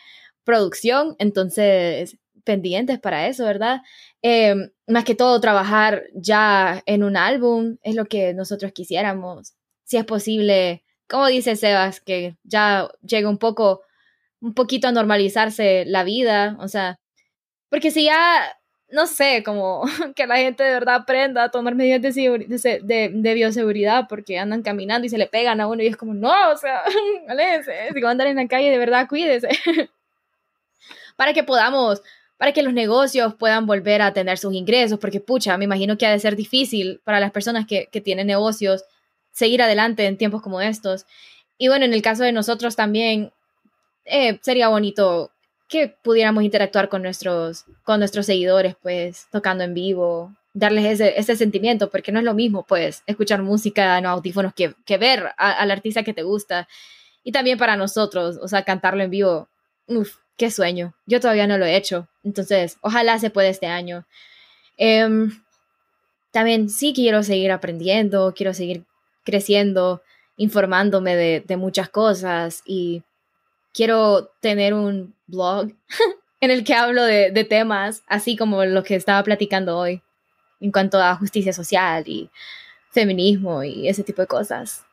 producción, 0.44 1.16
entonces 1.20 2.18
pendientes 2.46 3.00
para 3.00 3.28
eso, 3.28 3.44
¿verdad? 3.44 3.82
Em, 4.22 4.72
más 4.88 5.04
que 5.04 5.16
todo, 5.16 5.42
trabajar 5.42 6.04
ya 6.14 6.82
en 6.86 7.04
un 7.04 7.18
álbum 7.18 7.78
es 7.84 7.96
lo 7.96 8.06
que 8.06 8.34
nosotros 8.34 8.72
quisiéramos. 8.72 9.54
Si 9.84 9.98
es 9.98 10.06
posible, 10.06 10.85
como 11.10 11.28
dice 11.28 11.56
Sebas, 11.56 12.02
que 12.02 12.36
ya 12.44 12.90
llegue 13.02 13.28
un 13.28 13.38
poco, 13.38 13.82
un 14.42 14.54
poquito 14.54 14.88
a 14.88 14.92
normalizarse 14.92 15.86
la 15.86 16.04
vida, 16.04 16.58
o 16.60 16.68
sea, 16.68 17.00
porque 17.70 17.92
si 17.92 18.06
ya, 18.06 18.58
no 18.90 19.08
sé, 19.08 19.44
como 19.44 19.84
que 20.16 20.28
la 20.28 20.38
gente 20.38 20.64
de 20.64 20.72
verdad 20.72 20.96
aprenda 20.96 21.44
a 21.44 21.52
tomar 21.52 21.76
medidas 21.76 22.02
de, 22.02 22.80
de, 22.84 23.10
de, 23.14 23.34
bioseguridad 23.34 24.08
porque 24.08 24.40
andan 24.40 24.64
caminando 24.64 25.06
y 25.06 25.10
se 25.10 25.18
le 25.18 25.28
pegan 25.28 25.62
a 25.62 25.68
uno 25.68 25.84
y 25.84 25.88
es 25.88 25.98
como, 25.98 26.14
no, 26.14 26.52
o 26.52 26.58
sea, 26.58 26.84
aléjense, 27.28 27.74
si 27.94 28.06
andar 28.06 28.28
en 28.28 28.38
la 28.38 28.48
calle, 28.48 28.72
de 28.72 28.78
verdad, 28.78 29.08
cuídese. 29.08 29.50
para 31.16 31.34
que 31.34 31.44
podamos, 31.44 32.02
para 32.38 32.52
que 32.52 32.64
los 32.64 32.74
negocios 32.74 33.36
puedan 33.36 33.66
volver 33.66 34.02
a 34.02 34.14
tener 34.14 34.38
sus 34.38 34.54
ingresos, 34.54 35.00
porque 35.00 35.20
pucha, 35.20 35.58
me 35.58 35.66
imagino 35.66 35.98
que 35.98 36.06
ha 36.06 36.12
de 36.12 36.20
ser 36.20 36.36
difícil 36.36 37.02
para 37.04 37.20
las 37.20 37.32
personas 37.32 37.66
que, 37.66 37.88
que 37.92 38.02
tienen 38.02 38.28
negocios 38.28 38.84
seguir 39.36 39.62
adelante 39.62 40.06
en 40.06 40.18
tiempos 40.18 40.42
como 40.42 40.62
estos. 40.62 41.06
Y 41.58 41.68
bueno, 41.68 41.86
en 41.86 41.94
el 41.94 42.02
caso 42.02 42.24
de 42.24 42.32
nosotros 42.32 42.76
también, 42.76 43.34
eh, 44.06 44.40
sería 44.42 44.70
bonito 44.70 45.32
que 45.68 45.90
pudiéramos 45.90 46.44
interactuar 46.44 46.90
con 46.90 47.02
nuestros, 47.02 47.66
con 47.84 48.00
nuestros 48.00 48.26
seguidores, 48.26 48.76
pues, 48.82 49.28
tocando 49.32 49.64
en 49.64 49.74
vivo, 49.74 50.34
darles 50.54 50.86
ese, 50.86 51.20
ese 51.20 51.36
sentimiento, 51.36 51.90
porque 51.90 52.12
no 52.14 52.20
es 52.20 52.26
lo 52.26 52.34
mismo, 52.34 52.66
pues, 52.66 53.04
escuchar 53.08 53.42
música 53.42 53.98
en 53.98 54.06
audífonos 54.06 54.54
que, 54.54 54.74
que 54.86 54.98
ver 54.98 55.32
al 55.38 55.70
artista 55.70 56.04
que 56.04 56.14
te 56.14 56.24
gusta. 56.24 56.68
Y 57.24 57.32
también 57.34 57.58
para 57.58 57.76
nosotros, 57.76 58.38
o 58.42 58.48
sea, 58.48 58.64
cantarlo 58.64 59.04
en 59.04 59.10
vivo, 59.10 59.50
uff, 59.88 60.16
qué 60.38 60.50
sueño. 60.50 60.96
Yo 61.08 61.20
todavía 61.20 61.48
no 61.48 61.58
lo 61.58 61.66
he 61.66 61.76
hecho, 61.76 62.08
entonces, 62.24 62.78
ojalá 62.82 63.20
se 63.20 63.32
pueda 63.32 63.50
este 63.50 63.68
año. 63.68 64.06
Em, 64.78 65.44
también 66.32 66.70
sí 66.70 66.94
quiero 66.94 67.24
seguir 67.24 67.52
aprendiendo, 67.52 68.34
quiero 68.36 68.54
seguir 68.54 68.86
creciendo, 69.26 70.02
informándome 70.38 71.16
de, 71.16 71.58
muchas 71.58 71.90
cosas 71.90 72.62
y 72.66 73.04
quiero 73.74 74.32
tener 74.40 74.74
un 74.74 75.14
blog 75.28 75.72
en 76.42 76.52
el 76.52 76.64
que 76.64 76.74
hablo 76.74 77.04
de, 77.04 77.46
temas 77.50 78.04
así 78.08 78.38
como 78.38 78.64
lo 78.64 78.84
que 78.84 78.96
estaba 78.96 79.24
platicando 79.24 79.78
hoy 79.78 80.02
en 80.62 80.72
cuanto 80.72 81.02
a 81.02 81.16
justicia 81.16 81.52
social 81.52 82.04
y 82.08 82.30
feminismo 82.92 83.64
y 83.64 83.88
ese 83.90 84.04
tipo 84.04 84.22
de 84.22 84.28
cosas. 84.28 84.86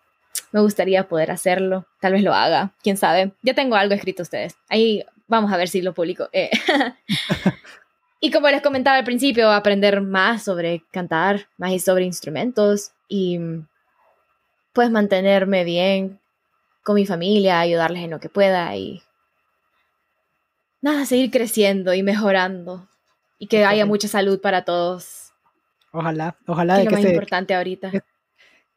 Me 0.51 0.61
gustaría 0.61 1.09
poder 1.09 1.31
hacerlo, 1.31 1.87
tal 2.01 2.13
vez 2.13 2.23
lo 2.23 2.35
haga, 2.35 2.73
quién 2.83 2.97
sabe. 2.97 3.33
Ya 3.43 3.55
tengo 3.55 3.77
algo 3.77 3.95
escrito 3.95 4.23
ustedes. 4.23 4.57
Ahí 4.69 5.05
vamos 5.29 5.53
a 5.53 5.57
ver 5.57 5.69
si 5.69 5.81
lo 5.81 5.95
publico. 5.95 6.29
Eh. 6.33 6.51
y 8.21 8.31
como 8.31 8.49
les 8.49 8.61
comentaba 8.61 8.99
al 8.99 9.05
principio, 9.05 9.51
aprender 9.51 10.01
más 10.01 10.43
sobre 10.43 10.85
cantar, 10.91 11.49
más 11.57 11.83
sobre 11.83 12.05
instrumentos 12.05 12.93
y 13.09 13.39
pues 14.73 14.91
mantenerme 14.91 15.65
bien 15.65 16.21
con 16.83 16.97
mi 16.97 17.07
familia, 17.07 17.61
ayudarles 17.61 18.05
en 18.05 18.11
lo 18.11 18.21
que 18.21 18.29
pueda 18.29 18.75
y 18.77 19.03
nada, 20.81 21.07
seguir 21.07 21.31
creciendo 21.31 21.95
y 21.95 22.03
mejorando 22.03 22.89
y 23.39 23.47
que 23.47 23.65
haya 23.65 23.87
mucha 23.87 24.09
salud 24.09 24.41
para 24.41 24.65
todos. 24.65 25.33
Ojalá, 25.93 26.37
ojalá. 26.47 26.77
Que 26.77 26.83
es 26.83 26.87
lo 26.87 26.93
más 26.93 27.05
importante 27.05 27.55
ahorita. 27.55 27.91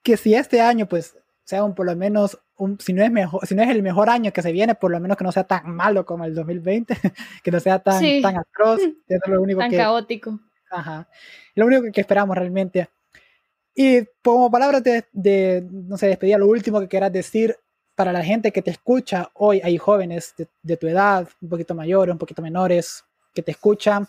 Que, 0.03 0.17
si 0.17 0.35
este 0.35 0.61
año 0.61 0.87
pues 0.87 1.17
sea 1.43 1.63
un 1.63 1.75
por 1.75 1.85
lo 1.85 1.95
menos 1.95 2.39
un, 2.57 2.79
si 2.79 2.93
no 2.93 3.03
es 3.03 3.11
mejor, 3.11 3.45
si 3.45 3.55
no 3.55 3.63
es 3.63 3.69
el 3.69 3.81
mejor 3.81 4.09
año 4.09 4.31
que 4.31 4.41
se 4.41 4.51
viene, 4.51 4.75
por 4.75 4.91
lo 4.91 4.99
menos 4.99 5.17
que 5.17 5.23
no 5.23 5.31
sea 5.31 5.43
tan 5.43 5.75
malo 5.75 6.05
como 6.05 6.25
el 6.25 6.35
2020, 6.35 6.95
que 7.43 7.51
no 7.51 7.59
sea 7.59 7.79
tan, 7.79 8.01
tan 8.21 8.37
atroz, 8.37 8.81
es 9.07 9.19
lo 9.27 9.41
único 9.41 9.59
tan 9.59 9.71
caótico. 9.71 10.39
Ajá. 10.69 11.07
Lo 11.55 11.65
único 11.65 11.83
que 11.91 12.01
esperamos 12.01 12.35
realmente 12.35 12.89
y 13.75 14.05
como 14.23 14.49
palabras 14.49 14.81
de, 14.83 15.67
no 15.69 15.97
sé, 15.97 16.07
despedida, 16.07 16.37
lo 16.37 16.47
último 16.47 16.79
que 16.79 16.87
quieras 16.87 17.11
decir 17.11 17.57
para 17.93 18.13
la 18.13 18.23
gente 18.23 18.51
que 18.51 18.61
te 18.61 18.71
escucha 18.71 19.29
hoy, 19.33 19.61
hay 19.63 19.77
jóvenes 19.77 20.33
de, 20.63 20.77
tu 20.77 20.87
edad, 20.87 21.27
un 21.41 21.49
poquito 21.49 21.75
mayores, 21.75 22.13
un 22.13 22.17
poquito 22.17 22.41
menores, 22.41 23.03
que 23.33 23.41
te 23.41 23.51
escuchan, 23.51 24.07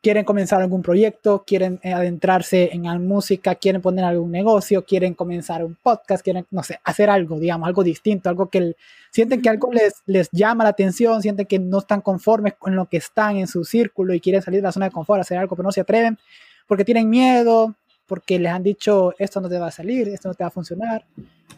quieren 0.00 0.24
comenzar 0.24 0.60
algún 0.60 0.82
proyecto, 0.82 1.42
quieren 1.44 1.80
eh, 1.82 1.92
adentrarse 1.92 2.70
en 2.72 2.84
la 2.84 2.96
música, 2.96 3.56
quieren 3.56 3.82
poner 3.82 4.04
algún 4.04 4.30
negocio, 4.30 4.84
quieren 4.84 5.14
comenzar 5.14 5.64
un 5.64 5.76
podcast, 5.82 6.22
quieren, 6.22 6.46
no 6.52 6.62
sé, 6.62 6.78
hacer 6.84 7.10
algo, 7.10 7.40
digamos, 7.40 7.66
algo 7.66 7.82
distinto, 7.82 8.28
algo 8.28 8.48
que 8.48 8.76
sienten 9.10 9.42
que 9.42 9.48
algo 9.48 9.72
les, 9.72 9.94
les 10.06 10.28
llama 10.30 10.62
la 10.62 10.70
atención, 10.70 11.22
sienten 11.22 11.46
que 11.46 11.58
no 11.58 11.78
están 11.78 12.02
conformes 12.02 12.54
con 12.54 12.76
lo 12.76 12.86
que 12.86 12.98
están 12.98 13.36
en 13.36 13.48
su 13.48 13.64
círculo 13.64 14.14
y 14.14 14.20
quieren 14.20 14.42
salir 14.42 14.60
de 14.60 14.66
la 14.68 14.72
zona 14.72 14.86
de 14.86 14.92
confort, 14.92 15.20
hacer 15.20 15.38
algo, 15.38 15.56
pero 15.56 15.66
no 15.66 15.72
se 15.72 15.80
atreven 15.80 16.18
porque 16.66 16.84
tienen 16.84 17.08
miedo, 17.08 17.74
porque 18.06 18.38
les 18.38 18.52
han 18.52 18.62
dicho 18.62 19.14
esto 19.18 19.40
no 19.40 19.48
te 19.48 19.58
va 19.58 19.68
a 19.68 19.72
salir, 19.72 20.08
esto 20.08 20.28
no 20.28 20.34
te 20.34 20.44
va 20.44 20.48
a 20.48 20.52
funcionar. 20.52 21.04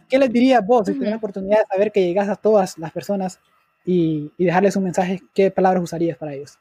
¿Qué 0.09 0.19
les 0.19 0.33
dirías 0.33 0.67
vos 0.67 0.87
si 0.87 0.95
tuvieras 0.95 1.13
la 1.13 1.17
oportunidad 1.19 1.59
de 1.59 1.67
saber 1.67 1.93
que 1.93 2.05
llegas 2.05 2.29
a 2.29 2.37
todas 2.37 2.79
las 2.79 2.93
personas 2.93 3.39
y, 3.85 4.31
dejarles 4.39 4.77
un 4.77 4.85
mensaje? 4.85 5.21
¿Qué 5.35 5.51
palabras 5.51 5.83
usarías 5.83 6.17
para 6.17 6.35
ellos? 6.35 6.59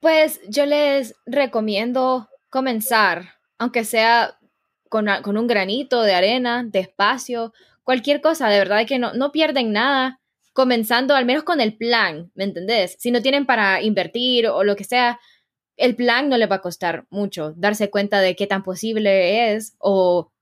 Pues 0.00 0.40
yo 0.48 0.66
les 0.66 1.14
recomiendo 1.26 2.28
comenzar, 2.48 3.34
aunque 3.58 3.84
sea 3.84 4.38
con, 4.88 5.06
con 5.22 5.36
un 5.36 5.46
granito 5.46 6.02
de 6.02 6.14
arena, 6.14 6.64
despacio, 6.64 7.52
cualquier 7.82 8.20
cosa, 8.20 8.48
de 8.48 8.58
verdad 8.58 8.86
que 8.86 8.98
no, 8.98 9.14
no 9.14 9.32
pierden 9.32 9.72
nada 9.72 10.20
comenzando 10.52 11.14
al 11.14 11.26
menos 11.26 11.44
con 11.44 11.60
el 11.60 11.76
plan, 11.76 12.30
¿me 12.34 12.44
entendés? 12.44 12.96
Si 12.98 13.10
no 13.10 13.20
tienen 13.20 13.44
para 13.44 13.82
invertir 13.82 14.48
o 14.48 14.64
lo 14.64 14.74
que 14.74 14.84
sea, 14.84 15.20
el 15.76 15.94
plan 15.94 16.28
no 16.28 16.38
le 16.38 16.46
va 16.46 16.56
a 16.56 16.62
costar 16.62 17.06
mucho, 17.10 17.52
darse 17.56 17.90
cuenta 17.90 18.20
de 18.20 18.34
qué 18.34 18.46
tan 18.46 18.62
posible 18.62 19.54
es 19.54 19.74
o 19.78 20.32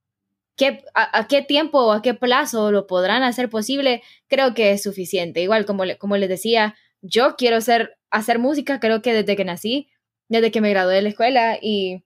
qué, 0.56 0.84
a, 0.94 1.26
qué 1.28 1.42
tiempo 1.42 1.78
o 1.78 1.92
a 1.92 2.02
qué 2.02 2.14
plazo 2.14 2.70
lo 2.70 2.86
podrán 2.86 3.22
hacer 3.22 3.48
posible, 3.50 4.02
creo 4.28 4.54
que 4.54 4.72
es 4.72 4.82
suficiente. 4.82 5.40
Igual 5.40 5.66
como, 5.66 5.84
como 5.98 6.16
les 6.16 6.28
decía, 6.28 6.76
yo 7.02 7.36
quiero 7.36 7.60
ser, 7.60 7.98
hacer 8.10 8.38
música, 8.38 8.80
creo 8.80 9.02
que 9.02 9.12
desde 9.12 9.36
que 9.36 9.44
nací, 9.44 9.88
desde 10.28 10.50
que 10.50 10.60
me 10.60 10.70
gradué 10.70 10.94
de 10.94 11.02
la 11.02 11.08
escuela 11.08 11.58
y 11.60 12.04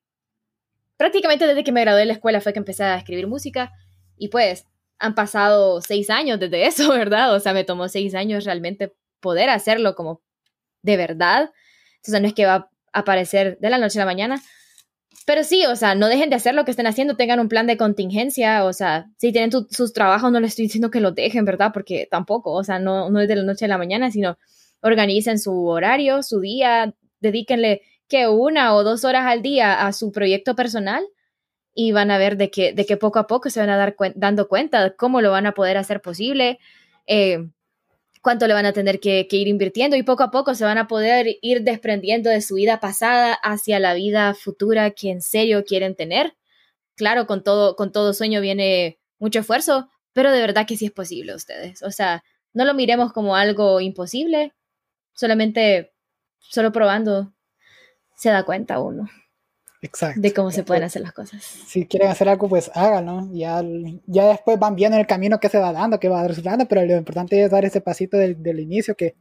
prácticamente 0.96 1.46
desde 1.46 1.64
que 1.64 1.72
me 1.72 1.82
gradué 1.82 2.00
de 2.00 2.06
la 2.06 2.14
escuela 2.14 2.40
fue 2.40 2.52
que 2.52 2.58
empecé 2.58 2.84
a 2.84 2.96
escribir 2.96 3.26
música 3.26 3.72
y 4.16 4.28
pues 4.28 4.64
han 4.98 5.14
pasado 5.14 5.80
seis 5.80 6.10
años 6.10 6.40
desde 6.40 6.66
eso, 6.66 6.90
¿verdad? 6.92 7.34
O 7.34 7.40
sea, 7.40 7.52
me 7.52 7.64
tomó 7.64 7.88
seis 7.88 8.14
años 8.14 8.44
realmente 8.44 8.92
poder 9.20 9.50
hacerlo 9.50 9.94
como 9.94 10.22
de 10.82 10.96
verdad. 10.96 11.52
Entonces 11.96 12.22
no 12.22 12.28
es 12.28 12.34
que 12.34 12.46
va 12.46 12.70
aparecer 12.92 13.58
de 13.60 13.70
la 13.70 13.78
noche 13.78 13.98
a 13.98 14.02
la 14.02 14.06
mañana. 14.06 14.42
Pero 15.26 15.44
sí, 15.44 15.66
o 15.66 15.76
sea, 15.76 15.94
no 15.94 16.08
dejen 16.08 16.30
de 16.30 16.36
hacer 16.36 16.54
lo 16.54 16.64
que 16.64 16.70
estén 16.70 16.86
haciendo, 16.86 17.16
tengan 17.16 17.40
un 17.40 17.48
plan 17.48 17.66
de 17.66 17.76
contingencia, 17.76 18.64
o 18.64 18.72
sea, 18.72 19.10
si 19.18 19.30
tienen 19.30 19.50
sus 19.70 19.92
trabajos, 19.92 20.32
no 20.32 20.40
les 20.40 20.50
estoy 20.50 20.64
diciendo 20.64 20.90
que 20.90 21.00
lo 21.00 21.12
dejen, 21.12 21.44
¿verdad? 21.44 21.70
Porque 21.74 22.08
tampoco, 22.10 22.52
o 22.52 22.64
sea, 22.64 22.78
no, 22.78 23.10
no 23.10 23.20
es 23.20 23.28
de 23.28 23.36
la 23.36 23.42
noche 23.42 23.66
a 23.66 23.68
la 23.68 23.76
mañana, 23.76 24.10
sino 24.10 24.38
organicen 24.80 25.38
su 25.38 25.66
horario, 25.66 26.22
su 26.22 26.40
día, 26.40 26.94
dedíquenle 27.20 27.82
que 28.08 28.28
una 28.28 28.74
o 28.74 28.84
dos 28.84 29.04
horas 29.04 29.26
al 29.26 29.42
día 29.42 29.86
a 29.86 29.92
su 29.92 30.12
proyecto 30.12 30.54
personal 30.54 31.04
y 31.74 31.92
van 31.92 32.10
a 32.10 32.18
ver 32.18 32.36
de 32.36 32.50
que, 32.50 32.72
de 32.72 32.86
que 32.86 32.96
poco 32.96 33.18
a 33.18 33.26
poco 33.26 33.50
se 33.50 33.60
van 33.60 33.70
a 33.70 33.76
dar 33.76 33.94
dando 34.14 34.48
cuenta 34.48 34.82
de 34.82 34.96
cómo 34.96 35.20
lo 35.20 35.30
van 35.30 35.46
a 35.46 35.52
poder 35.52 35.76
hacer 35.76 36.00
posible, 36.00 36.58
eh, 37.06 37.48
cuánto 38.22 38.46
le 38.46 38.54
van 38.54 38.66
a 38.66 38.72
tener 38.72 39.00
que, 39.00 39.26
ir 39.30 39.48
invirtiendo 39.48 39.96
y 39.96 40.02
poco 40.02 40.22
a 40.22 40.30
poco 40.30 40.54
se 40.54 40.64
van 40.64 40.78
a 40.78 40.86
poder 40.86 41.38
ir 41.42 41.62
desprendiendo 41.62 42.30
de 42.30 42.40
su 42.40 42.54
vida 42.56 42.80
pasada 42.80 43.34
hacia 43.34 43.78
la 43.78 43.94
vida 43.94 44.34
futura 44.34 44.90
que 44.90 45.10
en 45.10 45.22
serio 45.22 45.64
quieren 45.64 45.94
tener. 45.94 46.36
Claro, 46.96 47.26
con 47.26 47.42
todo, 47.42 47.76
con 47.76 47.92
todo 47.92 48.12
sueño 48.12 48.40
viene 48.40 48.98
mucho 49.18 49.40
esfuerzo, 49.40 49.88
pero 50.12 50.32
de 50.32 50.40
verdad 50.40 50.66
que 50.66 50.76
sí 50.76 50.86
es 50.86 50.92
posible 50.92 51.34
ustedes. 51.34 51.82
O 51.82 51.90
sea, 51.90 52.24
no 52.52 52.64
lo 52.64 52.74
miremos 52.74 53.12
como 53.12 53.36
algo 53.36 53.80
imposible, 53.80 54.54
solamente, 55.12 55.92
solo 56.38 56.72
probando 56.72 57.32
se 58.16 58.30
da 58.30 58.44
cuenta 58.44 58.80
uno. 58.80 59.08
Exacto. 59.80 60.20
De 60.20 60.32
cómo 60.32 60.50
se 60.50 60.64
pueden 60.64 60.82
hacer 60.82 61.02
las 61.02 61.12
cosas. 61.12 61.42
Si 61.42 61.86
quieren 61.86 62.08
hacer 62.08 62.28
algo, 62.28 62.48
pues 62.48 62.70
háganlo. 62.74 63.28
Ya, 63.32 63.62
ya 64.06 64.26
después 64.26 64.58
van 64.58 64.74
viendo 64.74 64.98
el 64.98 65.06
camino 65.06 65.38
que 65.38 65.48
se 65.48 65.58
va 65.58 65.72
dando, 65.72 66.00
que 66.00 66.08
va 66.08 66.26
resultando, 66.26 66.66
pero 66.66 66.84
lo 66.84 66.96
importante 66.96 67.42
es 67.42 67.50
dar 67.50 67.64
ese 67.64 67.80
pasito 67.80 68.16
del, 68.16 68.42
del, 68.42 68.58
inicio 68.58 68.96
que 68.96 69.14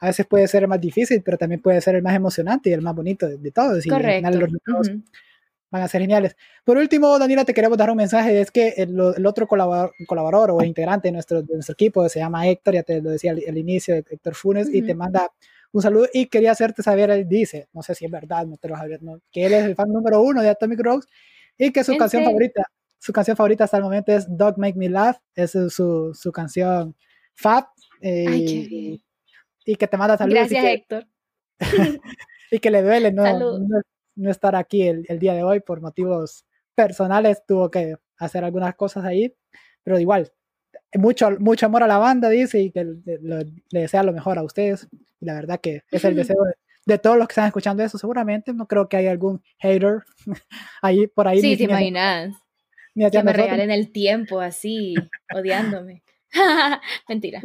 a 0.00 0.06
veces 0.08 0.26
puede 0.26 0.46
ser 0.48 0.64
el 0.64 0.68
más 0.68 0.80
difícil, 0.80 1.22
pero 1.22 1.38
también 1.38 1.62
puede 1.62 1.80
ser 1.80 1.94
el 1.94 2.02
más 2.02 2.14
emocionante 2.14 2.68
y 2.68 2.74
el 2.74 2.82
más 2.82 2.94
bonito 2.94 3.26
de, 3.26 3.50
todos. 3.50 3.86
Y 3.86 3.88
Correcto. 3.88 4.30
los 4.30 4.90
van 5.70 5.82
a 5.82 5.88
ser 5.88 6.02
geniales. 6.02 6.36
Por 6.64 6.76
último, 6.76 7.18
Daniela, 7.18 7.44
te 7.44 7.52
queremos 7.52 7.76
dar 7.76 7.90
un 7.90 7.96
mensaje, 7.96 8.40
es 8.40 8.50
que 8.52 8.74
el, 8.76 8.96
el 9.16 9.26
otro 9.26 9.48
colaborador, 9.48 9.92
colaborador, 10.06 10.50
o 10.52 10.62
integrante 10.62 11.08
de 11.08 11.12
nuestro, 11.12 11.42
de 11.42 11.54
nuestro 11.54 11.72
equipo 11.72 12.08
se 12.08 12.20
llama 12.20 12.46
Héctor, 12.46 12.74
ya 12.74 12.82
te 12.84 13.02
lo 13.02 13.10
decía 13.10 13.32
al, 13.32 13.58
inicio, 13.58 13.94
Héctor 13.94 14.34
Funes, 14.36 14.68
y 14.72 14.82
te 14.82 14.94
manda 14.94 15.32
un 15.74 15.82
saludo 15.82 16.06
y 16.12 16.26
quería 16.26 16.52
hacerte 16.52 16.84
saber, 16.84 17.10
él 17.10 17.28
dice, 17.28 17.68
no 17.72 17.82
sé 17.82 17.96
si 17.96 18.04
es 18.04 18.10
verdad, 18.10 18.46
no 18.46 18.56
te 18.56 18.68
lo 18.68 18.76
sabía, 18.76 18.98
no, 19.00 19.20
que 19.32 19.44
él 19.44 19.54
es 19.54 19.64
el 19.64 19.74
fan 19.74 19.88
número 19.88 20.22
uno 20.22 20.40
de 20.40 20.48
Atomic 20.48 20.80
Rose 20.80 21.08
y 21.58 21.72
que 21.72 21.82
su 21.82 21.96
canción 21.96 22.24
favorita, 22.24 22.62
su 22.96 23.12
canción 23.12 23.36
favorita 23.36 23.64
hasta 23.64 23.78
el 23.78 23.82
momento 23.82 24.12
es 24.12 24.24
Dog 24.28 24.56
Make 24.56 24.78
Me 24.78 24.88
Laugh, 24.88 25.16
es 25.34 25.50
su, 25.50 26.14
su 26.14 26.32
canción 26.32 26.94
Fab. 27.34 27.66
Eh, 28.00 28.24
Ay, 28.28 29.04
y 29.64 29.74
que 29.74 29.88
te 29.88 29.96
manda 29.96 30.16
saludos. 30.16 30.48
Gracias, 30.48 30.62
y 30.62 30.64
que, 30.64 30.72
Héctor. 30.72 31.06
y 32.52 32.58
que 32.60 32.70
le 32.70 32.82
duele 32.82 33.10
no, 33.10 33.58
no, 34.14 34.30
estar 34.30 34.54
aquí 34.54 34.82
el, 34.82 35.04
el, 35.08 35.18
día 35.18 35.34
de 35.34 35.42
hoy 35.42 35.58
por 35.58 35.80
motivos 35.80 36.46
personales, 36.76 37.42
tuvo 37.46 37.68
que 37.68 37.96
hacer 38.18 38.44
algunas 38.44 38.76
cosas 38.76 39.04
ahí, 39.04 39.34
pero 39.82 39.98
igual, 39.98 40.32
mucho, 40.98 41.30
mucho 41.38 41.66
amor 41.66 41.82
a 41.82 41.86
la 41.86 41.98
banda, 41.98 42.28
dice, 42.28 42.60
y 42.60 42.70
que 42.70 42.84
le, 42.84 43.46
desea 43.70 44.02
lo 44.02 44.12
mejor 44.12 44.38
a 44.38 44.42
ustedes 44.42 44.88
la 45.24 45.34
verdad 45.34 45.60
que 45.60 45.82
es 45.90 46.04
el 46.04 46.14
deseo 46.14 46.36
de, 46.86 46.98
todos 46.98 47.16
los 47.16 47.26
que 47.26 47.32
están 47.32 47.46
escuchando 47.46 47.82
eso, 47.82 47.98
seguramente. 47.98 48.52
No 48.52 48.68
creo 48.68 48.88
que 48.88 48.96
haya 48.96 49.10
algún 49.10 49.42
hater 49.58 50.04
ahí 50.82 51.06
por 51.06 51.26
ahí. 51.26 51.40
Sí, 51.40 51.56
te 51.56 51.64
imaginas. 51.64 52.34
que 52.94 53.22
me 53.22 53.32
regalen 53.32 53.70
el 53.70 53.90
tiempo 53.90 54.40
así, 54.40 54.94
odiándome. 55.34 56.02
Mentira. 57.08 57.42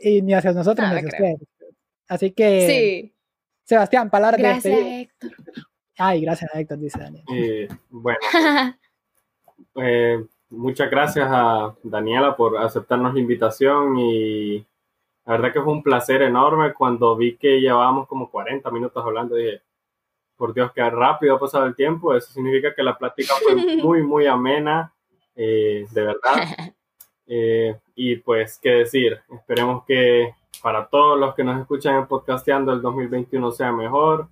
Y, 0.00 0.22
ni 0.22 0.34
hacia 0.34 0.52
nosotros 0.52 0.88
ni 0.88 0.96
hacia 0.96 1.08
ustedes. 1.08 1.48
Así 2.08 2.30
que, 2.32 2.66
sí. 2.66 3.12
Sebastián, 3.64 4.10
palabras 4.10 4.38
gracias, 4.38 4.76
de 4.76 5.00
Héctor. 5.00 5.32
Ay, 5.98 6.20
gracias, 6.20 6.50
Héctor, 6.54 6.78
dice 6.78 6.98
Daniel. 7.00 7.24
Eh, 7.34 7.68
bueno, 7.88 8.18
eh, 9.82 10.24
muchas 10.50 10.90
gracias 10.90 11.28
a 11.30 11.74
Daniela 11.82 12.36
por 12.36 12.56
aceptarnos 12.58 13.14
la 13.14 13.20
invitación 13.20 13.98
y 13.98 14.58
la 15.24 15.32
verdad 15.32 15.52
que 15.52 15.60
fue 15.60 15.72
un 15.72 15.82
placer 15.82 16.22
enorme 16.22 16.72
cuando 16.72 17.16
vi 17.16 17.36
que 17.36 17.60
llevábamos 17.60 18.06
como 18.06 18.30
40 18.30 18.70
minutos 18.70 19.04
hablando. 19.04 19.34
Dije, 19.34 19.60
por 20.36 20.54
Dios, 20.54 20.70
qué 20.72 20.88
rápido 20.88 21.34
ha 21.34 21.40
pasado 21.40 21.66
el 21.66 21.74
tiempo. 21.74 22.14
Eso 22.14 22.32
significa 22.32 22.74
que 22.74 22.82
la 22.82 22.96
plática 22.96 23.34
fue 23.42 23.54
muy, 23.82 24.02
muy 24.02 24.26
amena, 24.26 24.92
eh, 25.34 25.86
de 25.90 26.02
verdad. 26.02 26.34
Eh, 27.28 27.76
y 27.96 28.14
pues, 28.18 28.56
qué 28.62 28.70
decir, 28.70 29.18
esperemos 29.34 29.84
que 29.84 30.32
para 30.62 30.86
todos 30.86 31.18
los 31.18 31.34
que 31.34 31.42
nos 31.42 31.60
escuchan 31.60 31.96
en 31.96 32.06
Podcasteando 32.06 32.72
el 32.72 32.80
2021 32.80 33.50
sea 33.50 33.72
mejor. 33.72 34.28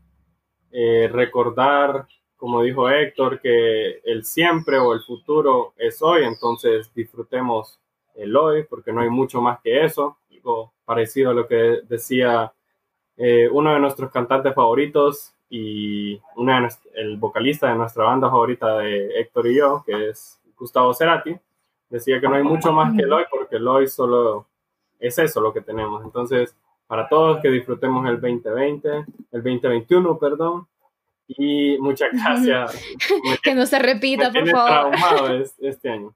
Eh, 0.70 1.08
recordar, 1.12 2.06
como 2.37 2.62
dijo 2.62 2.91
Héctor, 2.91 3.41
que 3.41 4.01
el 4.05 4.24
siempre 4.24 4.78
o 4.78 4.93
el 4.93 5.01
futuro 5.01 5.72
es 5.76 6.03
hoy, 6.03 6.24
entonces 6.24 6.93
disfrutemos 6.95 7.80
el 8.14 8.37
hoy, 8.37 8.64
porque 8.64 8.93
no 8.93 9.01
hay 9.01 9.11
mucho 9.11 9.41
más 9.41 9.61
que 9.61 9.85
eso 9.85 10.18
parecido 10.85 11.30
a 11.30 11.35
lo 11.35 11.47
que 11.47 11.80
decía 11.89 12.53
eh, 13.16 13.49
uno 13.51 13.72
de 13.72 13.80
nuestros 13.80 14.11
cantantes 14.11 14.55
favoritos 14.55 15.32
y 15.49 16.20
una 16.37 16.68
el 16.95 17.16
vocalista 17.16 17.68
de 17.68 17.76
nuestra 17.76 18.05
banda 18.05 18.28
favorita 18.28 18.78
de 18.78 19.20
Héctor 19.20 19.47
y 19.47 19.57
yo, 19.57 19.82
que 19.87 20.11
es 20.11 20.41
Gustavo 20.57 20.93
Cerati, 20.95 21.37
decía 21.89 22.20
que 22.20 22.28
no 22.28 22.35
hay 22.35 22.43
mucho 22.43 22.72
más 22.72 22.95
que 22.97 23.03
el 23.03 23.12
hoy 23.12 23.24
porque 23.30 23.57
el 23.57 23.68
hoy 23.68 23.87
solo 23.87 24.47
es 24.99 25.18
eso 25.18 25.41
lo 25.41 25.53
que 25.53 25.61
tenemos. 25.61 26.05
Entonces, 26.05 26.57
para 26.87 27.09
todos 27.09 27.41
que 27.41 27.51
disfrutemos 27.51 28.07
el 28.09 28.20
2020, 28.20 28.89
el 29.32 29.43
2021, 29.43 30.18
perdón, 30.18 30.66
y 31.28 31.78
muchas 31.78 32.10
gracias. 32.12 32.80
que 33.42 33.54
no 33.54 33.66
se 33.66 33.78
repita, 33.78 34.32
por 34.32 34.48
favor. 34.48 34.90
traumado 34.96 35.44
este 35.60 35.88
año. 35.90 36.14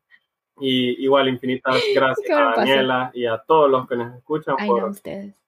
Y 0.60 1.02
igual, 1.04 1.28
infinitas 1.28 1.76
gracias 1.94 2.30
a 2.30 2.52
Daniela 2.56 3.10
y 3.14 3.26
a 3.26 3.38
todos 3.38 3.70
los 3.70 3.88
que 3.88 3.96
nos 3.96 4.16
escuchan 4.16 4.56
por 4.66 4.92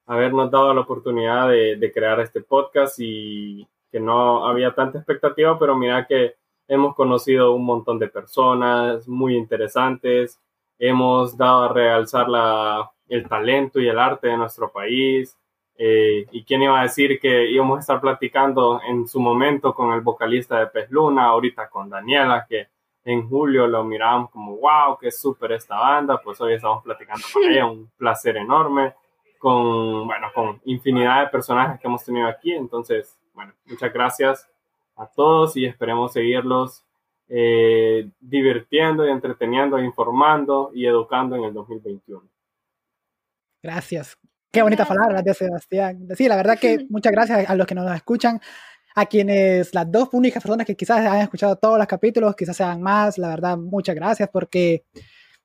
habernos 0.07 0.51
dado 0.51 0.75
la 0.75 0.81
oportunidad 0.81 1.49
de, 1.49 1.77
de, 1.77 1.93
crear 1.93 2.19
este 2.21 2.41
podcast 2.41 2.97
y 2.99 3.67
que 3.93 4.01
no 4.01 4.47
había 4.47 4.75
tanta 4.75 4.99
expectativa, 4.99 5.57
pero 5.57 5.77
mira 5.77 6.05
que 6.07 6.35
hemos 6.67 6.97
conocido 6.97 7.53
un 7.53 7.65
montón 7.65 7.99
de 7.99 8.09
personas 8.09 9.07
muy 9.07 9.37
interesantes, 9.37 10.41
hemos 10.79 11.37
dado 11.37 11.65
a 11.65 11.73
realzar 11.73 12.29
la, 12.29 12.91
el 13.11 13.29
talento 13.29 13.81
y 13.81 13.89
el 13.89 13.99
arte 13.99 14.29
de 14.29 14.37
nuestro 14.37 14.71
país. 14.71 15.37
Eh, 15.83 16.27
y 16.33 16.45
quién 16.45 16.61
iba 16.61 16.79
a 16.79 16.83
decir 16.83 17.19
que 17.19 17.51
íbamos 17.51 17.79
a 17.79 17.81
estar 17.81 18.03
platicando 18.03 18.83
en 18.87 19.09
su 19.09 19.19
momento 19.19 19.75
con 19.75 19.95
el 19.95 20.03
vocalista 20.03 20.61
de 20.61 20.67
Pez 20.67 20.91
Luna, 20.91 21.25
ahorita 21.29 21.71
con 21.71 21.89
Daniela, 21.89 22.45
que 22.47 22.69
en 23.03 23.27
julio 23.27 23.67
lo 23.67 23.83
mirábamos 23.83 24.31
como, 24.31 24.57
wow, 24.59 24.99
qué 25.01 25.11
súper 25.11 25.53
esta 25.53 25.79
banda, 25.79 26.21
pues 26.23 26.39
hoy 26.43 26.53
estamos 26.53 26.85
platicando 26.85 27.25
con 27.33 27.45
ella, 27.45 27.65
un 27.65 27.91
placer 27.97 28.37
enorme, 28.37 28.93
con, 29.39 30.07
bueno, 30.07 30.27
con 30.35 30.61
infinidad 30.67 31.23
de 31.23 31.31
personajes 31.31 31.81
que 31.81 31.87
hemos 31.87 32.05
tenido 32.05 32.29
aquí, 32.29 32.53
entonces, 32.53 33.19
bueno, 33.33 33.55
muchas 33.65 33.91
gracias 33.91 34.51
a 34.97 35.07
todos 35.07 35.57
y 35.57 35.65
esperemos 35.65 36.13
seguirlos 36.13 36.85
eh, 37.27 38.07
divirtiendo 38.21 39.07
y 39.07 39.11
entreteniendo, 39.11 39.79
informando 39.79 40.73
y 40.75 40.85
educando 40.85 41.37
en 41.37 41.45
el 41.45 41.55
2021. 41.55 42.23
Gracias. 43.63 44.19
Qué 44.53 44.63
bonita 44.63 44.85
palabra 44.85 45.23
de 45.23 45.33
Sebastián. 45.33 46.09
Sí, 46.17 46.27
la 46.27 46.35
verdad 46.35 46.59
que 46.59 46.85
muchas 46.91 47.13
gracias 47.13 47.49
a 47.49 47.55
los 47.55 47.69
que 47.69 47.75
nos 47.77 47.95
escuchan 47.95 48.41
a 48.97 49.07
quienes 49.07 49.73
las 49.73 49.91
dos 49.93 50.09
únicas 50.11 50.43
personas 50.43 50.67
que 50.67 50.75
quizás 50.75 50.99
hayan 50.99 51.21
escuchado 51.21 51.55
todos 51.55 51.79
los 51.79 51.87
capítulos, 51.87 52.35
quizás 52.35 52.57
sean 52.57 52.83
más, 52.83 53.17
la 53.17 53.29
verdad, 53.29 53.57
muchas 53.57 53.95
gracias 53.95 54.29
porque, 54.33 54.85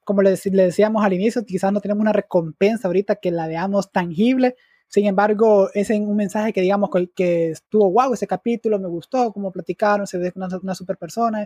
como 0.04 0.24
le, 0.24 0.32
decíamos 0.32 1.06
al 1.06 1.14
inicio, 1.14 1.46
quizás 1.46 1.72
no 1.72 1.82
tenemos 1.82 2.02
una 2.02 2.14
recompensa 2.14 2.88
ahorita 2.88 3.18
que 3.18 3.30
la 3.30 3.48
veamos 3.48 3.92
tangible, 3.92 4.56
sin 4.88 5.06
embargo, 5.06 5.70
es 5.76 5.92
un 5.92 6.16
mensaje 6.16 6.52
que 6.52 6.62
digamos 6.62 6.90
que, 7.16 7.52
estuvo 7.52 7.92
wow 7.92 8.12
ese 8.14 8.26
capítulo, 8.26 8.80
me 8.80 8.88
gustó, 8.88 9.32
como 9.32 9.52
platicaron, 9.52 10.08
se 10.08 10.18
ve 10.18 10.32
una, 10.36 10.48
una 10.64 10.74
super 10.74 10.98
persona. 10.98 11.46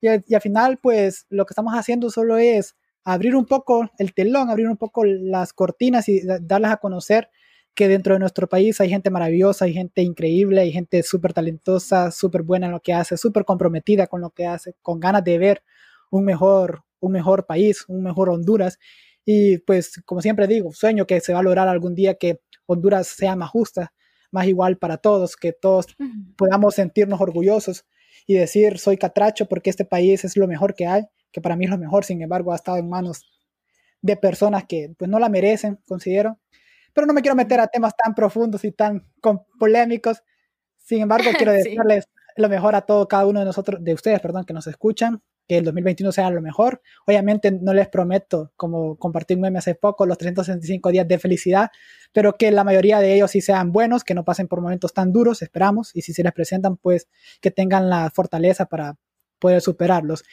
Y, 0.00 0.08
y, 0.26 0.34
al 0.34 0.40
final, 0.42 0.78
pues 0.78 1.26
lo 1.30 1.46
que 1.46 1.52
estamos 1.52 1.72
haciendo 1.74 2.10
solo 2.10 2.36
es 2.36 2.76
abrir 3.04 3.36
un 3.36 3.46
poco 3.46 3.90
el 3.98 4.14
telón, 4.14 4.50
abrir 4.50 4.68
un 4.68 4.76
poco 4.76 5.04
las 5.04 5.52
cortinas 5.52 6.08
y 6.08 6.20
darlas 6.40 6.72
a 6.72 6.76
conocer 6.76 7.30
que 7.74 7.86
dentro 7.88 8.14
de 8.14 8.20
nuestro 8.20 8.48
país 8.48 8.80
hay 8.80 8.88
gente 8.88 9.08
maravillosa, 9.08 9.64
hay 9.64 9.72
gente 9.72 10.02
increíble, 10.02 10.62
hay 10.62 10.72
gente 10.72 11.02
súper 11.04 11.32
talentosa, 11.32 12.10
súper 12.10 12.42
buena 12.42 12.66
en 12.66 12.72
lo 12.72 12.80
que 12.80 12.92
hace, 12.92 13.16
súper 13.16 13.44
comprometida 13.44 14.08
con 14.08 14.20
lo 14.20 14.30
que 14.30 14.46
hace, 14.46 14.74
con 14.82 14.98
ganas 14.98 15.22
de 15.22 15.38
ver 15.38 15.62
un 16.10 16.24
mejor, 16.24 16.82
un 16.98 17.12
mejor 17.12 17.46
país, 17.46 17.84
un 17.86 18.02
mejor 18.02 18.30
Honduras. 18.30 18.78
Y 19.24 19.58
pues, 19.58 20.02
como 20.04 20.22
siempre 20.22 20.48
digo, 20.48 20.72
sueño 20.72 21.06
que 21.06 21.20
se 21.20 21.32
va 21.32 21.38
a 21.38 21.42
lograr 21.42 21.68
algún 21.68 21.94
día 21.94 22.14
que 22.14 22.40
Honduras 22.66 23.06
sea 23.06 23.36
más 23.36 23.50
justa, 23.50 23.92
más 24.32 24.46
igual 24.48 24.76
para 24.78 24.96
todos, 24.96 25.36
que 25.36 25.52
todos 25.52 25.86
podamos 26.36 26.74
sentirnos 26.74 27.20
orgullosos 27.20 27.86
y 28.26 28.34
decir, 28.34 28.78
soy 28.78 28.98
catracho 28.98 29.46
porque 29.46 29.70
este 29.70 29.84
país 29.84 30.24
es 30.24 30.36
lo 30.36 30.48
mejor 30.48 30.74
que 30.74 30.86
hay, 30.86 31.04
que 31.32 31.40
para 31.40 31.56
mí 31.56 31.64
es 31.64 31.70
lo 31.70 31.78
mejor, 31.78 32.04
sin 32.04 32.22
embargo, 32.22 32.52
ha 32.52 32.56
estado 32.56 32.78
en 32.78 32.88
manos 32.88 33.24
de 34.00 34.16
personas 34.16 34.64
que 34.68 34.94
pues 34.96 35.10
no 35.10 35.18
la 35.18 35.28
merecen, 35.28 35.80
considero, 35.86 36.38
pero 36.92 37.06
no 37.06 37.12
me 37.12 37.22
quiero 37.22 37.36
meter 37.36 37.60
a 37.60 37.66
temas 37.66 37.94
tan 37.96 38.14
profundos 38.14 38.64
y 38.64 38.72
tan 38.72 39.06
polémicos. 39.58 40.22
Sin 40.78 41.02
embargo, 41.02 41.30
quiero 41.38 41.52
decirles 41.52 42.08
lo 42.36 42.48
mejor 42.48 42.74
a 42.74 42.82
todo 42.82 43.08
cada 43.08 43.26
uno 43.26 43.40
de 43.40 43.46
nosotros, 43.46 43.82
de 43.82 43.94
ustedes, 43.94 44.20
perdón, 44.20 44.44
que 44.44 44.54
nos 44.54 44.66
escuchan, 44.66 45.22
que 45.48 45.58
el 45.58 45.64
2021 45.64 46.12
sea 46.12 46.30
lo 46.30 46.40
mejor. 46.40 46.82
Obviamente 47.06 47.50
no 47.50 47.74
les 47.74 47.88
prometo, 47.88 48.52
como 48.56 48.96
compartí 48.96 49.34
un 49.34 49.40
meme 49.40 49.58
hace 49.58 49.74
poco, 49.74 50.06
los 50.06 50.18
365 50.18 50.90
días 50.90 51.08
de 51.08 51.18
felicidad, 51.18 51.70
pero 52.12 52.34
que 52.34 52.50
la 52.52 52.64
mayoría 52.64 53.00
de 53.00 53.14
ellos 53.14 53.32
sí 53.32 53.40
sean 53.40 53.72
buenos, 53.72 54.04
que 54.04 54.14
no 54.14 54.24
pasen 54.24 54.46
por 54.46 54.60
momentos 54.60 54.92
tan 54.92 55.12
duros, 55.12 55.42
esperamos, 55.42 55.94
y 55.94 56.02
si 56.02 56.12
se 56.12 56.22
les 56.22 56.32
presentan, 56.32 56.76
pues 56.76 57.08
que 57.40 57.50
tengan 57.50 57.90
la 57.90 58.10
fortaleza 58.10 58.66
para 58.66 58.96
poder 59.38 59.60
superarlos. 59.60 60.24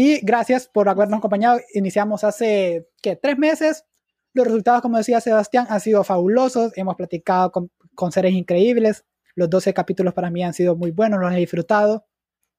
Y 0.00 0.20
gracias 0.20 0.68
por 0.68 0.88
habernos 0.88 1.18
acompañado. 1.18 1.58
Iniciamos 1.74 2.22
hace, 2.22 2.86
¿qué? 3.02 3.16
Tres 3.16 3.36
meses. 3.36 3.84
Los 4.32 4.46
resultados, 4.46 4.80
como 4.80 4.96
decía 4.96 5.20
Sebastián, 5.20 5.66
han 5.68 5.80
sido 5.80 6.04
fabulosos. 6.04 6.70
Hemos 6.76 6.94
platicado 6.94 7.50
con, 7.50 7.72
con 7.96 8.12
seres 8.12 8.32
increíbles. 8.32 9.04
Los 9.34 9.50
12 9.50 9.74
capítulos 9.74 10.14
para 10.14 10.30
mí 10.30 10.44
han 10.44 10.54
sido 10.54 10.76
muy 10.76 10.92
buenos, 10.92 11.18
los 11.18 11.32
he 11.32 11.38
disfrutado. 11.38 12.06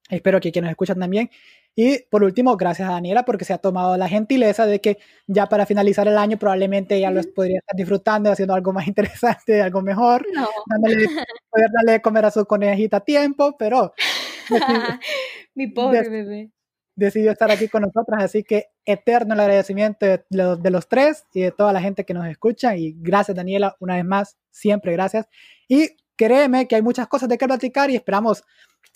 Espero 0.09 0.41
que 0.41 0.51
quienes 0.51 0.71
escuchan 0.71 0.99
también. 0.99 1.29
Y 1.75 1.99
por 2.09 2.25
último, 2.25 2.57
gracias 2.57 2.89
a 2.89 2.91
Daniela 2.91 3.23
porque 3.23 3.45
se 3.45 3.53
ha 3.53 3.57
tomado 3.57 3.95
la 3.95 4.09
gentileza 4.09 4.65
de 4.65 4.81
que 4.81 4.97
ya 5.25 5.45
para 5.45 5.65
finalizar 5.65 6.09
el 6.09 6.17
año 6.17 6.37
probablemente 6.37 6.99
ya 6.99 7.09
lo 7.09 7.21
podría 7.33 7.59
estar 7.59 7.77
disfrutando, 7.77 8.29
haciendo 8.29 8.53
algo 8.53 8.73
más 8.73 8.85
interesante, 8.89 9.61
algo 9.61 9.81
mejor, 9.81 10.27
no. 10.33 10.45
poder 10.67 11.69
darle 11.73 11.93
de 11.93 12.01
comer 12.01 12.25
a 12.25 12.31
su 12.31 12.45
conejita 12.45 12.97
a 12.97 13.05
tiempo, 13.05 13.55
pero... 13.57 13.93
Mi 15.55 15.67
pobre 15.67 16.09
bebé. 16.09 16.51
Decidió 16.99 17.31
estar 17.31 17.49
aquí 17.49 17.69
con 17.69 17.83
nosotras, 17.83 18.23
así 18.23 18.43
que 18.43 18.67
eterno 18.85 19.33
el 19.33 19.39
agradecimiento 19.39 20.05
de 20.05 20.25
los, 20.31 20.61
de 20.61 20.69
los 20.69 20.87
tres 20.87 21.25
y 21.33 21.41
de 21.41 21.51
toda 21.51 21.71
la 21.71 21.81
gente 21.81 22.03
que 22.03 22.13
nos 22.13 22.27
escucha. 22.27 22.75
Y 22.75 22.95
gracias, 22.97 23.37
Daniela, 23.37 23.75
una 23.79 23.95
vez 23.95 24.05
más, 24.05 24.37
siempre 24.51 24.91
gracias. 24.91 25.27
Y 25.67 25.89
créeme 26.17 26.67
que 26.67 26.75
hay 26.75 26.81
muchas 26.81 27.07
cosas 27.07 27.29
de 27.29 27.37
qué 27.37 27.47
platicar 27.47 27.89
y 27.89 27.95
esperamos 27.95 28.43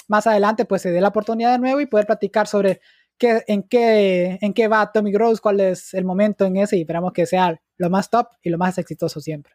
más 0.10 0.28
adelante 0.28 0.66
pues 0.66 0.82
se 0.82 0.92
dé 0.92 1.00
la 1.00 1.08
oportunidad 1.08 1.54
de 1.54 1.60
nuevo 1.60 1.80
y 1.80 1.86
poder 1.86 2.06
platicar 2.06 2.48
sobre 2.48 2.82
qué, 3.18 3.44
en, 3.48 3.64
qué, 3.64 4.38
en 4.42 4.54
qué 4.54 4.68
va 4.68 4.92
Tommy 4.92 5.14
Rose, 5.14 5.42
cuál 5.42 5.62
es 5.62 5.94
el 5.94 6.04
momento 6.04 6.46
en 6.46 6.58
ese 6.58 6.78
y 6.78 6.82
esperamos 6.82 7.14
que 7.14 7.26
sea 7.26 7.60
lo 7.78 7.90
más 7.90 8.10
top 8.10 8.28
y 8.42 8.50
lo 8.50 8.58
más 8.58 8.78
exitoso 8.78 9.22
siempre. 9.22 9.54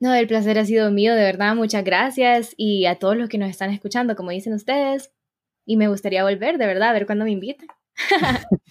No, 0.00 0.14
el 0.14 0.28
placer 0.28 0.58
ha 0.58 0.64
sido 0.64 0.92
mío, 0.92 1.14
de 1.16 1.22
verdad, 1.22 1.56
muchas 1.56 1.82
gracias 1.82 2.54
y 2.56 2.86
a 2.86 3.00
todos 3.00 3.16
los 3.16 3.28
que 3.28 3.38
nos 3.38 3.50
están 3.50 3.70
escuchando, 3.70 4.14
como 4.14 4.30
dicen 4.30 4.52
ustedes, 4.52 5.12
y 5.68 5.76
me 5.76 5.86
gustaría 5.86 6.24
volver, 6.24 6.56
de 6.56 6.66
verdad, 6.66 6.88
a 6.88 6.92
ver 6.94 7.04
cuándo 7.04 7.26
me 7.26 7.30
inviten. 7.30 7.68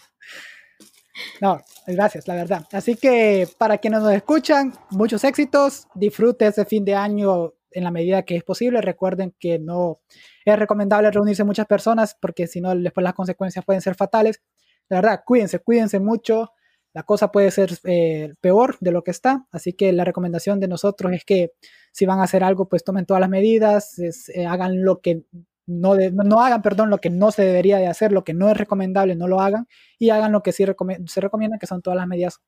no, 1.42 1.62
gracias, 1.86 2.28
la 2.28 2.34
verdad. 2.34 2.66
Así 2.72 2.96
que 2.96 3.48
para 3.60 3.78
quienes 3.78 4.02
nos 4.02 4.14
escuchan, 4.14 4.74
muchos 4.90 5.24
éxitos, 5.24 5.88
disfrute 5.94 6.48
ese 6.48 6.66
fin 6.66 6.84
de 6.84 6.96
año 6.96 7.54
en 7.70 7.84
la 7.84 7.92
medida 7.92 8.24
que 8.24 8.36
es 8.36 8.44
posible. 8.44 8.82
Recuerden 8.82 9.36
que 9.40 9.60
no 9.60 10.00
es 10.44 10.58
recomendable 10.58 11.12
reunirse 11.12 11.44
muchas 11.44 11.68
personas 11.68 12.18
porque 12.20 12.48
si 12.48 12.62
no, 12.62 12.76
después 12.76 13.04
las 13.04 13.14
consecuencias 13.14 13.64
pueden 13.64 13.84
ser 13.84 13.94
fatales. 13.94 14.42
La 14.90 14.98
verdad, 14.98 15.22
cuídense, 15.24 15.60
cuídense 15.60 16.00
mucho. 16.00 16.50
La 16.94 17.04
cosa 17.04 17.32
puede 17.32 17.52
ser 17.52 17.78
eh, 17.84 18.34
peor 18.42 18.78
de 18.80 18.92
lo 18.92 19.04
que 19.04 19.12
está. 19.12 19.46
Así 19.52 19.74
que 19.74 19.94
la 19.94 20.04
recomendación 20.04 20.60
de 20.60 20.68
nosotros 20.68 21.14
es 21.14 21.24
que 21.26 21.52
si 21.92 22.08
van 22.08 22.22
a 22.22 22.24
hacer 22.24 22.44
algo, 22.44 22.68
pues 22.68 22.84
tomen 22.84 23.06
todas 23.06 23.22
las 23.22 23.30
medidas, 23.30 24.00
eh, 24.00 24.48
hagan 24.48 24.84
lo 24.84 25.00
que 25.00 25.26
no, 25.68 25.96
no 25.96 26.42
hagan, 26.42 26.62
perdón, 26.62 26.90
lo 26.90 27.00
que 27.00 27.10
no 27.10 27.32
se 27.32 27.44
debería 27.44 27.78
de 27.78 27.88
hacer, 27.88 28.12
lo 28.14 28.24
que 28.24 28.34
no 28.34 28.50
es 28.50 28.58
recomendable, 28.58 29.16
no 29.16 29.28
lo 29.28 29.42
hagan 29.42 29.68
y 30.00 30.10
hagan 30.10 30.32
lo 30.32 30.42
que 30.42 30.54
sí 30.54 30.66
se 31.06 31.22
recomienda, 31.22 31.58
que 31.60 31.68
son 31.68 31.82
todas 31.82 31.98
las 31.98 32.08
medidas 32.08 32.42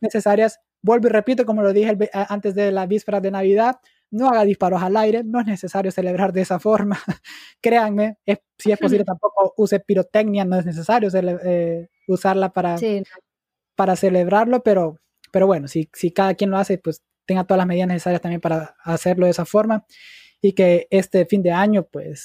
necesarias. 0.00 0.60
Vuelvo 0.82 1.08
y 1.08 1.10
repito, 1.10 1.46
como 1.46 1.62
lo 1.62 1.72
dije 1.72 1.96
antes 2.12 2.54
de 2.54 2.70
la 2.70 2.86
víspera 2.86 3.20
de 3.20 3.30
Navidad, 3.30 3.76
no 4.10 4.28
haga 4.28 4.44
disparos 4.44 4.82
al 4.82 4.96
aire, 4.96 5.24
no 5.24 5.40
es 5.40 5.46
necesario 5.46 5.90
celebrar 5.90 6.32
de 6.32 6.42
esa 6.42 6.60
forma. 6.60 6.98
Créanme, 7.62 8.18
si 8.58 8.70
es 8.70 8.78
posible 8.78 9.04
tampoco 9.04 9.54
use 9.56 9.80
pirotecnia, 9.80 10.44
no 10.44 10.58
es 10.58 10.66
necesario 10.66 11.08
eh, 11.14 11.88
usarla 12.06 12.52
para, 12.52 12.76
para 13.74 13.96
celebrarlo, 13.96 14.62
pero, 14.62 14.98
pero 15.32 15.46
bueno, 15.46 15.68
si, 15.68 15.88
si 15.94 16.10
cada 16.10 16.34
quien 16.34 16.50
lo 16.50 16.58
hace, 16.58 16.78
pues 16.78 17.02
tenga 17.26 17.44
todas 17.44 17.58
las 17.58 17.66
medidas 17.66 17.88
necesarias 17.88 18.20
también 18.20 18.40
para 18.40 18.76
hacerlo 18.84 19.24
de 19.24 19.32
esa 19.32 19.44
forma 19.44 19.84
y 20.40 20.52
que 20.52 20.86
este 20.90 21.26
fin 21.26 21.42
de 21.42 21.50
año 21.50 21.84
pues 21.84 22.20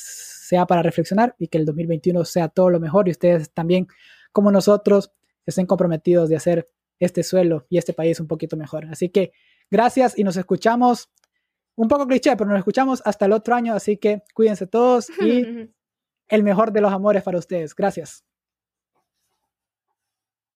sea 0.48 0.66
para 0.66 0.84
reflexionar 0.84 1.36
y 1.40 1.48
que 1.48 1.58
el 1.58 1.66
2021 1.66 2.26
sea 2.26 2.48
todo 2.48 2.70
lo 2.70 2.80
mejor 2.80 3.08
y 3.08 3.12
ustedes 3.12 3.52
también 3.52 3.88
como 4.32 4.52
nosotros 4.52 5.12
estén 5.46 5.66
comprometidos 5.66 6.30
de 6.30 6.36
hacer 6.36 6.70
este 7.00 7.24
suelo 7.24 7.66
y 7.70 7.78
este 7.78 7.94
país 7.94 8.20
un 8.20 8.28
poquito 8.28 8.56
mejor. 8.56 8.86
Así 8.86 9.10
que 9.10 9.32
gracias 9.70 10.18
y 10.18 10.24
nos 10.24 10.38
escuchamos 10.38 11.10
un 11.76 11.88
poco 11.88 12.08
cliché, 12.08 12.36
pero 12.38 12.50
nos 12.50 12.60
escuchamos 12.60 13.02
hasta 13.06 13.26
el 13.26 13.32
otro 13.32 13.56
año, 13.56 13.74
así 13.74 13.98
que 13.98 14.22
cuídense 14.34 14.68
todos 14.68 15.10
y 15.20 15.70
el 16.28 16.44
mejor 16.44 16.72
de 16.72 16.82
los 16.82 16.92
amores 16.92 17.24
para 17.24 17.40
ustedes. 17.40 17.76
Gracias. 17.76 18.24